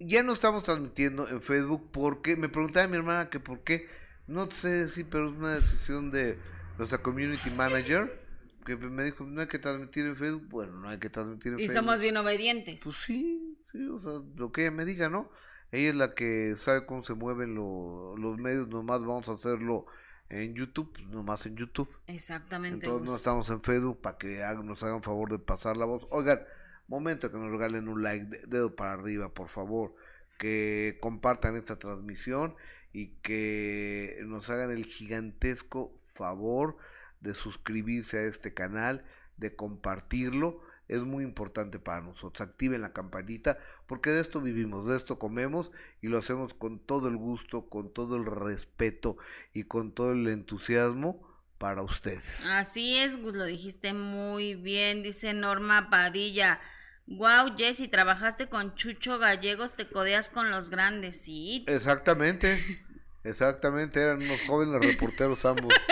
ya 0.00 0.24
no 0.24 0.32
estamos 0.32 0.64
transmitiendo 0.64 1.28
en 1.28 1.40
Facebook 1.40 1.90
porque 1.92 2.34
me 2.34 2.48
preguntaba 2.48 2.88
mi 2.88 2.96
hermana 2.96 3.30
que 3.30 3.38
por 3.38 3.62
qué. 3.62 3.88
No 4.26 4.50
sé 4.50 4.88
si, 4.88 5.04
pero 5.04 5.28
es 5.30 5.36
una 5.36 5.54
decisión 5.54 6.10
de 6.10 6.40
nuestra 6.82 6.98
community 7.02 7.50
manager 7.50 8.20
que 8.66 8.76
me 8.76 9.04
dijo 9.04 9.24
no 9.24 9.40
hay 9.40 9.46
que 9.48 9.58
transmitir 9.58 10.06
en 10.06 10.16
Facebook. 10.16 10.46
Bueno, 10.48 10.72
no 10.80 10.88
hay 10.88 10.98
que 10.98 11.08
transmitir 11.10 11.52
en 11.52 11.58
Y 11.60 11.66
Facebook. 11.68 11.76
somos 11.84 12.00
bien 12.00 12.16
obedientes. 12.16 12.80
Pues 12.84 12.96
sí, 13.06 13.56
sí, 13.70 13.86
o 13.88 14.00
sea, 14.00 14.20
lo 14.36 14.50
que 14.52 14.62
ella 14.62 14.70
me 14.72 14.84
diga, 14.84 15.08
¿no? 15.08 15.30
Ella 15.70 15.88
es 15.90 15.94
la 15.94 16.14
que 16.14 16.54
sabe 16.56 16.84
cómo 16.86 17.02
se 17.04 17.14
mueven 17.14 17.54
lo- 17.54 18.16
los 18.16 18.36
medios, 18.38 18.68
nomás 18.68 19.00
vamos 19.00 19.28
a 19.28 19.32
hacerlo 19.32 19.86
en 20.28 20.54
YouTube, 20.54 20.92
pues, 20.92 21.06
nomás 21.08 21.44
en 21.46 21.56
YouTube. 21.56 21.88
Exactamente. 22.06 22.86
Entonces 22.86 23.08
no 23.10 23.16
estamos 23.16 23.48
en 23.50 23.62
Facebook 23.62 24.00
para 24.00 24.18
que 24.18 24.42
hagan- 24.42 24.66
nos 24.66 24.82
hagan 24.82 25.02
favor 25.02 25.30
de 25.30 25.38
pasar 25.38 25.76
la 25.76 25.84
voz. 25.84 26.06
Oigan, 26.10 26.40
momento 26.88 27.30
que 27.30 27.38
nos 27.38 27.50
regalen 27.50 27.88
un 27.88 28.02
like, 28.02 28.26
de- 28.26 28.42
dedo 28.46 28.74
para 28.76 28.92
arriba, 28.92 29.28
por 29.32 29.48
favor. 29.48 29.94
Que 30.38 30.98
compartan 31.00 31.56
esta 31.56 31.78
transmisión 31.78 32.54
y 32.92 33.08
que 33.22 34.18
nos 34.26 34.48
hagan 34.50 34.70
el 34.70 34.84
gigantesco 34.84 35.96
favor 36.14 36.76
de 37.20 37.34
suscribirse 37.34 38.18
a 38.18 38.22
este 38.22 38.54
canal, 38.54 39.04
de 39.36 39.54
compartirlo. 39.54 40.60
Es 40.88 41.00
muy 41.02 41.24
importante 41.24 41.78
para 41.78 42.00
nosotros. 42.00 42.46
Activen 42.46 42.82
la 42.82 42.92
campanita 42.92 43.58
porque 43.86 44.10
de 44.10 44.20
esto 44.20 44.40
vivimos, 44.40 44.88
de 44.88 44.96
esto 44.96 45.18
comemos 45.18 45.70
y 46.00 46.08
lo 46.08 46.18
hacemos 46.18 46.54
con 46.54 46.78
todo 46.78 47.08
el 47.08 47.16
gusto, 47.16 47.68
con 47.68 47.92
todo 47.92 48.16
el 48.16 48.26
respeto 48.26 49.16
y 49.54 49.64
con 49.64 49.92
todo 49.92 50.12
el 50.12 50.26
entusiasmo 50.28 51.26
para 51.62 51.82
ustedes. 51.82 52.24
Así 52.44 52.96
es, 52.96 53.22
Gus, 53.22 53.36
lo 53.36 53.44
dijiste 53.44 53.94
muy 53.94 54.56
bien, 54.56 55.04
dice 55.04 55.32
Norma 55.32 55.90
Padilla. 55.90 56.58
Wow, 57.06 57.56
Jessy, 57.56 57.86
trabajaste 57.86 58.48
con 58.48 58.74
Chucho 58.74 59.18
Gallegos, 59.20 59.74
te 59.74 59.88
codeas 59.88 60.28
con 60.28 60.50
los 60.50 60.70
grandes, 60.70 61.22
sí. 61.22 61.64
Exactamente, 61.68 62.58
exactamente, 63.24 64.00
eran 64.00 64.22
unos 64.22 64.40
jóvenes 64.46 64.80
reporteros 64.80 65.44
ambos. 65.44 65.74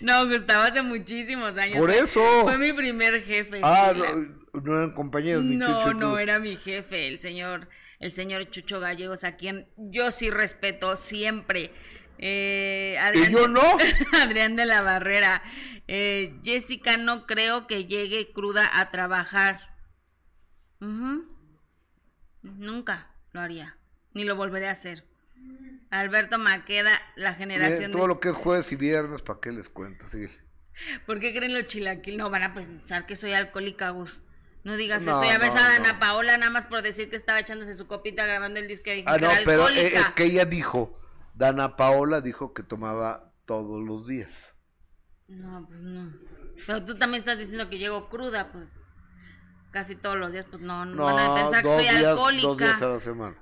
No, 0.00 0.26
Gustavo, 0.26 0.62
hace 0.62 0.82
muchísimos 0.82 1.56
años. 1.58 1.78
Por 1.78 1.90
eso. 1.90 2.20
Fue 2.42 2.58
mi 2.58 2.72
primer 2.72 3.24
jefe. 3.24 3.60
Ah, 3.62 3.92
sí, 3.92 3.98
no, 4.52 4.60
no 4.60 4.76
eran 4.76 4.94
compañeros, 4.94 5.42
mi 5.42 5.56
No, 5.56 5.80
Chucho, 5.80 5.94
no, 5.94 6.12
tú. 6.12 6.18
era 6.18 6.38
mi 6.38 6.54
jefe, 6.56 7.08
el 7.08 7.18
señor, 7.18 7.68
el 7.98 8.12
señor 8.12 8.48
Chucho 8.50 8.78
Gallegos, 8.78 9.24
a 9.24 9.36
quien 9.36 9.66
yo 9.76 10.10
sí 10.10 10.30
respeto 10.30 10.94
siempre. 10.96 11.70
Eh, 12.18 12.98
¿Y 13.14 13.30
yo 13.32 13.48
no? 13.48 13.60
Adrián 14.22 14.54
de 14.54 14.66
la 14.66 14.80
Barrera. 14.82 15.42
Eh, 15.88 16.34
Jessica, 16.44 16.96
no 16.98 17.26
creo 17.26 17.66
que 17.66 17.86
llegue 17.86 18.32
cruda 18.32 18.78
a 18.78 18.90
trabajar. 18.90 19.76
Ujú. 20.80 21.24
Nunca 22.42 23.10
lo 23.32 23.40
haría, 23.40 23.76
ni 24.14 24.24
lo 24.24 24.36
volveré 24.36 24.68
a 24.68 24.72
hacer. 24.72 25.04
Alberto 25.90 26.38
Maqueda, 26.38 26.90
la 27.14 27.34
generación 27.34 27.78
Bien, 27.78 27.92
todo 27.92 28.02
de... 28.02 28.08
lo 28.08 28.20
que 28.20 28.30
es 28.30 28.34
jueves 28.34 28.70
y 28.72 28.76
viernes, 28.76 29.22
¿para 29.22 29.40
qué 29.40 29.52
les 29.52 29.68
cuento? 29.68 30.04
Sí. 30.08 30.26
¿Por 31.06 31.20
qué 31.20 31.34
creen 31.34 31.54
los 31.54 31.66
chilaquiles? 31.68 32.18
No, 32.18 32.28
van 32.28 32.42
a 32.42 32.54
pensar 32.54 33.06
que 33.06 33.16
soy 33.16 33.32
alcohólica, 33.32 33.90
Gus. 33.90 34.24
No 34.64 34.76
digas 34.76 35.02
No, 35.04 35.22
eso. 35.22 35.30
Ya 35.32 35.38
ves 35.38 35.54
no, 35.54 35.60
a 35.60 35.74
Ana 35.76 35.92
no. 35.94 35.98
Paola 36.00 36.36
nada 36.38 36.50
más 36.50 36.66
por 36.66 36.82
decir 36.82 37.08
que 37.08 37.16
estaba 37.16 37.38
echándose 37.38 37.74
su 37.74 37.86
copita 37.86 38.26
grabando 38.26 38.58
el 38.58 38.66
disco 38.66 38.90
y 38.90 38.96
dije 38.96 39.06
Ah, 39.06 39.14
que 39.14 39.20
no, 39.20 39.30
era 39.30 39.42
pero 39.44 39.62
eh, 39.62 39.64
alcohólica. 39.68 40.00
es 40.00 40.10
que 40.10 40.24
ella 40.24 40.44
dijo, 40.44 40.98
Dana 41.34 41.76
Paola 41.76 42.20
dijo 42.20 42.52
que 42.52 42.62
tomaba 42.64 43.32
todos 43.46 43.82
los 43.82 44.06
días. 44.08 44.32
No, 45.28 45.66
pues 45.68 45.80
no. 45.80 46.12
Pero 46.66 46.84
tú 46.84 46.96
también 46.98 47.20
estás 47.20 47.38
diciendo 47.38 47.68
que 47.70 47.78
llego 47.78 48.08
cruda, 48.08 48.50
pues. 48.52 48.72
Casi 49.70 49.94
todos 49.94 50.16
los 50.16 50.32
días, 50.32 50.46
pues 50.50 50.62
no, 50.62 50.84
no, 50.84 51.04
van 51.04 51.18
a 51.18 51.34
pensar 51.34 51.62
que 51.62 51.68
soy 51.68 51.82
días, 51.84 51.96
alcohólica. 52.04 52.46
dos 52.48 52.58
días 52.58 52.82
a 52.82 52.88
la 52.88 53.00
semana. 53.00 53.36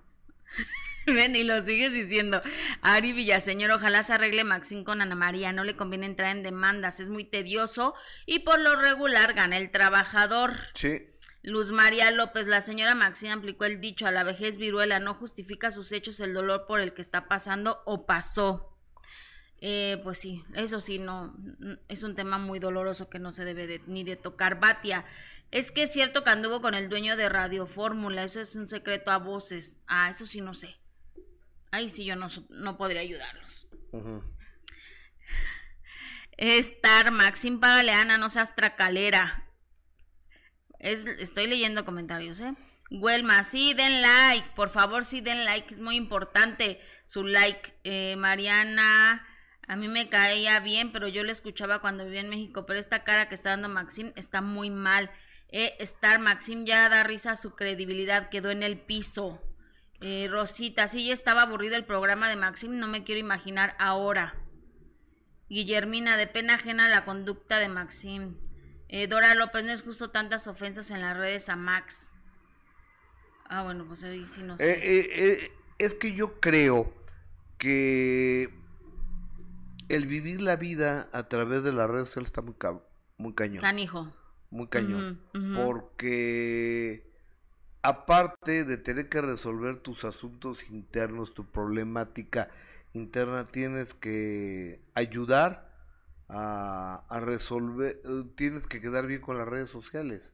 Ven, 1.15 1.37
y 1.37 1.45
lo 1.45 1.61
sigues 1.65 1.93
diciendo. 1.93 2.41
Ari 2.83 3.13
Villaseñor, 3.13 3.71
ojalá 3.71 4.03
se 4.03 4.13
arregle 4.15 4.45
Maxín 4.45 4.85
con 4.85 5.01
Ana 5.03 5.15
María. 5.15 5.53
No 5.53 5.65
le 5.65 5.77
conviene 5.77 6.07
entrar 6.07 6.35
en 6.37 6.43
demandas, 6.43 7.01
es 7.01 7.09
muy 7.09 7.25
tedioso 7.25 7.95
y 8.27 8.41
por 8.41 8.61
lo 8.61 8.77
regular 8.77 9.35
gana 9.35 9.57
el 9.59 9.71
trabajador. 9.71 10.55
Sí. 10.75 11.09
Luz 11.43 11.73
María 11.73 12.11
López, 12.11 12.47
la 12.47 12.63
señora 12.63 12.95
Maxine 12.95 13.33
aplicó 13.33 13.67
el 13.67 13.79
dicho 13.81 14.07
a 14.07 14.11
la 14.11 14.25
vejez 14.25 14.57
viruela, 14.57 14.99
no 14.99 15.13
justifica 15.15 15.71
sus 15.71 15.93
hechos 15.93 16.21
el 16.21 16.33
dolor 16.33 16.65
por 16.67 16.81
el 16.81 16.95
que 16.95 17.03
está 17.03 17.29
pasando 17.29 17.83
o 17.85 18.07
pasó. 18.07 18.71
Eh, 19.61 20.01
pues 20.03 20.19
sí, 20.19 20.43
eso 20.55 20.81
sí, 20.81 20.99
no, 20.99 21.35
es 21.89 22.03
un 22.03 22.15
tema 22.15 22.39
muy 22.39 22.59
doloroso 22.59 23.09
que 23.11 23.19
no 23.19 23.31
se 23.33 23.45
debe 23.45 23.67
de- 23.67 23.81
ni 23.87 24.05
de 24.05 24.17
tocar. 24.17 24.59
Batia, 24.61 25.05
es 25.51 25.71
que 25.71 25.85
es 25.85 25.93
cierto 25.93 26.25
que 26.25 26.31
anduvo 26.31 26.61
con 26.61 26.75
el 26.75 26.89
dueño 26.89 27.17
de 27.17 27.29
Radio 27.29 27.67
Fórmula, 27.67 28.25
eso 28.25 28.41
es 28.41 28.57
un 28.57 28.67
secreto 28.67 29.11
a 29.11 29.19
voces. 29.19 29.77
Ah, 29.87 30.09
eso 30.11 30.27
sí 30.27 30.41
no 30.41 30.55
sé. 30.55 30.77
Ahí 31.75 31.89
sí 31.89 32.05
yo 32.05 32.15
no, 32.15 32.29
no 32.51 32.77
podría 32.77 33.01
ayudarlos. 33.01 33.67
Star, 36.37 37.11
Maxim 37.11 37.59
Pagaleana, 37.59 38.17
no 38.17 38.31
seas 38.31 38.55
tracalera. 38.55 39.51
Es, 40.79 41.05
estoy 41.05 41.49
leyendo 41.49 41.85
comentarios, 41.85 42.39
¿eh? 42.39 42.55
Huelma, 42.93 43.43
sí, 43.43 43.75
den 43.75 44.03
like, 44.03 44.51
por 44.55 44.71
favor, 44.71 45.05
sí, 45.05 45.21
den 45.21 45.45
like, 45.45 45.75
es 45.75 45.81
muy 45.81 45.97
importante 45.97 46.81
su 47.07 47.25
like. 47.25 47.75
Eh, 47.83 48.15
Mariana, 48.19 49.27
a 49.67 49.75
mí 49.75 49.89
me 49.89 50.09
caía 50.09 50.61
bien, 50.61 50.93
pero 50.93 51.09
yo 51.09 51.25
le 51.25 51.33
escuchaba 51.33 51.81
cuando 51.81 52.05
vivía 52.05 52.21
en 52.21 52.31
México, 52.31 52.67
pero 52.67 52.79
esta 52.79 53.03
cara 53.03 53.29
que 53.29 53.35
está 53.35 53.51
dando 53.51 53.69
Maxim 53.69 54.13
está 54.15 54.43
muy 54.43 54.71
mal. 54.71 55.11
Eh, 55.49 55.75
Star, 55.81 56.21
Maxim 56.21 56.67
ya 56.67 56.89
da 56.89 57.03
risa, 57.03 57.35
su 57.35 57.57
credibilidad 57.57 58.29
quedó 58.29 58.53
en 58.53 58.63
el 58.63 58.79
piso. 58.79 59.43
Eh, 60.07 60.29
Rosita, 60.31 60.87
sí, 60.87 61.07
ya 61.07 61.15
estaba 61.15 61.41
aburrido 61.43 61.77
el 61.77 61.87
programa 61.87 62.29
de 62.29 62.37
Maxim, 62.37 62.79
no 62.79 62.87
me 62.87 63.05
quiero 63.05 63.21
imaginar 63.21 63.75
ahora. 63.79 64.35
Guillermina, 65.49 66.19
de 66.19 66.27
pena 66.27 66.55
ajena 66.57 66.91
la 66.91 67.07
conducta 67.07 67.59
de 67.59 67.69
Maxim. 67.71 68.37
Eh, 68.89 69.07
Dora 69.07 69.35
López, 69.35 69.65
no 69.65 69.73
es 69.73 69.81
justo 69.81 70.11
tantas 70.11 70.47
ofensas 70.47 70.91
en 70.91 71.01
las 71.01 71.17
redes 71.17 71.49
a 71.49 71.57
Max. 71.57 72.13
Ah, 73.49 73.63
bueno, 73.63 73.87
pues 73.87 74.05
ahí 74.05 74.27
sí 74.27 74.43
no 74.43 74.59
sé. 74.59 74.73
Eh, 74.75 75.09
eh, 75.15 75.53
es 75.79 75.95
que 75.95 76.13
yo 76.13 76.39
creo 76.39 76.93
que 77.57 78.51
el 79.89 80.07
vivir 80.07 80.43
la 80.43 80.57
vida 80.57 81.09
a 81.15 81.29
través 81.29 81.63
de 81.63 81.73
las 81.73 81.89
redes 81.89 82.09
sociales 82.09 82.29
está 82.29 82.43
muy, 82.43 82.55
ca- 82.59 82.83
muy 83.17 83.33
cañón. 83.35 83.63
Canijo. 83.63 84.15
Muy 84.51 84.69
cañón. 84.69 85.23
Porque 85.57 87.11
aparte 87.85 88.65
de 88.65 88.79
tener 88.79 89.11
que 89.11 89.21
resolver 89.21 89.79
tus 89.81 90.05
asuntos 90.05 90.59
internos, 90.71 91.35
tu 91.35 91.45
problemática 91.45 92.49
interna, 92.95 93.47
tienes 93.47 93.93
que 93.93 94.81
ayudar 94.95 95.71
a, 96.31 97.05
a 97.11 97.21
resolver, 97.21 98.01
tienes 98.37 98.67
que 98.67 98.81
quedar 98.81 99.07
bien 99.07 99.21
con 99.21 99.37
las 99.37 99.47
redes 99.47 99.69
sociales. 99.69 100.33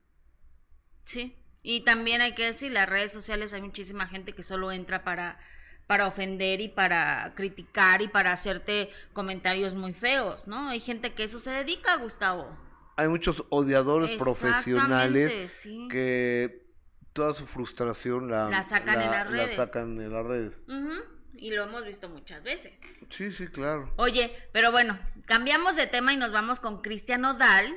Sí. 1.02 1.34
Y 1.62 1.82
también 1.82 2.20
hay 2.20 2.36
que 2.36 2.44
decir, 2.44 2.70
las 2.70 2.88
redes 2.88 3.12
sociales 3.12 3.52
hay 3.52 3.62
muchísima 3.62 4.06
gente 4.06 4.32
que 4.32 4.44
solo 4.44 4.70
entra 4.70 5.02
para 5.02 5.40
para 5.88 6.06
ofender 6.06 6.60
y 6.60 6.68
para 6.68 7.32
criticar 7.34 8.00
y 8.00 8.06
para 8.06 8.30
hacerte 8.30 8.90
comentarios 9.12 9.74
muy 9.74 9.92
feos, 9.92 10.46
¿no? 10.46 10.68
Hay 10.68 10.78
gente 10.78 11.14
que 11.14 11.24
eso 11.24 11.40
se 11.40 11.50
dedica, 11.50 11.96
Gustavo. 11.96 12.56
Hay 12.94 13.08
muchos 13.08 13.44
odiadores 13.48 14.16
profesionales 14.16 15.50
sí. 15.50 15.88
que 15.90 16.69
toda 17.12 17.34
su 17.34 17.46
frustración 17.46 18.30
la, 18.30 18.48
La 18.48 18.62
sacan 18.62 19.00
en 19.00 19.10
las 19.10 19.30
la 19.30 19.44
redes. 19.46 19.56
sacan 19.56 20.00
en 20.00 20.12
las 20.12 20.24
redes. 20.26 20.52
Ujú, 20.68 20.92
Y 21.36 21.50
lo 21.52 21.64
hemos 21.64 21.84
visto 21.84 22.08
muchas 22.08 22.42
veces. 22.44 22.80
Sí, 23.10 23.32
sí, 23.32 23.46
claro. 23.48 23.92
Oye, 23.96 24.30
pero 24.52 24.70
bueno, 24.70 24.98
cambiamos 25.26 25.76
de 25.76 25.86
tema 25.86 26.12
y 26.12 26.16
nos 26.16 26.32
vamos 26.32 26.60
con 26.60 26.82
Cristian 26.82 27.24
Odal, 27.24 27.74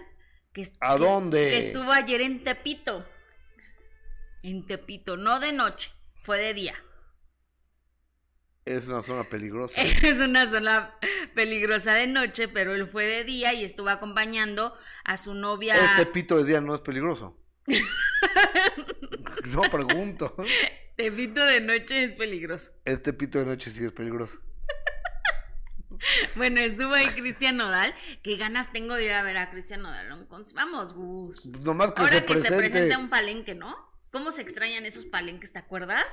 que, 0.53 0.67
¿A 0.81 0.95
que- 0.97 1.03
dónde? 1.03 1.49
que 1.49 1.57
estuvo 1.67 1.91
ayer 1.91 2.21
en 2.21 2.43
Tepito. 2.43 3.07
En 4.43 4.67
Tepito, 4.67 5.15
no 5.17 5.39
de 5.39 5.51
noche, 5.53 5.91
fue 6.23 6.37
de 6.39 6.53
día. 6.53 6.75
Es 8.65 8.87
una 8.87 9.03
zona 9.03 9.23
peligrosa. 9.29 9.73
Es 9.81 10.19
una 10.21 10.49
zona 10.49 10.95
peligrosa 11.35 11.93
de 11.95 12.07
noche, 12.07 12.47
pero 12.47 12.73
él 12.73 12.87
fue 12.87 13.05
de 13.05 13.23
día 13.25 13.53
y 13.53 13.63
estuvo 13.65 13.89
acompañando 13.89 14.73
a 15.03 15.17
su 15.17 15.33
novia. 15.33 15.75
Este 15.75 16.05
pito 16.05 16.37
de 16.37 16.45
día 16.45 16.61
no 16.61 16.75
es 16.75 16.81
peligroso. 16.81 17.37
no 19.45 19.61
pregunto. 19.61 20.35
Tepito 20.95 21.45
de 21.45 21.61
noche 21.61 22.03
es 22.03 22.13
peligroso. 22.13 22.71
Este 22.85 23.13
pito 23.13 23.39
de 23.39 23.45
noche 23.45 23.71
sí 23.71 23.83
es 23.83 23.91
peligroso. 23.91 24.37
Bueno, 26.35 26.59
estuvo 26.59 26.93
ahí 26.93 27.07
Cristian 27.07 27.57
Nodal. 27.57 27.93
Qué 28.21 28.35
ganas 28.37 28.71
tengo 28.73 28.95
de 28.95 29.05
ir 29.05 29.13
a 29.13 29.23
ver 29.23 29.37
a 29.37 29.51
Cristian 29.51 29.81
Nodal. 29.81 30.27
Vamos, 30.53 30.93
Gus. 30.93 31.45
Nomás 31.45 31.93
que 31.93 32.01
Ahora 32.01 32.13
se 32.13 32.25
que 32.25 32.33
se 32.33 32.39
presente. 32.41 32.57
presenta 32.69 32.97
un 32.97 33.09
palenque, 33.09 33.55
¿no? 33.55 33.75
¿Cómo 34.11 34.31
se 34.31 34.41
extrañan 34.41 34.85
esos 34.85 35.05
palenques, 35.05 35.53
te 35.53 35.59
acuerdas? 35.59 36.05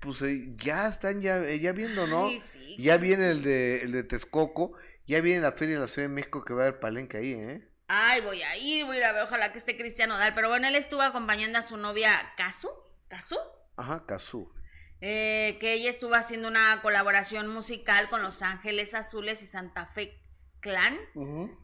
Pues 0.00 0.20
eh, 0.22 0.52
ya 0.58 0.88
están 0.88 1.20
ya, 1.20 1.38
eh, 1.38 1.58
ya 1.58 1.72
viendo, 1.72 2.06
¿no? 2.06 2.28
Ay, 2.28 2.38
sí. 2.38 2.76
Ya 2.78 2.96
viene 2.98 3.30
el 3.30 3.42
de, 3.42 3.80
el 3.82 3.92
de 3.92 4.04
Texcoco, 4.04 4.74
ya 5.06 5.20
viene 5.20 5.40
la 5.40 5.52
feria 5.52 5.76
de 5.76 5.80
la 5.80 5.86
Ciudad 5.88 6.08
de 6.08 6.14
México 6.14 6.44
que 6.44 6.52
va 6.52 6.64
a 6.64 6.66
haber 6.68 6.80
palenque 6.80 7.16
ahí, 7.16 7.32
¿eh? 7.32 7.67
Ay, 7.88 8.20
voy 8.20 8.42
a 8.42 8.56
ir, 8.56 8.84
voy 8.84 8.96
a 8.96 9.00
ir 9.00 9.04
a 9.06 9.12
ver, 9.12 9.22
ojalá 9.22 9.50
que 9.50 9.58
esté 9.58 9.76
Cristian 9.76 10.10
Nodal. 10.10 10.34
Pero 10.34 10.48
bueno, 10.48 10.68
él 10.68 10.74
estuvo 10.76 11.00
acompañando 11.02 11.58
a 11.58 11.62
su 11.62 11.76
novia 11.78 12.12
Casu, 12.36 12.70
Casu, 13.08 13.36
Ajá, 13.76 14.04
Cazú. 14.06 14.52
eh, 15.00 15.56
que 15.60 15.72
ella 15.72 15.88
estuvo 15.90 16.14
haciendo 16.14 16.48
una 16.48 16.80
colaboración 16.82 17.48
musical 17.48 18.10
con 18.10 18.22
Los 18.22 18.42
Ángeles 18.42 18.94
Azules 18.94 19.42
y 19.42 19.46
Santa 19.46 19.86
Fe 19.86 20.20
Clan. 20.68 20.98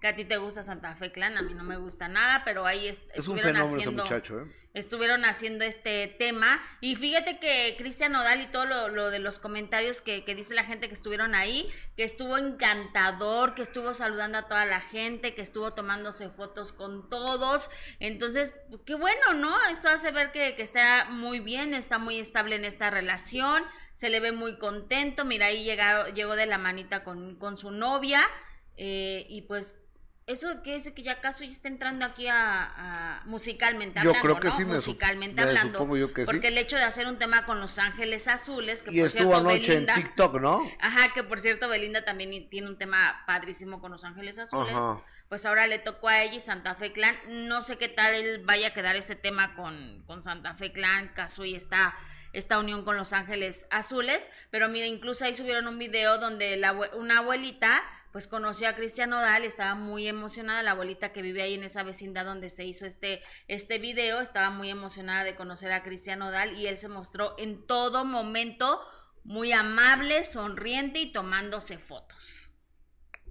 Que 0.00 0.06
a 0.08 0.16
ti 0.16 0.24
te 0.24 0.38
gusta 0.38 0.62
Santa 0.62 0.94
Fe 0.96 1.12
Clan, 1.12 1.36
a 1.36 1.42
mí 1.42 1.52
no 1.54 1.62
me 1.64 1.76
gusta 1.76 2.08
nada, 2.08 2.42
pero 2.44 2.64
ahí 2.64 2.88
est- 2.88 3.02
Es 3.12 3.28
un 3.28 3.36
estuvieron 3.38 3.56
haciendo 3.56 4.02
muchacho, 4.04 4.40
¿eh? 4.40 4.46
estuvieron 4.72 5.24
haciendo 5.24 5.64
este 5.64 6.08
tema. 6.18 6.60
Y 6.80 6.96
fíjate 6.96 7.38
que 7.38 7.74
Cristian 7.78 8.12
Nodal 8.12 8.40
y 8.40 8.46
todo 8.46 8.64
lo, 8.66 8.88
lo 8.88 9.10
de 9.10 9.18
los 9.20 9.38
comentarios 9.38 10.00
que, 10.02 10.24
que 10.24 10.34
dice 10.34 10.52
la 10.54 10.64
gente 10.64 10.88
que 10.88 10.94
estuvieron 10.94 11.34
ahí, 11.36 11.70
que 11.96 12.02
estuvo 12.02 12.36
encantador, 12.38 13.54
que 13.54 13.62
estuvo 13.62 13.94
saludando 13.94 14.38
a 14.38 14.48
toda 14.48 14.64
la 14.66 14.80
gente, 14.80 15.34
que 15.34 15.42
estuvo 15.42 15.74
tomándose 15.74 16.28
fotos 16.28 16.72
con 16.72 17.08
todos. 17.08 17.70
Entonces, 18.00 18.52
qué 18.84 18.94
bueno, 18.94 19.34
¿no? 19.34 19.54
Esto 19.70 19.88
hace 19.88 20.10
ver 20.10 20.32
que, 20.32 20.56
que 20.56 20.62
está 20.62 21.06
muy 21.10 21.38
bien, 21.40 21.74
está 21.74 21.98
muy 21.98 22.18
estable 22.18 22.56
en 22.56 22.64
esta 22.64 22.90
relación, 22.90 23.62
se 23.94 24.08
le 24.08 24.18
ve 24.18 24.32
muy 24.32 24.58
contento. 24.58 25.24
Mira, 25.24 25.46
ahí 25.46 25.62
llegaron, 25.62 26.12
llegó 26.14 26.34
de 26.34 26.46
la 26.46 26.58
manita 26.58 27.04
con, 27.04 27.36
con 27.36 27.56
su 27.56 27.70
novia. 27.70 28.20
Eh, 28.76 29.26
y 29.28 29.42
pues 29.42 29.76
eso 30.26 30.62
que 30.62 30.74
es 30.74 30.90
que 30.90 31.02
ya 31.02 31.12
acaso 31.12 31.44
ya 31.44 31.50
está 31.50 31.68
entrando 31.68 32.06
aquí 32.06 32.26
a, 32.28 33.18
a- 33.18 33.22
musicalmente 33.26 34.00
Yo 34.02 34.08
hablando, 34.10 34.22
creo 34.22 34.40
que 34.40 34.48
¿no? 34.48 34.56
sí, 34.56 34.64
musicalmente 34.64 35.42
me 35.42 35.48
hablando. 35.48 35.78
supongo 35.78 35.98
yo 35.98 36.14
que 36.14 36.22
sí. 36.22 36.26
porque 36.26 36.48
el 36.48 36.56
hecho 36.56 36.76
de 36.76 36.82
hacer 36.84 37.06
un 37.06 37.18
tema 37.18 37.44
con 37.44 37.60
Los 37.60 37.78
Ángeles 37.78 38.26
Azules, 38.26 38.82
que 38.82 38.90
Y 38.90 38.98
por 39.00 39.08
estuvo 39.08 39.32
cierto 39.34 39.36
anoche 39.36 39.68
Belinda, 39.68 39.94
en 39.94 40.02
TikTok, 40.02 40.40
¿no? 40.40 40.66
Ajá, 40.80 41.12
que 41.12 41.24
por 41.24 41.40
cierto 41.40 41.68
Belinda 41.68 42.06
también 42.06 42.48
tiene 42.48 42.68
un 42.68 42.78
tema 42.78 43.22
padrísimo 43.26 43.80
con 43.82 43.90
Los 43.92 44.04
Ángeles 44.04 44.38
Azules. 44.38 44.74
Ajá. 44.74 45.02
Pues 45.28 45.44
ahora 45.44 45.66
le 45.66 45.78
tocó 45.78 46.08
a 46.08 46.22
ella 46.22 46.34
y 46.36 46.40
Santa 46.40 46.74
Fe 46.74 46.92
Clan. 46.92 47.14
No 47.28 47.60
sé 47.60 47.76
qué 47.76 47.88
tal 47.88 48.14
él 48.14 48.42
vaya 48.46 48.68
a 48.68 48.72
quedar 48.72 48.96
ese 48.96 49.16
tema 49.16 49.54
con, 49.54 50.04
con 50.06 50.22
Santa 50.22 50.54
Fe 50.54 50.72
Clan, 50.72 51.08
Casu 51.14 51.44
y 51.44 51.54
esta, 51.54 51.94
esta 52.32 52.58
unión 52.58 52.82
con 52.84 52.96
Los 52.96 53.12
Ángeles 53.12 53.66
Azules. 53.70 54.30
Pero 54.50 54.68
mira, 54.70 54.86
incluso 54.86 55.24
ahí 55.26 55.34
subieron 55.34 55.66
un 55.68 55.78
video 55.78 56.16
donde 56.18 56.56
la, 56.56 56.72
una 56.72 57.18
abuelita 57.18 57.82
pues 58.14 58.28
conoció 58.28 58.68
a 58.68 58.76
Cristian 58.76 59.10
Nodal, 59.10 59.42
estaba 59.42 59.74
muy 59.74 60.06
emocionada, 60.06 60.62
la 60.62 60.70
abuelita 60.70 61.10
que 61.10 61.20
vive 61.20 61.42
ahí 61.42 61.54
en 61.54 61.64
esa 61.64 61.82
vecindad 61.82 62.24
donde 62.24 62.48
se 62.48 62.64
hizo 62.64 62.86
este, 62.86 63.20
este 63.48 63.80
video, 63.80 64.20
estaba 64.20 64.50
muy 64.50 64.70
emocionada 64.70 65.24
de 65.24 65.34
conocer 65.34 65.72
a 65.72 65.82
Cristian 65.82 66.20
Nodal 66.20 66.56
y 66.56 66.68
él 66.68 66.76
se 66.76 66.88
mostró 66.88 67.34
en 67.38 67.66
todo 67.66 68.04
momento 68.04 68.80
muy 69.24 69.50
amable, 69.50 70.22
sonriente 70.22 71.00
y 71.00 71.12
tomándose 71.12 71.76
fotos. 71.76 72.52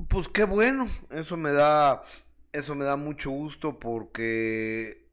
Pues 0.09 0.27
qué 0.27 0.43
bueno, 0.43 0.89
eso 1.11 1.37
me 1.37 1.53
da, 1.53 2.03
eso 2.51 2.75
me 2.75 2.83
da 2.83 2.97
mucho 2.97 3.29
gusto 3.29 3.79
porque 3.79 5.09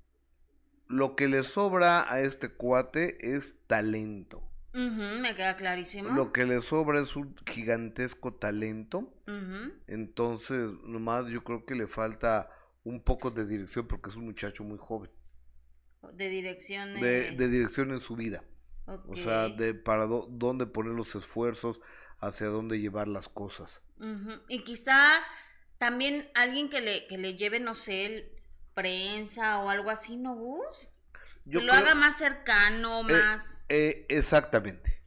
lo 0.88 1.14
que 1.14 1.28
le 1.28 1.44
sobra 1.44 2.12
a 2.12 2.22
este 2.22 2.48
cuate 2.48 3.36
es 3.36 3.54
talento. 3.68 4.49
Me 4.72 5.34
queda 5.34 5.56
clarísimo. 5.56 6.10
Lo 6.10 6.32
que 6.32 6.44
le 6.44 6.62
sobra 6.62 7.00
es 7.02 7.16
un 7.16 7.34
gigantesco 7.50 8.34
talento. 8.34 9.12
Entonces, 9.86 10.70
nomás 10.84 11.26
yo 11.26 11.42
creo 11.42 11.64
que 11.64 11.74
le 11.74 11.86
falta 11.86 12.50
un 12.84 13.02
poco 13.02 13.30
de 13.30 13.46
dirección 13.46 13.86
porque 13.86 14.10
es 14.10 14.16
un 14.16 14.26
muchacho 14.26 14.64
muy 14.64 14.78
joven. 14.78 15.10
De 16.14 16.28
dirección. 16.28 16.94
De, 17.00 17.28
eh, 17.28 17.36
de 17.36 17.48
dirección 17.48 17.90
en 17.92 18.00
su 18.00 18.16
vida. 18.16 18.44
O 18.86 19.14
sea, 19.14 19.48
de 19.48 19.74
para 19.74 20.06
dó- 20.06 20.26
dónde 20.30 20.66
poner 20.66 20.92
los 20.94 21.14
esfuerzos, 21.14 21.80
hacia 22.18 22.46
dónde 22.48 22.80
llevar 22.80 23.06
las 23.08 23.28
cosas. 23.28 23.80
Y 24.48 24.60
quizá 24.64 25.20
también 25.78 26.28
alguien 26.34 26.68
que 26.70 26.80
le, 26.80 27.06
que 27.06 27.16
le 27.18 27.36
lleve, 27.36 27.60
no 27.60 27.74
sé, 27.74 28.06
el- 28.06 28.32
prensa 28.74 29.58
o 29.60 29.68
algo 29.68 29.90
así, 29.90 30.16
¿no, 30.16 30.34
Gus? 30.36 30.89
Yo 31.50 31.60
que 31.60 31.66
lo 31.66 31.72
creo- 31.72 31.84
haga 31.84 31.94
más 31.94 32.16
cercano, 32.18 33.02
Eh, 33.08 33.30
más... 33.34 33.66
eh, 33.68 34.06
exactamente, 34.08 35.02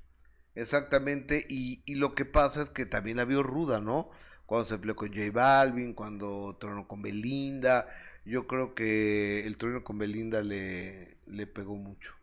exactamente. 0.55 1.45
Y, 1.49 1.83
y 1.85 1.95
lo 1.95 2.15
que 2.15 2.25
pasa 2.25 2.63
es 2.63 2.69
que 2.69 2.85
también 2.85 3.17
la 3.17 3.25
vio 3.25 3.43
ruda, 3.43 3.79
¿no? 3.81 4.09
Cuando 4.45 4.69
se 4.69 4.77
peleó 4.79 4.95
con 4.95 5.09
J 5.13 5.31
Balvin, 5.31 5.93
cuando 5.93 6.57
tronó 6.59 6.87
con 6.87 7.01
Belinda. 7.01 7.87
Yo 8.25 8.47
creo 8.47 8.75
que 8.75 9.45
el 9.45 9.57
trueno 9.57 9.83
con 9.83 9.97
Belinda 9.97 10.41
le, 10.43 11.17
le 11.27 11.47
pegó 11.47 11.75
mucho. 11.75 12.13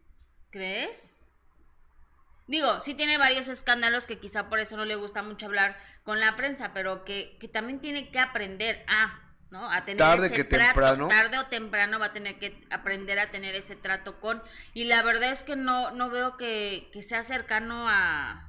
¿Crees? 0.51 1.17
Digo, 2.47 2.81
sí 2.81 2.95
tiene 2.95 3.17
varios 3.17 3.49
escándalos 3.49 4.07
que 4.07 4.19
quizá 4.19 4.49
por 4.49 4.59
eso 4.59 4.77
no 4.77 4.85
le 4.85 4.97
gusta 4.97 5.23
mucho 5.23 5.47
hablar 5.47 5.77
con 6.03 6.19
la 6.21 6.35
prensa, 6.37 6.73
pero 6.75 7.05
que, 7.05 7.37
que 7.41 7.47
también 7.49 7.81
tiene 7.81 8.11
que 8.11 8.19
aprender 8.19 8.85
a, 8.89 9.30
¿no? 9.51 9.71
A 9.71 9.85
tener 9.85 9.99
Tarde 9.99 10.27
ese 10.27 10.37
que 10.37 10.45
trato, 10.45 10.67
temprano. 10.67 11.09
tarde 11.09 11.39
o 11.39 11.47
temprano 11.47 11.99
va 11.99 12.07
a 12.07 12.13
tener 12.13 12.39
que 12.39 12.65
aprender 12.71 13.19
a 13.19 13.31
tener 13.31 13.55
ese 13.55 13.77
trato 13.77 14.21
con, 14.21 14.43
y 14.75 14.85
la 14.85 15.03
verdad 15.03 15.31
es 15.33 15.43
que 15.43 15.57
no, 15.57 15.91
no 15.91 16.09
veo 16.11 16.37
que, 16.37 16.89
que 16.93 17.03
sea 17.03 17.23
cercano 17.23 17.87
a, 17.89 18.49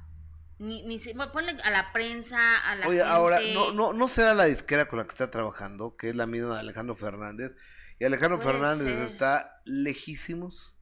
ni, 0.58 0.82
ni 0.82 0.98
ponle 1.32 1.56
a 1.64 1.70
la 1.70 1.92
prensa, 1.92 2.38
a 2.58 2.76
la 2.76 2.86
Oye, 2.86 2.98
gente. 2.98 3.12
ahora, 3.12 3.40
no, 3.52 3.72
no, 3.72 3.92
no 3.92 4.08
será 4.08 4.32
la 4.34 4.44
disquera 4.44 4.86
con 4.88 4.98
la 5.00 5.04
que 5.06 5.10
está 5.10 5.30
trabajando, 5.30 5.96
que 5.96 6.10
es 6.10 6.14
la 6.14 6.26
misma 6.26 6.54
de 6.54 6.60
Alejandro 6.60 6.94
Fernández. 6.94 7.52
Y 7.98 8.04
Alejandro 8.04 8.38
Puede 8.38 8.52
Fernández 8.52 8.86
ser. 8.86 9.02
está 9.12 9.60
lejísimos 9.64 10.74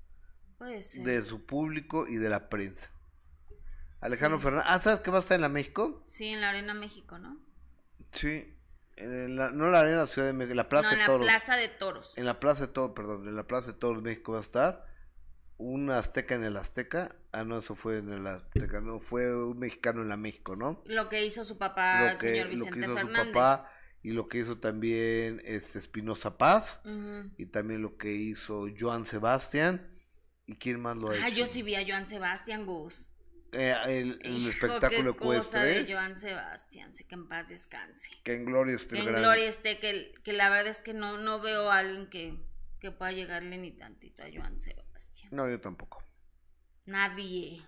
Puede 0.59 0.83
ser. 0.83 1.05
de 1.05 1.25
su 1.25 1.45
público 1.45 2.07
y 2.07 2.17
de 2.17 2.29
la 2.31 2.49
prensa. 2.49 2.91
Alejandro 4.01 4.39
Sí. 4.39 4.45
Fernández. 4.45 4.67
Ah, 4.71 4.81
¿sabes 4.81 5.01
que 5.01 5.11
va 5.11 5.19
a 5.19 5.21
estar 5.21 5.35
en 5.35 5.43
la 5.43 5.49
México? 5.49 6.03
Sí, 6.07 6.29
en 6.29 6.41
la 6.41 6.51
Arena 6.51 6.73
México, 6.75 7.19
¿no? 7.19 7.39
Sí. 8.13 8.55
En 9.01 9.37
la, 9.37 9.51
no 9.51 9.69
la 9.71 9.81
Arena 9.81 10.07
Ciudad 10.07 10.29
de 10.29 10.33
México, 10.35 10.55
la 10.55 10.69
Plaza 10.69 10.89
no, 10.89 10.93
en 10.93 10.99
de 10.99 11.03
la 11.03 11.07
Toros. 11.07 11.27
Plaza 11.27 11.57
de 11.57 11.69
Toros. 11.69 12.19
En 12.19 12.25
la 12.27 12.39
Plaza 12.41 12.67
de 12.67 12.73
Toros, 12.73 12.93
perdón, 12.95 13.27
en 13.29 13.37
la 13.37 13.47
Plaza 13.47 13.73
de 13.73 13.79
Toros 13.79 14.03
México 14.03 14.33
va 14.33 14.39
a 14.39 14.43
estar. 14.43 14.87
Un 15.57 15.91
azteca 15.91 16.35
en 16.35 16.45
el 16.45 16.57
Azteca. 16.57 17.17
Ah, 17.33 17.45
no, 17.45 17.59
eso 17.59 17.75
fue 17.75 17.99
en 17.99 18.11
el 18.13 18.27
Azteca, 18.27 18.81
no, 18.81 18.99
fue 18.99 19.35
un 19.45 19.59
mexicano 19.59 20.01
en 20.03 20.09
la 20.09 20.17
México, 20.17 20.57
¿no? 20.57 20.83
Lo 20.87 21.09
que 21.11 21.25
hizo 21.25 21.45
su 21.45 21.59
papá, 21.59 22.01
lo 22.05 22.09
el 22.13 22.19
que, 22.19 22.29
señor 22.29 22.45
lo 22.47 22.51
que 22.51 22.57
Vicente 22.57 22.79
hizo 22.81 22.95
Fernández. 22.95 23.27
su 23.27 23.33
papá 23.35 23.71
y 24.03 24.11
lo 24.13 24.29
que 24.29 24.39
hizo 24.39 24.59
también 24.59 25.43
este 25.45 25.79
Espinosa 25.79 26.39
Paz 26.39 26.81
Ujú. 26.87 27.31
y 27.37 27.45
también 27.47 27.83
lo 27.83 27.99
que 27.99 28.11
hizo 28.13 28.67
Joan 28.79 29.05
Sebastián 29.05 29.87
y 30.47 30.57
quién 30.57 30.81
más 30.81 30.97
lo 30.97 31.11
ha 31.11 31.13
Ah, 31.13 31.29
hecho 31.29 31.41
yo 31.41 31.47
sí 31.47 31.63
vi 31.63 31.75
a 31.75 31.85
Joan 31.87 32.09
Sebastián 32.09 32.65
Gus. 32.65 33.11
Eh, 33.53 33.75
el, 33.87 34.19
el 34.23 34.37
Hijo, 34.39 34.51
espectáculo 34.51 35.13
qué 35.15 35.19
cosa 35.25 35.65
de 35.65 35.93
Joan 35.93 36.15
Sebastián, 36.15 36.93
que 37.09 37.15
en 37.15 37.29
paz 37.29 37.49
descanse. 37.49 38.11
que 38.23 38.35
en 38.35 38.45
gloria 38.45 38.77
esté 38.77 38.95
Que 38.95 39.01
en 39.01 39.07
gran- 39.07 39.23
gloria 39.23 39.49
esté, 39.49 39.79
que, 39.79 40.15
que 40.23 40.33
la 40.33 40.49
verdad 40.51 40.69
es 40.69 40.83
que 40.83 40.95
no, 40.95 41.19
no 41.19 41.41
veo 41.41 41.71
a 41.71 41.79
alguien 41.79 42.09
que, 42.09 42.37
que 42.79 42.93
pueda 42.93 43.11
llegarle 43.13 43.57
ni 43.59 43.73
tantito 43.73 44.23
a 44.23 44.27
Joan 44.33 44.59
Sebastián. 44.61 45.31
no 45.33 45.49
yo 45.51 45.61
tampoco 45.61 46.05
Nadie. 46.87 47.63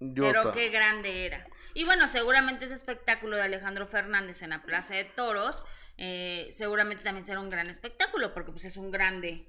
yo 0.00 0.22
Pero 0.24 0.42
ta- 0.44 0.52
qué 0.52 0.70
grande 0.70 1.26
era. 1.26 1.46
Y 1.74 1.84
bueno, 1.84 2.06
seguramente 2.08 2.64
ese 2.64 2.74
espectáculo 2.74 3.36
de 3.36 3.42
Alejandro 3.42 3.86
Fernández 3.86 4.42
en 4.42 4.50
la 4.50 4.62
Plaza 4.62 4.94
de 4.94 5.04
Toros, 5.04 5.64
eh, 5.98 6.46
seguramente 6.50 7.02
también 7.02 7.24
será 7.26 7.40
un 7.40 7.50
gran 7.50 7.68
espectáculo, 7.68 8.32
porque 8.34 8.52
pues 8.52 8.64
es 8.64 8.76
un 8.76 8.90
grande, 8.90 9.48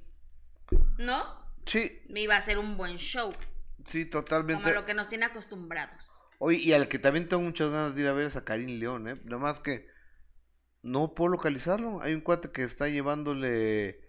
¿no? 0.98 1.46
sí 1.66 2.02
Iba 2.10 2.36
a 2.36 2.42
ser 2.42 2.58
un 2.60 2.78
buen 2.78 2.98
show, 2.98 3.32
sí 3.88 4.06
como 4.06 4.24
totalmente 4.24 4.74
lo 4.74 4.86
que 4.86 4.94
nos 4.94 5.10
tiene 5.10 5.26
acostumbrados. 5.26 6.24
Oye, 6.40 6.60
y 6.60 6.74
al 6.74 6.88
que 6.88 7.00
también 7.00 7.28
tengo 7.28 7.42
muchas 7.44 7.72
ganas 7.72 7.96
de 7.96 8.02
ir 8.02 8.08
a 8.08 8.14
ver 8.14 8.28
es 8.28 8.36
a 8.36 8.44
Karim 8.46 8.80
León, 8.80 9.08
¿eh? 9.08 9.16
Nada 9.26 9.40
más 9.40 9.60
que 9.60 9.88
no 10.84 11.14
puedo 11.16 11.30
localizarlo. 11.32 12.02
Hay 12.02 12.14
un 12.14 12.22
cuate 12.22 12.52
que 12.52 12.64
está 12.64 12.88
llevándole 12.88 14.02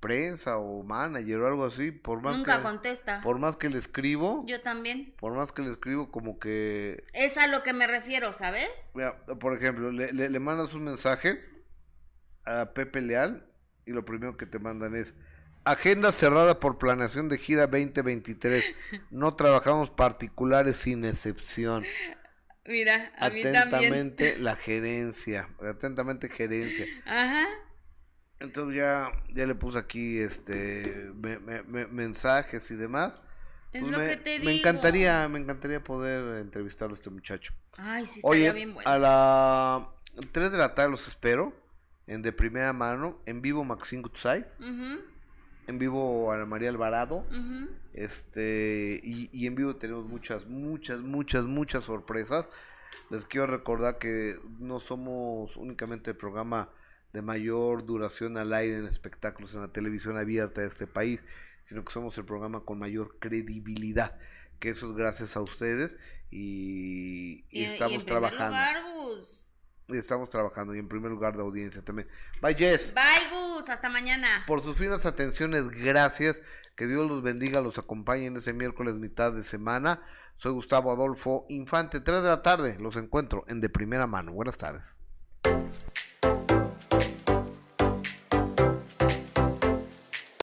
prensa 0.00 0.56
o 0.58 0.82
manager 0.82 1.40
o 1.40 1.46
algo 1.46 1.64
así. 1.64 1.90
Por 1.90 2.22
más 2.22 2.36
Nunca 2.36 2.58
que, 2.58 2.62
contesta. 2.62 3.20
Por 3.22 3.38
más 3.38 3.56
que 3.56 3.68
le 3.68 3.78
escribo, 3.78 4.44
Yo 4.46 4.60
también. 4.62 5.14
por 5.18 5.34
más 5.34 5.52
que 5.52 5.62
le 5.62 5.70
escribo, 5.70 6.10
como 6.10 6.38
que. 6.38 7.04
Es 7.12 7.38
a 7.38 7.46
lo 7.46 7.62
que 7.62 7.72
me 7.72 7.86
refiero, 7.86 8.32
¿sabes? 8.32 8.92
Mira, 8.94 9.24
por 9.40 9.54
ejemplo, 9.54 9.90
le, 9.90 10.12
le, 10.12 10.28
le 10.28 10.40
mandas 10.40 10.74
un 10.74 10.84
mensaje 10.84 11.40
a 12.44 12.72
Pepe 12.72 13.00
Leal 13.00 13.46
y 13.86 13.92
lo 13.92 14.04
primero 14.04 14.36
que 14.36 14.46
te 14.46 14.58
mandan 14.58 14.94
es. 14.96 15.14
Agenda 15.70 16.12
cerrada 16.12 16.58
por 16.58 16.78
planeación 16.78 17.28
de 17.28 17.38
gira 17.38 17.66
2023. 17.66 18.64
No 19.10 19.34
trabajamos 19.34 19.90
particulares 19.90 20.76
sin 20.78 21.04
excepción. 21.04 21.84
Mira, 22.66 23.12
a 23.18 23.30
mí 23.30 23.42
también. 23.42 23.56
Atentamente 23.56 24.38
la 24.38 24.56
gerencia. 24.56 25.48
Atentamente 25.62 26.28
gerencia. 26.28 26.86
Ajá. 27.06 27.46
Entonces 28.40 28.76
ya, 28.78 29.10
ya 29.34 29.46
le 29.46 29.54
puse 29.54 29.78
aquí 29.78 30.18
este 30.18 31.10
me- 31.14 31.38
me- 31.38 31.62
me- 31.62 31.86
mensajes 31.86 32.70
y 32.70 32.74
demás. 32.74 33.12
Es 33.72 33.80
Pues 33.82 33.92
lo 33.92 33.98
me, 33.98 34.08
que 34.08 34.16
te 34.16 34.38
me 34.40 34.46
digo. 34.46 34.50
encantaría, 34.60 35.28
me 35.28 35.38
encantaría 35.38 35.84
poder 35.84 36.38
entrevistarlo 36.40 36.94
a 36.94 36.98
este 36.98 37.10
muchacho. 37.10 37.52
Ay, 37.76 38.04
sí, 38.06 38.20
estaría 38.20 38.50
Oye, 38.50 38.52
bien 38.52 38.74
bueno. 38.74 38.90
a 38.90 38.98
las 38.98 40.26
3 40.32 40.50
de 40.50 40.58
la 40.58 40.74
tarde 40.74 40.90
los 40.90 41.06
espero 41.06 41.54
en 42.06 42.22
de 42.22 42.32
primera 42.32 42.72
mano, 42.72 43.20
en 43.26 43.40
vivo 43.42 43.62
Maxine 43.62 44.02
Gutzai, 44.02 44.44
Ujú, 44.58 45.00
en 45.70 45.78
vivo 45.78 46.30
Ana 46.32 46.44
María 46.44 46.68
Alvarado. 46.68 47.24
ujú. 47.30 47.70
Este, 47.94 49.00
y, 49.02 49.28
y 49.32 49.46
en 49.46 49.54
vivo 49.56 49.76
tenemos 49.76 50.04
muchas, 50.06 50.46
muchas, 50.46 51.00
muchas, 51.00 51.44
muchas 51.44 51.84
sorpresas. 51.84 52.46
Les 53.10 53.24
quiero 53.26 53.46
recordar 53.46 53.98
que 53.98 54.38
no 54.58 54.78
somos 54.80 55.56
únicamente 55.56 56.10
el 56.10 56.16
programa 56.16 56.70
de 57.12 57.22
mayor 57.22 57.84
duración 57.86 58.36
al 58.36 58.52
aire 58.52 58.78
en 58.78 58.86
espectáculos 58.86 59.52
en 59.54 59.60
la 59.62 59.72
televisión 59.72 60.16
abierta 60.16 60.60
de 60.60 60.68
este 60.68 60.86
país, 60.86 61.20
sino 61.64 61.84
que 61.84 61.92
somos 61.92 62.16
el 62.18 62.24
programa 62.24 62.60
con 62.64 62.78
mayor 62.78 63.16
credibilidad, 63.18 64.16
que 64.60 64.70
eso 64.70 64.90
es 64.90 64.96
gracias 64.96 65.36
a 65.36 65.40
ustedes 65.40 65.98
y, 66.30 67.44
y 67.50 67.62
Y, 67.62 67.64
estamos 67.64 68.00
en 68.00 68.06
trabajando. 68.06 68.46
lugar, 68.56 68.76
Gus. 68.94 69.49
Y 69.94 69.98
estamos 69.98 70.30
trabajando 70.30 70.74
y 70.74 70.78
en 70.78 70.88
primer 70.88 71.10
lugar 71.10 71.36
de 71.36 71.42
audiencia 71.42 71.82
también. 71.82 72.08
Bye 72.40 72.54
Jess. 72.54 72.92
Bye, 72.94 73.28
Gus. 73.30 73.68
Hasta 73.70 73.88
mañana. 73.88 74.44
Por 74.46 74.62
sus 74.62 74.76
finas 74.76 75.06
atenciones, 75.06 75.68
gracias. 75.68 76.42
Que 76.76 76.86
Dios 76.86 77.08
los 77.08 77.22
bendiga, 77.22 77.60
los 77.60 77.78
acompañe 77.78 78.26
en 78.26 78.36
ese 78.36 78.52
miércoles 78.52 78.94
mitad 78.94 79.32
de 79.32 79.42
semana. 79.42 80.00
Soy 80.36 80.52
Gustavo 80.52 80.90
Adolfo 80.90 81.44
Infante, 81.50 82.00
3 82.00 82.22
de 82.22 82.28
la 82.28 82.42
tarde. 82.42 82.78
Los 82.80 82.96
encuentro 82.96 83.44
en 83.48 83.60
de 83.60 83.68
primera 83.68 84.06
mano. 84.06 84.32
Buenas 84.32 84.56
tardes. 84.56 84.82